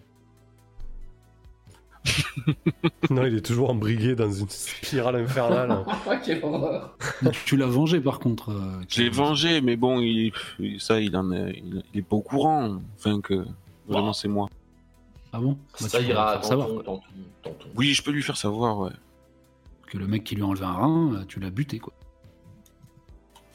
non, 3.10 3.26
il 3.26 3.38
est 3.38 3.45
toujours 3.45 3.70
embrigué 3.70 4.16
dans 4.16 4.32
une 4.32 4.49
spirale 4.49 5.18
infernale. 5.18 5.86
Quelle 6.26 6.43
horreur 6.43 6.97
Tu 7.45 7.58
l'as 7.58 7.68
vengé 7.68 7.99
par 7.99 8.20
contre. 8.20 8.52
Euh, 8.52 8.82
je 8.89 9.04
l'ai 9.04 9.10
vengé, 9.10 9.62
mais 9.62 9.76
bon, 9.76 9.99
il, 9.99 10.34
ça, 10.80 10.99
il 10.99 11.16
en 11.16 11.32
est, 11.32 11.62
il, 11.93 11.99
est 11.99 12.02
pas 12.02 12.16
au 12.16 12.22
courant. 12.22 12.82
Enfin 12.97 13.22
que 13.22 13.45
vraiment 13.88 14.14
c'est 14.14 14.28
moi. 14.28 14.49
Ah 15.34 15.39
bon 15.39 15.58
bah, 15.80 15.88
Ça 15.88 16.02
ira 16.02 16.41
savoir. 16.41 16.70
Oui, 17.76 17.93
je 17.93 18.04
peux 18.04 18.12
lui 18.12 18.24
faire 18.24 18.38
savoir, 18.38 18.80
ouais. 18.80 18.91
Que 19.88 19.97
le 19.97 20.08
mec 20.08 20.24
qui 20.24 20.36
lui 20.36 20.43
a 20.43 20.45
enlevé 20.45 20.66
un 20.66 20.74
rein, 20.74 21.14
euh, 21.14 21.26
tu 21.28 21.39
l'as 21.39 21.49
buté, 21.49 21.80
quoi. 21.80 21.93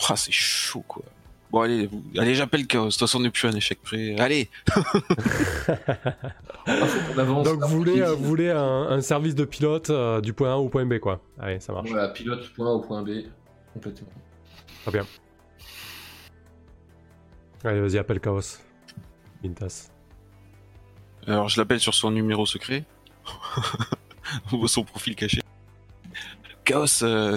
Ah, 0.08 0.16
c'est 0.16 0.32
chaud, 0.32 0.84
quoi. 0.86 1.02
Bon, 1.50 1.60
allez, 1.60 1.88
allez 2.18 2.34
j'appelle 2.34 2.66
Chaos. 2.66 2.86
De 2.86 2.90
toute 2.90 2.98
façon, 2.98 3.18
on 3.18 3.22
n'est 3.22 3.30
plus 3.30 3.46
un 3.46 3.52
échec 3.52 3.80
près. 3.82 4.18
Allez 4.18 4.50
Donc, 6.66 7.62
vous 7.62 7.76
voulez, 7.76 8.00
euh, 8.00 8.14
vous 8.14 8.24
voulez 8.24 8.50
un, 8.50 9.00
service 9.00 9.34
de 9.34 9.44
pilote 9.44 9.90
euh, 9.90 10.20
du 10.20 10.32
point 10.32 10.52
A 10.52 10.56
au 10.56 10.68
point 10.68 10.84
B, 10.84 10.98
quoi. 10.98 11.20
Allez, 11.38 11.60
ça 11.60 11.72
marche. 11.72 11.88
Voilà, 11.88 12.08
pilote 12.08 12.52
point 12.52 12.66
A 12.66 12.70
au 12.70 12.80
point 12.80 13.02
B, 13.02 13.26
complètement. 13.72 14.08
Très 14.82 14.92
bien. 14.92 15.06
Allez, 17.64 17.80
vas-y, 17.80 17.98
appelle 17.98 18.20
Chaos. 18.20 18.58
Mintas. 19.42 19.90
Alors, 21.26 21.48
je 21.48 21.60
l'appelle 21.60 21.80
sur 21.80 21.94
son 21.94 22.10
numéro 22.10 22.46
secret. 22.46 22.84
Voit 24.50 24.68
son 24.68 24.84
profil 24.84 25.14
caché. 25.14 25.40
Chaos, 26.66 26.86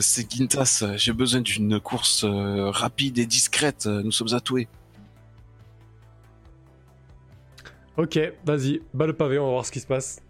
c'est 0.01 0.29
Gintas. 0.29 0.83
J'ai 0.95 1.13
besoin 1.13 1.41
d'une 1.41 1.79
course 1.79 2.25
rapide 2.25 3.19
et 3.19 3.25
discrète. 3.25 3.85
Nous 3.85 4.11
sommes 4.11 4.33
à 4.33 4.41
Toué. 4.41 4.67
Ok, 7.99 8.17
vas-y, 8.45 8.81
bas 8.93 9.05
le 9.07 9.13
pavé, 9.13 9.37
on 9.39 9.45
va 9.45 9.51
voir 9.51 9.65
ce 9.65 9.71
qui 9.73 9.81
se 9.81 9.85
passe. 9.85 10.21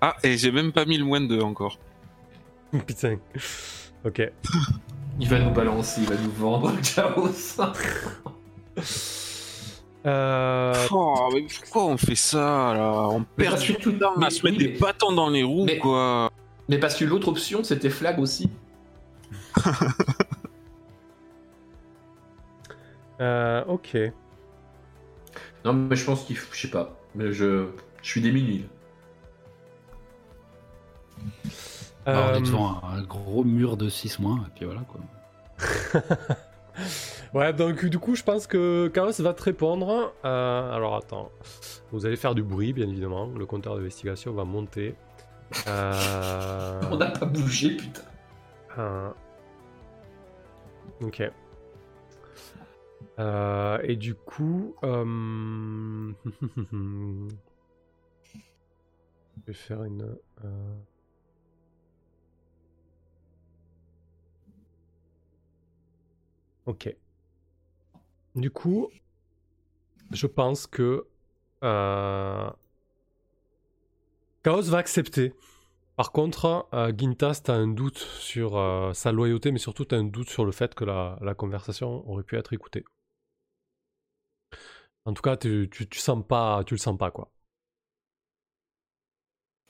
Ah, 0.00 0.16
et 0.24 0.36
j'ai 0.36 0.50
même 0.50 0.72
pas 0.72 0.84
mis 0.84 0.98
le 0.98 1.04
moins 1.04 1.20
de 1.20 1.40
encore. 1.40 1.78
Putain. 2.86 3.18
Ok. 4.04 4.20
il 5.20 5.28
va 5.28 5.38
nous 5.38 5.52
balancer, 5.52 6.00
il 6.00 6.08
va 6.08 6.16
nous 6.16 6.32
vendre 6.32 6.72
le 6.72 6.80
chaos. 6.94 7.30
Euh... 10.04 10.74
Oh, 10.90 11.28
mais 11.32 11.46
pourquoi 11.60 11.84
on 11.84 11.96
fait 11.96 12.16
ça 12.16 12.74
là? 12.74 13.08
On 13.10 13.22
perd 13.22 13.60
du 13.60 13.74
temps 13.98 14.16
à 14.20 14.30
se 14.30 14.44
mettre 14.44 14.58
des 14.58 14.68
bâtons 14.68 15.12
dans 15.12 15.30
les 15.30 15.44
roues, 15.44 15.66
quoi. 15.80 16.30
Mais 16.68 16.78
parce 16.78 16.96
que 16.96 17.04
l'autre 17.04 17.28
option, 17.28 17.62
c'était 17.62 17.90
flag 17.90 18.18
aussi. 18.18 18.50
euh, 23.20 23.64
ok. 23.66 23.96
Non, 25.64 25.72
mais 25.72 25.96
je 25.96 26.04
pense 26.04 26.24
qu'il. 26.24 26.36
Je 26.36 26.60
sais 26.60 26.70
pas. 26.70 26.98
Mais 27.14 27.32
je. 27.32 27.68
Je 28.02 28.08
suis 28.10 28.20
démuni. 28.20 28.64
Euh... 32.08 32.32
on 32.32 32.34
est 32.34 32.40
devant 32.40 32.82
un, 32.82 33.00
gros 33.02 33.44
mur 33.44 33.76
de 33.76 33.88
6 33.88 34.18
mois, 34.18 34.40
et 34.48 34.50
puis 34.56 34.64
voilà 34.64 34.80
quoi. 34.80 35.00
ouais, 37.34 37.52
donc 37.52 37.84
du 37.84 37.98
coup, 37.98 38.14
je 38.14 38.22
pense 38.22 38.46
que 38.46 38.88
Chaos 38.88 39.12
va 39.20 39.34
te 39.34 39.42
répondre. 39.42 40.12
Euh, 40.24 40.72
alors 40.72 40.96
attends, 40.96 41.30
vous 41.90 42.06
allez 42.06 42.16
faire 42.16 42.34
du 42.34 42.42
bruit, 42.42 42.72
bien 42.72 42.88
évidemment. 42.88 43.26
Le 43.26 43.46
compteur 43.46 43.76
d'investigation 43.76 44.32
va 44.32 44.44
monter. 44.44 44.94
Euh... 45.66 46.80
on 46.90 46.96
n'a 46.96 47.10
pas 47.10 47.26
bougé, 47.26 47.76
putain. 47.76 48.02
Euh... 48.78 49.10
Ok. 51.02 51.22
Et 53.84 53.96
du 53.96 54.14
coup, 54.14 54.74
je 54.82 56.14
vais 59.46 59.52
faire 59.52 59.84
une. 59.84 60.16
Ok. 66.66 66.94
Du 68.34 68.50
coup, 68.50 68.88
je 70.10 70.26
pense 70.26 70.66
que 70.66 71.06
euh... 71.62 72.50
Chaos 74.42 74.62
va 74.62 74.78
accepter. 74.78 75.34
Par 75.96 76.10
contre, 76.12 76.66
euh, 76.72 76.92
Gintas, 76.96 77.42
t'as 77.44 77.54
un 77.54 77.68
doute 77.68 77.98
sur 77.98 78.56
euh, 78.56 78.92
sa 78.92 79.12
loyauté, 79.12 79.52
mais 79.52 79.58
surtout 79.58 79.84
t'as 79.84 79.98
un 79.98 80.04
doute 80.04 80.30
sur 80.30 80.44
le 80.44 80.52
fait 80.52 80.74
que 80.74 80.84
la, 80.84 81.34
conversation 81.36 82.08
aurait 82.08 82.24
pu 82.24 82.36
être 82.36 82.52
écoutée. 82.52 82.84
En 85.04 85.12
tout 85.14 85.22
cas, 85.22 85.36
tu, 85.36 85.68
sens 85.94 86.24
pas, 86.26 86.62
tu 86.64 86.74
le 86.74 86.78
sens 86.78 86.96
pas, 86.96 87.10
quoi. 87.10 87.30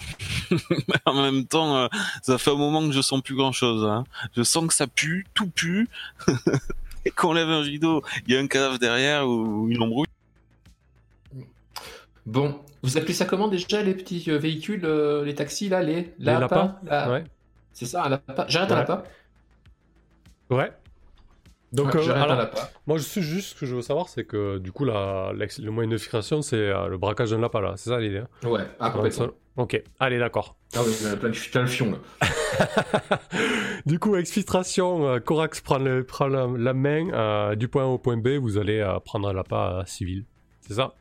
en 1.06 1.22
même 1.22 1.46
temps, 1.46 1.88
ça 2.22 2.38
fait 2.38 2.50
un 2.50 2.56
moment 2.56 2.86
que 2.86 2.92
je 2.92 3.00
sens 3.00 3.22
plus 3.22 3.34
grand 3.34 3.52
chose. 3.52 3.84
Hein. 3.84 4.04
Je 4.34 4.42
sens 4.42 4.66
que 4.66 4.74
ça 4.74 4.86
pue, 4.86 5.26
tout 5.34 5.50
pue. 5.50 5.88
et 7.04 7.10
qu'on 7.16 7.32
lève 7.32 7.48
un 7.48 7.60
rideau, 7.60 8.02
il 8.26 8.34
y 8.34 8.36
a 8.36 8.40
un 8.40 8.46
cadavre 8.46 8.78
derrière 8.78 9.28
ou 9.28 9.68
une 9.68 9.82
embrouille. 9.82 10.06
Bon, 12.26 12.60
vous 12.82 12.96
appelez 12.98 13.14
ça 13.14 13.24
comment 13.24 13.48
déjà 13.48 13.82
les 13.82 13.94
petits 13.94 14.24
euh, 14.28 14.38
véhicules, 14.38 14.84
euh, 14.84 15.24
les 15.24 15.34
taxis 15.34 15.68
là, 15.68 15.82
les, 15.82 16.12
les 16.18 16.24
lapins 16.32 16.76
Ouais. 16.84 17.24
C'est 17.72 17.86
ça, 17.86 18.04
un 18.04 18.08
lapin. 18.10 18.44
J'arrête 18.48 18.72
un 18.72 18.76
lapin 18.76 19.02
Ouais. 20.50 20.70
Donc, 21.72 21.94
euh, 21.94 22.10
alors, 22.14 22.50
moi, 22.86 22.98
je 22.98 23.02
suis 23.02 23.22
juste 23.22 23.54
ce 23.54 23.60
que 23.60 23.66
je 23.66 23.74
veux 23.74 23.82
savoir, 23.82 24.08
c'est 24.08 24.24
que 24.24 24.58
du 24.58 24.72
coup, 24.72 24.84
la, 24.84 25.32
le 25.32 25.70
moyen 25.70 25.88
de 25.88 25.96
filtration, 25.96 26.42
c'est 26.42 26.68
le 26.68 26.96
braquage 26.98 27.30
d'un 27.30 27.40
lapin 27.40 27.60
là, 27.60 27.74
c'est 27.76 27.90
ça 27.90 27.98
l'idée 27.98 28.18
hein? 28.18 28.48
Ouais, 28.48 28.66
ah, 28.78 28.90
complètement. 28.90 29.28
Ok, 29.56 29.82
allez, 30.00 30.18
d'accord. 30.18 30.56
Ah 30.74 30.80
oui, 30.86 30.92
plein 30.98 31.28
de, 31.28 31.50
plein 31.50 31.62
de 31.62 31.68
fion 31.68 31.92
là. 31.92 32.28
du 33.86 33.98
coup, 33.98 34.16
exfiltration, 34.16 35.06
euh, 35.06 35.18
Corax 35.20 35.60
prend, 35.60 35.78
le, 35.78 36.04
prend 36.04 36.26
la, 36.26 36.72
main 36.72 37.10
euh, 37.12 37.54
du 37.54 37.68
point 37.68 37.82
A 37.82 37.86
au 37.86 37.98
point 37.98 38.16
B, 38.16 38.28
vous 38.40 38.56
allez 38.56 38.80
euh, 38.80 38.98
prendre 39.00 39.28
un 39.28 39.34
lapin 39.34 39.82
civil. 39.84 40.24
C'est 40.62 40.74
ça? 40.74 40.94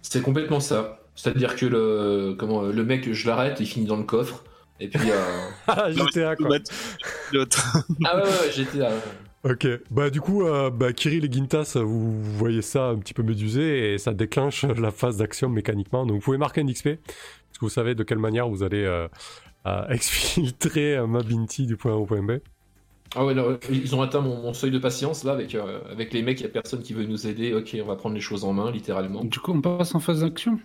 C'est 0.00 0.22
complètement 0.22 0.60
ça. 0.60 1.00
C'est-à-dire 1.14 1.54
que 1.54 1.66
le, 1.66 2.34
comment, 2.38 2.62
le 2.62 2.84
mec, 2.84 3.12
je 3.12 3.26
l'arrête, 3.26 3.60
il 3.60 3.66
finit 3.66 3.84
dans 3.84 3.96
le 3.96 4.04
coffre. 4.04 4.42
Et 4.80 4.88
puis. 4.88 5.10
ah, 5.66 5.90
GTA 5.92 6.34
quoi. 6.36 6.56
ah 8.04 8.16
ouais, 8.16 8.22
ouais, 8.22 8.52
GTA. 8.52 8.90
Ok, 9.44 9.66
bah 9.90 10.08
du 10.08 10.20
coup, 10.20 10.44
bah, 10.72 10.92
Kirill 10.92 11.24
et 11.24 11.32
Gintas, 11.32 11.76
vous, 11.76 12.22
voyez 12.22 12.62
ça 12.62 12.90
un 12.90 12.98
petit 12.98 13.12
peu 13.12 13.24
médusé 13.24 13.92
et 13.92 13.98
ça 13.98 14.14
déclenche 14.14 14.64
la 14.64 14.92
phase 14.92 15.16
d'action 15.16 15.48
mécaniquement. 15.48 16.06
Donc 16.06 16.18
vous 16.18 16.22
pouvez 16.22 16.38
marquer 16.38 16.60
un 16.60 16.66
XP 16.66 16.98
est-ce 17.52 17.58
que 17.58 17.66
vous 17.66 17.70
savez 17.70 17.94
de 17.94 18.02
quelle 18.02 18.18
manière 18.18 18.48
vous 18.48 18.62
allez 18.62 18.82
euh, 18.82 19.08
euh, 19.66 19.86
exfiltrer 19.90 20.96
euh, 20.96 21.06
Mabinti 21.06 21.66
du 21.66 21.76
point 21.76 21.92
A 21.92 21.96
au 21.96 22.06
point 22.06 22.22
B 22.22 22.38
ah 23.14 23.26
ouais, 23.26 23.34
ils 23.70 23.94
ont 23.94 24.00
atteint 24.00 24.22
mon, 24.22 24.54
seuil 24.54 24.70
de 24.70 24.78
patience 24.78 25.22
là 25.22 25.32
avec, 25.32 25.54
avec 25.54 26.14
les 26.14 26.22
mecs, 26.22 26.40
il 26.40 26.44
n'y 26.44 26.48
a 26.48 26.50
personne 26.50 26.80
qui 26.80 26.94
veut 26.94 27.04
nous 27.04 27.26
aider. 27.26 27.52
Ok, 27.52 27.76
on 27.78 27.84
va 27.84 27.94
prendre 27.94 28.14
les 28.14 28.22
choses 28.22 28.42
en 28.42 28.54
main, 28.54 28.70
littéralement. 28.70 29.22
Du 29.22 29.38
coup, 29.38 29.52
on 29.52 29.60
passe 29.60 29.94
en 29.94 30.00
phase 30.00 30.22
d'action 30.22 30.58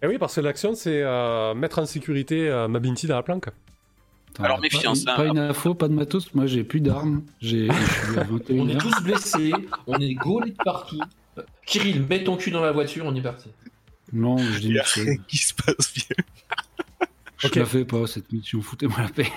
Eh 0.00 0.06
oui, 0.06 0.16
parce 0.16 0.36
que 0.36 0.40
l'action, 0.40 0.76
c'est 0.76 1.02
mettre 1.56 1.80
en 1.80 1.86
sécurité 1.86 2.48
Mabinti 2.68 3.08
dans 3.08 3.16
la 3.16 3.24
planque. 3.24 3.48
Alors 4.38 4.60
méfiance. 4.60 5.04
Pas, 5.04 5.12
hein. 5.12 5.16
pas 5.16 5.26
une 5.26 5.38
info, 5.38 5.74
pas 5.74 5.88
de 5.88 5.94
matos. 5.94 6.34
Moi, 6.34 6.46
j'ai 6.46 6.64
plus 6.64 6.80
d'armes. 6.80 7.22
J'ai. 7.40 7.68
on 8.50 8.68
est 8.68 8.78
tous 8.78 9.02
blessés. 9.02 9.52
on 9.86 9.98
est 9.98 10.14
gaulés 10.14 10.50
de 10.50 10.56
partout. 10.64 11.00
Kirill, 11.66 12.04
mets 12.08 12.24
ton 12.24 12.36
cul 12.36 12.50
dans 12.50 12.62
la 12.62 12.72
voiture. 12.72 13.04
On 13.06 13.14
est 13.14 13.22
parti. 13.22 13.50
Non, 14.12 14.38
je 14.38 14.58
dis 14.60 14.78
rien 14.78 15.16
qui 15.28 15.38
se 15.38 15.54
passe 15.54 15.92
bien. 15.94 16.16
Je 17.38 17.58
la 17.58 17.66
fais 17.66 17.84
pas 17.84 18.06
cette 18.06 18.32
mission, 18.32 18.62
foutez-moi 18.62 19.02
la 19.02 19.08
paix. 19.08 19.30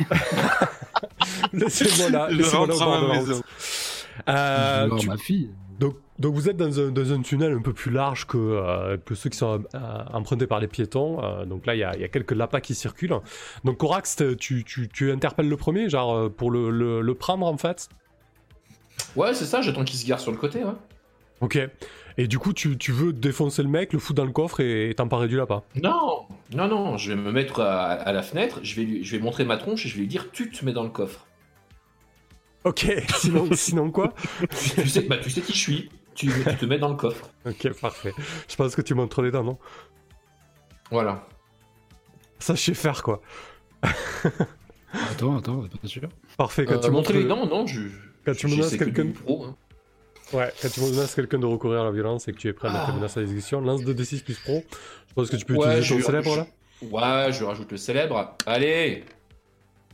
Laissez-moi 1.54 2.10
là, 2.10 2.30
laissez-moi 2.32 2.68
là 2.68 3.42
euh, 4.30 5.02
ma 5.06 5.18
fille. 5.18 5.50
Donc, 6.20 6.34
vous 6.34 6.50
êtes 6.50 6.58
dans 6.58 6.80
un, 6.80 6.90
dans 6.90 7.14
un, 7.14 7.22
tunnel 7.22 7.54
un 7.54 7.62
peu 7.62 7.74
plus 7.74 7.92
large 7.92 8.26
que, 8.26 8.38
euh, 8.38 8.98
que 8.98 9.14
ceux 9.14 9.30
qui 9.30 9.38
sont 9.38 9.64
euh, 9.76 9.80
empruntés 10.14 10.48
par 10.48 10.60
les 10.60 10.68
piétons. 10.68 11.24
Euh, 11.24 11.46
donc 11.46 11.66
là, 11.66 11.76
il 11.76 11.80
y 11.80 11.84
a, 11.84 11.96
y 11.96 12.04
a, 12.04 12.08
quelques 12.08 12.32
lapins 12.32 12.60
qui 12.60 12.74
circulent. 12.74 13.20
Donc 13.64 13.78
Corax, 13.78 14.24
tu, 14.40 14.64
tu, 14.64 14.90
tu 14.90 15.12
interpelles 15.12 15.50
le 15.50 15.58
premier, 15.58 15.90
genre 15.90 16.32
pour 16.32 16.50
le, 16.50 16.72
le, 16.72 17.02
le 17.02 17.14
prendre 17.14 17.46
en 17.46 17.58
fait? 17.58 17.90
Ouais, 19.16 19.34
c'est 19.34 19.46
ça, 19.46 19.62
j'attends 19.62 19.84
qu'il 19.84 20.00
se 20.00 20.08
gare 20.08 20.20
sur 20.20 20.32
le 20.32 20.38
côté, 20.38 20.64
ouais. 20.64 20.74
Ok. 21.42 21.60
Et 22.18 22.28
du 22.28 22.40
coup, 22.40 22.52
tu, 22.52 22.76
veux 22.88 23.14
défoncer 23.14 23.62
le 23.62 23.70
mec, 23.70 23.94
le 23.94 24.00
foutre 24.00 24.16
dans 24.16 24.26
le 24.26 24.32
coffre 24.32 24.60
et 24.60 24.92
t'emparer 24.98 25.28
du 25.28 25.38
lapin? 25.38 25.62
Non, 25.76 26.26
non, 26.52 26.68
non, 26.68 26.98
je 26.98 27.14
vais 27.14 27.22
me 27.22 27.32
mettre 27.32 27.62
à, 27.62 28.12
la 28.12 28.24
fenêtre, 28.24 28.60
je 28.64 28.82
vais, 28.82 29.04
je 29.04 29.12
vais 29.16 29.22
montrer 29.22 29.46
ma 29.46 29.58
tronche 29.58 29.86
et 29.86 29.90
je 29.90 29.94
vais 29.94 30.02
lui 30.02 30.08
dire 30.08 30.32
Tu 30.32 30.50
te 30.50 30.66
mets 30.66 30.74
dans 30.74 30.84
le 30.84 30.90
coffre. 30.90 31.28
Ok, 32.64 32.92
sinon, 33.18 33.48
sinon 33.54 33.92
quoi? 33.92 34.14
Tu, 34.50 34.88
sais, 34.90 35.02
bah, 35.02 35.18
tu 35.18 35.30
sais 35.30 35.42
qui 35.42 35.54
je 35.54 35.58
suis, 35.58 35.90
tu, 36.18 36.30
te 36.32 36.66
mets 36.66 36.80
dans 36.80 36.90
le 36.90 36.96
coffre. 36.96 37.30
Ok, 37.46 37.80
parfait. 37.80 38.14
Je 38.50 38.56
pense 38.56 38.76
que 38.76 38.82
tu 38.82 38.94
montres 38.94 39.22
les 39.22 39.32
dents, 39.32 39.44
non? 39.44 39.58
Voilà. 40.92 41.26
Ça, 42.40 42.56
je 42.56 42.62
sais 42.62 42.74
faire 42.74 43.04
quoi. 43.04 43.22
attends, 45.12 45.38
attends, 45.38 45.64
pas 45.82 45.88
sûr. 45.88 46.10
Parfait, 46.38 46.66
quand 46.66 46.76
euh, 46.76 46.80
tu 46.80 46.92
montres 46.92 47.14
les 47.14 47.26
dents, 47.26 47.46
non, 47.46 47.66
je. 47.68 47.82
Quand 48.26 48.36
tu 48.36 48.48
menaces 48.48 48.76
quelqu'un. 48.76 49.08
Hein. 49.30 49.56
Ouais, 50.34 50.52
quand 50.62 50.70
tu 50.70 50.82
menaces 50.82 51.16
quelqu'un 51.16 51.40
de 51.40 51.46
recourir 51.46 51.82
à 51.82 51.86
la 51.86 51.92
violence 51.92 52.28
et 52.28 52.34
que 52.34 52.38
tu 52.38 52.48
es 52.48 52.54
prêt 52.54 52.68
à 52.68 52.74
mettre 52.74 52.88
la 52.88 52.94
menace 52.96 53.16
à 53.16 53.22
l'exécution, 53.22 53.62
lance 53.62 53.84
2d6 53.84 54.24
plus 54.24 54.38
pro. 54.38 54.64
Je 55.08 55.14
pense 55.14 55.30
que 55.30 55.38
tu 55.38 55.46
peux 55.46 55.56
utiliser 55.56 55.96
ton 55.96 56.06
célèbre 56.06 56.36
là. 56.36 56.48
Ouais, 56.82 57.32
je 57.32 57.44
rajoute 57.44 57.72
le 57.72 57.78
célèbre. 57.78 58.36
Allez 58.46 59.06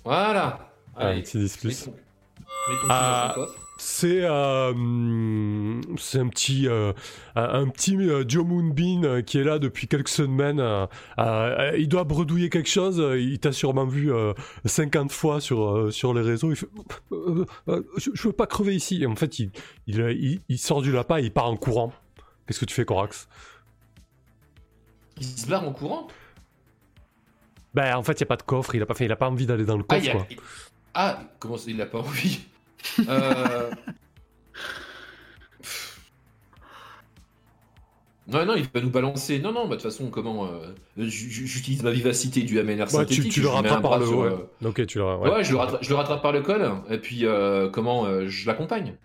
Voilà 0.03 0.71
Allez, 0.95 1.21
petit 1.21 1.37
10 1.37 1.57
plus. 1.57 1.87
Mets 1.87 1.93
ton, 1.93 2.87
ah, 2.89 3.35
c'est 3.77 4.21
euh, 4.21 5.81
c'est 5.97 6.19
un 6.19 6.27
petit 6.27 6.67
euh, 6.67 6.93
un 7.35 7.67
petit 7.69 7.97
euh, 7.97 8.23
Joe 8.27 8.45
Moonbeam 8.45 9.23
qui 9.23 9.39
est 9.39 9.43
là 9.43 9.57
depuis 9.57 9.87
quelques 9.87 10.09
semaines. 10.09 10.61
il 11.17 11.87
doit 11.87 12.03
bredouiller 12.03 12.49
quelque 12.49 12.69
chose. 12.69 13.03
Il 13.17 13.39
t'a 13.39 13.51
sûrement 13.51 13.85
vu 13.85 14.11
50 14.65 15.11
fois 15.11 15.41
sur 15.41 15.91
sur 15.91 16.13
les 16.13 16.21
réseaux. 16.21 16.51
Il 16.51 16.55
fait 16.55 16.67
je, 17.11 18.27
veux 18.27 18.33
pas 18.33 18.47
crever 18.47 18.75
ici. 18.75 19.01
Et 19.01 19.07
en 19.07 19.15
fait, 19.15 19.39
il, 19.39 19.51
il, 19.87 20.39
il, 20.47 20.57
sort 20.57 20.81
du 20.81 20.91
lapin 20.91 21.17
et 21.17 21.23
il 21.23 21.31
part 21.31 21.47
en 21.47 21.57
courant. 21.57 21.93
Qu'est-ce 22.45 22.59
que 22.59 22.65
tu 22.65 22.73
fais, 22.73 22.85
Corax? 22.85 23.27
Il 25.17 25.25
se 25.25 25.47
barre 25.47 25.67
en 25.67 25.73
courant? 25.73 26.07
Ben 27.73 27.95
en 27.95 28.03
fait, 28.03 28.13
il 28.13 28.19
y 28.21 28.23
a 28.23 28.27
pas 28.27 28.35
de 28.35 28.43
coffre. 28.43 28.75
Il 28.75 28.81
a 28.81 28.85
pas 28.85 28.93
fait. 28.93 29.05
Il 29.05 29.11
a 29.11 29.15
pas 29.15 29.29
envie 29.29 29.45
d'aller 29.45 29.65
dans 29.65 29.77
le 29.77 29.83
coffre. 29.83 30.25
Ah, 30.93 31.17
ah 31.17 31.23
comment 31.39 31.57
ça, 31.57 31.71
il 31.71 31.81
a 31.81 31.85
pas 31.87 31.99
envie? 31.99 32.45
Euh, 33.09 33.71
Non, 38.25 38.45
non, 38.45 38.55
il 38.55 38.67
va 38.73 38.79
nous 38.81 38.89
balancer. 38.89 39.39
Non, 39.39 39.51
non, 39.51 39.63
bah, 39.63 39.75
de 39.75 39.81
toute 39.81 39.91
façon, 39.91 40.09
comment. 40.09 40.49
J'utilise 40.97 41.83
ma 41.83 41.91
vivacité 41.91 42.41
du 42.41 42.61
MNR 42.61 42.89
synthétique. 42.89 43.23
tu, 43.25 43.29
tu 43.29 43.41
le 43.41 43.49
rattrapes 43.49 43.81
par 43.81 43.99
le 43.99 44.07
haut. 44.07 44.49
Ok, 44.63 44.85
tu 44.85 44.97
le, 44.97 45.03
ouais. 45.03 45.43
je, 45.43 45.51
le 45.51 45.57
rattrape, 45.57 45.83
je 45.83 45.89
le 45.89 45.95
rattrape 45.95 46.21
par 46.21 46.31
le 46.31 46.41
col. 46.41 46.71
Et 46.89 46.97
puis, 46.97 47.25
comment. 47.71 48.27
je 48.27 48.47
l'accompagne. 48.47 48.95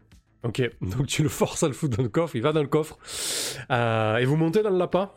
Ok, 0.45 0.63
donc 0.81 1.09
tu 1.09 1.25
le 1.25 1.29
forces 1.29 1.65
à 1.65 1.67
le 1.67 1.75
foutre 1.75 1.97
dans 1.97 2.03
le 2.03 2.09
coffre. 2.09 2.37
Il 2.37 2.43
va 2.43 2.53
dans 2.53 2.63
le 2.63 2.69
coffre. 2.69 2.97
et 3.71 4.25
vous 4.25 4.37
montez 4.37 4.63
dans 4.63 4.71
le 4.71 4.79
lapin? 4.79 5.11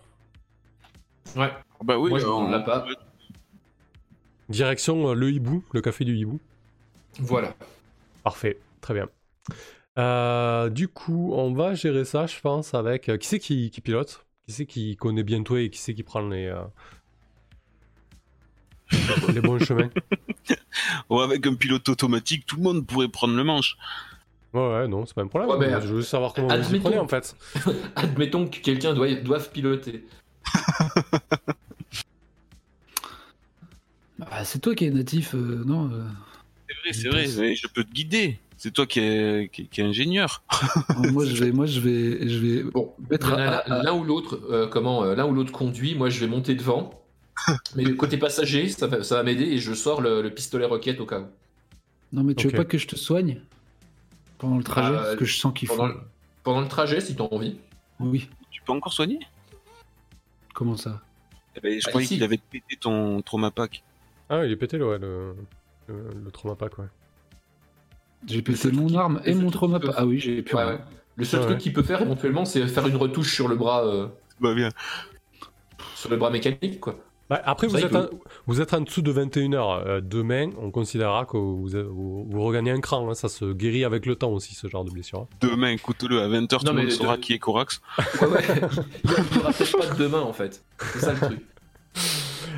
Ouais. 1.35 1.51
Bah 1.83 1.97
oui, 1.97 2.09
Moi, 2.09 2.19
je 2.19 2.25
on... 2.25 2.49
lapin. 2.49 2.85
Direction 4.49 5.13
le 5.13 5.31
hibou, 5.31 5.63
le 5.71 5.81
café 5.81 6.03
du 6.03 6.15
hibou. 6.15 6.39
Voilà. 7.19 7.53
Parfait, 8.23 8.59
très 8.81 8.93
bien. 8.93 9.07
Euh, 9.97 10.69
du 10.69 10.87
coup, 10.87 11.33
on 11.33 11.53
va 11.53 11.73
gérer 11.73 12.05
ça, 12.05 12.27
je 12.27 12.39
pense, 12.39 12.73
avec. 12.73 13.09
Euh, 13.09 13.17
qui 13.17 13.27
c'est 13.27 13.39
qui, 13.39 13.69
pilote? 13.83 14.25
Qui 14.45 14.53
c'est 14.53 14.65
qui 14.65 14.95
connaît 14.95 15.23
bien 15.23 15.43
toi 15.43 15.59
et 15.59 15.69
qui 15.69 15.79
c'est 15.79 15.93
qui 15.93 16.03
prend 16.03 16.21
les. 16.21 16.47
Euh, 16.47 16.63
les 19.33 19.41
bons 19.41 19.59
chemins? 19.59 19.89
Ouais, 21.09 21.23
Avec 21.23 21.45
un 21.47 21.55
pilote 21.55 21.87
automatique, 21.89 22.45
tout 22.45 22.57
le 22.57 22.63
monde 22.63 22.85
pourrait 22.85 23.07
prendre 23.09 23.35
le 23.35 23.43
manche. 23.43 23.77
Ouais, 24.53 24.61
ouais, 24.61 24.87
non, 24.87 25.05
c'est 25.05 25.13
pas 25.13 25.21
un 25.21 25.27
problème. 25.27 25.81
je 25.81 25.93
veux 25.93 26.01
savoir 26.01 26.33
comment 26.33 26.47
vous 26.55 26.75
y 26.75 26.79
prenez 26.79 26.99
en 26.99 27.07
fait. 27.07 27.35
Admettons 27.95 28.47
que 28.47 28.57
quelqu'un 28.57 28.93
doit, 28.93 29.13
doive 29.15 29.49
piloter. 29.51 30.05
bah, 34.19 34.43
c'est 34.43 34.59
toi 34.59 34.75
qui 34.75 34.85
es 34.85 34.91
natif, 34.91 35.33
non 35.33 35.89
C'est 36.91 37.09
vrai, 37.09 37.27
c'est 37.27 37.37
vrai, 37.37 37.55
je 37.55 37.67
peux 37.67 37.83
te 37.83 37.91
guider. 37.91 38.39
C'est 38.57 38.71
toi 38.71 38.85
qui 38.85 38.99
es, 38.99 39.49
qui, 39.49 39.81
ingénieur. 39.81 40.43
moi, 41.11 41.25
je 41.25 41.43
vais, 41.43 41.51
moi, 41.51 41.65
je 41.65 41.79
vais, 41.79 42.29
je 42.29 42.37
vais 42.37 42.63
bon, 42.63 42.93
mettre 43.09 43.35
l'un 43.35 43.93
ou 43.93 44.03
l'autre. 44.03 44.39
Euh, 44.51 44.67
comment 44.67 45.03
euh, 45.03 45.15
l'un 45.15 45.25
ou 45.25 45.33
l'autre 45.33 45.51
conduit. 45.51 45.95
Moi, 45.95 46.09
je 46.09 46.19
vais 46.19 46.27
monter 46.27 46.53
devant. 46.53 47.01
mais 47.75 47.91
côté 47.95 48.17
passager, 48.17 48.69
ça 48.69 48.85
va, 48.85 49.03
ça 49.03 49.15
va 49.15 49.23
m'aider 49.23 49.45
et 49.45 49.57
je 49.57 49.73
sors 49.73 49.99
le, 49.99 50.29
pistolet 50.29 50.65
roquette 50.65 50.99
au 50.99 51.07
cas 51.07 51.21
où. 51.21 51.25
Non, 52.13 52.23
mais 52.23 52.35
tu 52.35 52.49
veux 52.49 52.57
pas 52.57 52.65
que 52.65 52.77
je 52.77 52.87
te 52.87 52.95
soigne 52.95 53.41
pendant 54.37 54.57
le 54.57 54.63
trajet? 54.63 54.91
Bah, 54.91 55.01
Parce 55.03 55.15
que 55.15 55.25
je 55.25 55.37
sens 55.37 55.53
qu'il 55.53 55.67
faut. 55.67 55.87
Pendant 56.43 56.61
le 56.61 56.67
trajet, 56.67 56.99
si 56.99 57.15
tu 57.15 57.21
as 57.21 57.33
envie. 57.33 57.57
Oui. 57.99 58.29
Tu 58.49 58.61
peux 58.63 58.73
encore 58.73 58.93
soigner? 58.93 59.19
Comment 60.53 60.77
ça? 60.77 61.01
Eh 61.55 61.61
ben, 61.61 61.79
Je 61.79 61.85
bah, 61.85 61.91
croyais 61.91 62.07
qu'il 62.07 62.23
avait 62.23 62.37
pété 62.37 62.75
ton 62.79 63.21
trauma 63.21 63.51
pack. 63.51 63.83
Ah, 64.29 64.45
il 64.45 64.51
est 64.51 64.55
pété, 64.55 64.81
ouais, 64.81 64.97
le, 64.97 65.35
le, 65.91 66.23
le 66.23 66.31
trauma 66.31 66.55
pack, 66.55 66.77
ouais. 66.79 66.85
J'ai 68.27 68.41
pété 68.41 68.71
mon 68.71 68.93
arme 68.95 69.21
et 69.25 69.33
mon 69.33 69.49
trauma. 69.49 69.79
Ah 69.95 70.05
oui, 70.05 70.19
j'ai 70.19 70.41
pu. 70.41 70.55
Le 71.17 71.25
seul 71.25 71.41
truc 71.41 71.57
qu'il 71.57 71.73
peut 71.73 71.83
faire 71.83 72.01
éventuellement, 72.01 72.45
c'est 72.45 72.65
faire 72.67 72.87
une 72.87 72.95
retouche 72.95 73.33
sur 73.33 73.47
le 73.47 73.55
bras. 73.55 73.85
Euh, 73.85 74.07
bah 74.39 74.53
bien. 74.53 74.69
Sur 75.95 76.09
le 76.09 76.17
bras 76.17 76.29
mécanique, 76.29 76.79
quoi. 76.79 76.95
Bah, 77.29 77.41
après, 77.45 77.67
vous, 77.67 77.77
êtes 77.77 77.95
vous 78.45 78.59
êtes 78.59 78.73
en 78.73 78.81
dessous 78.81 79.01
de 79.01 79.13
21h. 79.13 79.83
Euh, 79.87 80.01
demain, 80.01 80.49
on 80.59 80.69
considérera 80.69 81.25
que 81.25 81.37
vous, 81.37 81.69
vous, 82.25 82.43
regagnez 82.43 82.71
un 82.71 82.81
cran. 82.81 83.09
Hein. 83.09 83.13
Ça 83.13 83.29
se 83.29 83.53
guérit 83.53 83.85
avec 83.85 84.05
le 84.05 84.15
temps 84.15 84.31
aussi, 84.31 84.53
ce 84.53 84.67
genre 84.67 84.83
de 84.83 84.91
blessure. 84.91 85.27
Demain, 85.39 85.69
écoute-le, 85.69 86.21
à 86.21 86.27
20h, 86.27 86.47
tout 86.59 86.73
le 86.73 86.81
monde 86.81 86.91
saura 86.91 87.17
qui 87.17 87.33
est 87.33 87.39
Corax. 87.39 87.81
Ouais, 88.21 88.27
ouais. 88.27 88.43
Il 89.05 89.09
n'y 89.11 89.39
aura 89.39 89.53
peut-être 89.53 89.77
pas 89.77 89.93
de 89.93 89.97
demain, 89.97 90.21
en 90.21 90.33
fait. 90.33 90.63
C'est 90.93 90.99
ça 90.99 91.13
le 91.13 91.19
truc. 91.19 91.39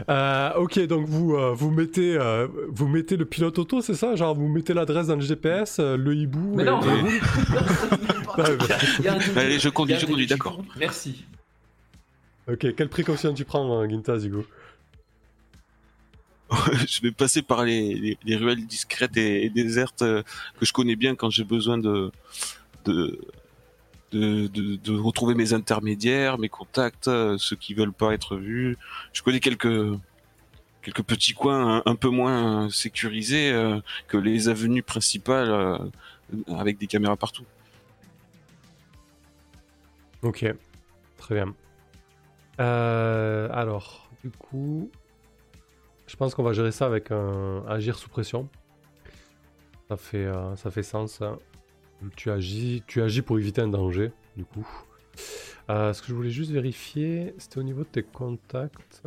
Euh, 0.10 0.54
ok, 0.56 0.80
donc 0.88 1.08
vous, 1.08 1.36
euh, 1.36 1.54
vous, 1.54 1.72
mettez, 1.72 2.18
euh, 2.18 2.48
vous 2.70 2.88
mettez 2.88 3.16
le 3.16 3.26
pilote 3.26 3.60
auto, 3.60 3.82
c'est 3.82 3.94
ça? 3.94 4.16
Genre 4.16 4.34
vous 4.36 4.48
mettez 4.48 4.74
l'adresse 4.74 5.08
dans 5.08 5.16
le 5.16 5.22
GPS, 5.22 5.80
le 5.80 6.16
hibou. 6.16 6.56
Mais 6.56 6.66
non, 6.66 6.82
Allez, 9.36 9.60
je 9.60 9.70
conduis, 9.70 9.96
je 10.00 10.06
conduis, 10.06 10.28
d'accord. 10.28 10.62
Merci. 10.78 11.26
Ok, 12.50 12.76
quelle 12.76 12.90
précaution 12.90 13.34
tu 13.34 13.46
prends, 13.46 13.88
Ginta, 13.88 14.20
Zigo? 14.20 14.46
Je 16.88 17.02
vais 17.02 17.12
passer 17.12 17.42
par 17.42 17.64
les, 17.64 18.18
les, 18.24 18.36
ruelles 18.36 18.68
discrètes 18.68 19.18
et, 19.18 19.50
désertes 19.50 20.04
que 20.04 20.66
je 20.66 20.72
connais 20.72 20.96
bien 20.96 21.16
quand 21.16 21.32
j'ai 21.32 21.46
besoin 21.46 21.80
de, 21.80 22.12
de, 22.86 23.20
de, 24.14 24.98
retrouver 24.98 25.36
mes 25.36 25.54
intermédiaires, 25.54 26.38
mes 26.38 26.50
contacts, 26.50 27.08
euh, 27.08 27.38
ceux 27.38 27.56
qui 27.56 27.74
veulent 27.74 27.94
pas 27.94 28.14
être 28.14 28.36
vus. 28.38 28.78
Je 29.14 29.22
connais 29.22 29.40
quelques 29.40 29.98
quelques 30.82 31.04
petits 31.04 31.34
coins 31.34 31.82
un, 31.86 31.96
peu 31.96 32.10
moins 32.10 32.70
sécurisés 32.70 33.52
euh, 33.54 33.80
que 34.08 34.18
les 34.18 34.50
avenues 34.50 34.84
principales 34.84 35.50
euh, 35.50 35.78
avec 36.58 36.78
des 36.78 36.88
caméras 36.88 37.16
partout. 37.16 37.46
Ok, 40.24 40.46
très 41.18 41.36
bien. 41.36 41.54
alors, 42.58 44.10
du 44.24 44.30
coup, 44.32 44.92
je 46.08 46.16
pense 46.18 46.36
qu'on 46.36 46.44
va 46.44 46.54
gérer 46.54 46.72
ça 46.72 46.86
avec 46.86 47.12
un 47.12 47.64
agir 47.68 47.98
sous 47.98 48.10
pression. 48.10 48.50
Ça 49.90 49.98
fait, 49.98 50.84
sens. 50.84 51.22
Tu 52.16 52.32
agis, 52.32 52.84
tu 52.88 53.02
agis 53.02 53.22
pour 53.22 53.38
éviter 53.40 53.62
un 53.62 53.68
danger, 53.68 54.12
du 54.38 54.46
coup. 54.46 54.68
Euh, 55.70 55.94
ce 55.94 56.02
que 56.02 56.08
je 56.08 56.14
voulais 56.14 56.30
juste 56.30 56.52
vérifier, 56.52 57.34
c'était 57.38 57.60
au 57.60 57.64
niveau 57.64 57.82
de 57.82 57.88
tes 57.88 58.04
contacts. 58.04 59.04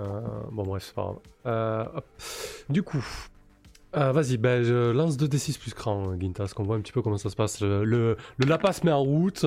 Euh, 0.00 0.20
bon, 0.50 0.62
bref, 0.64 0.84
c'est 0.86 0.94
pas 0.94 1.02
grave. 1.02 1.18
Euh, 1.46 2.00
du 2.68 2.82
coup, 2.82 3.04
vas-y, 3.92 4.36
ben, 4.36 4.62
je 4.62 4.90
lance 4.92 5.16
2d6 5.16 5.58
plus 5.58 5.74
cran, 5.74 6.18
Gintas, 6.18 6.52
qu'on 6.54 6.64
voit 6.64 6.76
un 6.76 6.80
petit 6.80 6.92
peu 6.92 7.02
comment 7.02 7.18
ça 7.18 7.30
se 7.30 7.36
passe. 7.36 7.60
Le, 7.60 7.84
le, 7.84 8.16
lapin 8.46 8.72
se 8.72 8.84
met 8.84 8.92
en 8.92 9.02
route 9.02 9.44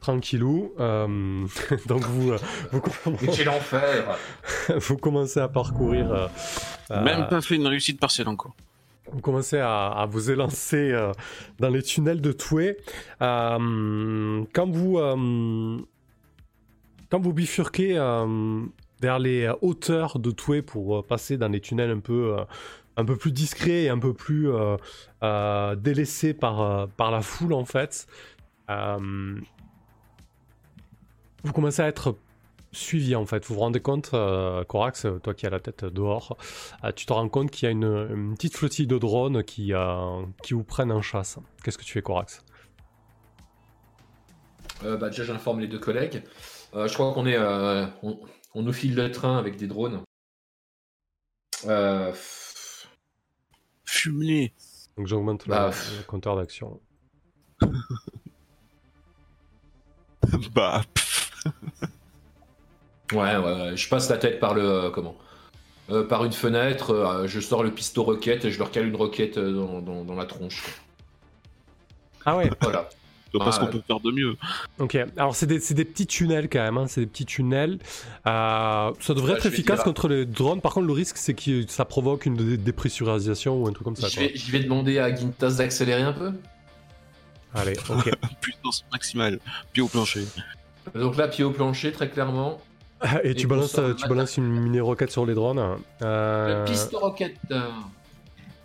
tranquillou. 0.00 0.72
donc 0.78 2.02
vous, 2.02 2.32
vous, 2.72 3.44
l'enfer. 3.44 4.18
vous 4.76 4.96
commencez 4.96 5.40
à 5.40 5.48
parcourir. 5.48 6.30
Même 6.90 7.28
pas 7.28 7.40
fait 7.40 7.56
une 7.56 7.66
réussite 7.66 7.98
partielle 7.98 8.28
encore 8.28 8.54
vous 9.12 9.20
commencez 9.20 9.58
à, 9.58 10.06
vous 10.10 10.30
élancer 10.30 10.92
euh, 10.92 11.12
dans 11.58 11.68
les 11.68 11.82
tunnels 11.82 12.20
de 12.20 12.32
Toué. 12.32 12.76
Euh, 13.22 14.44
quand 14.52 14.70
vous 14.70 14.98
euh, 14.98 15.78
quand 17.10 17.20
vous 17.20 17.32
bifurquez 17.32 17.94
vers 19.00 19.18
les 19.18 19.50
hauteurs 19.62 20.18
de 20.18 20.30
Toué 20.30 20.60
pour 20.62 21.06
passer 21.06 21.38
dans 21.38 21.48
les 21.48 21.60
tunnels 21.60 21.90
un 21.90 22.00
peu 22.00 22.36
un 22.96 23.04
peu 23.04 23.16
plus 23.16 23.32
discrets 23.32 23.84
et 23.84 23.88
un 23.88 23.98
peu 23.98 24.12
plus 24.12 24.50
délaissés 25.78 26.34
par 26.34 26.88
par 26.88 27.10
la 27.10 27.22
foule 27.22 27.54
en 27.54 27.64
fait. 27.64 28.06
vous 28.68 29.42
commencez 31.54 31.80
à 31.80 31.88
être 31.88 32.14
suivi 32.72 33.14
en 33.16 33.26
fait. 33.26 33.44
Vous 33.46 33.54
vous 33.54 33.60
rendez 33.60 33.80
compte, 33.80 34.10
euh, 34.14 34.64
Corax, 34.64 35.06
toi 35.22 35.34
qui 35.34 35.46
as 35.46 35.50
la 35.50 35.60
tête 35.60 35.84
dehors, 35.84 36.36
euh, 36.84 36.92
tu 36.92 37.06
te 37.06 37.12
rends 37.12 37.28
compte 37.28 37.50
qu'il 37.50 37.66
y 37.66 37.68
a 37.68 37.72
une, 37.72 38.34
petite 38.34 38.56
flottille 38.56 38.86
de 38.86 38.98
drones 38.98 39.42
qui, 39.44 39.72
euh, 39.74 40.22
qui 40.42 40.54
vous 40.54 40.64
prennent 40.64 40.92
en 40.92 41.02
chasse. 41.02 41.38
Qu'est-ce 41.62 41.78
que 41.78 41.84
tu 41.84 41.92
fais, 41.92 42.02
Corax? 42.02 42.44
Bah, 44.82 45.08
Déjà, 45.08 45.24
j'informe 45.24 45.60
les 45.60 45.66
deux 45.66 45.78
collègues. 45.78 46.22
je 46.74 46.92
crois 46.94 47.12
qu'on 47.12 47.26
est, 47.26 47.38
on, 47.38 48.62
nous 48.62 48.72
file 48.72 48.94
le 48.94 49.10
train 49.10 49.38
avec 49.38 49.56
des 49.56 49.66
drones. 49.66 50.02
Fumelé. 53.84 54.52
Donc 54.96 55.06
j'augmente 55.06 55.48
bah, 55.48 55.70
le, 55.70 56.02
compteur 56.04 56.36
d'action. 56.36 56.80
bah. 60.54 60.82
Ouais, 63.12 63.36
ouais, 63.36 63.76
je 63.76 63.88
passe 63.88 64.08
la 64.10 64.18
tête 64.18 64.40
par 64.40 64.54
le. 64.54 64.62
Euh, 64.62 64.90
comment 64.90 65.16
euh, 65.90 66.06
Par 66.06 66.24
une 66.24 66.32
fenêtre, 66.32 66.92
euh, 66.92 67.26
je 67.26 67.40
sors 67.40 67.62
le 67.62 67.70
pistolet 67.70 68.06
roquette 68.06 68.44
et 68.44 68.50
je 68.50 68.58
leur 68.58 68.70
cale 68.70 68.86
une 68.86 68.96
roquette 68.96 69.38
dans, 69.38 70.14
la 70.16 70.24
tronche. 70.26 70.62
Ah 72.26 72.36
ouais 72.36 72.50
Voilà. 72.60 72.88
parce 73.32 73.58
qu'on 73.58 73.68
peut 73.68 73.82
faire 73.86 74.00
de 74.00 74.10
mieux. 74.10 74.36
Ok, 74.78 74.98
alors 75.16 75.34
c'est 75.34 75.46
des, 75.46 75.58
des, 75.58 75.84
petits 75.84 76.06
tunnels 76.06 76.48
quand 76.50 76.60
même, 76.60 76.76
hein. 76.76 76.86
c'est 76.86 77.00
des 77.00 77.06
petits 77.06 77.24
tunnels. 77.24 77.78
ça 78.24 78.92
devrait 79.08 79.34
être 79.34 79.46
efficace 79.46 79.82
contre 79.82 80.08
les 80.08 80.26
drones, 80.26 80.60
par 80.60 80.74
contre 80.74 80.86
le 80.86 80.92
risque 80.92 81.16
c'est 81.16 81.34
que 81.34 81.66
ça 81.66 81.84
provoque 81.84 82.26
une 82.26 82.56
dépressurisation 82.56 83.62
ou 83.62 83.68
un 83.68 83.72
truc 83.72 83.84
comme 83.84 83.96
ça. 83.96 84.08
Je 84.08 84.20
vais, 84.20 84.32
je 84.34 84.52
vais 84.52 84.60
demander 84.60 84.98
à 84.98 85.14
Gintas 85.14 85.52
d'accélérer 85.52 86.02
un 86.02 86.12
peu. 86.12 86.32
Allez, 87.54 87.74
ok. 87.88 88.10
Puissance 88.40 88.84
maximale, 88.92 89.38
pied 89.72 89.82
au 89.82 89.88
plancher. 89.88 90.24
Donc 90.94 91.16
là, 91.16 91.28
pied 91.28 91.44
au 91.44 91.50
plancher, 91.50 91.92
très 91.92 92.08
clairement. 92.08 92.60
Et, 93.22 93.34
tu, 93.34 93.46
balances, 93.46 93.78
tu 93.96 94.08
balances 94.08 94.36
une 94.36 94.48
mini-roquette 94.48 95.10
sur 95.10 95.24
les 95.24 95.34
drones. 95.34 95.78
Euh... 96.02 96.64
Piste 96.64 96.94
roquette. 96.94 97.36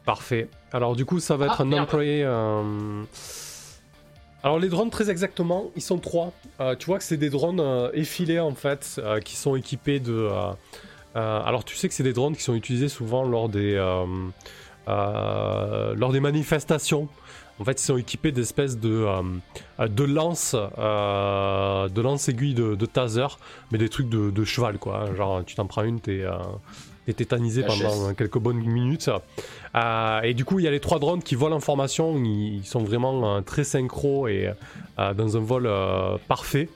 Parfait. 0.05 0.49
Alors 0.71 0.95
du 0.95 1.05
coup, 1.05 1.19
ça 1.19 1.37
va 1.37 1.45
être 1.45 1.57
ah, 1.59 1.63
un 1.63 1.71
employé... 1.73 2.23
Euh, 2.25 3.03
alors 4.43 4.59
les 4.59 4.67
drones, 4.67 4.89
très 4.89 5.09
exactement, 5.09 5.71
ils 5.77 5.81
sont 5.81 5.99
trois. 5.99 6.33
Euh, 6.59 6.75
tu 6.75 6.87
vois 6.87 6.97
que 6.97 7.05
c'est 7.05 7.15
des 7.17 7.29
drones 7.29 7.61
euh, 7.61 7.89
effilés 7.93 8.41
en 8.41 8.53
fait, 8.53 8.99
qui 9.23 9.37
sont 9.37 9.55
équipés 9.55 9.99
de... 9.99 10.27
alors 11.15 11.63
tu 11.63 11.77
sais 11.77 11.87
que 11.87 11.93
c'est 11.93 12.03
des 12.03 12.13
drones 12.13 12.35
qui 12.35 12.43
sont 12.43 12.55
utilisés 12.55 12.89
souvent 12.89 13.23
lors 13.23 13.47
des... 13.47 13.75
lors 14.87 16.11
des 16.11 16.19
manifestations. 16.19 17.07
En 17.59 17.63
fait, 17.63 17.79
ils 17.81 17.85
sont 17.85 17.97
équipés 17.97 18.31
d'espèces 18.31 18.77
de, 18.77 19.07
de 19.79 20.03
lances, 20.03 20.55
de 20.55 22.01
lances 22.01 22.29
aiguilles 22.29 22.55
de, 22.55 22.85
taser, 22.85 23.27
mais 23.71 23.77
des 23.77 23.89
trucs 23.89 24.09
de, 24.09 24.43
cheval, 24.43 24.77
quoi. 24.79 25.13
Genre, 25.15 25.43
tu 25.45 25.55
t'en 25.55 25.67
prends 25.67 25.83
une, 25.83 25.99
t'es 25.99 26.23
es 27.07 27.13
tétanisé 27.13 27.63
pendant 27.63 28.13
quelques 28.13 28.39
bonnes 28.39 28.57
minutes. 28.57 29.09
et 30.23 30.33
du 30.33 30.45
coup, 30.45 30.59
il 30.59 30.65
y 30.65 30.67
a 30.67 30.71
les 30.71 30.79
trois 30.79 30.99
drones 30.99 31.21
qui 31.21 31.35
volent 31.35 31.57
en 31.57 31.61
formation. 31.61 32.17
Ils, 32.17 32.65
sont 32.65 32.83
vraiment 32.83 33.41
très 33.43 33.63
synchro 33.63 34.27
et 34.27 34.51
dans 34.97 35.37
un 35.37 35.41
vol 35.41 35.69
parfait 36.27 36.69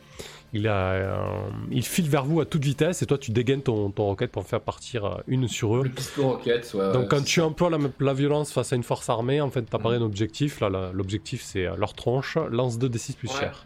il, 0.53 0.68
a, 0.68 0.91
euh, 0.91 1.49
il 1.72 1.86
file 1.86 2.10
vers 2.10 2.24
vous 2.24 2.40
à 2.40 2.45
toute 2.45 2.64
vitesse 2.64 3.02
et 3.02 3.06
toi 3.06 3.18
tu 3.18 3.32
dégaines 3.32 3.61
ton, 3.61 3.91
ton 3.91 4.06
roquette 4.06 4.32
pour 4.32 4.45
faire 4.45 4.61
partir 4.61 5.06
euh, 5.06 5.15
une 5.28 5.48
sur 5.48 5.76
eux. 5.76 5.84
Le 6.18 6.24
roquette, 6.24 6.72
ouais, 6.74 6.94
Donc 6.94 7.10
quand 7.10 7.24
tu 7.24 7.41
emploies 7.41 7.69
la, 7.69 7.78
la, 7.99 8.14
violence 8.14 8.52
face 8.52 8.72
à 8.72 8.76
une 8.76 8.84
force 8.84 9.10
armée, 9.10 9.41
en 9.41 9.49
fait 9.49 9.64
t'apparaît 9.64 9.99
mm. 9.99 10.03
un 10.03 10.06
objectif. 10.06 10.60
Là, 10.61 10.91
l'objectif 10.94 11.41
c'est 11.44 11.65
euh, 11.65 11.76
leur 11.76 11.94
tronche, 11.94 12.38
lance 12.49 12.78
2 12.80 12.88
d6 12.88 13.15
plus 13.15 13.30
cher. 13.30 13.65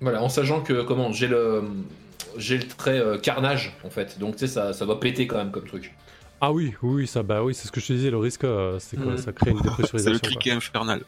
Voilà, 0.00 0.22
en 0.22 0.28
sachant 0.28 0.62
que 0.62 0.82
comment 0.82 1.12
j'ai 1.12 1.28
le 1.28 1.62
j'ai 2.36 2.58
le 2.58 2.64
trait 2.66 3.02
carnage 3.22 3.76
en 3.84 3.90
fait, 3.90 4.18
donc 4.18 4.34
tu 4.34 4.40
sais 4.40 4.46
ça, 4.46 4.72
ça 4.72 4.86
doit 4.86 4.98
péter 4.98 5.26
quand 5.26 5.36
même 5.36 5.50
comme 5.50 5.66
truc. 5.66 5.94
Ah 6.40 6.52
oui, 6.52 6.74
oui, 6.82 7.06
ça 7.06 7.22
bah 7.22 7.42
oui, 7.42 7.54
c'est 7.54 7.68
ce 7.68 7.72
que 7.72 7.80
je 7.80 7.88
te 7.88 7.92
disais, 7.92 8.10
le 8.10 8.16
risque 8.16 8.46
c'est 8.78 8.96
que 8.96 9.02
mm. 9.02 9.18
ça 9.18 9.32
crée 9.32 9.50
une 9.50 9.60
dépressurisation. 9.60 10.18
c'est 10.22 10.28
le 10.28 10.30
cliquet 10.30 10.52
infernal. 10.52 11.02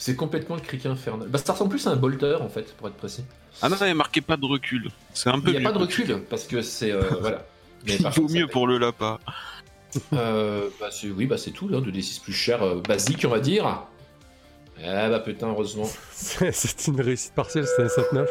C'est 0.00 0.16
complètement 0.16 0.56
le 0.56 0.62
criquet 0.62 0.88
infernal. 0.88 1.28
Bah, 1.28 1.38
ça 1.38 1.52
ressemble 1.52 1.72
plus 1.72 1.86
à 1.86 1.90
un 1.90 1.96
bolter 1.96 2.38
en 2.40 2.48
fait, 2.48 2.74
pour 2.74 2.88
être 2.88 2.94
précis. 2.94 3.22
Ah 3.60 3.68
non, 3.68 3.76
il 3.80 3.84
n'y 3.84 3.90
a 3.90 3.94
marqué 3.94 4.22
pas 4.22 4.38
de 4.38 4.46
recul. 4.46 4.90
C'est 5.12 5.28
un 5.28 5.38
peu. 5.38 5.50
Il 5.50 5.60
n'y 5.60 5.66
a 5.66 5.68
pas 5.70 5.76
de 5.76 5.82
recul 5.82 6.22
parce 6.30 6.44
que 6.44 6.62
c'est. 6.62 6.90
Euh, 6.90 7.02
voilà. 7.20 7.44
il 7.86 7.98
vaut 8.08 8.28
mieux 8.30 8.46
pour 8.46 8.66
le 8.66 8.78
lapin. 8.78 9.18
euh, 10.14 10.70
bah, 10.80 10.88
oui, 11.04 11.26
bah 11.26 11.36
c'est 11.36 11.50
tout, 11.50 11.68
hein, 11.74 11.82
de 11.82 11.90
D6 11.90 12.22
plus 12.22 12.32
cher, 12.32 12.62
euh, 12.62 12.80
basique, 12.80 13.26
on 13.26 13.30
va 13.30 13.40
dire. 13.40 13.66
Ah 14.82 15.10
bah 15.10 15.20
putain, 15.20 15.48
heureusement. 15.48 15.86
c'est 16.12 16.86
une 16.86 17.02
réussite 17.02 17.34
partielle, 17.34 17.66
c'est 17.66 17.82
un 17.82 18.24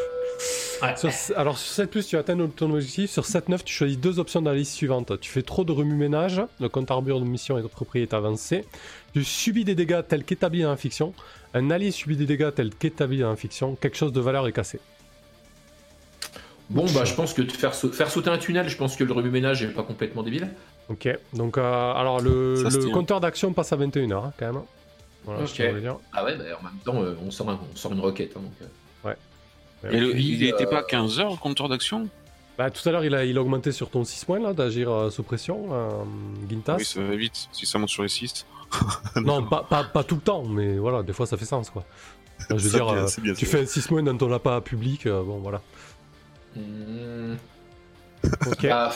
7-9. 0.82 1.36
alors 1.36 1.60
sur 1.60 1.72
7 1.86 2.08
tu 2.08 2.18
atteins 2.18 2.48
ton 2.48 2.74
objectif. 2.74 3.12
Sur 3.12 3.26
7-9, 3.26 3.64
tu 3.64 3.76
choisis 3.76 4.00
deux 4.00 4.18
options 4.18 4.42
dans 4.42 4.50
la 4.50 4.58
liste 4.58 4.74
suivante. 4.74 5.20
Tu 5.20 5.30
fais 5.30 5.44
trop 5.44 5.64
de 5.64 5.72
remue-ménage, 5.72 6.42
le 6.60 6.68
compte 6.68 6.90
arbure 6.90 7.20
de 7.20 7.26
mission 7.26 7.60
et 7.60 7.62
de 7.62 7.68
propriété 7.68 8.16
avancé. 8.16 8.66
Tu 9.14 9.24
subis 9.24 9.66
des 9.66 9.76
dégâts 9.76 10.02
tels 10.08 10.24
qu'établis 10.24 10.64
dans 10.64 10.72
la 10.72 10.78
fiction. 10.78 11.14
Un 11.54 11.72
allié 11.72 11.92
subit 11.92 12.16
des 12.16 12.26
dégâts 12.26 12.54
tels 12.54 12.74
qu'établis 12.74 13.20
dans 13.20 13.30
la 13.30 13.36
fiction. 13.36 13.76
Quelque 13.76 13.98
chose 13.98 14.14
de 14.14 14.22
valeur 14.22 14.48
est 14.48 14.52
cassé. 14.52 14.80
Bon, 16.70 16.86
bah, 16.94 17.04
je 17.04 17.16
pense 17.16 17.34
que 17.34 17.44
faire, 17.44 17.74
faire 17.74 18.12
sauter 18.12 18.30
un 18.30 18.38
tunnel, 18.38 18.70
je 18.70 18.78
pense 18.78 18.96
que 18.96 19.04
le 19.04 19.12
remue-ménage 19.12 19.64
est 19.64 19.70
pas 19.70 19.82
complètement 19.82 20.22
débile. 20.22 20.50
Ok, 20.90 21.08
donc 21.34 21.58
euh, 21.58 21.94
alors 21.94 22.20
le, 22.20 22.64
compteur 22.92 23.20
d'action 23.20 23.54
passe 23.54 23.74
à 23.74 23.78
21h 23.78 24.14
hein, 24.14 24.34
quand 24.38 24.54
même. 24.54 24.62
Voilà, 25.26 25.46
Ah 26.14 26.24
ouais, 26.24 26.36
bah, 26.36 26.44
en 26.60 26.64
même 26.64 26.80
temps, 26.84 27.02
euh, 27.02 27.16
on, 27.26 27.30
sort 27.30 27.48
on, 27.48 27.76
sort 27.76 27.92
une 27.94 28.00
roquette. 28.00 28.34
Hein, 28.36 28.42
donc, 28.42 28.54
euh. 28.62 29.14
Ouais. 29.84 30.16
il 30.16 30.40
n'était 30.40 30.66
pas 30.66 30.82
15h 30.82 31.32
le 31.32 31.38
compteur 31.38 31.70
d'action? 31.70 32.08
Bah, 32.64 32.70
tout 32.70 32.88
à 32.88 32.92
l'heure, 32.92 33.04
il 33.04 33.16
a, 33.16 33.26
il 33.26 33.38
a 33.38 33.42
augmenté 33.42 33.72
sur 33.72 33.90
ton 33.90 34.04
6 34.04 34.26
points 34.26 34.40
là, 34.40 34.54
d'agir 34.54 35.12
sous 35.12 35.24
pression, 35.24 35.70
Gintas. 36.48 36.76
Oui, 36.78 36.86
ça 36.86 37.02
va 37.02 37.16
vite, 37.16 37.48
si 37.52 37.66
ça 37.66 37.80
monte 37.80 37.90
sur 37.90 38.04
les 38.04 38.10
6. 38.10 38.46
non, 39.16 39.44
pas, 39.48 39.64
pas, 39.64 39.84
pas, 39.84 40.04
tout 40.04 40.16
le 40.16 40.22
temps, 40.22 40.44
mais 40.44 40.78
voilà, 40.78 41.02
des 41.02 41.14
fois 41.14 41.26
ça 41.26 41.38
fait 41.38 41.46
sens 41.46 41.72
quoi. 41.72 41.84
je 42.50 42.56
veux 42.56 42.70
dire, 42.70 43.36
tu 43.36 43.46
fais 43.46 43.62
un 43.62 43.66
6 43.66 43.90
mois 43.90 44.02
dans 44.04 44.16
ton 44.16 44.28
lapin 44.28 44.62
public, 44.62 45.08
bon 45.08 45.40
voilà. 45.40 45.62
Hmm. 46.56 47.36
Ok. 48.46 48.66
Ah. 48.66 48.92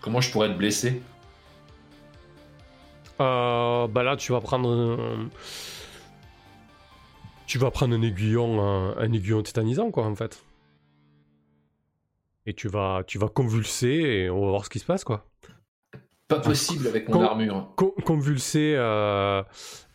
Comment 0.00 0.20
je 0.20 0.30
pourrais 0.30 0.48
être 0.48 0.56
blessé? 0.56 1.02
Euh, 3.20 3.86
Bah 3.86 4.02
là, 4.02 4.16
tu 4.16 4.32
vas 4.32 4.40
prendre. 4.40 4.68
Un... 4.70 5.28
Tu 7.46 7.58
vas 7.58 7.70
prendre 7.70 7.94
un 7.96 8.02
aiguillon, 8.02 8.62
un, 8.96 9.12
aiguillon 9.12 9.42
tétanisant, 9.42 9.90
quoi, 9.90 10.06
en 10.06 10.14
fait. 10.14 10.42
Et 12.46 12.54
tu 12.54 12.68
vas, 12.68 13.02
tu 13.06 13.18
vas 13.18 13.28
convulser 13.28 13.88
et 13.88 14.30
on 14.30 14.40
va 14.44 14.50
voir 14.50 14.64
ce 14.64 14.70
qui 14.70 14.78
se 14.78 14.86
passe, 14.86 15.04
quoi. 15.04 15.26
Pas 16.28 16.38
possible 16.38 16.86
avec 16.86 17.08
mon 17.08 17.22
armure. 17.22 17.74
convulser, 17.76 18.74
euh, 18.76 19.42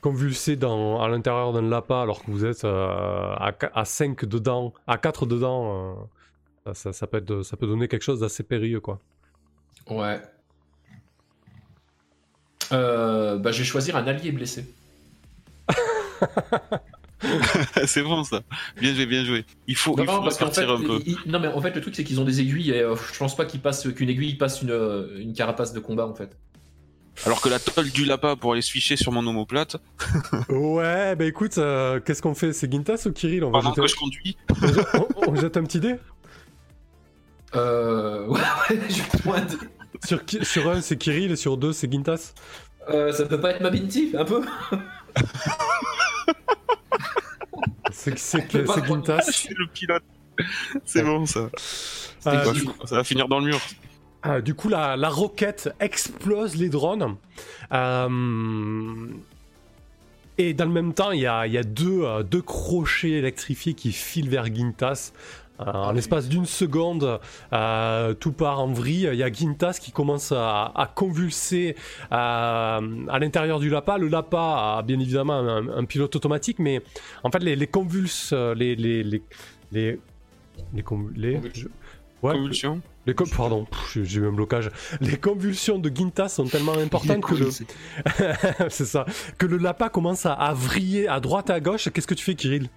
convulser 0.02 0.58
dans, 0.58 1.02
à 1.02 1.08
l'intérieur 1.08 1.54
d'un 1.54 1.62
lapin 1.62 2.02
alors 2.02 2.24
que 2.24 2.30
vous 2.30 2.44
êtes 2.44 2.66
euh, 2.66 3.34
à, 3.38 3.54
à 3.74 3.86
5 3.86 4.26
dedans, 4.26 4.74
à 4.86 4.98
4 4.98 5.26
dedans, 5.26 6.08
euh, 6.68 6.74
ça, 6.74 6.92
ça, 6.92 7.08
peut 7.08 7.18
être, 7.18 7.42
ça 7.44 7.56
peut 7.56 7.68
donner 7.68 7.88
quelque 7.88 8.04
chose 8.04 8.20
d'assez 8.20 8.44
périlleux, 8.44 8.82
quoi. 8.82 9.00
Ouais. 9.90 10.20
bah, 12.70 13.52
je 13.52 13.60
vais 13.60 13.64
choisir 13.64 13.96
un 13.96 14.06
allié 14.06 14.34
blessé. 14.34 14.66
c'est 17.86 18.04
bon 18.04 18.24
ça. 18.24 18.42
Bien 18.80 18.94
joué, 18.94 19.06
bien 19.06 19.24
joué. 19.24 19.46
Il 19.68 19.76
faut, 19.76 19.96
il 19.98 20.06
faut 20.06 20.22
parce 20.22 20.42
un 20.42 20.82
peu. 20.82 21.02
non 21.26 21.40
mais 21.40 21.48
en 21.48 21.62
fait 21.62 21.74
le 21.76 21.82
truc 21.82 21.96
c'est 21.96 22.04
qu'ils 22.04 22.20
ont 22.20 22.26
des 22.26 22.42
aiguilles 22.42 22.72
et 22.72 22.82
euh, 22.82 22.96
je 22.96 23.18
pense 23.18 23.36
pas 23.36 23.46
qu'ils 23.46 23.62
passent 23.62 23.88
qu'une 23.94 24.10
aiguille 24.10 24.36
passe 24.36 24.62
une, 24.62 24.72
euh, 24.72 25.20
une 25.20 25.34
carapace 25.34 25.74
de 25.74 25.80
combat 25.80 26.08
en 26.08 26.14
fait. 26.14 26.38
Alors 27.24 27.42
que 27.42 27.50
la 27.50 27.60
tôle 27.60 27.90
du 27.90 28.06
lapin 28.06 28.36
pour 28.36 28.52
aller 28.52 28.62
se 28.62 28.72
ficher 28.72 28.98
sur 28.98 29.12
mon 29.12 29.26
omoplate. 29.26 29.78
ouais, 30.50 31.16
bah 31.16 31.26
écoute, 31.26 31.58
euh, 31.58 32.00
qu'est-ce 32.00 32.22
qu'on 32.22 32.36
fait? 32.36 32.52
C'est 32.52 32.70
Gintas 32.72 33.04
ou 33.06 33.12
Kirill? 33.12 33.44
On 33.46 33.52
va 33.52 33.62
jeter... 33.62 33.82
que 33.82 33.88
je 33.88 33.96
conduis. 33.96 34.38
on, 35.28 35.36
jette 35.36 35.58
un 35.58 35.64
petit 35.64 35.80
dé? 35.80 35.96
Euh. 37.56 38.28
Ouais, 38.28 38.42
ouais, 38.70 38.80
je 38.90 40.08
Sur, 40.08 40.22
sur 40.44 40.70
un, 40.70 40.82
c'est 40.82 40.98
Kirill 40.98 41.32
et 41.32 41.36
sur 41.36 41.58
deux, 41.58 41.72
c'est 41.72 41.90
Gintas 41.90 42.34
euh, 42.90 43.14
Ça 43.14 43.26
peut 43.26 43.40
pas 43.40 43.52
être 43.52 43.62
ma 43.62 43.70
Binti, 43.70 44.14
un 44.18 44.26
peu? 44.26 44.42
C'est 47.92 48.18
c'est 48.20 48.52
Gintas. 48.86 49.22
C'est 49.32 49.58
le 49.58 49.68
pilote. 49.68 50.04
C'est 50.84 51.04
bon 51.04 51.26
ça. 51.26 51.50
Euh, 52.28 52.54
ça 52.86 52.96
va 52.98 53.04
finir 53.04 53.28
dans 53.28 53.40
le 53.40 53.46
mur. 53.46 53.60
Euh, 54.26 54.42
du 54.42 54.54
coup, 54.54 54.70
la, 54.70 54.98
la, 54.98 55.10
roquette 55.10 55.70
explose 55.80 56.56
les 56.56 56.70
drones. 56.70 57.16
Euh, 57.72 59.08
et 60.38 60.54
dans 60.54 60.66
le 60.66 60.72
même 60.72 60.94
temps, 60.94 61.12
il 61.12 61.22
y 61.22 61.28
a, 61.28 61.48
y 61.48 61.58
a 61.58 61.64
deux, 61.64 62.24
deux, 62.24 62.42
crochets 62.42 63.12
électrifiés 63.12 63.76
qui 63.76 63.92
filent 63.92 64.30
vers 64.30 64.46
Gintas. 64.54 65.14
En 65.60 65.92
l'espace 65.92 66.28
d'une 66.28 66.46
seconde, 66.46 67.20
tout 68.20 68.32
part 68.32 68.60
en 68.60 68.68
vrille. 68.68 69.10
Il 69.12 69.18
y 69.18 69.24
a 69.24 69.32
Gintas 69.32 69.80
qui 69.82 69.92
commence 69.92 70.32
à, 70.32 70.92
convulser 70.96 71.76
à 72.12 72.80
l'intérieur 73.20 73.60
du 73.60 73.70
Lapa. 73.70 73.98
Le 73.98 74.08
Lapa 74.08 74.78
a 74.78 74.84
bien 74.84 75.00
évidemment 75.00 75.40
un, 75.40 75.86
pilote 75.86 76.16
automatique, 76.16 76.60
mais 76.60 76.82
en 77.24 77.32
fait, 77.32 77.40
les, 77.40 77.56
les 77.56 77.68
convulses, 77.68 78.34
les, 78.34 78.76
les, 78.76 79.04
les, 79.04 79.22
les, 79.72 80.00
les, 80.74 80.84
Convulsions 82.22 82.82
les 83.06 83.14
Pardon, 83.14 83.68
j'ai 83.94 84.20
eu 84.20 84.28
un 84.28 84.32
blocage. 84.32 84.72
Les 85.00 85.18
convulsions 85.18 85.78
de 85.78 85.96
Gintas 85.96 86.30
sont 86.30 86.46
tellement 86.46 86.74
importantes 86.74 87.22
que 87.22 87.36
le... 87.36 87.50
c'est 88.70 88.86
ça. 88.86 89.06
Que 89.38 89.46
le 89.46 89.58
Lapa 89.58 89.90
commence 89.90 90.26
à, 90.26 90.34
à 90.34 90.54
vriller 90.54 91.08
à 91.08 91.20
droite 91.20 91.52
et 91.52 91.54
à 91.54 91.60
gauche. 91.60 91.90
Qu'est-ce 91.92 92.08
que 92.08 92.16
tu 92.16 92.26
fais, 92.26 92.34
Kirill? 92.34 92.70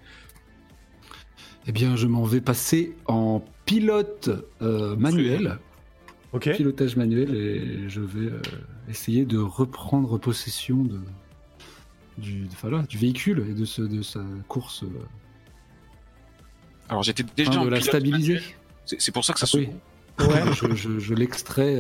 Eh 1.69 1.73
bien, 1.73 1.97
je 1.97 2.07
m'en 2.07 2.25
vais 2.25 2.41
passer 2.41 2.97
en 3.05 3.45
pilote 3.67 4.31
euh, 4.63 4.97
manuel. 4.97 5.59
Ok. 6.33 6.51
Pilotage 6.57 6.97
manuel 6.97 7.35
et 7.35 7.89
je 7.91 8.01
vais 8.01 8.31
euh, 8.31 8.41
essayer 8.89 9.27
de 9.27 9.39
reprendre 9.39 10.19
possession 10.19 10.83
de, 10.83 10.99
du, 12.17 12.49
du 12.89 12.99
véhicule 12.99 13.47
et 13.51 13.53
de, 13.53 13.67
ce, 13.67 13.83
de 13.83 14.01
sa 14.01 14.25
course. 14.49 14.83
Euh, 14.83 14.87
Alors 16.89 17.03
j'étais 17.03 17.25
déjà 17.37 17.61
en 17.61 17.67
de 17.67 17.71
la 17.71 17.83
stabiliser. 17.83 18.41
C'est 18.87 19.13
pour 19.13 19.27
ça 19.27 19.35
que 19.35 19.39
ça 19.39 19.47
ah, 19.47 19.53
se. 19.53 19.59
Ouais, 19.59 20.75
je, 20.75 20.99
je, 20.99 21.15
l'extrais 21.15 21.79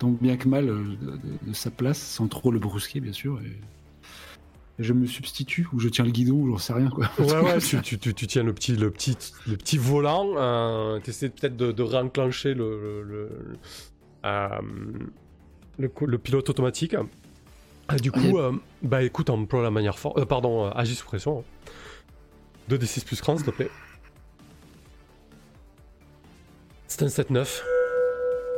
tant 0.00 0.10
bien 0.10 0.36
que 0.36 0.48
mal 0.48 0.66
de, 0.66 1.18
de, 1.46 1.52
sa 1.52 1.70
place 1.70 2.00
sans 2.00 2.26
trop 2.26 2.50
le 2.50 2.58
brusquer, 2.58 3.00
bien 3.00 3.12
sûr. 3.12 3.40
Et 3.40 3.60
je 4.82 4.92
me 4.92 5.06
substitue 5.06 5.66
ou 5.72 5.78
je 5.78 5.88
tiens 5.88 6.04
le 6.04 6.10
guidon 6.10 6.34
ou 6.34 6.50
j'en 6.50 6.58
sais 6.58 6.72
rien 6.72 6.88
quoi. 6.88 7.10
Ouais 7.18 7.40
ouais, 7.40 7.58
tu, 7.82 7.98
tu, 7.98 7.98
tu, 7.98 8.26
tiens 8.26 8.42
le 8.42 8.52
petit 8.52 8.76
le 8.76 8.90
petit 8.90 9.16
le 9.46 9.56
petit 9.56 9.78
volant, 9.78 10.30
euh, 10.36 10.98
tu 11.02 11.10
essaies 11.10 11.28
peut-être 11.28 11.56
de, 11.56 11.72
de 11.72 11.82
réenclencher 11.82 12.54
le 12.54 13.02
le, 13.02 13.28
euh, 14.24 14.48
le, 15.78 16.18
pilote 16.18 16.48
automatique. 16.48 16.96
Ah, 17.88 17.96
du 17.96 18.12
coup, 18.12 18.38
euh, 18.38 18.52
bah 18.82 19.02
écoute, 19.02 19.30
emploie 19.30 19.62
la 19.62 19.70
manière 19.70 19.98
forte. 19.98 20.18
Euh, 20.18 20.24
pardon, 20.24 20.70
agis 20.70 20.94
sous 20.94 21.06
pression. 21.06 21.44
2d6 22.70 23.04
plus 23.04 23.20
cran, 23.20 23.36
s'il 23.36 23.46
te 23.46 23.50
plaît. 23.50 23.70
C'est 26.86 27.02
un 27.02 27.06
7-9. 27.06 27.62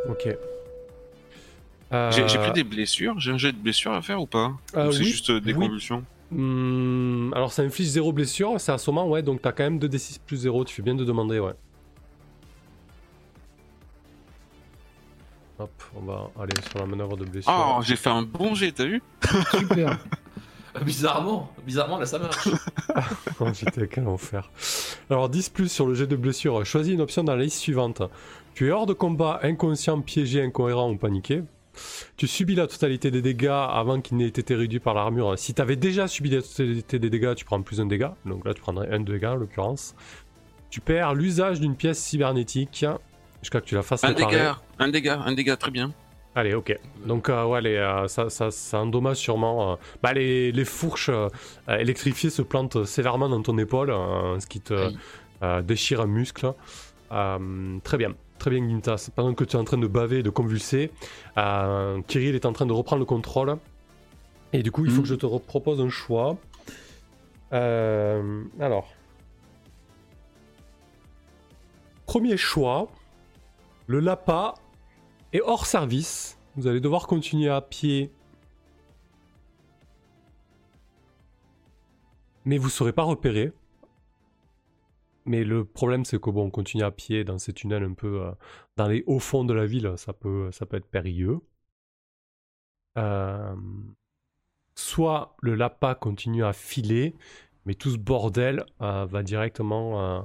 Ok. 0.09 0.36
J'ai 2.10 2.38
pris 2.38 2.52
des 2.52 2.64
blessures, 2.64 3.18
j'ai 3.20 3.30
un 3.30 3.38
jet 3.38 3.52
de 3.52 3.59
blessures 3.59 3.92
à 3.92 4.02
faire 4.02 4.20
ou 4.20 4.26
pas? 4.26 4.56
Ou 4.76 4.92
c'est 4.92 5.05
juste 5.05 5.30
des 5.30 5.55
convulsions? 5.55 6.05
Hmm, 6.30 7.32
alors 7.34 7.52
ça 7.52 7.62
inflige 7.62 7.88
0 7.88 8.12
blessure, 8.12 8.55
c'est 8.59 8.72
assommant, 8.72 9.09
ouais, 9.09 9.22
donc 9.22 9.42
t'as 9.42 9.52
quand 9.52 9.64
même 9.64 9.78
2d6 9.78 10.18
plus 10.24 10.38
0, 10.38 10.64
tu 10.64 10.74
fais 10.74 10.82
bien 10.82 10.94
de 10.94 11.05
demander, 11.05 11.38
ouais. 11.38 11.55
Hop, 15.59 15.70
on 15.96 16.01
va 16.01 16.30
aller 16.40 16.55
sur 16.68 16.80
la 16.80 16.86
manœuvre 16.86 17.16
de 17.16 17.24
blessure. 17.24 17.52
Oh, 17.55 17.80
j'ai 17.82 17.94
fait 17.94 18.10
un 18.10 18.22
bon 18.22 18.55
jet, 18.55 18.72
t'as 18.72 18.86
vu? 18.86 19.01
Super. 19.51 19.98
bizarrement, 20.84 21.48
bizarrement, 21.64 21.98
là 21.98 22.06
ça 22.06 22.18
marche. 22.18 22.48
oh, 23.40 23.46
J'étais 23.52 23.86
quel 23.86 24.09
enfer. 24.09 24.51
Alors 25.09 25.28
10 25.28 25.51
plus 25.51 25.70
sur 25.70 25.86
le 25.86 25.94
jet 25.94 26.09
de 26.09 26.16
blessure. 26.16 26.66
Choisis 26.66 26.92
une 26.92 27.01
option 27.01 27.22
dans 27.22 27.36
la 27.36 27.44
liste 27.44 27.59
suivante. 27.59 28.02
Tu 28.55 28.68
es 28.68 28.70
hors 28.72 28.86
de 28.86 28.92
combat, 28.92 29.40
inconscient, 29.42 30.01
piégé, 30.01 30.42
incohérent 30.42 30.90
ou 30.90 30.96
paniqué. 30.96 31.44
Tu 32.16 32.26
subis 32.26 32.55
la 32.55 32.66
totalité 32.66 33.10
des 33.10 33.22
dégâts 33.22 33.46
avant 33.48 34.01
qu'il 34.01 34.16
n'ait 34.16 34.26
été 34.28 34.55
réduit 34.55 34.80
par 34.80 34.94
l'armure. 34.94 35.38
Si 35.38 35.55
tu 35.55 35.62
avais 35.62 35.76
déjà 35.76 36.09
subi 36.09 36.30
la 36.30 36.42
totalité 36.42 36.98
des 36.98 37.10
dégâts, 37.10 37.34
tu 37.34 37.44
prends 37.44 37.60
plus 37.62 37.80
un 37.80 37.86
dégât. 37.86 38.14
Donc 38.26 38.44
là, 38.44 38.55
tu 38.55 38.60
prendrais 38.60 38.88
un 38.92 39.01
dégât 39.01 39.32
en 39.32 39.36
l'occurrence. 39.36 39.94
Tu 40.70 40.80
perds 40.80 41.14
l'usage 41.14 41.60
d'une 41.60 41.76
pièce 41.76 41.98
cybernétique 41.98 42.84
jusqu'à 43.42 43.60
que 43.60 43.66
tu 43.66 43.74
la 43.74 43.82
fasses 43.82 44.02
Un 44.05 44.09
réparer. 44.09 44.32
dégât, 44.36 44.56
un 44.78 44.88
dégât, 44.88 45.20
un 45.24 45.32
dégât, 45.32 45.56
très 45.56 45.70
bien. 45.70 45.92
Allez, 46.36 46.55
ok. 46.55 46.76
Donc, 47.06 47.28
euh, 47.28 47.44
ouais, 47.44 47.60
les, 47.60 47.76
euh, 47.76 48.09
ça, 48.09 48.28
ça, 48.28 48.51
ça 48.51 48.80
endommage 48.80 49.18
sûrement. 49.18 49.72
euh, 49.72 49.76
bah, 50.02 50.12
les, 50.12 50.51
les 50.51 50.64
fourches 50.64 51.09
euh, 51.10 51.28
électrifiées 51.68 52.30
se 52.30 52.42
plantent 52.42 52.84
sévèrement 52.86 53.28
dans 53.28 53.40
ton 53.40 53.56
épaule, 53.59 53.94
ce 54.40 54.46
qui 54.48 54.60
te 54.60 54.90
déchire 55.62 56.01
un 56.01 56.06
muscle. 56.06 56.52
Très 57.84 57.96
bien, 57.98 58.14
très 58.44 58.50
bien, 58.50 58.68
Gintas. 58.68 59.08
Pendant 59.16 59.32
que 59.32 59.42
tu 59.42 59.56
es 59.56 59.58
en 59.58 59.64
train 59.64 59.78
de 59.78 59.86
baver 59.86 60.18
et 60.18 60.22
de 60.22 60.28
convulser, 60.28 60.90
euh, 61.38 62.02
Kirill 62.02 62.34
est 62.34 62.44
en 62.44 62.52
train 62.52 62.66
de 62.66 62.74
reprendre 62.74 63.00
le 63.00 63.06
contrôle. 63.06 63.56
Et 64.52 64.62
du 64.62 64.70
coup, 64.70 64.84
il 64.84 64.90
faut 64.90 64.98
Mhm. 64.98 65.02
que 65.02 65.08
je 65.08 65.14
te 65.14 65.38
propose 65.38 65.80
un 65.80 65.88
choix. 65.88 66.36
Euh, 67.54 68.44
alors. 68.60 68.92
Premier 72.04 72.36
choix. 72.36 72.88
Le 73.86 73.98
Lapa 74.00 74.54
est 75.32 75.40
hors 75.40 75.64
service. 75.64 76.38
Vous 76.56 76.66
allez 76.66 76.80
devoir 76.80 77.06
continuer 77.06 77.48
à 77.48 77.62
pied. 77.62 78.10
Mais 82.44 82.58
vous 82.58 82.66
ne 82.66 82.70
serez 82.72 82.92
pas 82.92 83.04
repéré. 83.04 83.52
Mais 85.26 85.44
le 85.44 85.64
problème, 85.64 86.05
c'est 86.05 86.20
que 86.20 86.30
bon, 86.30 86.46
on 86.46 86.51
continue 86.51 86.82
à 86.84 86.90
pied 86.90 87.24
dans 87.24 87.38
ces 87.38 87.52
tunnels 87.52 87.84
un 87.84 87.94
peu 87.94 88.22
euh, 88.22 88.32
dans 88.76 88.88
les 88.88 89.02
hauts 89.06 89.18
fonds 89.20 89.44
de 89.44 89.55
la 89.55 89.66
ville, 89.66 89.94
ça 89.96 90.12
peut, 90.12 90.51
peut 90.68 90.76
être 90.76 90.86
périlleux. 90.86 91.40
Euh, 92.98 93.56
soit 94.74 95.36
le 95.40 95.55
Lapa 95.55 95.94
continue 95.94 96.44
à 96.44 96.52
filer, 96.52 97.14
mais 97.64 97.74
tout 97.74 97.90
ce 97.90 97.96
bordel 97.98 98.64
euh, 98.82 99.06
va 99.06 99.22
directement 99.22 100.01
euh, 100.01 100.22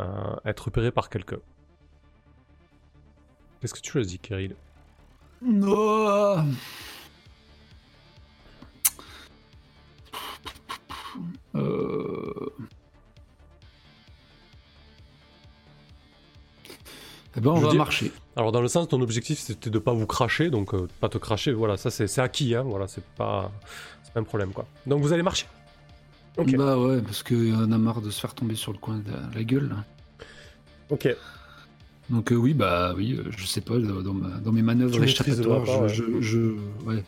euh, 0.00 0.36
être 0.44 0.66
repéré 0.66 0.92
par 0.92 1.08
quelqu'un. 1.10 1.40
Qu'est-ce 3.60 3.74
que 3.74 3.80
tu 3.80 3.90
choisis, 3.90 4.18
Kirill? 4.18 4.54
Non. 5.42 6.46
Euh... 11.54 12.50
Eh 17.36 17.40
ben, 17.40 17.50
on 17.50 17.56
Je 17.56 17.62
va 17.62 17.68
dire- 17.70 17.78
marcher. 17.78 18.12
Alors 18.36 18.50
dans 18.52 18.60
le 18.60 18.68
sens, 18.68 18.88
ton 18.88 19.00
objectif 19.00 19.38
c'était 19.38 19.70
de 19.70 19.78
pas 19.78 19.92
vous 19.92 20.06
cracher, 20.06 20.50
donc 20.50 20.74
euh, 20.74 20.88
pas 21.00 21.08
te 21.08 21.18
cracher, 21.18 21.52
voilà, 21.52 21.76
ça 21.76 21.90
c'est 21.90 22.18
acquis, 22.20 22.54
hein, 22.54 22.62
voilà, 22.62 22.88
c'est 22.88 23.04
pas, 23.16 23.52
pas 24.14 24.20
un 24.20 24.24
problème 24.24 24.50
quoi. 24.52 24.66
Donc 24.86 25.02
vous 25.02 25.12
allez 25.12 25.22
marcher. 25.22 25.46
Bah 26.36 26.78
ouais, 26.78 27.02
parce 27.02 27.22
qu'il 27.22 27.54
en 27.54 27.70
a 27.70 27.78
marre 27.78 28.00
de 28.00 28.10
se 28.10 28.20
faire 28.20 28.34
tomber 28.34 28.54
sur 28.54 28.72
le 28.72 28.78
coin 28.78 28.98
de 28.98 29.10
la, 29.10 29.18
la 29.34 29.44
gueule. 29.44 29.68
là. 29.68 29.84
Ok. 30.90 31.08
Donc 32.08 32.32
euh, 32.32 32.36
oui, 32.36 32.54
bah 32.54 32.94
oui, 32.96 33.14
euh, 33.18 33.24
je 33.36 33.44
sais 33.46 33.60
pas, 33.60 33.78
dans, 33.78 34.00
dans 34.02 34.14
ma- 34.14 34.38
dans 34.38 34.50
mes 34.52 34.62
manœuvres 34.62 35.02
échappatoires, 35.02 35.88
je, 35.88 35.88
je, 35.88 36.20
je- 36.20 36.56
ouais, 36.84 37.04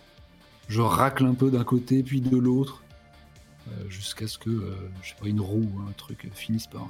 je 0.68 0.80
racle 0.80 1.24
un 1.24 1.34
peu 1.34 1.50
d'un 1.50 1.64
côté 1.64 2.02
puis 2.04 2.20
de 2.20 2.36
l'autre, 2.36 2.82
euh, 3.68 3.70
jusqu'à 3.88 4.28
ce 4.28 4.38
que, 4.38 4.50
euh, 4.50 4.74
je 5.02 5.08
sais 5.10 5.14
pas, 5.20 5.26
une 5.28 5.40
roue 5.40 5.68
ou 5.74 5.80
un 5.88 5.92
truc 5.96 6.28
finisse 6.34 6.66
par 6.68 6.86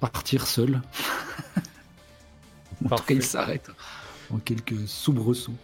partir 0.00 0.46
seul. 0.46 0.80
en 2.90 2.96
tout 2.96 3.04
cas, 3.04 3.14
il 3.14 3.22
s'arrête 3.22 3.70
en 4.32 4.38
quelques 4.38 4.86
soubresauts. 4.86 5.56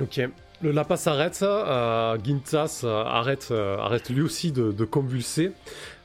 Ok. 0.00 0.20
Le 0.62 0.70
lapin 0.70 0.96
s'arrête, 0.96 1.40
euh, 1.42 2.16
Gintas 2.24 2.80
euh, 2.84 3.04
arrête, 3.04 3.48
euh, 3.50 3.76
arrête 3.76 4.08
lui 4.08 4.22
aussi 4.22 4.52
de, 4.52 4.72
de 4.72 4.84
convulser. 4.84 5.52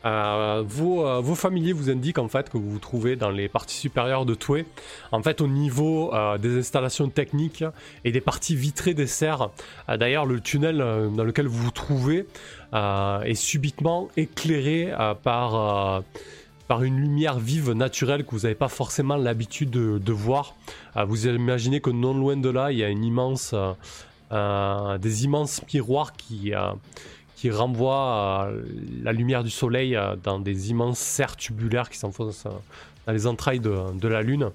Vos, 0.03 1.21
vos 1.21 1.35
familiers 1.35 1.73
vous 1.73 1.91
indiquent 1.91 2.17
en 2.17 2.27
fait 2.27 2.49
que 2.49 2.57
vous 2.57 2.71
vous 2.71 2.79
trouvez 2.79 3.15
dans 3.15 3.29
les 3.29 3.47
parties 3.47 3.75
supérieures 3.75 4.25
de 4.25 4.33
Toué. 4.33 4.65
En 5.11 5.21
fait, 5.21 5.41
au 5.41 5.47
niveau 5.47 6.11
des 6.39 6.57
installations 6.57 7.07
techniques 7.07 7.63
et 8.03 8.11
des 8.11 8.19
parties 8.19 8.55
vitrées 8.55 8.95
des 8.95 9.05
serres. 9.05 9.51
D'ailleurs, 9.87 10.25
le 10.25 10.39
tunnel 10.39 10.77
dans 10.79 11.23
lequel 11.23 11.45
vous 11.45 11.65
vous 11.65 11.69
trouvez 11.69 12.25
est 12.73 13.35
subitement 13.35 14.07
éclairé 14.17 14.91
par, 15.21 16.01
par 16.71 16.83
une 16.83 17.01
lumière 17.01 17.37
vive 17.37 17.73
naturelle 17.73 18.23
que 18.23 18.31
vous 18.31 18.43
n'avez 18.43 18.55
pas 18.55 18.69
forcément 18.69 19.17
l'habitude 19.17 19.71
de, 19.71 20.13
voir. 20.13 20.55
Euh, 20.95 21.03
vous 21.03 21.27
imaginez 21.27 21.81
que 21.81 21.89
non 21.89 22.13
loin 22.13 22.37
de 22.37 22.47
là, 22.47 22.71
il 22.71 22.77
y 22.77 22.83
a 22.85 22.87
une 22.87 23.03
immense, 23.03 23.51
euh, 23.53 23.73
euh, 24.31 24.97
des 24.97 25.25
immenses 25.25 25.61
miroirs 25.73 26.13
qui, 26.13 26.53
qui 27.35 27.51
renvoient 27.51 28.49
la 29.03 29.11
lumière 29.11 29.43
du 29.43 29.49
soleil 29.49 29.99
dans 30.23 30.39
des 30.39 30.69
immenses 30.69 30.99
serres 30.99 31.35
tubulaires 31.35 31.89
qui 31.89 31.97
s'enfoncent 31.97 32.47
dans 33.05 33.11
les 33.11 33.27
entrailles 33.27 33.59
de, 33.59 34.07
la 34.07 34.21
Lune. 34.21 34.51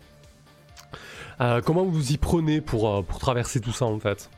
Comment 1.67 1.85
vous 1.85 2.13
y 2.13 2.17
prenez 2.17 2.63
pour, 2.63 3.05
pour 3.05 3.19
traverser 3.19 3.61
tout 3.61 3.73
ça 3.73 3.85
en 3.85 4.01
fait? 4.01 4.31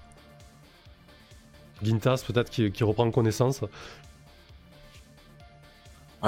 Gintas 1.84 2.24
peut-être 2.26 2.50
qui, 2.50 2.72
qui 2.72 2.82
reprend 2.82 3.08
connaissance. 3.12 3.60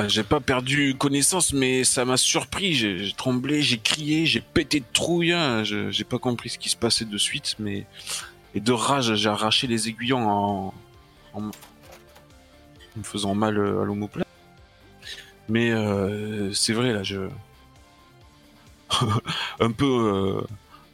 J'ai 0.06 0.22
pas 0.22 0.38
perdu 0.40 0.94
connaissance, 0.96 1.52
mais 1.52 1.82
ça 1.84 2.04
m'a 2.04 2.16
surpris. 2.16 2.74
J'ai 2.74 3.12
tremblé, 3.16 3.60
j'ai 3.60 3.78
crié, 3.78 4.24
j'ai 4.24 4.40
pété 4.40 4.80
de 4.80 4.84
trouille. 4.92 5.32
hein. 5.32 5.64
J'ai 5.64 6.04
pas 6.04 6.18
compris 6.18 6.48
ce 6.50 6.58
qui 6.58 6.68
se 6.68 6.76
passait 6.76 7.04
de 7.04 7.18
suite, 7.18 7.56
mais 7.58 7.86
et 8.54 8.60
de 8.60 8.72
rage, 8.72 9.14
j'ai 9.14 9.28
arraché 9.28 9.66
les 9.66 9.88
aiguillons 9.88 10.28
en, 10.28 10.74
en... 11.34 11.40
me 11.40 13.02
faisant 13.02 13.34
mal 13.34 13.58
euh, 13.58 13.82
à 13.82 13.84
l'omoplate. 13.84 14.26
Mais 15.48 15.70
euh, 15.72 16.52
c'est 16.52 16.72
vrai 16.72 16.92
là, 16.92 17.02
je 17.02 17.28
un 19.60 19.70
peu 19.72 19.86
euh, 19.86 20.40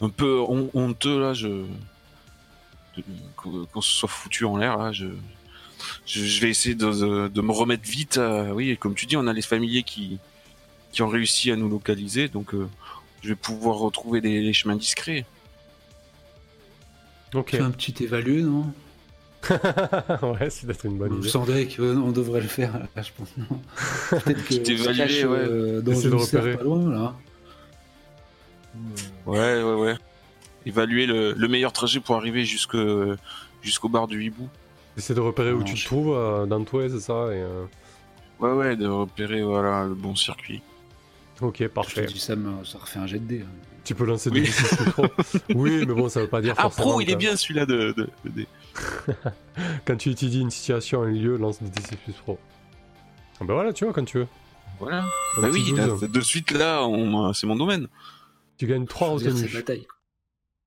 un 0.01 0.09
peu 0.11 0.39
hon- 0.41 0.71
honteux 0.75 1.21
là, 1.21 1.35
je 1.35 1.65
qu'on 3.37 3.81
se 3.83 3.93
soit 3.93 4.09
foutu 4.09 4.45
en 4.47 4.57
l'air 4.57 4.79
là, 4.79 4.93
je 4.93 5.07
je, 6.07 6.25
je 6.25 6.41
vais 6.41 6.51
essayer 6.51 6.75
de, 6.75 6.87
de- 6.91 7.29
de 7.29 7.41
me 7.41 7.53
remettre 7.53 7.89
vite. 7.89 8.19
euh, 8.19 8.51
oui, 8.53 8.71
et 8.71 8.77
comme 8.77 8.95
tu 8.95 9.07
dis, 9.07 9.17
on 9.17 9.27
a 9.27 9.33
les 9.33 9.43
familiers 9.43 9.83
qui, 9.83 10.19
qui 10.93 11.03
ont 11.03 11.09
réussi 11.09 11.51
à 11.51 11.57
nous 11.57 11.69
localiser, 11.69 12.29
donc 12.29 12.55
euh, 12.55 12.69
je 13.23 13.29
vais 13.29 13.35
pouvoir 13.37 13.77
retrouver 13.79 14.21
les, 14.21 14.41
les 14.41 14.53
chemins 14.53 14.77
discrets. 14.77 15.25
Ok. 17.35 17.51
Fais 17.51 17.61
un 17.61 17.71
petit 17.71 18.03
évalué, 18.05 18.43
non? 18.43 18.73
Ouais, 20.23 20.51
c'est 20.51 20.67
peut-être 20.67 20.87
une 20.87 20.99
bonne 20.99 21.11
Vous 21.13 21.19
idée. 21.21 21.29
sentez 21.29 21.69
qu'on 21.69 22.11
devrait 22.11 22.41
le 22.41 22.49
faire, 22.49 22.73
là, 22.79 23.03
je 23.03 23.11
pense. 23.17 23.29
Non? 23.37 23.61
Peut-être 24.11 24.45
que 24.45 24.55
on 24.89 24.91
évalué, 24.93 25.25
ouais. 25.25 25.39
euh, 25.39 25.81
dans 25.83 25.93
de 26.01 26.15
repérer. 26.15 26.57
pas 26.57 26.63
loin, 26.65 26.91
là. 26.91 27.15
Ouais, 29.27 29.63
ouais, 29.63 29.75
ouais. 29.75 29.95
Évaluer 30.65 31.07
le, 31.07 31.33
le 31.33 31.49
meilleur 31.49 31.73
trajet 31.73 32.01
pour 32.01 32.17
arriver 32.17 32.45
jusque, 32.45 32.77
jusqu'au 33.63 33.89
bar 33.89 34.07
du 34.09 34.25
hibou. 34.25 34.49
Essaie 34.97 35.15
de 35.15 35.21
repérer 35.21 35.53
où 35.53 35.59
Non, 35.59 35.65
tu 35.65 35.75
te 35.75 35.85
trouves 35.85 36.15
euh, 36.17 36.47
dans 36.47 36.63
toi, 36.65 36.89
c'est 36.89 37.01
ça 37.01 37.29
et, 37.33 37.37
euh, 37.43 37.65
Ouais, 38.41 38.53
ouais, 38.53 38.77
de 38.77 38.87
repérer 38.87 39.43
voilà, 39.43 39.85
le 39.87 39.95
bon 39.95 40.15
circuit. 40.15 40.63
Ok, 41.41 41.67
parfait. 41.69 42.07
dis, 42.07 42.19
ça, 42.19 42.35
me- 42.37 42.65
ça 42.65 42.79
refait 42.79 42.99
un 42.99 43.07
jet 43.07 43.19
de 43.19 43.25
dés. 43.27 43.41
hein. 43.43 43.53
Tu 43.85 43.95
peux 43.95 44.05
lancer 44.05 44.31
Oui. 44.31 44.41
du 44.43 44.49
D6 44.51 44.77
plus 44.77 44.91
pro. 44.93 45.05
Oui, 45.55 45.85
mais 45.87 45.95
bon, 45.95 46.09
ça 46.09 46.21
veut 46.21 46.29
pas 46.29 46.41
dire 46.41 46.55
Ah, 46.59 46.69
pro, 46.71 47.01
il 47.01 47.09
est 47.11 47.17
bien 47.17 47.37
celui-là 47.37 47.67
de, 47.67 47.93
de, 47.97 48.09
Quand 49.85 49.97
tu 49.97 50.11
étudies 50.11 50.41
une 50.41 50.51
situation, 50.51 51.03
un 51.03 51.11
lieu, 51.11 51.37
lance 51.37 51.63
des 51.63 51.69
D6 51.69 51.97
plus 51.97 52.13
pro. 52.15 52.39
Ah 53.41 53.45
bah 53.45 53.55
voilà, 53.55 53.73
tu 53.73 53.85
vois, 53.85 53.93
quand 53.93 54.05
tu 54.05 54.19
veux. 54.19 54.27
Voilà. 54.81 55.05
Un 55.37 55.43
Bah 55.43 55.49
oui, 55.53 55.63
12. 55.71 56.03
là, 56.03 56.09
de 56.09 56.21
suite 56.21 56.51
là, 56.51 56.85
on- 56.87 57.33
c'est 57.33 57.47
mon 57.47 57.57
domaine. 57.57 57.87
Tu 58.59 58.67
gagnes 58.67 58.87
3 58.87 59.09
Choisir 59.11 59.37
ses 59.37 59.47
retenues. 59.57 59.87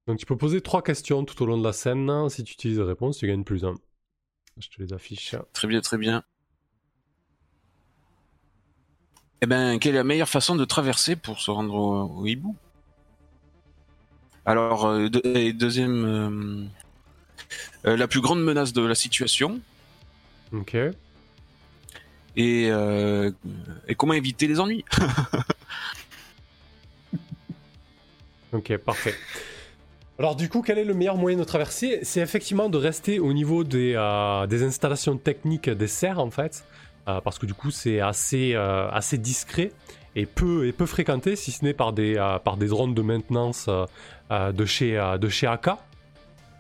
Donc 0.08 0.18
tu 0.18 0.26
peux 0.26 0.38
poser 0.38 0.62
3 0.62 0.82
questions 0.82 1.26
tout 1.26 1.42
au 1.44 1.46
long 1.46 1.58
de 1.58 1.64
la 1.64 1.74
scène. 1.74 2.30
Si 2.30 2.44
tu 2.44 2.54
utilises 2.54 2.78
les 2.80 2.84
réponses, 2.86 3.18
tu 3.18 3.28
gagnes 3.28 3.44
plus 3.44 3.66
1. 3.66 3.76
Je 4.60 4.68
te 4.70 4.82
les 4.84 4.94
affiche. 4.94 5.36
Très 5.54 5.68
bien, 5.68 5.82
très 5.82 5.98
bien. 5.98 6.24
Eh 9.42 9.46
ben, 9.46 9.80
quelle 9.80 9.96
est 9.96 10.00
la 10.00 10.04
meilleure 10.04 10.28
façon 10.30 10.56
de 10.56 10.66
traverser 10.66 11.16
pour 11.16 11.40
se 11.40 11.50
rendre 11.50 11.74
au, 11.74 12.20
au 12.22 12.26
hibou? 12.26 12.56
Alors, 14.46 14.86
euh, 14.86 15.10
de- 15.10 15.22
et 15.26 15.54
deuxième, 15.54 16.06
euh, 16.06 16.66
euh, 17.86 17.96
la 17.98 18.08
plus 18.08 18.20
grande 18.20 18.44
menace 18.44 18.74
de 18.74 18.82
la 18.82 18.96
situation 18.96 19.62
Ok. 20.52 20.76
et, 22.36 22.70
et 23.88 23.96
comment 23.96 24.14
éviter 24.14 24.48
les 24.48 24.60
ennuis? 24.60 24.84
Ok, 28.52 28.76
parfait. 28.78 29.16
Alors 30.20 30.36
du 30.36 30.50
coup, 30.50 30.62
quel 30.62 30.78
est 30.78 30.84
le 30.84 30.94
meilleur 30.94 31.16
moyen 31.16 31.38
de 31.38 31.46
traverser? 31.46 32.00
C'est 32.04 32.20
effectivement 32.20 32.68
de 32.68 32.78
rester 32.78 33.20
au 33.20 33.32
niveau 33.32 33.64
des, 33.64 33.94
euh, 33.96 34.48
des 34.48 34.64
installations 34.64 35.16
techniques 35.16 35.70
des 35.70 35.88
serres 35.88 36.20
en 36.20 36.30
fait, 36.30 36.66
euh, 37.08 37.22
parce 37.22 37.40
que 37.40 37.46
du 37.46 37.54
coup 37.54 37.72
c'est 37.72 38.02
assez, 38.02 38.52
euh, 38.54 38.90
assez 38.92 39.18
discret 39.18 39.72
et 40.18 40.26
peu, 40.26 40.68
et 40.68 40.74
peu 40.74 40.86
fréquenté, 40.86 41.38
si 41.38 41.52
ce 41.54 41.64
n'est 41.64 41.74
par 41.74 41.94
des, 41.94 42.16
par 42.44 42.58
des 42.58 42.68
drones 42.68 42.94
de 42.94 43.02
maintenance 43.02 43.70
de, 44.30 44.66
chez, 44.66 45.02
de 45.18 45.30
chez 45.30 45.48
AK. 45.48 45.70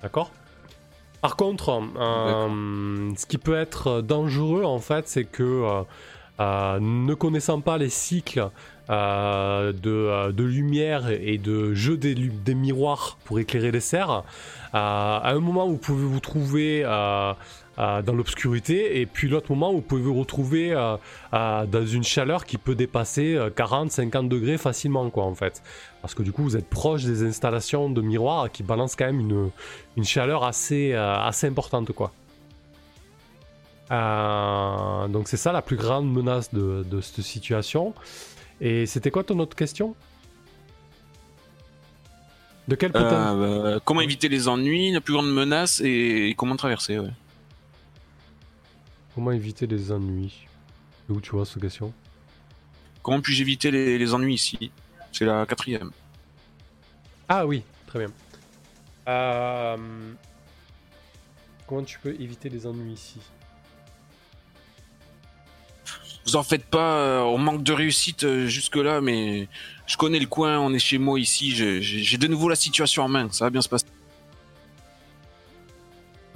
D'accord? 0.03 0.31
Par 1.19 1.35
contre, 1.35 1.81
ce 1.97 3.25
qui 3.25 3.37
peut 3.37 3.57
être 3.57 3.99
dangereux 3.99 4.63
en 4.63 4.79
fait, 4.79 5.09
c'est 5.09 5.25
que 5.25 5.83
ne 6.39 7.13
connaissant 7.13 7.59
pas 7.59 7.77
les 7.77 7.89
cycles 7.89 8.49
euh, 8.89 9.71
euh, 9.85 10.31
de, 10.31 10.43
lumière 10.43 11.09
et 11.11 11.37
de 11.37 11.75
jeu 11.75 11.95
des, 11.95 12.15
miroirs 12.55 13.17
pour 13.23 13.39
éclairer 13.39 13.71
les 13.71 13.81
serres. 13.81 14.09
Euh, 14.09 14.23
à 14.73 15.29
un 15.29 15.39
moment, 15.39 15.67
vous 15.67 15.77
pouvez 15.77 16.05
vous 16.05 16.19
trouver 16.19 16.83
dans 16.83 18.13
l'obscurité, 18.13 18.99
et 18.99 19.05
puis 19.05 19.29
l'autre 19.29 19.51
moment, 19.51 19.71
vous 19.71 19.81
pouvez 19.81 20.01
vous 20.01 20.15
retrouver 20.15 20.73
dans 21.31 21.85
une 21.85 22.03
chaleur 22.03 22.45
qui 22.45 22.57
peut 22.57 22.75
dépasser 22.75 23.37
40-50 23.55 24.27
degrés 24.27 24.57
facilement, 24.57 25.09
quoi, 25.11 25.25
en 25.25 25.35
fait. 25.35 25.61
Parce 26.01 26.15
que 26.15 26.23
du 26.23 26.31
coup, 26.31 26.43
vous 26.43 26.57
êtes 26.57 26.67
proche 26.67 27.03
des 27.03 27.23
installations 27.23 27.89
de 27.89 28.01
miroirs 28.01 28.51
qui 28.51 28.63
balancent 28.63 28.95
quand 28.95 29.05
même 29.05 29.19
une, 29.19 29.51
une 29.97 30.03
chaleur 30.03 30.43
assez, 30.43 30.93
assez 30.93 31.45
importante, 31.45 31.91
quoi. 31.91 32.11
donc 33.91 35.27
c'est 35.27 35.37
ça 35.37 35.51
la 35.51 35.61
plus 35.61 35.77
grande 35.77 36.11
menace 36.11 36.51
de 36.53 37.01
cette 37.01 37.23
situation. 37.23 37.93
Et 38.61 38.85
c'était 38.85 39.11
quoi 39.11 39.23
ton 39.23 39.39
autre 39.39 39.55
question? 39.55 39.95
De 42.67 42.75
quel 42.75 42.91
côté 42.91 43.05
euh, 43.05 43.73
bah, 43.75 43.81
Comment 43.83 44.01
éviter 44.01 44.29
les 44.29 44.47
ennuis, 44.47 44.91
la 44.91 45.01
plus 45.01 45.13
grande 45.13 45.33
menace 45.33 45.81
et, 45.81 46.35
comment 46.37 46.55
traverser, 46.55 46.99
ouais. 46.99 47.09
Comment 49.15 49.31
éviter 49.31 49.65
les 49.65 49.91
ennuis? 49.91 50.45
Où 51.09 51.19
tu 51.19 51.31
vois 51.31 51.45
cette 51.45 51.61
question? 51.61 51.91
Comment 53.01 53.21
puis-je 53.21 53.41
éviter 53.41 53.71
les, 53.71 54.13
ennuis 54.13 54.35
ici? 54.35 54.71
C'est 55.11 55.25
la 55.25 55.45
quatrième. 55.47 55.89
Ah 57.27 57.47
oui, 57.47 57.63
très 57.87 57.99
bien. 57.99 58.11
Euh, 59.07 59.77
comment 61.65 61.83
tu 61.83 61.97
peux 61.97 62.13
éviter 62.21 62.49
les 62.49 62.67
ennuis 62.67 62.93
ici? 62.93 63.19
Vous 66.29 66.35
en 66.35 66.43
faites 66.43 66.65
pas, 66.65 66.97
euh, 66.97 67.21
on 67.21 67.37
manque 67.37 67.63
de 67.63 67.73
réussite 67.73 68.23
euh, 68.23 68.45
jusque-là, 68.45 69.01
mais 69.01 69.47
je 69.87 69.97
connais 69.97 70.19
le 70.19 70.27
coin, 70.27 70.59
on 70.59 70.73
est 70.73 70.79
chez 70.79 70.97
moi 70.97 71.19
ici, 71.19 71.51
j'ai 71.51 72.17
de 72.17 72.27
nouveau 72.27 72.49
la 72.49 72.55
situation 72.55 73.03
en 73.03 73.07
main, 73.07 73.29
ça 73.31 73.45
va 73.45 73.49
bien 73.49 73.61
se 73.61 73.69
passer. 73.69 73.85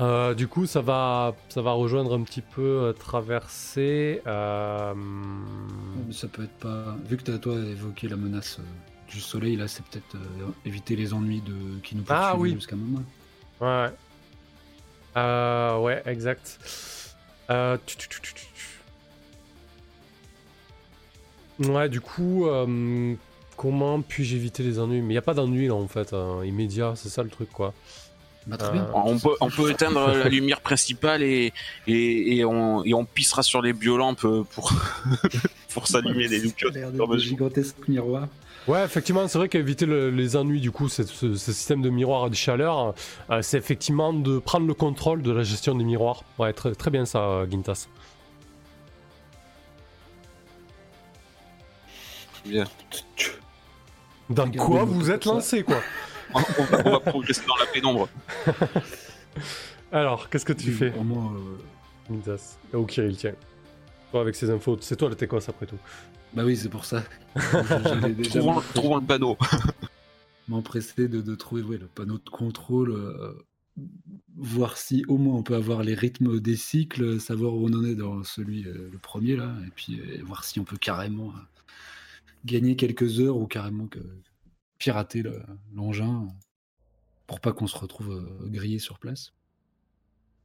Euh, 0.02 0.34
du 0.34 0.48
coup, 0.48 0.66
ça 0.66 0.82
va, 0.82 1.36
ça 1.50 1.62
va 1.62 1.72
rejoindre 1.72 2.16
un 2.16 2.24
petit 2.24 2.42
peu 2.42 2.96
traverser. 2.98 4.22
Ça 4.26 4.94
peut 6.32 6.44
être 6.44 6.58
pas. 6.60 6.98
Vu 7.06 7.18
que 7.18 7.32
as, 7.32 7.38
toi 7.38 7.54
évoqué 7.56 8.08
la 8.08 8.16
menace 8.16 8.60
du 9.08 9.22
soleil, 9.22 9.56
là, 9.56 9.68
c'est 9.68 9.86
peut-être 9.86 10.18
éviter 10.66 10.96
les 10.96 11.14
ennuis 11.14 11.42
de 11.42 11.80
qui 11.84 11.96
nous 11.96 12.04
ah, 12.10 12.36
oui. 12.36 12.54
jusqu'à 12.56 12.76
moment. 12.76 13.04
Ouais. 13.62 13.92
ouais, 15.16 16.02
exact. 16.08 16.58
Tu, 17.86 17.96
tu, 17.96 18.10
tu, 18.10 18.34
Ouais, 21.70 21.90
du 21.90 22.02
coup, 22.02 22.48
euh, 22.48 23.16
comment 23.58 24.02
puis-je 24.02 24.36
éviter 24.36 24.64
les 24.64 24.80
ennuis? 24.80 25.02
Mais 25.02 25.08
il 25.08 25.16
n'y 25.16 25.18
a 25.18 25.22
pas 25.22 25.34
d'ennuis 25.34 25.68
là 25.68 25.76
en 25.76 25.88
fait, 25.88 26.14
hein, 26.14 26.44
immédiat, 26.46 26.94
c'est 26.96 27.10
ça 27.10 27.24
le 27.24 27.30
truc 27.30 27.50
quoi. 27.52 27.74
Bah, 28.46 28.58
très 28.58 28.74
bien. 28.74 28.84
Euh, 28.84 28.92
on, 28.94 29.18
peut, 29.18 29.36
on 29.40 29.50
peut 29.50 29.72
éteindre 29.72 30.06
la 30.08 30.28
lumière 30.28 30.60
principale 30.60 31.24
et, 31.24 31.54
et, 31.88 32.44
on, 32.44 32.84
et 32.84 32.94
on 32.94 33.06
pissera 33.06 33.42
sur 33.42 33.62
les 33.62 33.72
biolampes 33.72 34.20
pour, 34.20 34.74
pour 35.74 35.88
s'allumer 35.88 36.28
les 36.28 36.40
lumières. 36.40 36.92
Un 37.10 37.18
gigantesque 37.18 37.88
miroir. 37.88 38.28
Ouais, 38.68 38.84
effectivement, 38.84 39.28
c'est 39.28 39.38
vrai 39.38 39.50
qu'éviter 39.50 39.86
les 39.86 40.36
ennuis, 40.38 40.62
du 40.62 40.72
coup, 40.72 40.88
ce, 40.88 41.04
système 41.36 41.82
de 41.82 41.90
miroir 41.90 42.30
de 42.30 42.36
chaleur, 42.36 42.94
euh, 43.30 43.42
c'est 43.42 43.58
effectivement 43.58 44.14
de 44.14 44.40
prendre 44.40 44.68
le 44.68 44.74
contrôle 44.74 45.22
de 45.22 45.32
la 45.32 45.44
gestion 45.44 45.76
des 45.76 45.84
miroirs. 45.84 46.24
Ouais, 46.40 46.54
très, 46.54 46.74
très 46.74 46.90
bien 46.90 47.06
ça, 47.06 47.46
Gintas. 47.50 47.88
Bien. 52.46 52.66
Dans 54.30 54.50
quoi 54.52 54.84
vous 54.86 55.12
êtes 55.12 55.26
lancé, 55.26 55.64
quoi 55.64 55.82
on, 56.34 56.90
va, 56.92 57.00
progresser 57.00 57.46
dans 57.48 57.56
la 57.58 57.66
pénombre. 57.68 58.10
Alors, 59.92 60.30
qu'est-ce 60.30 60.46
que 60.46 60.54
tu 60.54 60.72
fais 60.72 60.90
Vraiment. 60.90 61.34
Euh... 62.10 62.38
Oh, 62.74 62.86
Kirill, 62.86 63.16
tiens. 63.16 63.36
Toi, 64.12 64.22
avec 64.22 64.36
ces 64.36 64.50
infos, 64.50 64.78
c'est 64.82 64.96
toi 64.96 65.10
le 65.10 65.16
Técos 65.16 65.48
après 65.48 65.66
tout. 65.66 65.78
Bah 66.34 66.44
oui, 66.44 66.58
c'est 66.58 66.70
pour 66.70 66.86
ça. 66.86 67.04
trouvons, 68.74 68.96
le 68.98 69.06
panneau. 69.06 69.38
M'empresser 70.48 71.08
de, 71.08 71.22
de 71.22 71.36
trouver 71.36 71.78
le 71.78 71.88
panneau 71.88 72.18
de 72.18 72.30
contrôle. 72.30 72.92
Euh, 72.92 73.34
voir 74.36 74.78
si 74.78 75.04
au 75.08 75.18
moins 75.18 75.36
on 75.36 75.44
peut 75.44 75.56
avoir 75.56 75.84
les 75.84 75.94
rythmes 75.94 76.40
des 76.40 76.56
cycles, 76.56 77.20
savoir 77.20 77.54
où 77.54 77.68
on 77.68 77.74
en 77.74 77.84
est 77.86 77.96
dans 77.96 78.24
celui, 78.24 78.66
euh, 78.66 78.90
le 78.92 78.98
premier 78.98 79.36
là, 79.36 79.56
et 79.66 79.70
puis 79.76 80.00
euh, 80.00 80.22
voir 80.24 80.44
si 80.44 80.60
on 80.60 80.64
peut 80.64 80.78
carrément 80.78 81.34
gagner 82.46 82.76
quelques 82.76 83.20
heures 83.20 83.38
ou 83.38 83.48
carrément 83.48 83.88
que 83.88 84.00
pirater 84.78 85.24
l'engin 85.74 86.28
pour 87.28 87.40
pas 87.40 87.54
qu'on 87.54 87.68
se 87.68 87.78
retrouve 87.78 88.12
euh, 88.12 88.50
grillé 88.50 88.80
sur 88.80 89.00
place. 89.00 89.34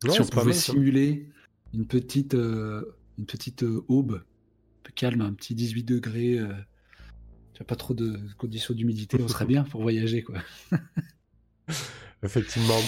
si 0.09 0.21
on 0.21 0.27
pouvait 0.27 0.53
simuler 0.53 1.29
une 1.75 1.87
petite, 1.87 2.35
euh, 2.35 2.97
une 3.19 3.27
petite 3.27 3.63
euh, 3.63 3.85
aube, 3.89 4.15
un 4.15 4.83
peu 4.85 4.93
calme, 4.95 5.21
un 5.21 5.33
petit 5.33 5.55
18 5.55 5.83
degrés, 5.83 6.39
a 6.39 7.65
pas 7.65 7.77
trop 7.77 7.93
de 7.93 8.21
conditions 8.39 8.73
d'humidité, 8.73 9.21
on 9.21 9.27
serait 9.27 9.45
bien 9.47 9.65
pour 9.65 9.83
voyager 9.83 10.23
quoi. 10.23 10.37
Effectivement. 12.23 12.79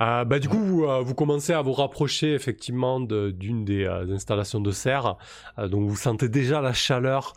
Euh, 0.00 0.24
bah, 0.24 0.38
du 0.38 0.48
coup, 0.48 0.58
vous, 0.58 0.84
euh, 0.84 1.00
vous, 1.00 1.14
commencez 1.14 1.52
à 1.52 1.60
vous 1.60 1.72
rapprocher 1.72 2.32
effectivement 2.34 3.00
d'une 3.00 3.64
des 3.64 3.84
euh, 3.84 4.14
installations 4.14 4.60
de 4.60 4.70
serre. 4.70 5.16
donc, 5.58 5.88
vous 5.88 5.96
sentez 5.96 6.28
déjà 6.28 6.60
la 6.60 6.72
chaleur 6.72 7.32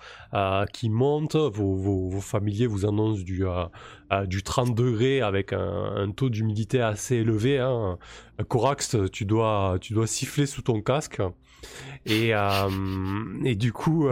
qui 0.73 0.89
monte. 0.89 1.35
Vos, 1.35 2.19
familiers 2.21 2.67
vous 2.67 2.85
annoncent 2.85 3.23
du, 3.23 3.43
du 4.27 4.43
30 4.43 4.75
degrés 4.75 5.21
avec 5.21 5.53
un, 5.53 6.11
taux 6.15 6.29
d'humidité 6.29 6.81
assez 6.81 7.15
élevé. 7.17 7.59
Hein. 7.59 7.97
Corax, 8.47 8.95
tu 9.11 9.25
dois, 9.25 9.77
tu 9.81 9.93
dois 9.93 10.07
siffler 10.07 10.45
sous 10.45 10.61
ton 10.61 10.81
casque. 10.81 11.21
Et 12.05 12.33
du 13.55 13.73
coup, 13.73 14.07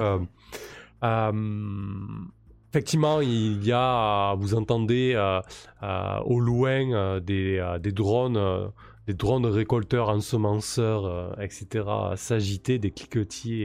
Effectivement, 2.71 3.19
il 3.19 3.65
y 3.65 3.71
a, 3.71 4.35
vous 4.35 4.53
entendez 4.53 5.13
euh, 5.15 5.41
euh, 5.81 6.19
au 6.19 6.39
loin 6.39 6.91
euh, 6.91 7.19
des, 7.19 7.65
des, 7.81 7.91
drones, 7.91 8.71
des 9.07 9.15
drones 9.15 9.47
récolteurs, 9.47 10.09
ensemenceurs, 10.09 11.41
etc. 11.41 11.85
s'agiter, 12.15 12.77
des 12.77 12.91
cliquetis 12.91 13.63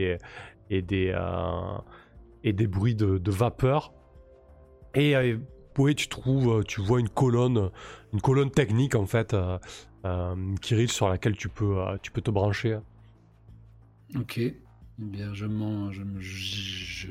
et, 0.71 0.83
des, 0.83 1.15
et 2.45 2.53
des 2.55 2.67
bruits 2.67 2.95
de, 2.95 3.31
vapeur. 3.31 3.93
Et 4.95 5.15
oui, 5.77 5.95
tu 5.95 6.09
trouves, 6.09 6.65
tu 6.65 6.81
vois 6.81 7.01
une 7.01 7.11
colonne, 7.11 7.71
une 8.15 8.23
colonne 8.23 8.51
technique 8.51 8.95
en 8.95 9.05
fait, 9.05 9.37
Kirill, 10.63 10.91
sur 10.91 11.11
laquelle 11.11 11.37
tu 11.37 11.51
peux, 11.51 11.77
tu 12.01 12.11
peux 12.11 12.23
te 12.23 12.31
brancher. 12.31 12.79
Ok, 14.17 14.39
eh 14.39 14.55
bien 14.99 15.35
je 15.35 15.45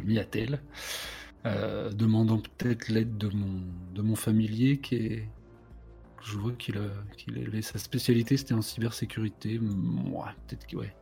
m'y 0.03 0.17
attelle. 0.17 0.59
Euh, 1.45 1.91
demandant 1.91 2.39
peut-être 2.39 2.87
l'aide 2.87 3.17
de 3.17 3.27
mon, 3.27 3.61
de 3.93 4.01
mon 4.01 4.15
familier 4.15 4.77
qui 4.77 4.95
est. 4.95 5.27
Je 6.21 6.37
vois 6.37 6.53
qu'il 6.53 6.77
a, 6.77 6.87
qu'il 7.17 7.63
sa 7.63 7.77
spécialité 7.77 8.37
c'était 8.37 8.53
en 8.53 8.61
cybersécurité. 8.61 9.59
Moi, 9.59 10.29
peut-être 10.47 10.65
qu'il. 10.65 10.77
Ouais. 10.77 10.95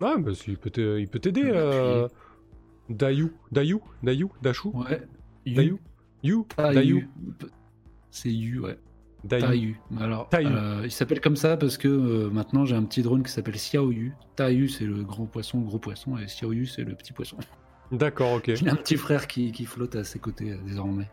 Ah, 0.00 0.14
bah, 0.18 0.30
il 0.46 0.56
peut 0.56 0.70
t'aider. 1.18 1.42
Euh... 1.44 2.08
Dayu 2.88 3.32
Dayu 3.52 3.80
Dayu 4.02 4.28
Dachou? 4.42 4.70
Ouais. 4.74 5.02
Dayu 5.46 5.78
You 6.22 6.46
Dayu 6.56 7.08
C'est 8.10 8.32
You, 8.32 8.64
ouais. 8.64 8.78
Dayu. 9.24 9.76
Alors, 9.98 10.28
euh, 10.32 10.82
il 10.84 10.90
s'appelle 10.90 11.20
comme 11.20 11.36
ça 11.36 11.56
parce 11.56 11.76
que 11.76 11.88
euh, 11.88 12.30
maintenant 12.30 12.64
j'ai 12.64 12.76
un 12.76 12.84
petit 12.84 13.02
drone 13.02 13.22
qui 13.22 13.32
s'appelle 13.32 13.56
Xiaoyu. 13.56 14.14
Tayu 14.36 14.68
c'est 14.68 14.84
le 14.84 15.02
grand 15.02 15.26
poisson, 15.26 15.60
le 15.60 15.66
gros 15.66 15.78
poisson, 15.78 16.16
et 16.16 16.26
Xiaoyu 16.26 16.66
c'est 16.66 16.84
le 16.84 16.94
petit 16.94 17.12
poisson. 17.12 17.36
D'accord, 17.92 18.34
ok. 18.34 18.48
Il 18.48 18.68
a 18.68 18.72
un 18.72 18.76
petit 18.76 18.96
frère 18.96 19.26
qui, 19.26 19.52
flotte 19.64 19.96
à 19.96 20.04
ses 20.04 20.18
côtés 20.18 20.52
euh, 20.52 20.58
désormais. 20.64 21.10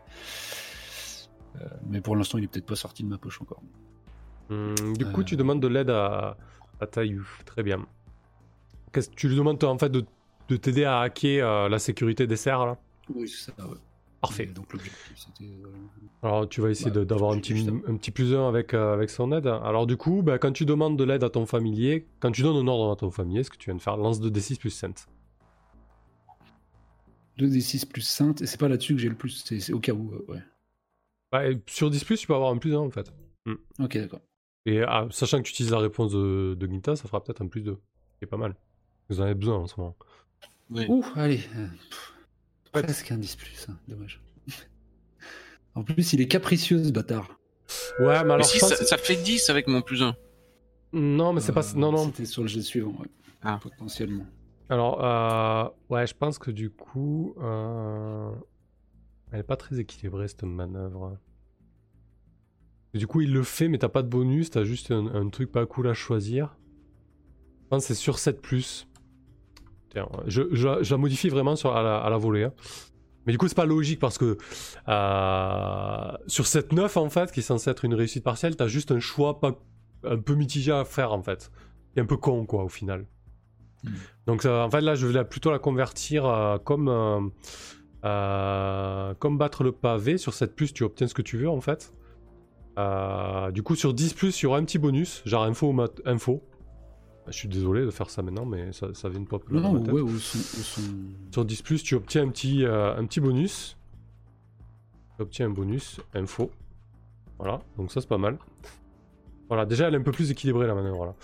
Euh, 1.56 1.64
mais 1.88 2.00
pour 2.00 2.16
l'instant, 2.16 2.38
il 2.38 2.44
est 2.44 2.48
peut-être 2.48 2.66
pas 2.66 2.76
sorti 2.76 3.02
de 3.02 3.08
ma 3.08 3.18
poche 3.18 3.40
encore. 3.40 3.62
Hmm, 4.50 4.94
du 4.94 5.06
coup, 5.06 5.24
tu 5.24 5.34
euh. 5.34 5.38
demandes 5.38 5.60
de 5.60 5.68
l'aide 5.68 5.90
à, 5.90 6.36
à. 6.80 6.86
Très 6.86 7.62
bien. 7.62 7.86
tu 9.16 9.28
lui 9.28 9.36
demandes 9.36 9.62
en 9.64 9.78
fait 9.78 9.90
de, 9.90 10.04
t'aider 10.56 10.84
à 10.84 11.00
hacker 11.00 11.68
la 11.68 11.78
sécurité 11.78 12.26
des 12.26 12.36
serres 12.36 12.66
là? 12.66 12.78
Oui, 13.14 13.28
c'est 13.28 13.52
ça, 13.52 13.52
Parfait. 14.20 14.46
donc 14.46 14.72
l'objectif, 14.72 15.12
c'était. 15.14 15.50
Alors 16.22 16.48
tu 16.48 16.60
vas 16.60 16.70
essayer 16.70 16.90
Bah, 16.90 17.04
d'avoir 17.04 17.32
un 17.32 17.38
petit, 17.38 17.68
un 17.86 17.96
petit 17.96 18.10
plus 18.10 18.34
1 18.34 18.48
avec, 18.48 18.74
euh, 18.74 18.94
avec 18.94 19.10
son 19.10 19.30
aide. 19.32 19.46
Alors 19.46 19.86
du 19.86 19.96
coup, 19.96 20.22
bah, 20.22 20.38
quand 20.38 20.52
tu 20.52 20.64
demandes 20.64 20.98
de 20.98 21.04
l'aide 21.04 21.22
à 21.22 21.30
ton 21.30 21.46
familier, 21.46 22.06
quand 22.20 22.32
tu 22.32 22.42
donnes 22.42 22.56
un 22.56 22.66
ordre 22.66 22.90
à 22.90 22.96
ton 22.96 23.10
familier, 23.10 23.44
ce 23.44 23.50
que 23.50 23.56
tu 23.56 23.70
viens 23.70 23.76
de 23.76 23.82
faire, 23.82 23.96
lance 23.96 24.20
2d6 24.20 24.58
plus 24.58 24.70
sainte. 24.70 25.06
2d6 27.38 27.86
plus 27.86 28.02
sainte, 28.02 28.42
et 28.42 28.46
c'est 28.46 28.58
pas 28.58 28.68
là-dessus 28.68 28.94
que 28.94 29.00
j'ai 29.00 29.08
le 29.08 29.14
plus, 29.16 29.44
c'est 29.44 29.72
au 29.72 29.80
cas 29.80 29.92
où, 29.92 30.12
euh, 30.12 30.24
ouais. 30.32 30.42
Bah, 31.32 31.46
et 31.48 31.60
sur 31.66 31.90
10 31.90 32.04
plus, 32.04 32.18
tu 32.18 32.26
peux 32.26 32.34
avoir 32.34 32.50
un 32.52 32.58
plus 32.58 32.74
1 32.74 32.78
en 32.78 32.90
fait. 32.90 33.12
Ok, 33.78 33.96
d'accord. 33.98 34.20
Et 34.64 34.80
ah, 34.82 35.06
sachant 35.10 35.38
que 35.38 35.42
tu 35.42 35.52
utilises 35.52 35.70
la 35.72 35.78
réponse 35.78 36.12
de, 36.12 36.56
de 36.58 36.66
Ginta, 36.66 36.96
ça 36.96 37.04
fera 37.08 37.22
peut-être 37.22 37.42
un 37.42 37.46
plus 37.48 37.62
2. 37.62 37.78
C'est 38.20 38.26
pas 38.26 38.36
mal. 38.36 38.56
Vous 39.08 39.20
en 39.20 39.24
avez 39.24 39.34
besoin 39.34 39.56
en 39.58 39.66
ce 39.66 39.78
moment. 39.78 39.96
Oui. 40.70 40.86
Ouh, 40.88 41.04
allez. 41.14 41.40
euh, 41.56 41.66
pff, 41.90 42.12
presque 42.72 43.10
un 43.12 43.18
10 43.18 43.36
plus, 43.36 43.66
hein, 43.68 43.78
dommage. 43.86 44.20
en 45.74 45.84
plus, 45.84 46.12
il 46.12 46.20
est 46.20 46.26
capricieux, 46.28 46.82
ce 46.82 46.90
bâtard. 46.90 47.38
Ouais, 48.00 48.06
mais 48.18 48.24
Mais 48.24 48.32
alors 48.34 48.44
si, 48.46 48.58
pense... 48.58 48.74
ça, 48.74 48.84
ça 48.84 48.96
fait 48.96 49.16
10 49.16 49.50
avec 49.50 49.68
mon 49.68 49.82
plus 49.82 50.02
1. 50.02 50.16
Non, 50.92 51.32
mais 51.32 51.40
c'est 51.40 51.52
pas... 51.52 51.68
Euh, 51.74 51.78
Non, 51.78 51.92
non. 51.92 52.06
C'était 52.06 52.26
sur 52.26 52.42
le 52.42 52.48
jet 52.48 52.62
suivant, 52.62 52.90
ouais. 52.98 53.08
Ah. 53.42 53.58
Potentiellement. 53.62 54.26
Alors, 54.68 55.04
euh, 55.04 55.68
ouais, 55.90 56.06
je 56.06 56.14
pense 56.14 56.38
que 56.38 56.50
du 56.50 56.70
coup... 56.70 57.34
euh, 57.40 58.30
Elle 59.32 59.40
est 59.40 59.44
pas 59.44 59.56
très 59.56 59.78
équilibrée, 59.78 60.28
cette 60.28 60.42
manœuvre. 60.42 61.18
Du 62.94 63.06
coup, 63.06 63.20
il 63.20 63.32
le 63.32 63.42
fait, 63.42 63.68
mais 63.68 63.78
t'as 63.78 63.88
pas 63.88 64.02
de 64.02 64.08
bonus, 64.08 64.50
t'as 64.50 64.64
juste 64.64 64.90
un, 64.90 65.28
truc 65.28 65.52
pas 65.52 65.66
cool 65.66 65.88
à 65.88 65.94
choisir. 65.94 66.56
Je 67.64 67.68
pense 67.68 67.82
que 67.82 67.88
c'est 67.88 67.94
sur 68.00 68.16
7+. 68.16 68.40
plus. 68.40 68.88
Je, 70.26 70.90
la 70.90 70.96
modifie 70.96 71.28
vraiment 71.28 71.56
sur, 71.56 71.74
à, 71.76 71.82
la, 71.82 71.98
à 71.98 72.10
la 72.10 72.16
volée. 72.18 72.44
hein. 72.44 72.52
Mais 73.26 73.32
du 73.32 73.38
coup, 73.38 73.48
c'est 73.48 73.56
pas 73.56 73.66
logique 73.66 73.98
parce 73.98 74.18
que 74.18 74.38
euh, 74.88 76.12
sur 76.28 76.46
cette 76.46 76.72
9 76.72 76.96
en 76.96 77.10
fait, 77.10 77.32
qui 77.32 77.40
est 77.40 77.42
censée 77.42 77.70
être 77.70 77.84
une 77.84 77.94
réussite 77.94 78.22
partielle, 78.22 78.56
t'as 78.56 78.68
juste 78.68 78.92
un 78.92 79.00
choix 79.00 79.40
pas, 79.40 79.58
un 80.04 80.18
peu 80.18 80.34
mitigé 80.34 80.70
à 80.72 80.84
faire 80.84 81.12
en 81.12 81.22
fait. 81.22 81.50
Et 81.96 82.00
un 82.00 82.06
peu 82.06 82.16
con 82.16 82.46
quoi 82.46 82.62
au 82.64 82.68
final. 82.68 83.06
Hmm. 83.86 83.90
Donc 84.26 84.42
ça- 84.42 84.64
en 84.64 84.70
fait 84.70 84.80
là, 84.80 84.94
je 84.94 85.06
vais 85.06 85.12
la- 85.12 85.24
plutôt 85.24 85.50
la 85.50 85.58
convertir 85.58 86.26
euh, 86.26 86.58
comme 86.58 86.88
euh, 86.88 87.20
euh, 88.04 89.14
comme 89.14 89.38
battre 89.38 89.64
le 89.64 89.72
pavé. 89.72 90.18
Sur 90.18 90.34
7 90.34 90.54
plus, 90.54 90.72
tu 90.72 90.82
obtiens 90.84 91.06
ce 91.08 91.14
que 91.14 91.22
tu 91.22 91.36
veux 91.38 91.48
en 91.48 91.60
fait. 91.60 91.92
Du 93.52 93.62
coup, 93.62 93.74
sur 93.74 93.94
10 93.94 94.12
plus, 94.14 94.40
il 94.40 94.44
y 94.44 94.46
aura 94.46 94.58
un 94.58 94.64
petit 94.64 94.78
bonus, 94.78 95.22
genre 95.24 95.44
info 95.44 95.68
ou 95.68 95.72
mat- 95.72 96.00
info. 96.04 96.42
Je 97.28 97.32
suis 97.32 97.48
désolé 97.48 97.84
de 97.84 97.90
faire 97.90 98.08
ça 98.10 98.22
maintenant, 98.22 98.44
mais 98.44 98.72
ça, 98.72 98.88
ça 98.94 99.08
vient 99.08 99.18
de 99.20 99.26
pop 99.26 99.42
là 99.48 99.60
Non, 99.60 99.62
dans 99.62 99.72
non, 99.72 99.80
ma 99.80 99.84
tête. 99.86 99.94
ouais, 99.94 100.00
ou 100.00 100.18
son, 100.18 100.38
ou 100.38 100.62
son- 100.62 100.80
Sur 101.32 101.44
10 101.44 101.62
plus, 101.62 101.82
tu 101.82 101.94
obtiens 101.96 102.22
un 102.22 102.28
petit, 102.28 102.64
euh, 102.64 102.94
un 102.96 103.04
petit 103.06 103.18
bonus. 103.20 103.76
Tu 105.16 105.22
obtiens 105.22 105.46
un 105.46 105.50
bonus 105.50 105.98
info. 106.14 106.50
Voilà, 107.38 107.60
donc 107.76 107.90
ça 107.90 108.00
c'est 108.00 108.08
pas 108.08 108.18
mal. 108.18 108.38
Voilà, 109.48 109.64
déjà 109.64 109.86
elle 109.88 109.94
est 109.94 109.98
un 109.98 110.02
peu 110.02 110.12
plus 110.12 110.30
équilibrée 110.30 110.66
la 110.66 110.74
manœuvre 110.74 111.06
là. 111.06 111.14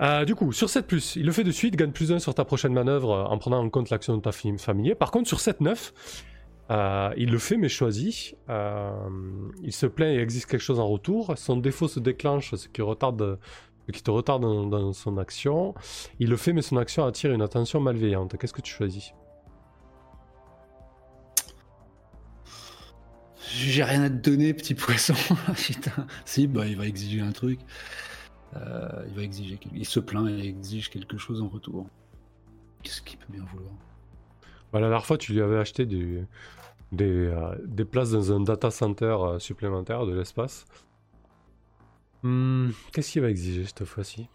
Euh, 0.00 0.24
du 0.24 0.34
coup, 0.34 0.52
sur 0.52 0.68
7 0.70 0.86
plus, 0.86 1.16
il 1.16 1.26
le 1.26 1.32
fait 1.32 1.42
de 1.44 1.50
suite, 1.50 1.74
gagne 1.74 1.90
plus 1.90 2.12
1 2.12 2.18
sur 2.20 2.34
ta 2.34 2.44
prochaine 2.44 2.72
manœuvre 2.72 3.10
euh, 3.12 3.24
en 3.24 3.38
prenant 3.38 3.58
en 3.58 3.68
compte 3.70 3.90
l'action 3.90 4.16
de 4.16 4.22
ta 4.22 4.30
fam- 4.30 4.58
familier. 4.58 4.94
Par 4.94 5.10
contre, 5.10 5.26
sur 5.28 5.38
7-9, 5.38 5.92
euh, 6.70 7.10
il 7.16 7.30
le 7.30 7.38
fait 7.38 7.56
mais 7.56 7.68
choisit. 7.68 8.36
Il 8.48 9.72
se 9.72 9.86
plaint 9.86 10.16
et 10.16 10.20
exige 10.20 10.46
quelque 10.46 10.60
chose 10.60 10.78
en 10.80 10.86
retour. 10.86 11.34
Son 11.36 11.56
défaut 11.56 11.88
se 11.88 11.98
déclenche, 12.00 12.54
ce 12.54 12.68
qui, 12.68 12.82
retarde, 12.82 13.38
qui 13.92 14.02
te 14.02 14.10
retarde 14.10 14.42
dans 14.42 14.92
son 14.92 15.18
action. 15.18 15.74
Il 16.20 16.28
le 16.30 16.36
fait 16.36 16.52
mais 16.52 16.62
son 16.62 16.76
action 16.76 17.04
attire 17.04 17.32
une 17.32 17.42
attention 17.42 17.80
malveillante. 17.80 18.36
Qu'est-ce 18.38 18.52
que 18.52 18.62
tu 18.62 18.72
choisis? 18.72 19.12
J'ai 23.48 23.84
rien 23.84 24.02
à 24.02 24.10
te 24.10 24.14
donner, 24.30 24.54
petit 24.54 24.74
poisson. 24.74 25.14
Putain. 25.56 26.06
Si, 26.24 26.46
bah, 26.46 26.66
il 26.66 26.76
va 26.76 26.86
exiger 26.86 27.20
un 27.20 27.32
truc. 27.32 27.60
Euh, 28.56 29.04
il 29.08 29.14
va 29.14 29.22
exiger. 29.22 29.58
Il 29.74 29.86
se 29.86 30.00
plaint 30.00 30.28
et 30.28 30.46
exige 30.46 30.90
quelque 30.90 31.18
chose 31.18 31.42
en 31.42 31.48
retour. 31.48 31.86
Qu'est-ce 32.82 33.02
qu'il 33.02 33.18
peut 33.18 33.32
bien 33.32 33.44
vouloir? 33.52 33.72
Bah, 34.72 34.80
la 34.80 34.88
dernière 34.88 35.06
fois, 35.06 35.18
tu 35.18 35.32
lui 35.32 35.40
avais 35.42 35.58
acheté 35.58 35.86
des, 35.86 36.24
des, 36.92 37.26
euh, 37.28 37.84
places 37.84 38.10
dans 38.10 38.32
un 38.32 38.40
data 38.40 38.70
center 38.70 39.16
euh, 39.20 39.38
supplémentaire 39.38 40.06
de 40.06 40.14
l'espace. 40.14 40.64
Hmm, 42.22 42.70
Qu'est-ce 42.92 43.12
qu'il 43.12 43.22
va 43.22 43.30
exiger 43.30 43.64
cette 43.64 43.84
fois-ci? 43.84 44.28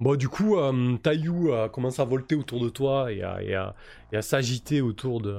Bon, 0.00 0.16
du 0.16 0.28
coup, 0.28 0.56
euh, 0.58 0.96
Taïou 0.96 1.52
a 1.52 1.68
commencé 1.68 2.02
à 2.02 2.04
volter 2.04 2.34
autour 2.34 2.60
de 2.60 2.68
toi 2.68 3.12
et 3.12 3.22
à, 3.22 3.76
à 4.12 4.22
s'agiter 4.22 4.80
autour 4.80 5.20
de. 5.20 5.36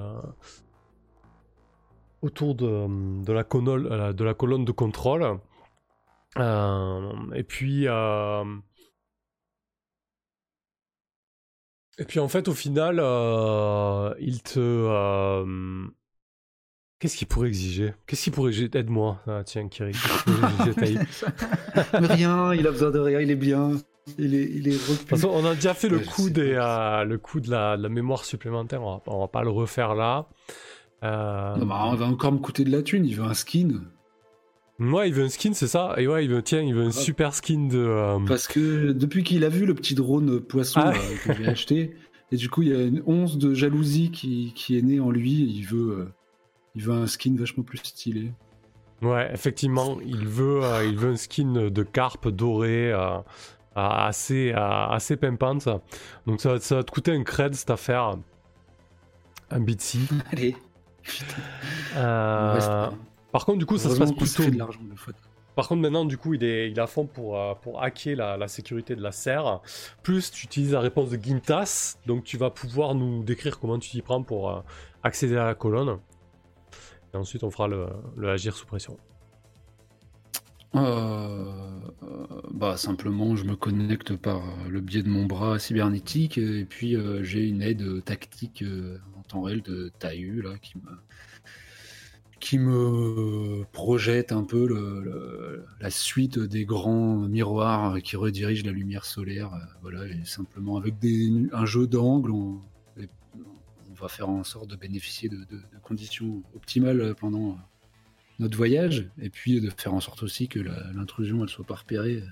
Autour 2.23 2.55
de, 2.55 2.65
euh, 2.65 3.23
de 3.23 3.31
la, 3.31 3.43
colonne, 3.43 4.13
de 4.13 4.23
la 4.23 4.33
colonne 4.33 4.65
de 4.65 4.71
contrôle. 4.71 5.39
Euh, 6.39 7.11
et 7.35 7.43
puis. 7.43 7.87
euh, 7.87 8.43
Et 11.99 12.05
puis 12.05 12.19
en 12.19 12.27
fait, 12.27 12.47
au 12.47 12.53
final, 12.55 12.97
euh, 12.99 14.13
il 14.19 14.41
te. 14.41 14.59
euh, 14.59 15.85
Qu'est-ce 16.99 17.17
qu'il 17.17 17.27
pourrait 17.27 17.49
exiger? 17.49 17.93
Qu'est-ce 18.07 18.23
qu'il 18.23 18.33
pourrait 18.33 18.49
exiger? 18.49 18.71
Aide-moi. 18.73 19.21
Ah, 19.27 19.43
tiens, 19.43 19.67
Kiri. 19.67 19.91
rien, 21.93 22.53
il 22.53 22.65
a 22.65 22.71
besoin 22.71 22.91
de 22.91 22.99
rien, 22.99 23.19
il 23.19 23.29
est 23.29 23.35
bien. 23.35 23.71
Il 24.17 24.35
est, 24.35 24.49
il 24.51 24.67
est 24.67 24.77
façon, 25.07 25.29
on 25.33 25.45
a 25.45 25.55
déjà 25.55 25.73
fait 25.73 25.87
le 25.87 25.99
coup, 25.99 26.29
des, 26.29 26.53
euh, 26.53 27.03
le 27.03 27.17
coup 27.17 27.39
de, 27.39 27.49
la, 27.51 27.77
de 27.77 27.83
la 27.83 27.89
mémoire 27.89 28.25
supplémentaire. 28.25 28.81
On 28.83 28.95
va, 28.97 29.01
on 29.07 29.19
va 29.19 29.27
pas 29.27 29.43
le 29.43 29.49
refaire 29.49 29.95
là. 29.95 30.27
Euh, 31.03 31.55
Non, 31.57 31.65
bah, 31.65 31.81
on 31.85 31.95
va 31.95 32.05
encore 32.05 32.31
me 32.31 32.37
coûter 32.39 32.63
de 32.63 32.71
la 32.71 32.81
thune, 32.81 33.05
il 33.05 33.15
veut 33.15 33.23
un 33.25 33.33
skin. 33.33 33.81
Ouais, 34.79 35.07
il 35.09 35.13
veut 35.13 35.23
un 35.25 35.29
skin, 35.29 35.53
c'est 35.53 35.67
ça 35.67 35.93
Et 35.97 36.07
ouais, 36.07 36.25
il 36.25 36.31
veut, 36.31 36.41
tiens, 36.41 36.61
il 36.61 36.73
veut 36.73 36.83
un 36.83 36.85
Ouais. 36.87 36.91
super 36.91 37.33
skin 37.33 37.67
de. 37.67 37.77
euh, 37.77 38.19
Parce 38.27 38.47
que 38.47 38.91
depuis 38.91 39.23
qu'il 39.23 39.43
a 39.43 39.49
vu 39.49 39.65
le 39.65 39.75
petit 39.75 39.95
drone 39.95 40.39
poisson 40.39 40.81
Ah. 40.83 40.91
là, 40.93 40.99
que 41.23 41.33
j'ai 41.33 41.47
acheté, 41.47 41.95
et 42.31 42.35
du 42.37 42.49
coup 42.49 42.61
il 42.63 42.69
y 42.69 42.75
a 42.75 42.81
une 42.81 43.03
once 43.05 43.37
de 43.37 43.53
jalousie 43.53 44.09
qui, 44.11 44.51
qui 44.55 44.77
est 44.77 44.81
née 44.81 44.99
en 44.99 45.11
lui, 45.11 45.43
et 45.43 45.45
il 45.45 45.65
veut, 45.65 45.91
euh, 45.99 46.05
il 46.75 46.83
veut 46.83 46.93
un 46.93 47.05
skin 47.07 47.35
vachement 47.37 47.63
plus 47.63 47.77
stylé. 47.79 48.31
Ouais, 49.01 49.29
effectivement, 49.33 49.97
il 50.05 50.25
veut, 50.27 50.63
euh, 50.63 50.85
il 50.85 50.97
veut 50.97 51.11
un 51.11 51.15
skin 51.17 51.69
de 51.69 51.83
carpe 51.83 52.29
doré 52.29 52.91
euh, 52.91 53.17
assez, 53.75 54.53
euh, 54.53 54.87
assez 54.87 55.17
pimpante. 55.17 55.67
Donc 56.25 56.39
ça, 56.41 56.53
va- 56.53 56.59
ça 56.59 56.75
va 56.77 56.83
te 56.83 56.91
coûter 56.91 57.11
un 57.11 57.23
cred 57.23 57.53
cette 57.53 57.69
affaire. 57.69 58.15
Un 59.51 59.59
bitsy. 59.59 59.99
Allez, 60.31 60.55
Euh, 61.95 62.53
reste 62.53 62.97
par 63.31 63.45
contre, 63.45 63.57
du 63.57 63.65
coup, 63.65 63.77
ça 63.77 63.89
se 63.89 63.97
passe 63.97 64.11
plutôt. 64.11 64.43
de 64.43 64.51
de. 64.51 65.13
Par 65.55 65.67
contre, 65.67 65.81
maintenant, 65.81 66.05
du 66.05 66.17
coup, 66.17 66.33
il 66.33 66.43
est, 66.43 66.71
il 66.71 66.77
est 66.77 66.81
à 66.81 66.87
fond 66.87 67.05
pour, 67.05 67.37
euh, 67.37 67.53
pour 67.55 67.83
hacker 67.83 68.15
la, 68.15 68.37
la 68.37 68.47
sécurité 68.47 68.95
de 68.95 69.01
la 69.01 69.11
serre. 69.11 69.61
Plus, 70.01 70.31
tu 70.31 70.45
utilises 70.45 70.73
la 70.73 70.79
réponse 70.79 71.09
de 71.09 71.23
Gintas, 71.23 71.97
donc 72.05 72.23
tu 72.23 72.37
vas 72.37 72.49
pouvoir 72.49 72.95
nous 72.95 73.23
décrire 73.23 73.59
comment 73.59 73.77
tu 73.77 73.89
t'y 73.89 74.01
prends 74.01 74.23
pour 74.23 74.49
euh, 74.49 74.61
accéder 75.03 75.35
à 75.37 75.45
la 75.45 75.55
colonne. 75.55 75.99
Et 77.13 77.17
ensuite, 77.17 77.43
on 77.43 77.51
fera 77.51 77.67
le, 77.67 77.87
le 78.15 78.29
agir 78.29 78.55
sous 78.55 78.65
pression. 78.65 78.97
Euh, 80.75 81.45
euh, 82.03 82.41
bah 82.51 82.77
simplement, 82.77 83.35
je 83.35 83.43
me 83.45 83.55
connecte 83.55 84.15
par 84.15 84.37
euh, 84.37 84.69
le 84.69 84.81
biais 84.81 85.03
de 85.03 85.09
mon 85.09 85.25
bras 85.25 85.59
cybernétique 85.59 86.37
et 86.39 86.65
puis 86.65 86.95
j'ai 87.21 87.47
une 87.47 87.61
aide 87.61 88.03
tactique 88.03 88.63
en 89.17 89.21
temps 89.23 89.41
réel 89.43 89.61
de 89.61 89.91
Taïu 89.99 90.41
là 90.41 90.55
qui 92.39 92.59
me 92.59 93.63
projette 93.71 94.31
un 94.31 94.43
peu 94.43 94.67
la 95.79 95.89
suite 95.89 96.39
des 96.39 96.65
grands 96.65 97.17
miroirs 97.17 98.01
qui 98.01 98.15
redirigent 98.15 98.65
la 98.65 98.71
lumière 98.71 99.05
solaire. 99.05 99.51
voilà, 99.81 100.05
et 100.07 100.25
simplement 100.25 100.77
avec 100.77 100.99
des, 100.99 101.31
un 101.53 101.65
jeu 101.65 101.87
d'angle, 101.87 102.31
on, 102.31 102.61
va 103.95 104.07
faire 104.09 104.27
en 104.27 104.43
sorte 104.43 104.69
de 104.69 104.75
bénéficier 104.75 105.29
de, 105.29 105.45
conditions 105.83 106.43
optimales 106.55 107.15
pendant 107.15 107.57
notre 108.39 108.57
voyage, 108.57 109.09
et 109.21 109.29
puis 109.29 109.61
de 109.61 109.69
faire 109.69 109.93
en 109.93 109.99
sorte 109.99 110.23
aussi 110.23 110.47
que 110.47 110.59
l'intrusion 110.59 111.43
elle 111.43 111.49
soit 111.49 111.65
pas 111.65 111.75
repérée 111.75 112.23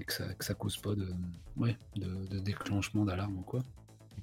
et 0.00 0.04
que 0.04 0.12
ça, 0.12 0.32
que 0.34 0.44
ça 0.44 0.54
cause 0.54 0.76
pas 0.76 0.94
de, 0.94 1.08
ouais, 1.56 1.76
de, 1.96 2.26
de 2.26 2.38
déclenchement 2.38 3.04
d'alarme 3.04 3.38
ou 3.38 3.42
quoi. 3.42 3.60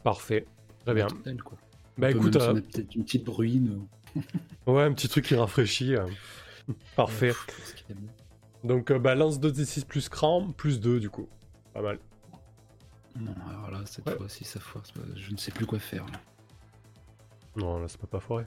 Parfait. 0.04 0.46
Très 0.86 0.94
bien. 0.94 1.08
Quoi. 1.44 1.58
Bah 1.98 2.08
On 2.10 2.12
peut 2.14 2.18
écoute, 2.20 2.36
euh, 2.36 2.54
peut-être 2.56 2.96
une 2.96 3.04
petite 3.06 3.24
bruine. 3.26 3.88
ouais, 4.68 4.84
un 4.84 4.94
petit 4.94 5.08
truc 5.08 5.26
qui 5.26 5.36
rafraîchit. 5.36 5.96
euh. 5.96 6.06
Parfait. 6.96 7.32
Donc, 8.64 8.92
euh, 8.92 9.00
bah, 9.00 9.16
lance 9.16 9.40
2d6 9.40 9.86
plus 9.86 10.10
cran, 10.10 10.52
plus 10.52 10.80
2 10.80 11.00
du 11.00 11.10
coup. 11.10 11.28
Pas 11.74 11.82
mal. 11.82 12.00
Non, 13.20 13.34
alors 13.50 13.72
là, 13.72 13.82
cette 13.86 14.06
Ouais. 14.08 14.16
fois-ci, 14.18 14.44
ça 14.44 14.60
foire. 14.60 14.84
Je 15.16 15.32
ne 15.32 15.38
sais 15.38 15.52
plus 15.52 15.66
quoi 15.66 15.80
faire. 15.80 16.06
là. 16.08 16.20
Non, 17.56 17.80
là, 17.80 17.88
c'est 17.88 18.00
pas 18.00 18.08
pas 18.08 18.20
foiré. 18.20 18.46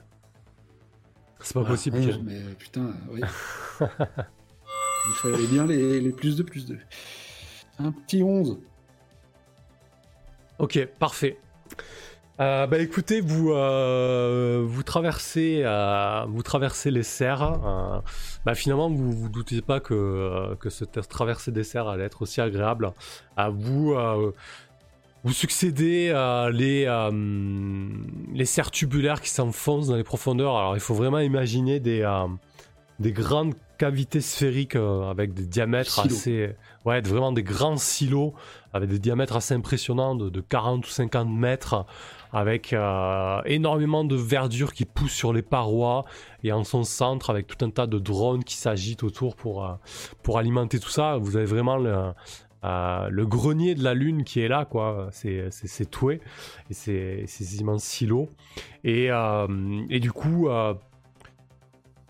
C'est 1.41 1.53
pas 1.53 1.61
Voilà, 1.61 1.75
possible. 1.75 1.97
11, 1.97 2.05
Kiri. 2.05 2.21
mais 2.23 2.39
putain, 2.57 2.93
oui. 3.11 3.21
Il 3.81 5.13
fallait 5.21 5.47
bien 5.47 5.65
les, 5.65 5.99
les 6.01 6.11
plus 6.11 6.35
de 6.35 6.43
plus 6.43 6.65
de. 6.65 6.77
Un 7.79 7.91
petit 7.91 8.21
11. 8.23 8.59
Ok, 10.59 10.85
parfait. 10.99 11.39
Euh, 12.41 12.67
bah 12.67 12.77
écoutez, 12.79 13.19
vous, 13.19 13.51
euh, 13.51 14.63
vous, 14.65 14.83
traversez, 14.83 15.61
euh, 15.65 16.25
vous 16.27 16.41
traversez 16.43 16.89
les 16.91 17.03
serres. 17.03 18.01
bah 18.45 18.55
finalement, 18.55 18.89
vous 18.89 19.11
vous 19.11 19.29
doutez 19.29 19.61
pas 19.61 19.79
que, 19.79 20.55
que 20.59 20.69
cette 20.69 21.07
traversée 21.09 21.51
des 21.51 21.63
serres 21.65 21.87
allait 21.89 22.05
être 22.05 22.21
aussi 22.21 22.39
agréable. 22.39 22.91
À 23.35 23.49
vous, 23.49 23.93
vous 25.23 25.33
succédez 25.33 26.13
les, 26.53 27.09
les 28.33 28.45
serres 28.45 28.71
tubulaires 28.71 29.21
qui 29.21 29.29
s'enfoncent 29.29 29.87
dans 29.87 29.95
les 29.95 30.03
profondeurs. 30.03 30.57
Alors 30.57 30.75
il 30.75 30.79
faut 30.79 30.93
vraiment 30.93 31.19
imaginer 31.19 31.79
des, 31.79 32.07
des 32.99 33.11
grandes 33.11 33.53
cavités 33.77 34.21
sphériques 34.21 34.75
avec 34.75 35.33
des 35.33 35.45
diamètres 35.45 35.99
assez... 35.99 36.55
Ouais, 36.85 37.01
vraiment 37.01 37.33
des 37.33 37.43
grands 37.43 37.77
silos 37.77 38.33
avec 38.73 38.89
des 38.89 38.99
diamètres 38.99 39.35
assez 39.35 39.53
impressionnants 39.53 40.15
de, 40.15 40.29
de 40.29 40.41
40 40.41 40.87
ou 40.87 40.89
50 40.89 41.29
mètres 41.29 41.85
avec 42.31 42.73
euh, 42.73 43.41
énormément 43.45 44.03
de 44.03 44.15
verdure 44.15 44.73
qui 44.73 44.85
pousse 44.85 45.11
sur 45.11 45.33
les 45.33 45.41
parois 45.41 46.05
et 46.43 46.51
en 46.51 46.63
son 46.63 46.83
centre 46.83 47.29
avec 47.29 47.47
tout 47.47 47.63
un 47.65 47.69
tas 47.69 47.87
de 47.87 47.99
drones 47.99 48.43
qui 48.43 48.55
s'agitent 48.55 49.03
autour 49.03 49.35
pour, 49.35 49.65
euh, 49.65 49.73
pour 50.23 50.37
alimenter 50.37 50.79
tout 50.79 50.89
ça. 50.89 51.17
Vous 51.17 51.37
avez 51.37 51.45
vraiment 51.45 51.77
le, 51.77 52.13
euh, 52.63 53.07
le 53.09 53.25
grenier 53.25 53.75
de 53.75 53.83
la 53.83 53.93
lune 53.93 54.23
qui 54.23 54.41
est 54.41 54.47
là, 54.47 54.65
quoi. 54.65 55.09
C'est, 55.11 55.47
c'est, 55.51 55.89
et 56.69 56.73
ces 56.73 57.59
immenses 57.59 57.83
silos. 57.83 58.29
Et, 58.83 59.09
et 59.89 59.99
du 59.99 60.11
coup, 60.11 60.49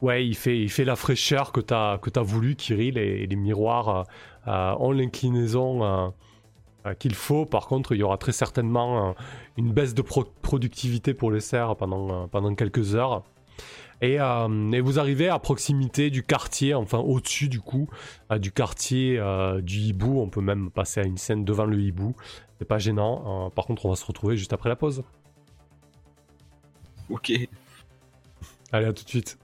ouais, 0.01 0.25
il 0.25 0.35
fait, 0.35 0.85
la 0.85 0.95
fraîcheur 0.95 1.51
que 1.51 1.61
tu 1.61 1.73
as, 1.73 1.99
que 2.01 2.09
as 2.17 2.23
voulu, 2.23 2.55
Kirill, 2.55 2.97
et, 2.97 3.27
les 3.27 3.35
miroirs 3.35 4.05
ont 4.45 4.91
l'inclinaison 4.91 6.11
euh, 6.85 6.93
qu'il 6.93 7.13
faut. 7.13 7.45
Par 7.45 7.67
contre, 7.67 7.93
il 7.93 7.97
y 7.97 8.03
aura 8.03 8.17
très 8.17 8.31
certainement 8.31 9.09
euh, 9.09 9.11
une 9.57 9.73
baisse 9.73 9.93
de 9.93 10.01
productivité 10.01 11.13
pour 11.13 11.29
les 11.29 11.41
serres 11.41 11.71
euh, 11.71 12.27
pendant 12.27 12.55
quelques 12.55 12.95
heures. 12.95 13.23
Et, 14.01 14.17
vous 14.17 14.99
arrivez 14.99 15.29
à 15.29 15.39
proximité 15.39 16.09
du 16.09 16.23
quartier, 16.23 16.73
enfin 16.73 16.99
au-dessus 16.99 17.49
du 17.49 17.59
coup, 17.59 17.89
du 18.37 18.51
quartier 18.51 19.21
du 19.61 19.77
hibou. 19.77 20.21
On 20.21 20.29
peut 20.29 20.41
même 20.41 20.71
passer 20.71 21.01
à 21.01 21.03
une 21.03 21.17
scène 21.17 21.43
devant 21.43 21.65
le 21.65 21.79
hibou. 21.79 22.15
C'est 22.57 22.65
pas 22.65 22.77
gênant. 22.77 23.49
par 23.51 23.65
contre, 23.65 23.85
on 23.85 23.89
va 23.89 23.95
se 23.95 24.05
retrouver 24.05 24.37
juste 24.37 24.53
après 24.53 24.69
la 24.69 24.75
pause. 24.75 25.03
Ok. 27.09 27.31
Allez, 28.71 28.85
à 28.85 28.93
tout 28.93 29.03
de 29.03 29.09
suite. 29.09 29.37